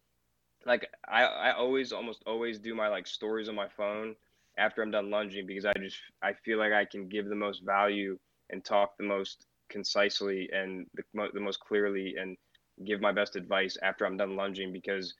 Like 0.67 0.89
I, 1.09 1.23
I 1.25 1.53
always 1.53 1.93
almost 1.93 2.23
always 2.27 2.59
do 2.59 2.75
my 2.75 2.89
like 2.89 3.07
stories 3.07 3.49
on 3.49 3.55
my 3.55 3.69
phone 3.69 4.17
after 4.59 4.83
I'm 4.83 4.91
done 4.91 5.11
lunging 5.11 5.47
because 5.47 5.65
I 5.65 5.73
just 5.79 5.99
I 6.23 6.33
feel 6.45 6.59
like 6.59 6.73
I 6.73 6.85
can 6.85 7.09
give 7.09 7.29
the 7.29 7.35
most 7.35 7.63
value 7.65 8.19
and 8.51 8.65
talk 8.65 8.97
the 8.99 9.05
most 9.05 9.47
concisely 9.69 10.49
and 10.53 10.87
the, 10.95 11.03
the 11.35 11.41
most 11.41 11.61
clearly 11.61 12.15
and 12.21 12.37
give 12.85 13.01
my 13.01 13.13
best 13.13 13.37
advice 13.37 13.77
after 13.83 14.05
I'm 14.05 14.17
done 14.17 14.37
lunging 14.37 14.73
because 14.73 15.15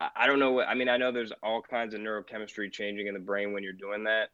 I 0.00 0.26
don't 0.26 0.38
know 0.38 0.52
what 0.52 0.68
I 0.68 0.74
mean. 0.74 0.88
I 0.88 0.96
know 0.96 1.10
there's 1.10 1.32
all 1.42 1.60
kinds 1.60 1.92
of 1.92 2.00
neurochemistry 2.00 2.70
changing 2.70 3.08
in 3.08 3.14
the 3.14 3.20
brain 3.20 3.52
when 3.52 3.64
you're 3.64 3.72
doing 3.72 4.04
that, 4.04 4.28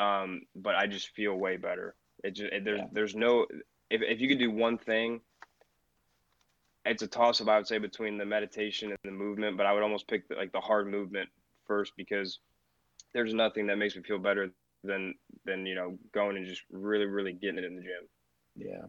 um, 0.00 0.42
but 0.56 0.74
I 0.74 0.86
just 0.86 1.10
feel 1.10 1.34
way 1.34 1.58
better. 1.58 1.94
It 2.22 2.36
just 2.36 2.52
it, 2.52 2.64
there's 2.64 2.80
yeah. 2.80 2.86
there's 2.90 3.14
no 3.14 3.46
if 3.90 4.00
if 4.00 4.22
you 4.22 4.28
could 4.28 4.38
do 4.38 4.50
one 4.50 4.78
thing, 4.78 5.20
it's 6.84 7.02
a 7.02 7.06
toss 7.06 7.40
up. 7.40 7.48
I 7.48 7.56
would 7.56 7.66
say 7.66 7.78
between 7.78 8.18
the 8.18 8.24
meditation 8.24 8.90
and 8.90 8.98
the 9.04 9.10
movement, 9.10 9.56
but 9.56 9.66
I 9.66 9.72
would 9.72 9.82
almost 9.82 10.08
pick 10.08 10.28
the, 10.28 10.34
like 10.34 10.52
the 10.52 10.60
hard 10.60 10.86
movement 10.86 11.28
first 11.66 11.92
because 11.96 12.40
there's 13.12 13.32
nothing 13.32 13.66
that 13.68 13.76
makes 13.76 13.96
me 13.96 14.02
feel 14.02 14.18
better 14.18 14.50
than 14.82 15.14
than 15.44 15.64
you 15.66 15.74
know 15.74 15.98
going 16.12 16.36
and 16.36 16.46
just 16.46 16.62
really 16.70 17.06
really 17.06 17.32
getting 17.32 17.58
it 17.58 17.64
in 17.64 17.76
the 17.76 17.82
gym. 17.82 18.08
Yeah. 18.56 18.86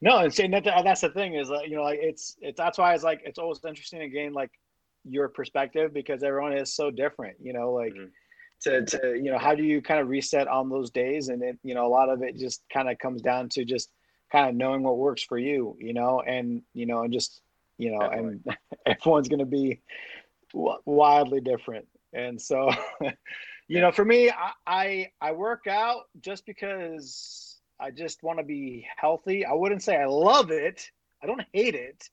No, 0.00 0.18
and 0.18 0.32
saying 0.32 0.52
that 0.52 0.64
that's 0.64 1.00
the 1.00 1.10
thing 1.10 1.34
is 1.34 1.50
like 1.50 1.68
you 1.68 1.76
know 1.76 1.82
like 1.82 1.98
it's 2.02 2.36
it's 2.40 2.58
that's 2.58 2.78
why 2.78 2.94
it's 2.94 3.04
like 3.04 3.20
it's 3.24 3.38
always 3.38 3.60
interesting 3.64 4.00
to 4.00 4.08
gain 4.08 4.32
like 4.32 4.50
your 5.04 5.28
perspective 5.28 5.92
because 5.92 6.22
everyone 6.22 6.52
is 6.52 6.74
so 6.74 6.90
different 6.90 7.36
you 7.40 7.52
know 7.52 7.72
like 7.72 7.92
mm-hmm. 7.94 8.06
to, 8.60 8.84
to 8.84 9.16
you 9.16 9.30
know 9.30 9.38
how 9.38 9.54
do 9.54 9.62
you 9.62 9.80
kind 9.80 10.00
of 10.00 10.08
reset 10.08 10.48
on 10.48 10.68
those 10.68 10.90
days 10.90 11.28
and 11.28 11.42
it 11.42 11.56
you 11.62 11.74
know 11.74 11.86
a 11.86 11.88
lot 11.88 12.08
of 12.08 12.22
it 12.22 12.36
just 12.36 12.62
kind 12.72 12.90
of 12.90 12.98
comes 12.98 13.22
down 13.22 13.48
to 13.48 13.64
just 13.64 13.90
kind 14.30 14.48
of 14.48 14.54
knowing 14.54 14.82
what 14.82 14.98
works 14.98 15.22
for 15.22 15.38
you 15.38 15.76
you 15.78 15.92
know 15.92 16.20
and 16.20 16.62
you 16.74 16.86
know 16.86 17.02
and 17.02 17.12
just 17.12 17.40
you 17.78 17.90
know 17.90 18.00
Definitely. 18.00 18.40
and 18.46 18.56
everyone's 18.86 19.28
going 19.28 19.38
to 19.38 19.46
be 19.46 19.80
wildly 20.52 21.40
different 21.40 21.86
and 22.12 22.40
so 22.40 22.70
You 23.68 23.82
know, 23.82 23.92
for 23.92 24.04
me, 24.04 24.30
I, 24.30 24.52
I 24.66 25.10
I 25.20 25.32
work 25.32 25.66
out 25.66 26.04
just 26.22 26.46
because 26.46 27.60
I 27.78 27.90
just 27.90 28.22
want 28.22 28.38
to 28.38 28.44
be 28.44 28.86
healthy. 28.96 29.44
I 29.44 29.52
wouldn't 29.52 29.82
say 29.82 29.96
I 29.96 30.06
love 30.06 30.50
it. 30.50 30.90
I 31.22 31.26
don't 31.26 31.44
hate 31.52 31.74
it, 31.74 32.08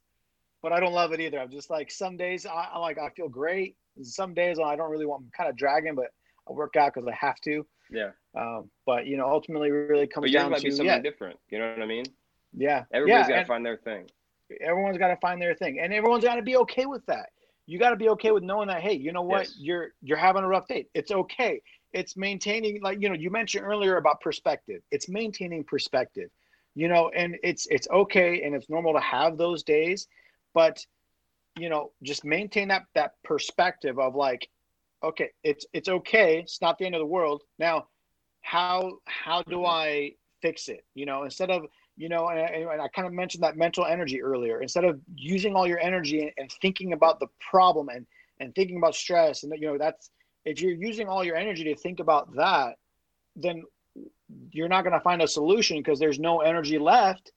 but 0.61 0.73
I 0.73 0.81
don't 0.81 0.91
love 0.91 1.13
it 1.13 1.21
either. 1.21 1.39
I'm 1.39 1.49
just 1.49 1.69
like 1.69 1.89
some 1.89 2.17
days 2.17 2.45
I, 2.45 2.67
I 2.73 2.79
like 2.79 2.97
I 2.99 3.09
feel 3.09 3.29
great. 3.29 3.77
Some 4.01 4.33
days 4.33 4.59
I 4.59 4.75
don't 4.75 4.91
really 4.91 5.05
want. 5.05 5.23
I'm 5.23 5.31
kind 5.35 5.49
of 5.49 5.55
dragging, 5.55 5.95
but 5.95 6.07
I 6.49 6.51
work 6.51 6.75
out 6.75 6.93
because 6.93 7.07
I 7.07 7.15
have 7.15 7.39
to. 7.41 7.65
Yeah. 7.91 8.11
Um, 8.35 8.69
but 8.85 9.07
you 9.07 9.17
know, 9.17 9.27
ultimately, 9.27 9.71
really 9.71 10.07
comes 10.07 10.31
But 10.31 10.37
down 10.37 10.51
might 10.51 10.57
to 10.57 10.63
be 10.63 10.71
something 10.71 10.85
yeah, 10.87 10.99
different. 10.99 11.39
You 11.49 11.59
know 11.59 11.69
what 11.69 11.81
I 11.81 11.85
mean? 11.85 12.05
yeah, 12.57 12.85
Everybody's 12.91 13.29
yeah, 13.29 13.35
got 13.35 13.41
to 13.41 13.47
find 13.47 13.65
their 13.65 13.77
thing. 13.77 14.09
everyone's 14.61 14.97
got 14.97 15.09
to 15.09 15.17
find 15.17 15.41
their 15.41 15.55
thing, 15.55 15.79
and 15.79 15.93
everyone's 15.93 16.23
got 16.23 16.35
to 16.35 16.41
be 16.41 16.57
okay 16.57 16.85
with 16.85 17.05
that. 17.07 17.29
You 17.67 17.79
got 17.79 17.89
to 17.91 17.95
be 17.95 18.09
okay 18.09 18.31
with 18.31 18.43
knowing 18.43 18.67
that. 18.67 18.81
Hey, 18.81 18.93
you 18.93 19.11
know 19.11 19.23
what? 19.23 19.43
Yes. 19.45 19.55
You're 19.57 19.87
you're 20.01 20.17
having 20.17 20.43
a 20.43 20.47
rough 20.47 20.67
day. 20.67 20.87
It's 20.93 21.11
okay. 21.11 21.61
It's 21.93 22.15
maintaining, 22.17 22.81
like 22.81 23.01
you 23.01 23.09
know, 23.09 23.15
you 23.15 23.29
mentioned 23.29 23.65
earlier 23.65 23.97
about 23.97 24.21
perspective. 24.21 24.81
It's 24.91 25.07
maintaining 25.09 25.63
perspective. 25.63 26.29
You 26.75 26.89
know, 26.89 27.09
and 27.15 27.37
it's 27.41 27.67
it's 27.67 27.87
okay 27.89 28.43
and 28.43 28.53
it's 28.53 28.69
normal 28.69 28.93
to 28.93 28.99
have 28.99 29.37
those 29.37 29.63
days, 29.63 30.07
but 30.53 30.85
you 31.57 31.69
know, 31.69 31.91
just 32.03 32.25
maintain 32.25 32.67
that 32.67 32.83
that 32.95 33.13
perspective 33.23 33.97
of 33.97 34.13
like, 34.13 34.49
okay, 35.03 35.29
it's 35.43 35.65
it's 35.73 35.89
okay. 35.89 36.39
It's 36.39 36.61
not 36.61 36.77
the 36.77 36.85
end 36.85 36.95
of 36.95 36.99
the 36.99 37.05
world. 37.05 37.43
Now, 37.59 37.87
how 38.41 38.99
how 39.05 39.41
do 39.43 39.65
I 39.65 40.13
fix 40.41 40.67
it? 40.67 40.85
You 40.93 41.05
know, 41.05 41.23
instead 41.23 41.49
of 41.49 41.65
you 41.97 42.09
know, 42.09 42.27
and, 42.27 42.39
I- 42.39 42.71
and 42.73 42.81
I 42.81 42.87
kind 42.89 43.07
of 43.07 43.13
mentioned 43.13 43.43
that 43.43 43.57
mental 43.57 43.85
energy 43.85 44.21
earlier. 44.21 44.61
Instead 44.61 44.83
of 44.85 44.99
using 45.15 45.55
all 45.55 45.67
your 45.67 45.79
energy 45.79 46.21
and, 46.21 46.31
and 46.37 46.51
thinking 46.61 46.93
about 46.93 47.19
the 47.19 47.27
problem 47.39 47.89
and 47.89 48.05
and 48.39 48.53
thinking 48.55 48.77
about 48.77 48.95
stress, 48.95 49.43
and 49.43 49.53
you 49.59 49.67
know, 49.67 49.77
that's 49.77 50.11
if 50.45 50.61
you're 50.61 50.73
using 50.73 51.07
all 51.07 51.23
your 51.23 51.35
energy 51.35 51.63
to 51.65 51.75
think 51.75 51.99
about 51.99 52.35
that, 52.35 52.75
then 53.35 53.63
you're 54.51 54.67
not 54.69 54.83
going 54.83 54.93
to 54.93 54.99
find 54.99 55.21
a 55.21 55.27
solution 55.27 55.77
because 55.77 55.99
there's 55.99 56.19
no 56.19 56.39
energy 56.41 56.77
left 56.77 57.31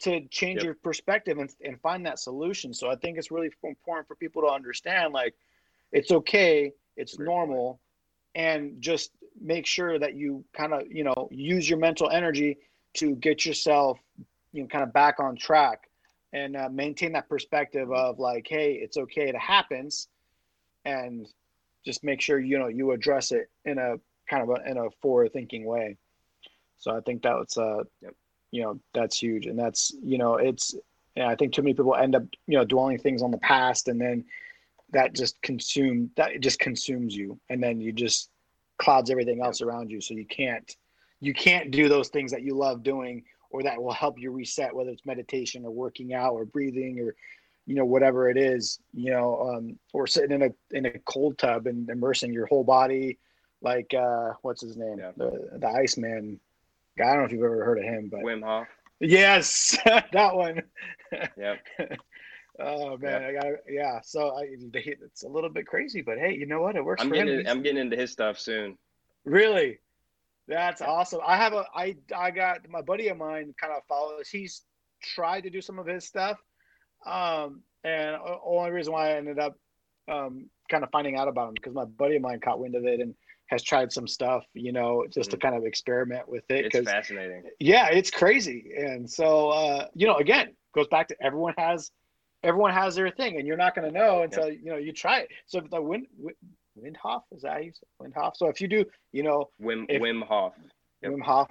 to 0.00 0.26
change 0.28 0.62
Yep. 0.62 0.64
your 0.64 0.74
perspective 0.74 1.38
and, 1.38 1.50
and 1.64 1.80
find 1.80 2.04
that 2.06 2.18
solution. 2.18 2.72
So 2.74 2.90
I 2.90 2.96
think 2.96 3.18
it's 3.18 3.30
really 3.30 3.50
important 3.62 4.08
for 4.08 4.16
people 4.16 4.42
to 4.42 4.48
understand 4.48 5.12
like 5.12 5.34
it's 5.92 6.10
okay, 6.10 6.72
it's 6.96 7.16
Great 7.16 7.26
point. 7.28 7.48
normal, 7.50 7.80
and 8.34 8.80
just 8.80 9.12
make 9.40 9.66
sure 9.66 9.98
that 9.98 10.14
you 10.14 10.44
kind 10.52 10.72
of 10.72 10.82
you 10.90 11.04
know 11.04 11.28
use 11.30 11.68
your 11.68 11.78
mental 11.78 12.10
energy 12.10 12.58
to 12.94 13.14
get 13.16 13.46
yourself 13.46 13.98
you 14.52 14.62
know 14.62 14.68
kind 14.68 14.84
of 14.84 14.92
back 14.92 15.18
on 15.20 15.36
track 15.36 15.88
and 16.32 16.56
uh, 16.56 16.68
maintain 16.70 17.12
that 17.12 17.28
perspective 17.28 17.90
of 17.92 18.18
like 18.18 18.46
hey 18.48 18.74
it's 18.74 18.96
okay 18.96 19.28
it 19.28 19.36
happens. 19.36 20.08
And 20.84 21.28
just 21.84 22.02
make 22.02 22.20
sure 22.20 22.40
you 22.40 22.58
know 22.58 22.68
you 22.68 22.90
address 22.92 23.32
it 23.32 23.50
in 23.64 23.78
a 23.78 23.96
kind 24.28 24.42
of 24.42 24.50
a, 24.50 24.70
in 24.70 24.78
a 24.78 24.90
forward 25.00 25.32
thinking 25.32 25.64
way. 25.64 25.96
So 26.78 26.96
i 26.96 27.00
think 27.00 27.22
that's 27.22 27.56
uh 27.56 27.84
you 28.50 28.62
know 28.62 28.80
that's 28.92 29.18
huge. 29.18 29.46
And 29.46 29.58
that's 29.58 29.94
you 30.02 30.18
know 30.18 30.36
it's 30.36 30.74
and 31.16 31.26
i 31.26 31.36
think 31.36 31.52
too 31.52 31.62
many 31.62 31.74
people 31.74 31.94
end 31.94 32.14
up 32.14 32.24
you 32.46 32.58
know 32.58 32.64
dwelling 32.64 32.98
things 32.98 33.22
on 33.22 33.30
the 33.30 33.38
past 33.38 33.88
and 33.88 34.00
then 34.00 34.24
that 34.92 35.14
just 35.14 35.40
consume 35.42 36.10
that 36.16 36.32
it 36.32 36.40
just 36.40 36.58
consumes 36.58 37.14
you 37.14 37.38
and 37.50 37.62
then 37.62 37.80
you 37.80 37.92
just 37.92 38.30
clouds 38.78 39.10
everything 39.10 39.42
else 39.42 39.60
around 39.60 39.90
you 39.90 40.00
so 40.00 40.14
you 40.14 40.26
can't 40.26 40.76
you 41.20 41.32
can't 41.32 41.70
do 41.70 41.88
those 41.88 42.08
things 42.08 42.30
that 42.32 42.42
you 42.42 42.54
love 42.54 42.82
doing 42.82 43.22
or 43.50 43.62
that 43.62 43.80
will 43.80 43.92
help 43.92 44.18
you 44.18 44.30
reset 44.32 44.74
whether 44.74 44.90
it's 44.90 45.06
meditation 45.06 45.64
or 45.64 45.70
working 45.70 46.14
out 46.14 46.32
or 46.32 46.44
breathing 46.44 46.98
or 47.00 47.14
you 47.66 47.74
know 47.76 47.84
whatever 47.84 48.28
it 48.28 48.36
is 48.36 48.80
you 48.92 49.10
know 49.10 49.54
um, 49.54 49.78
or 49.92 50.06
sitting 50.06 50.32
in 50.32 50.42
a 50.42 50.76
in 50.76 50.86
a 50.86 50.98
cold 51.00 51.38
tub 51.38 51.66
and 51.66 51.88
immersing 51.90 52.32
your 52.32 52.46
whole 52.46 52.64
body 52.64 53.18
like 53.60 53.92
uh 53.94 54.30
what's 54.42 54.62
his 54.62 54.76
name 54.76 54.98
Yeah. 54.98 55.12
the 55.16 55.58
the 55.58 55.68
iceman 55.68 56.40
guy 56.98 57.04
i 57.04 57.12
don't 57.12 57.18
know 57.20 57.24
if 57.26 57.32
you've 57.32 57.44
ever 57.44 57.64
heard 57.64 57.78
of 57.78 57.84
him 57.84 58.08
but 58.10 58.20
Wim 58.20 58.42
Hof. 58.42 58.66
yes 59.00 59.78
that 59.84 60.34
one 60.34 60.62
Yep. 61.36 61.58
oh 62.60 62.96
man 62.98 63.22
i 63.24 63.32
got 63.32 63.46
yeah 63.68 63.98
so 64.02 64.36
I, 64.36 64.46
it's 64.74 65.22
a 65.22 65.28
little 65.28 65.48
bit 65.50 65.66
crazy 65.66 66.02
but 66.02 66.18
hey 66.18 66.34
you 66.36 66.44
know 66.46 66.60
what 66.60 66.76
it 66.76 66.84
works 66.84 67.02
I'm 67.02 67.10
getting 67.10 67.38
He's- 67.38 67.50
I'm 67.50 67.62
getting 67.62 67.78
into 67.80 67.96
his 67.96 68.10
stuff 68.12 68.38
soon. 68.38 68.76
Really? 69.24 69.78
That's 70.48 70.82
awesome. 70.82 71.20
I 71.26 71.36
have 71.36 71.52
a 71.52 71.64
I 71.74 71.96
I 72.14 72.30
got 72.30 72.68
my 72.68 72.82
buddy 72.82 73.08
of 73.08 73.16
mine 73.16 73.54
kind 73.60 73.72
of 73.72 73.82
follows. 73.88 74.28
He's 74.28 74.62
tried 75.00 75.42
to 75.42 75.50
do 75.50 75.60
some 75.60 75.78
of 75.78 75.86
his 75.86 76.04
stuff. 76.04 76.38
Um 77.06 77.62
and 77.84 78.16
only 78.44 78.70
reason 78.70 78.92
why 78.92 79.10
I 79.12 79.16
ended 79.16 79.38
up 79.38 79.56
um 80.10 80.50
kind 80.70 80.82
of 80.84 80.90
finding 80.90 81.16
out 81.16 81.28
about 81.28 81.48
him 81.48 81.54
because 81.54 81.72
my 81.74 81.84
buddy 81.84 82.16
of 82.16 82.22
mine 82.22 82.40
caught 82.40 82.58
wind 82.60 82.74
of 82.74 82.84
it 82.84 83.00
and 83.00 83.14
has 83.46 83.62
tried 83.62 83.92
some 83.92 84.06
stuff, 84.08 84.44
you 84.54 84.72
know, 84.72 85.04
just 85.10 85.30
to 85.30 85.36
kind 85.36 85.54
of 85.54 85.64
experiment 85.64 86.28
with 86.28 86.44
it 86.50 86.74
It's 86.74 86.90
fascinating. 86.90 87.44
yeah, 87.60 87.88
it's 87.88 88.10
crazy. 88.10 88.72
And 88.76 89.08
so 89.08 89.50
uh 89.50 89.86
you 89.94 90.06
know, 90.06 90.16
again, 90.16 90.54
goes 90.74 90.88
back 90.88 91.08
to 91.08 91.16
everyone 91.22 91.54
has 91.56 91.90
everyone 92.42 92.72
has 92.72 92.94
their 92.94 93.10
thing 93.10 93.38
and 93.38 93.46
you're 93.46 93.56
not 93.56 93.74
going 93.74 93.90
to 93.90 93.96
know 93.96 94.22
until 94.22 94.50
you 94.50 94.70
know 94.70 94.76
you 94.76 94.92
try 94.92 95.20
it. 95.20 95.28
So 95.46 95.58
if 95.58 95.70
the 95.70 95.80
wind 95.80 96.06
Windhoff 96.78 97.22
is 97.32 97.42
that 97.42 97.52
how 97.52 97.58
you 97.58 97.72
say? 97.72 97.86
Windhoff? 98.00 98.36
So 98.36 98.48
if 98.48 98.60
you 98.60 98.68
do, 98.68 98.84
you 99.12 99.22
know, 99.22 99.50
Wim 99.60 99.86
If- 99.88 100.02
Wim 100.02 100.22
Hof. 100.22 100.54
Yep. 101.02 101.12
Wim 101.12 101.22
Hof. 101.22 101.48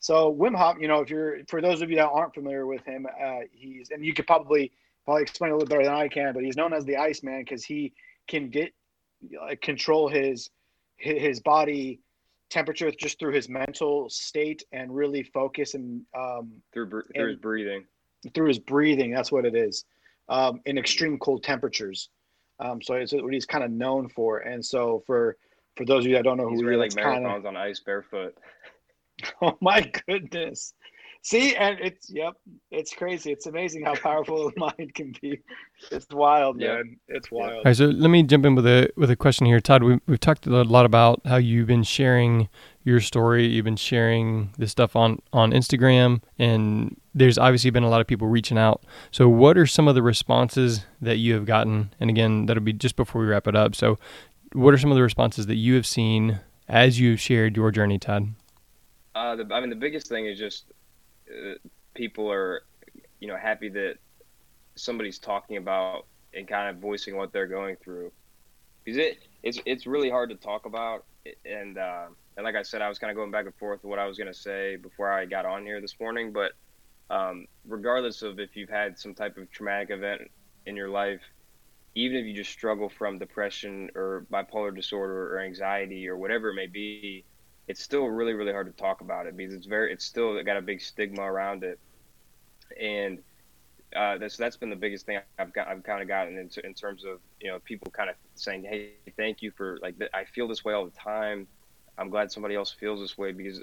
So 0.00 0.34
Wim 0.34 0.56
Hof, 0.56 0.76
you 0.80 0.88
know, 0.88 1.00
if 1.00 1.10
you're 1.10 1.44
for 1.48 1.60
those 1.60 1.82
of 1.82 1.90
you 1.90 1.96
that 1.96 2.08
aren't 2.08 2.34
familiar 2.34 2.66
with 2.66 2.84
him, 2.84 3.06
uh, 3.06 3.40
he's 3.50 3.90
and 3.90 4.04
you 4.04 4.14
could 4.14 4.26
probably 4.26 4.72
probably 5.04 5.22
explain 5.22 5.52
a 5.52 5.54
little 5.54 5.68
better 5.68 5.84
than 5.84 5.94
I 5.94 6.08
can, 6.08 6.34
but 6.34 6.44
he's 6.44 6.56
known 6.56 6.72
as 6.72 6.84
the 6.84 6.96
Ice 6.96 7.22
Man 7.22 7.40
because 7.40 7.64
he 7.64 7.94
can 8.26 8.50
get 8.50 8.72
uh, 9.40 9.54
control 9.62 10.08
his 10.08 10.50
his 10.96 11.40
body 11.40 12.00
temperature 12.50 12.90
just 12.90 13.18
through 13.18 13.32
his 13.32 13.48
mental 13.48 14.08
state 14.08 14.62
and 14.72 14.94
really 14.94 15.22
focus 15.22 15.74
and 15.74 16.02
um, 16.16 16.50
through 16.72 16.88
through 17.14 17.28
his 17.28 17.36
breathing. 17.36 17.84
Through 18.34 18.48
his 18.48 18.58
breathing. 18.58 19.10
That's 19.10 19.32
what 19.32 19.44
it 19.44 19.54
is. 19.54 19.84
Um, 20.28 20.60
in 20.66 20.76
extreme 20.76 21.18
cold 21.18 21.42
temperatures. 21.42 22.10
Um, 22.60 22.82
so 22.82 22.94
it's 22.94 23.12
what 23.12 23.32
he's 23.32 23.46
kind 23.46 23.64
of 23.64 23.70
known 23.70 24.08
for. 24.08 24.38
And 24.40 24.64
so 24.64 25.02
for 25.06 25.36
for 25.76 25.84
those 25.84 26.04
of 26.04 26.10
you 26.10 26.16
that 26.16 26.24
don't 26.24 26.36
know 26.36 26.48
He's 26.48 26.60
who 26.60 26.66
running 26.66 26.80
he 26.80 26.80
like 26.80 26.88
is, 26.88 26.94
kind 26.96 27.24
of 27.24 27.42
marathons 27.42 27.46
on 27.46 27.56
ice 27.56 27.80
barefoot. 27.80 28.36
Oh 29.42 29.58
my 29.60 29.80
goodness. 30.06 30.74
See, 31.22 31.54
and 31.56 31.78
it's 31.80 32.08
yep, 32.10 32.34
it's 32.70 32.94
crazy. 32.94 33.32
It's 33.32 33.46
amazing 33.46 33.84
how 33.84 33.94
powerful 33.96 34.50
the 34.50 34.58
mind 34.78 34.94
can 34.94 35.12
be. 35.20 35.40
It's 35.90 36.06
wild, 36.10 36.60
Yeah. 36.60 36.76
man. 36.76 36.96
It's 37.08 37.30
wild. 37.30 37.64
right, 37.66 37.76
so 37.76 37.86
let 37.86 38.08
me 38.08 38.22
jump 38.22 38.46
in 38.46 38.54
with 38.54 38.66
a 38.66 38.88
with 38.96 39.10
a 39.10 39.16
question 39.16 39.44
here, 39.46 39.60
Todd. 39.60 39.82
We, 39.82 39.98
we've 40.06 40.20
talked 40.20 40.46
a 40.46 40.50
lot 40.50 40.86
about 40.86 41.20
how 41.26 41.36
you've 41.36 41.66
been 41.66 41.82
sharing 41.82 42.48
your 42.84 43.00
story. 43.00 43.46
You've 43.46 43.64
been 43.64 43.76
sharing 43.76 44.54
this 44.56 44.70
stuff 44.70 44.96
on 44.96 45.20
on 45.32 45.50
Instagram, 45.50 46.22
and 46.38 46.98
there's 47.14 47.36
obviously 47.36 47.70
been 47.70 47.82
a 47.82 47.90
lot 47.90 48.00
of 48.00 48.06
people 48.06 48.28
reaching 48.28 48.56
out. 48.56 48.84
So, 49.10 49.28
what 49.28 49.58
are 49.58 49.66
some 49.66 49.86
of 49.88 49.94
the 49.94 50.02
responses 50.02 50.86
that 51.02 51.16
you 51.16 51.34
have 51.34 51.44
gotten? 51.44 51.92
And 52.00 52.08
again, 52.08 52.46
that'll 52.46 52.62
be 52.62 52.72
just 52.72 52.96
before 52.96 53.20
we 53.20 53.26
wrap 53.26 53.46
it 53.46 53.56
up. 53.56 53.74
So, 53.74 53.98
what 54.52 54.72
are 54.72 54.78
some 54.78 54.90
of 54.92 54.96
the 54.96 55.02
responses 55.02 55.46
that 55.46 55.56
you 55.56 55.74
have 55.74 55.86
seen 55.86 56.40
as 56.68 57.00
you've 57.00 57.20
shared 57.20 57.56
your 57.56 57.70
journey, 57.70 57.98
Todd? 57.98 58.34
Uh, 59.14 59.34
the, 59.36 59.52
I 59.52 59.60
mean, 59.60 59.68
the 59.70 59.76
biggest 59.76 60.06
thing 60.06 60.26
is 60.26 60.38
just 60.38 60.64
uh, 61.30 61.54
people 61.94 62.30
are, 62.30 62.62
you 63.20 63.28
know, 63.28 63.36
happy 63.36 63.68
that 63.70 63.96
somebody's 64.74 65.18
talking 65.18 65.56
about 65.56 66.06
and 66.34 66.46
kind 66.46 66.68
of 66.68 66.80
voicing 66.80 67.16
what 67.16 67.32
they're 67.32 67.46
going 67.46 67.76
through. 67.76 68.12
Because 68.84 68.98
it, 68.98 69.18
it's 69.42 69.58
it's 69.66 69.86
really 69.86 70.10
hard 70.10 70.30
to 70.30 70.36
talk 70.36 70.66
about, 70.66 71.04
and 71.44 71.76
uh, 71.78 72.06
and 72.36 72.44
like 72.44 72.54
I 72.54 72.62
said, 72.62 72.80
I 72.80 72.88
was 72.88 72.98
kind 72.98 73.10
of 73.10 73.16
going 73.16 73.30
back 73.30 73.46
and 73.46 73.54
forth 73.56 73.82
with 73.82 73.90
what 73.90 73.98
I 73.98 74.06
was 74.06 74.16
going 74.16 74.32
to 74.32 74.38
say 74.38 74.76
before 74.76 75.12
I 75.12 75.26
got 75.26 75.44
on 75.44 75.64
here 75.64 75.80
this 75.80 75.96
morning. 76.00 76.32
But 76.32 76.52
um, 77.10 77.46
regardless 77.66 78.22
of 78.22 78.38
if 78.38 78.56
you've 78.56 78.70
had 78.70 78.98
some 78.98 79.14
type 79.14 79.36
of 79.36 79.50
traumatic 79.50 79.90
event 79.90 80.30
in 80.66 80.76
your 80.76 80.88
life, 80.88 81.20
even 81.94 82.16
if 82.18 82.26
you 82.26 82.34
just 82.34 82.50
struggle 82.50 82.88
from 82.88 83.18
depression 83.18 83.90
or 83.94 84.26
bipolar 84.32 84.74
disorder 84.74 85.34
or 85.34 85.40
anxiety 85.40 86.08
or 86.08 86.16
whatever 86.16 86.50
it 86.50 86.54
may 86.54 86.66
be, 86.66 87.24
it's 87.68 87.82
still 87.82 88.06
really 88.06 88.32
really 88.32 88.52
hard 88.52 88.66
to 88.66 88.72
talk 88.72 89.02
about 89.02 89.26
it 89.26 89.36
because 89.36 89.54
it's 89.54 89.66
very 89.66 89.92
it's 89.92 90.04
still 90.04 90.42
got 90.42 90.56
a 90.56 90.62
big 90.62 90.80
stigma 90.80 91.22
around 91.22 91.62
it. 91.62 91.78
And 92.80 93.18
uh, 93.94 94.18
that's 94.18 94.36
that's 94.36 94.56
been 94.56 94.70
the 94.70 94.76
biggest 94.76 95.06
thing 95.06 95.20
I've 95.38 95.52
got 95.52 95.68
I've 95.68 95.82
kind 95.82 96.02
of 96.02 96.08
gotten 96.08 96.38
in, 96.38 96.50
in 96.64 96.74
terms 96.74 97.04
of 97.04 97.20
you 97.40 97.50
know 97.50 97.58
people 97.60 97.90
kind 97.90 98.10
of 98.10 98.16
saying 98.34 98.64
hey 98.64 98.92
thank 99.16 99.42
you 99.42 99.50
for 99.50 99.78
like 99.82 99.94
I 100.12 100.24
feel 100.24 100.48
this 100.48 100.64
way 100.64 100.72
all 100.72 100.84
the 100.86 100.90
time. 100.98 101.46
I'm 101.98 102.10
glad 102.10 102.32
somebody 102.32 102.54
else 102.54 102.70
feels 102.70 103.00
this 103.00 103.18
way 103.18 103.32
because 103.32 103.62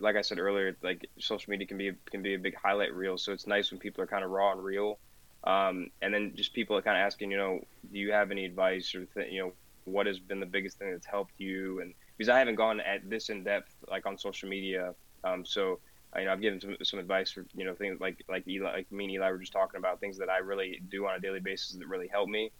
like 0.00 0.16
I 0.16 0.22
said 0.22 0.38
earlier 0.38 0.76
like 0.82 1.08
social 1.18 1.50
media 1.50 1.66
can 1.66 1.78
be 1.78 1.92
can 2.10 2.22
be 2.22 2.34
a 2.34 2.38
big 2.38 2.56
highlight 2.56 2.94
reel 2.94 3.18
so 3.18 3.32
it's 3.32 3.46
nice 3.46 3.70
when 3.70 3.78
people 3.78 4.02
are 4.02 4.06
kind 4.06 4.24
of 4.24 4.30
raw 4.30 4.52
and 4.52 4.62
real. 4.62 4.98
Um, 5.44 5.90
and 6.00 6.14
then 6.14 6.34
just 6.36 6.54
people 6.54 6.76
are 6.76 6.82
kind 6.82 6.96
of 6.96 7.04
asking 7.04 7.30
you 7.30 7.38
know 7.38 7.60
do 7.92 7.98
you 7.98 8.12
have 8.12 8.30
any 8.32 8.44
advice 8.44 8.94
or 8.94 9.04
th- 9.06 9.32
you 9.32 9.40
know 9.40 9.52
what 9.84 10.06
has 10.06 10.18
been 10.18 10.40
the 10.40 10.46
biggest 10.46 10.78
thing 10.78 10.90
that's 10.92 11.06
helped 11.06 11.34
you? 11.38 11.80
And 11.80 11.94
because 12.16 12.28
I 12.28 12.38
haven't 12.38 12.56
gone 12.56 12.80
at 12.80 13.08
this 13.08 13.28
in 13.28 13.44
depth 13.44 13.74
like 13.88 14.06
on 14.06 14.18
social 14.18 14.48
media. 14.48 14.94
Um, 15.24 15.44
so 15.44 15.80
you 16.16 16.26
know, 16.26 16.32
I've 16.32 16.40
given 16.40 16.60
some, 16.60 16.76
some 16.82 16.98
advice 16.98 17.30
for 17.30 17.46
you 17.54 17.64
know 17.64 17.74
things 17.74 18.00
like 18.00 18.22
like 18.28 18.46
Eli, 18.46 18.72
like 18.72 18.92
me 18.92 19.04
and 19.04 19.12
Eli 19.14 19.30
were 19.30 19.38
just 19.38 19.52
talking 19.52 19.78
about 19.78 20.00
things 20.00 20.18
that 20.18 20.28
I 20.28 20.38
really 20.38 20.80
do 20.90 21.06
on 21.06 21.14
a 21.16 21.20
daily 21.20 21.40
basis 21.40 21.76
that 21.76 21.88
really 21.88 22.08
help 22.08 22.28
me. 22.28 22.50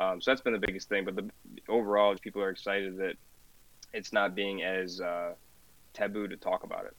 Um, 0.00 0.20
so 0.20 0.30
that's 0.30 0.40
been 0.40 0.52
the 0.52 0.58
biggest 0.58 0.88
thing. 0.88 1.04
But 1.04 1.16
the 1.16 1.30
overall, 1.68 2.14
people 2.16 2.42
are 2.42 2.50
excited 2.50 2.96
that 2.98 3.14
it's 3.92 4.12
not 4.12 4.34
being 4.34 4.62
as 4.62 5.00
uh, 5.00 5.32
taboo 5.94 6.28
to 6.28 6.36
talk 6.36 6.64
about 6.64 6.84
it. 6.84 6.94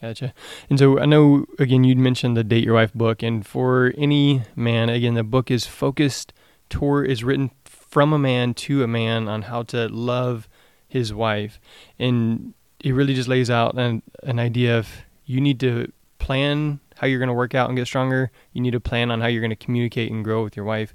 Gotcha. 0.00 0.32
And 0.70 0.78
so 0.78 0.98
I 0.98 1.04
know 1.04 1.44
again 1.58 1.84
you'd 1.84 1.98
mentioned 1.98 2.36
the 2.36 2.44
Date 2.44 2.64
Your 2.64 2.74
Wife 2.74 2.94
book, 2.94 3.22
and 3.22 3.46
for 3.46 3.92
any 3.98 4.42
man, 4.56 4.88
again 4.88 5.14
the 5.14 5.24
book 5.24 5.50
is 5.50 5.66
focused 5.66 6.32
toward 6.70 7.10
is 7.10 7.24
written 7.24 7.50
from 7.64 8.12
a 8.12 8.18
man 8.18 8.54
to 8.54 8.82
a 8.82 8.86
man 8.86 9.28
on 9.28 9.42
how 9.42 9.64
to 9.64 9.88
love 9.88 10.48
his 10.90 11.14
wife, 11.14 11.60
and 11.98 12.52
it 12.82 12.92
really 12.92 13.14
just 13.14 13.28
lays 13.28 13.48
out 13.48 13.78
an 13.78 14.02
an 14.22 14.38
idea 14.38 14.78
of 14.78 14.88
you 15.24 15.40
need 15.40 15.60
to 15.60 15.90
plan 16.18 16.80
how 16.96 17.06
you're 17.06 17.18
going 17.18 17.28
to 17.28 17.34
work 17.34 17.54
out 17.54 17.70
and 17.70 17.78
get 17.78 17.86
stronger. 17.86 18.30
You 18.52 18.60
need 18.60 18.72
to 18.72 18.80
plan 18.80 19.10
on 19.10 19.20
how 19.22 19.26
you're 19.26 19.40
going 19.40 19.50
to 19.50 19.56
communicate 19.56 20.12
and 20.12 20.22
grow 20.22 20.44
with 20.44 20.54
your 20.54 20.66
wife. 20.66 20.94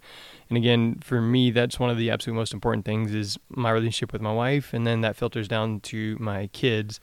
And 0.50 0.58
again, 0.58 1.00
for 1.04 1.20
me, 1.20 1.50
that's 1.50 1.80
one 1.80 1.89
of 1.89 1.98
the 1.98 2.12
absolute 2.12 2.36
most 2.36 2.54
important 2.54 2.86
things 2.86 3.14
is 3.14 3.39
my 3.50 3.72
relationship 3.72 4.14
with 4.14 4.22
my 4.22 4.34
wife, 4.34 4.74
and 4.74 4.86
then 4.86 5.02
that 5.02 5.16
filters 5.16 5.48
down 5.48 5.80
to 5.82 6.16
my 6.20 6.48
kids. 6.48 7.00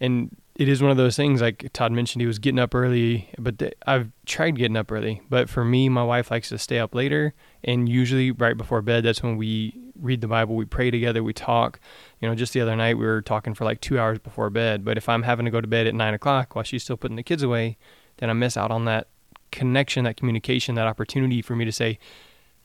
And 0.00 0.36
it 0.58 0.68
is 0.68 0.82
one 0.82 0.90
of 0.90 0.96
those 0.96 1.16
things 1.16 1.40
like 1.40 1.70
Todd 1.72 1.92
mentioned 1.92 2.20
he 2.20 2.26
was 2.26 2.40
getting 2.40 2.58
up 2.58 2.74
early, 2.74 3.30
but 3.38 3.60
th- 3.60 3.74
I've 3.86 4.10
tried 4.26 4.56
getting 4.56 4.76
up 4.76 4.90
early, 4.90 5.22
but 5.30 5.48
for 5.48 5.64
me 5.64 5.88
my 5.88 6.02
wife 6.02 6.30
likes 6.32 6.48
to 6.48 6.58
stay 6.58 6.80
up 6.80 6.94
later 6.94 7.32
and 7.62 7.88
usually 7.88 8.32
right 8.32 8.56
before 8.56 8.82
bed 8.82 9.04
that's 9.04 9.22
when 9.22 9.36
we 9.36 9.87
read 10.00 10.20
the 10.20 10.28
Bible, 10.28 10.56
we 10.56 10.64
pray 10.64 10.90
together, 10.90 11.22
we 11.22 11.32
talk. 11.32 11.80
You 12.20 12.28
know, 12.28 12.34
just 12.34 12.52
the 12.52 12.60
other 12.60 12.76
night 12.76 12.98
we 12.98 13.06
were 13.06 13.22
talking 13.22 13.54
for 13.54 13.64
like 13.64 13.80
2 13.80 13.98
hours 13.98 14.18
before 14.18 14.50
bed, 14.50 14.84
but 14.84 14.96
if 14.96 15.08
I'm 15.08 15.22
having 15.22 15.44
to 15.44 15.50
go 15.50 15.60
to 15.60 15.68
bed 15.68 15.86
at 15.86 15.94
9 15.94 16.14
o'clock 16.14 16.54
while 16.54 16.64
she's 16.64 16.82
still 16.82 16.96
putting 16.96 17.16
the 17.16 17.22
kids 17.22 17.42
away, 17.42 17.76
then 18.18 18.30
I 18.30 18.32
miss 18.32 18.56
out 18.56 18.70
on 18.70 18.84
that 18.86 19.08
connection, 19.50 20.04
that 20.04 20.16
communication, 20.16 20.74
that 20.74 20.86
opportunity 20.86 21.42
for 21.42 21.56
me 21.56 21.64
to 21.64 21.72
say, 21.72 21.98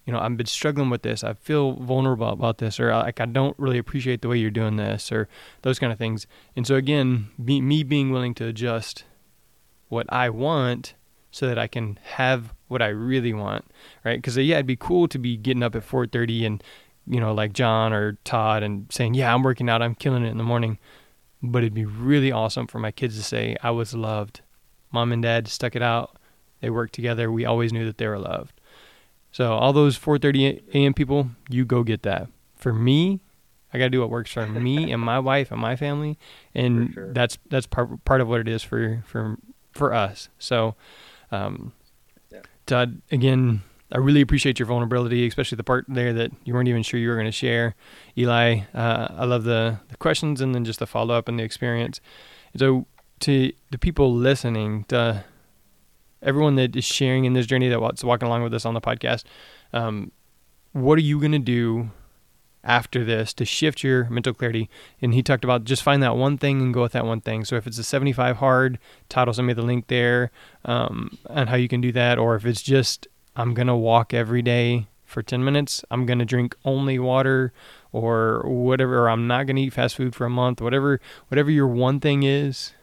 you 0.05 0.11
know, 0.11 0.19
I've 0.19 0.35
been 0.35 0.45
struggling 0.45 0.89
with 0.89 1.01
this. 1.01 1.23
I 1.23 1.33
feel 1.33 1.73
vulnerable 1.73 2.27
about 2.27 2.57
this, 2.57 2.79
or 2.79 2.91
like 2.91 3.21
I 3.21 3.25
don't 3.25 3.57
really 3.57 3.77
appreciate 3.77 4.21
the 4.21 4.27
way 4.27 4.37
you're 4.37 4.51
doing 4.51 4.75
this, 4.75 5.11
or 5.11 5.29
those 5.61 5.79
kind 5.79 5.93
of 5.93 5.97
things. 5.97 6.27
And 6.55 6.67
so 6.67 6.75
again, 6.75 7.29
be, 7.43 7.61
me 7.61 7.83
being 7.83 8.11
willing 8.11 8.33
to 8.35 8.45
adjust 8.45 9.05
what 9.87 10.11
I 10.11 10.29
want 10.29 10.95
so 11.31 11.47
that 11.47 11.57
I 11.57 11.67
can 11.67 11.99
have 12.03 12.53
what 12.67 12.81
I 12.81 12.87
really 12.87 13.33
want, 13.33 13.65
right? 14.03 14.17
Because 14.17 14.35
yeah, 14.37 14.55
it'd 14.55 14.65
be 14.65 14.75
cool 14.75 15.07
to 15.07 15.17
be 15.17 15.37
getting 15.37 15.63
up 15.63 15.75
at 15.75 15.87
4:30 15.87 16.45
and 16.45 16.63
you 17.07 17.19
know, 17.19 17.33
like 17.33 17.53
John 17.53 17.93
or 17.93 18.13
Todd, 18.23 18.63
and 18.63 18.91
saying, 18.91 19.13
"Yeah, 19.13 19.33
I'm 19.33 19.43
working 19.43 19.69
out. 19.69 19.81
I'm 19.81 19.95
killing 19.95 20.23
it 20.23 20.29
in 20.29 20.37
the 20.37 20.43
morning." 20.43 20.77
But 21.41 21.63
it'd 21.63 21.73
be 21.73 21.85
really 21.85 22.31
awesome 22.31 22.67
for 22.67 22.79
my 22.79 22.91
kids 22.91 23.17
to 23.17 23.23
say, 23.23 23.55
"I 23.61 23.71
was 23.71 23.93
loved. 23.93 24.41
Mom 24.91 25.11
and 25.11 25.21
Dad 25.21 25.47
stuck 25.47 25.75
it 25.75 25.81
out. 25.81 26.17
They 26.61 26.69
worked 26.69 26.93
together. 26.93 27.31
We 27.31 27.45
always 27.45 27.73
knew 27.73 27.85
that 27.85 27.97
they 27.97 28.07
were 28.07 28.19
loved." 28.19 28.59
So 29.31 29.53
all 29.53 29.73
those 29.73 29.97
4:30 29.97 30.61
a.m. 30.73 30.93
people, 30.93 31.31
you 31.49 31.65
go 31.65 31.83
get 31.83 32.03
that. 32.03 32.27
For 32.55 32.71
me, 32.71 33.19
I 33.73 33.79
got 33.79 33.85
to 33.85 33.89
do 33.89 33.99
what 33.99 34.11
works 34.11 34.31
for 34.31 34.45
me 34.45 34.91
and 34.91 35.01
my 35.01 35.19
wife 35.19 35.51
and 35.51 35.59
my 35.59 35.75
family, 35.75 36.19
and 36.53 36.93
sure. 36.93 37.11
that's 37.11 37.39
that's 37.49 37.65
part 37.65 38.05
part 38.05 38.21
of 38.21 38.29
what 38.29 38.39
it 38.39 38.47
is 38.47 38.61
for 38.61 39.03
for 39.07 39.37
for 39.71 39.93
us. 39.93 40.29
So, 40.37 40.75
um, 41.31 41.73
yeah. 42.31 42.41
Todd, 42.67 43.01
again, 43.11 43.63
I 43.93 43.97
really 43.97 44.21
appreciate 44.21 44.57
your 44.57 44.65
vulnerability, 44.65 45.27
especially 45.27 45.55
the 45.55 45.63
part 45.63 45.85
there 45.87 46.13
that 46.13 46.31
you 46.43 46.53
weren't 46.55 46.67
even 46.67 46.81
sure 46.81 46.99
you 46.99 47.09
were 47.09 47.15
going 47.15 47.27
to 47.27 47.31
share. 47.31 47.75
Eli, 48.17 48.61
uh, 48.73 49.07
I 49.11 49.25
love 49.25 49.43
the 49.43 49.79
the 49.89 49.97
questions 49.97 50.41
and 50.41 50.55
then 50.55 50.65
just 50.65 50.79
the 50.79 50.87
follow 50.87 51.15
up 51.15 51.27
and 51.27 51.37
the 51.37 51.43
experience. 51.43 52.01
So, 52.57 52.87
to 53.19 53.53
the 53.69 53.77
people 53.77 54.11
listening, 54.11 54.85
to 54.85 55.23
everyone 56.23 56.55
that 56.55 56.75
is 56.75 56.85
sharing 56.85 57.25
in 57.25 57.33
this 57.33 57.45
journey 57.45 57.69
that's 57.69 58.03
walking 58.03 58.27
along 58.27 58.41
with 58.41 58.53
us 58.55 58.65
on 58.65 58.73
the 58.73 58.81
podcast, 58.81 59.25
um, 59.73 60.11
what 60.71 60.97
are 60.97 61.01
you 61.01 61.19
going 61.19 61.31
to 61.31 61.39
do 61.39 61.91
after 62.63 63.03
this 63.03 63.31
to 63.35 63.45
shift 63.45 63.83
your 63.83 64.09
mental 64.09 64.33
clarity? 64.33 64.71
And 65.03 65.13
he 65.13 65.21
talked 65.21 65.43
about 65.43 65.65
just 65.65 65.83
find 65.83 66.01
that 66.01 66.17
one 66.17 66.39
thing 66.39 66.61
and 66.61 66.73
go 66.73 66.81
with 66.81 66.93
that 66.93 67.05
one 67.05 67.21
thing. 67.21 67.45
So 67.45 67.57
if 67.57 67.67
it's 67.67 67.77
a 67.77 67.83
75 67.83 68.37
hard, 68.37 68.79
will 69.15 69.33
send 69.33 69.47
me 69.47 69.53
the 69.53 69.61
link 69.61 69.87
there 69.87 70.31
um, 70.65 71.17
on 71.27 71.47
how 71.47 71.57
you 71.57 71.67
can 71.67 71.81
do 71.81 71.91
that. 71.91 72.17
Or 72.17 72.35
if 72.35 72.45
it's 72.45 72.63
just, 72.63 73.07
I'm 73.35 73.53
going 73.53 73.67
to 73.67 73.75
walk 73.75 74.13
every 74.13 74.41
day 74.41 74.87
for 75.05 75.21
10 75.21 75.43
minutes, 75.43 75.85
I'm 75.91 76.05
going 76.07 76.19
to 76.19 76.25
drink 76.25 76.55
only 76.65 76.97
water 76.97 77.53
or 77.91 78.41
whatever, 78.47 79.03
or 79.03 79.09
I'm 79.09 79.27
not 79.27 79.45
going 79.45 79.57
to 79.57 79.61
eat 79.61 79.73
fast 79.73 79.95
food 79.95 80.15
for 80.15 80.25
a 80.25 80.29
month, 80.29 80.59
whatever, 80.59 80.99
whatever 81.27 81.51
your 81.51 81.67
one 81.67 81.99
thing 81.99 82.23
is, 82.23 82.73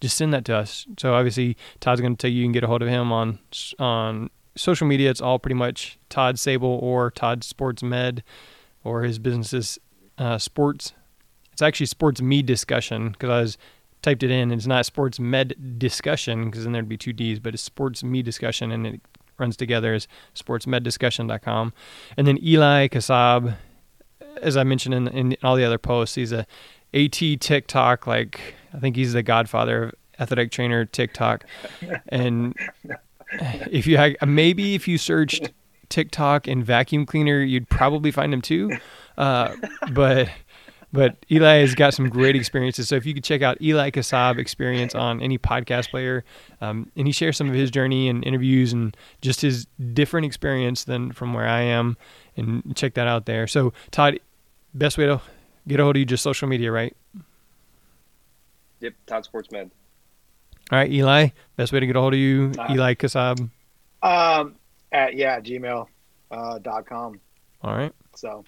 just 0.00 0.16
send 0.16 0.32
that 0.32 0.44
to 0.44 0.56
us. 0.56 0.86
So 0.98 1.14
obviously 1.14 1.56
Todd's 1.80 2.00
going 2.00 2.14
to 2.14 2.20
tell 2.20 2.30
you 2.30 2.38
you 2.38 2.44
can 2.44 2.52
get 2.52 2.62
a 2.62 2.68
hold 2.68 2.82
of 2.82 2.88
him 2.88 3.10
on 3.10 3.38
on 3.78 4.30
social 4.56 4.86
media. 4.86 5.10
It's 5.10 5.20
all 5.20 5.38
pretty 5.38 5.54
much 5.54 5.98
Todd 6.08 6.38
Sable 6.38 6.78
or 6.82 7.10
Todd 7.10 7.42
Sports 7.42 7.82
Med, 7.82 8.22
or 8.84 9.02
his 9.02 9.18
business 9.18 9.78
uh, 10.18 10.38
Sports. 10.38 10.92
It's 11.52 11.62
actually 11.62 11.86
Sports 11.86 12.20
Me 12.20 12.42
Discussion 12.42 13.10
because 13.10 13.30
I 13.30 13.40
was 13.40 13.58
typed 14.02 14.22
it 14.22 14.30
in. 14.30 14.50
It's 14.52 14.66
not 14.66 14.86
Sports 14.86 15.18
Med 15.18 15.78
Discussion 15.78 16.46
because 16.46 16.64
then 16.64 16.72
there'd 16.72 16.88
be 16.88 16.98
two 16.98 17.12
D's, 17.12 17.40
but 17.40 17.54
it's 17.54 17.62
Sports 17.62 18.04
Me 18.04 18.22
Discussion 18.22 18.70
and 18.70 18.86
it 18.86 19.00
runs 19.38 19.56
together 19.56 19.94
as 19.94 20.08
sportsmeddiscussion.com. 20.34 21.72
And 22.16 22.26
then 22.26 22.38
Eli 22.42 22.88
Kassab, 22.88 23.56
as 24.40 24.56
I 24.56 24.64
mentioned 24.64 24.94
in, 24.94 25.08
in 25.08 25.36
all 25.42 25.56
the 25.56 25.64
other 25.64 25.78
posts, 25.78 26.14
he's 26.14 26.32
a 26.32 26.46
AT 26.92 27.40
TikTok 27.40 28.06
like 28.06 28.54
I 28.72 28.78
think 28.78 28.96
he's 28.96 29.12
the 29.12 29.22
godfather 29.22 29.84
of 29.84 29.94
athletic 30.18 30.50
trainer 30.50 30.84
TikTok. 30.84 31.44
And 32.08 32.54
if 33.70 33.86
you 33.86 33.98
maybe 34.26 34.74
if 34.74 34.88
you 34.88 34.98
searched 34.98 35.50
TikTok 35.88 36.46
and 36.46 36.64
vacuum 36.64 37.06
cleaner, 37.06 37.40
you'd 37.40 37.68
probably 37.68 38.10
find 38.10 38.32
him 38.32 38.40
too. 38.40 38.70
Uh, 39.16 39.54
but 39.92 40.28
but 40.94 41.16
Eli 41.28 41.56
has 41.56 41.74
got 41.74 41.92
some 41.92 42.08
great 42.08 42.36
experiences. 42.36 42.88
So 42.88 42.94
if 42.94 43.04
you 43.04 43.14
could 43.14 43.24
check 43.24 43.42
out 43.42 43.60
Eli 43.60 43.90
Kassab 43.90 44.38
experience 44.38 44.94
on 44.94 45.20
any 45.20 45.38
podcast 45.38 45.90
player, 45.90 46.24
um, 46.60 46.88
and 46.94 47.08
he 47.08 47.12
shares 47.12 47.36
some 47.36 47.48
of 47.48 47.54
his 47.54 47.68
journey 47.72 48.08
and 48.08 48.24
interviews 48.24 48.72
and 48.72 48.96
just 49.20 49.40
his 49.40 49.66
different 49.92 50.24
experience 50.24 50.84
than 50.84 51.10
from 51.10 51.34
where 51.34 51.48
I 51.48 51.62
am, 51.62 51.96
and 52.36 52.76
check 52.76 52.94
that 52.94 53.08
out 53.08 53.26
there. 53.26 53.48
So 53.48 53.72
Todd, 53.90 54.20
best 54.72 54.96
way 54.96 55.06
to 55.06 55.20
get 55.66 55.80
a 55.80 55.82
hold 55.82 55.96
of 55.96 55.98
you 55.98 56.06
just 56.06 56.22
social 56.22 56.46
media, 56.46 56.70
right? 56.70 56.96
Yep, 58.78 58.94
Todd 59.06 59.24
Sports 59.24 59.50
Med. 59.50 59.72
All 60.70 60.78
right, 60.78 60.90
Eli. 60.92 61.28
Best 61.56 61.72
way 61.72 61.80
to 61.80 61.86
get 61.86 61.96
a 61.96 62.00
hold 62.00 62.14
of 62.14 62.20
you, 62.20 62.52
uh, 62.56 62.68
Eli 62.70 62.94
Kassab. 62.94 63.50
Um, 64.00 64.54
at 64.92 65.14
yeah, 65.14 65.40
gmail 65.40 65.88
uh, 66.30 66.58
dot 66.60 66.86
com. 66.86 67.20
All 67.62 67.76
right. 67.76 67.92
So. 68.14 68.44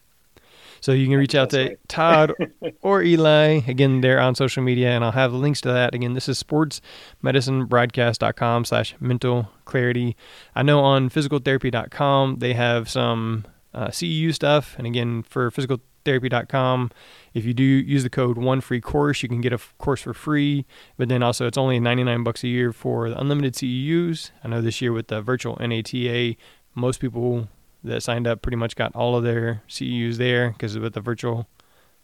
So 0.80 0.92
you 0.92 1.06
can 1.06 1.16
reach 1.16 1.34
out 1.34 1.50
to 1.50 1.58
right. 1.58 1.78
Todd 1.88 2.32
or 2.82 3.02
Eli. 3.02 3.60
Again, 3.66 4.00
they're 4.00 4.20
on 4.20 4.34
social 4.34 4.62
media, 4.62 4.90
and 4.90 5.04
I'll 5.04 5.12
have 5.12 5.32
the 5.32 5.38
links 5.38 5.60
to 5.62 5.68
that. 5.68 5.94
Again, 5.94 6.14
this 6.14 6.28
is 6.28 6.42
sportsmedicinebroadcast.com 6.42 8.64
slash 8.64 8.94
mental 9.00 9.50
clarity. 9.64 10.16
I 10.54 10.62
know 10.62 10.80
on 10.80 11.10
physicaltherapy.com 11.10 12.38
they 12.38 12.54
have 12.54 12.88
some 12.88 13.44
uh, 13.76 13.88
CEU 13.88 14.34
stuff. 14.34 14.74
And 14.78 14.86
again, 14.86 15.22
for 15.22 15.50
physicaltherapy.com, 15.50 16.90
if 17.34 17.44
you 17.44 17.52
do 17.52 17.62
use 17.62 18.02
the 18.02 18.10
code 18.10 18.38
one 18.38 18.60
free 18.60 18.80
course, 18.80 19.22
you 19.22 19.28
can 19.28 19.42
get 19.42 19.52
a 19.52 19.56
f- 19.56 19.74
course 19.78 20.00
for 20.00 20.14
free. 20.14 20.64
But 20.96 21.10
then 21.10 21.22
also, 21.22 21.46
it's 21.46 21.58
only 21.58 21.78
99 21.78 22.24
bucks 22.24 22.42
a 22.42 22.48
year 22.48 22.72
for 22.72 23.10
the 23.10 23.20
unlimited 23.20 23.54
CEUs. 23.54 24.30
I 24.42 24.48
know 24.48 24.62
this 24.62 24.80
year 24.80 24.92
with 24.92 25.08
the 25.08 25.20
virtual 25.20 25.58
NATA, 25.60 26.36
most 26.74 27.00
people 27.00 27.48
that 27.86 28.02
signed 28.02 28.26
up 28.26 28.42
pretty 28.42 28.56
much 28.56 28.76
got 28.76 28.94
all 28.94 29.16
of 29.16 29.24
their 29.24 29.62
CEUs 29.68 30.16
there 30.16 30.50
because 30.50 30.78
with 30.78 30.94
the 30.94 31.00
virtual 31.00 31.48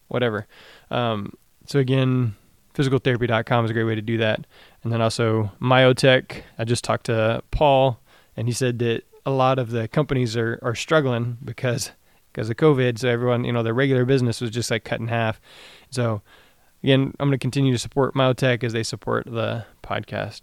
whatever. 0.09 0.47
Um, 0.91 1.35
so 1.67 1.79
again, 1.79 2.35
physicaltherapy.com 2.75 3.65
is 3.65 3.71
a 3.71 3.75
great 3.75 3.85
way 3.85 3.95
to 3.95 4.03
do 4.03 4.19
that. 4.19 4.47
And 4.83 4.93
then 4.93 5.01
also 5.01 5.53
Myotech. 5.61 6.43
I 6.59 6.65
just 6.65 6.85
talked 6.85 7.07
to 7.07 7.43
Paul, 7.51 8.01
and 8.37 8.49
he 8.49 8.55
said 8.55 8.79
that 8.81 9.05
a 9.25 9.31
lot 9.31 9.59
of 9.59 9.71
the 9.71 9.89
companies 9.89 10.37
are, 10.37 10.59
are 10.63 10.75
struggling 10.75 11.39
because 11.45 11.93
because 12.33 12.49
of 12.49 12.57
COVID. 12.57 12.99
So 12.99 13.09
everyone, 13.09 13.45
you 13.45 13.53
know, 13.53 13.63
their 13.63 13.75
regular 13.75 14.05
business 14.05 14.41
was 14.41 14.51
just 14.51 14.71
like 14.71 14.85
cut 14.85 15.01
in 15.01 15.09
half. 15.09 15.41
So 15.91 16.23
again, 16.83 17.15
I'm 17.21 17.29
going 17.29 17.33
to 17.33 17.39
continue 17.39 17.73
to 17.73 17.79
support 17.79 18.15
Myotech 18.15 18.65
as 18.65 18.73
they 18.73 18.83
support 18.83 19.27
the 19.27 19.67
podcast. 19.83 20.43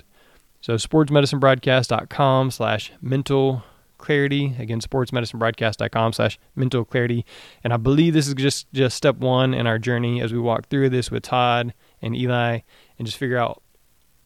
So 0.62 0.76
sportsmedicinebroadcast.com 0.76 2.52
slash 2.52 2.92
mental 3.02 3.64
clarity. 4.00 4.56
Again, 4.58 4.82
sportsmedicinebroadcast.com 4.82 6.14
slash 6.14 6.40
mental 6.56 6.84
clarity. 6.84 7.26
And 7.64 7.72
I 7.72 7.78
believe 7.78 8.14
this 8.14 8.28
is 8.28 8.34
just, 8.34 8.72
just 8.74 8.98
step 8.98 9.18
one 9.18 9.54
in 9.54 9.68
our 9.68 9.78
journey 9.78 10.22
as 10.22 10.34
we 10.34 10.40
walk 10.40 10.68
through 10.70 10.90
this 10.90 11.12
with 11.12 11.24
Todd 11.24 11.74
and 12.02 12.16
Eli 12.16 12.62
and 12.98 13.06
just 13.06 13.18
figure 13.18 13.38
out 13.38 13.62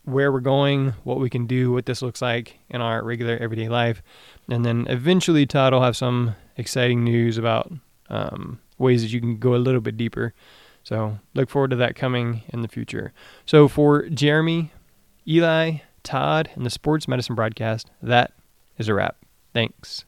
where 0.05 0.31
we're 0.31 0.39
going, 0.39 0.93
what 1.03 1.19
we 1.19 1.29
can 1.29 1.45
do, 1.47 1.71
what 1.71 1.85
this 1.85 2.01
looks 2.01 2.21
like 2.21 2.59
in 2.69 2.81
our 2.81 3.03
regular 3.03 3.37
everyday 3.37 3.69
life. 3.69 4.01
And 4.49 4.65
then 4.65 4.85
eventually 4.89 5.45
Todd 5.45 5.73
will 5.73 5.81
have 5.81 5.97
some 5.97 6.35
exciting 6.57 7.03
news 7.03 7.37
about 7.37 7.71
um, 8.09 8.59
ways 8.77 9.01
that 9.01 9.11
you 9.11 9.19
can 9.19 9.37
go 9.37 9.55
a 9.55 9.57
little 9.57 9.81
bit 9.81 9.97
deeper. 9.97 10.33
So 10.83 11.19
look 11.33 11.49
forward 11.49 11.71
to 11.71 11.77
that 11.77 11.95
coming 11.95 12.43
in 12.49 12.61
the 12.61 12.67
future. 12.67 13.13
So 13.45 13.67
for 13.67 14.09
Jeremy, 14.09 14.71
Eli, 15.25 15.77
Todd, 16.03 16.49
and 16.55 16.65
the 16.65 16.69
Sports 16.69 17.07
Medicine 17.07 17.35
Broadcast, 17.35 17.89
that 18.01 18.33
is 18.77 18.89
a 18.89 18.93
wrap. 18.93 19.22
Thanks. 19.53 20.01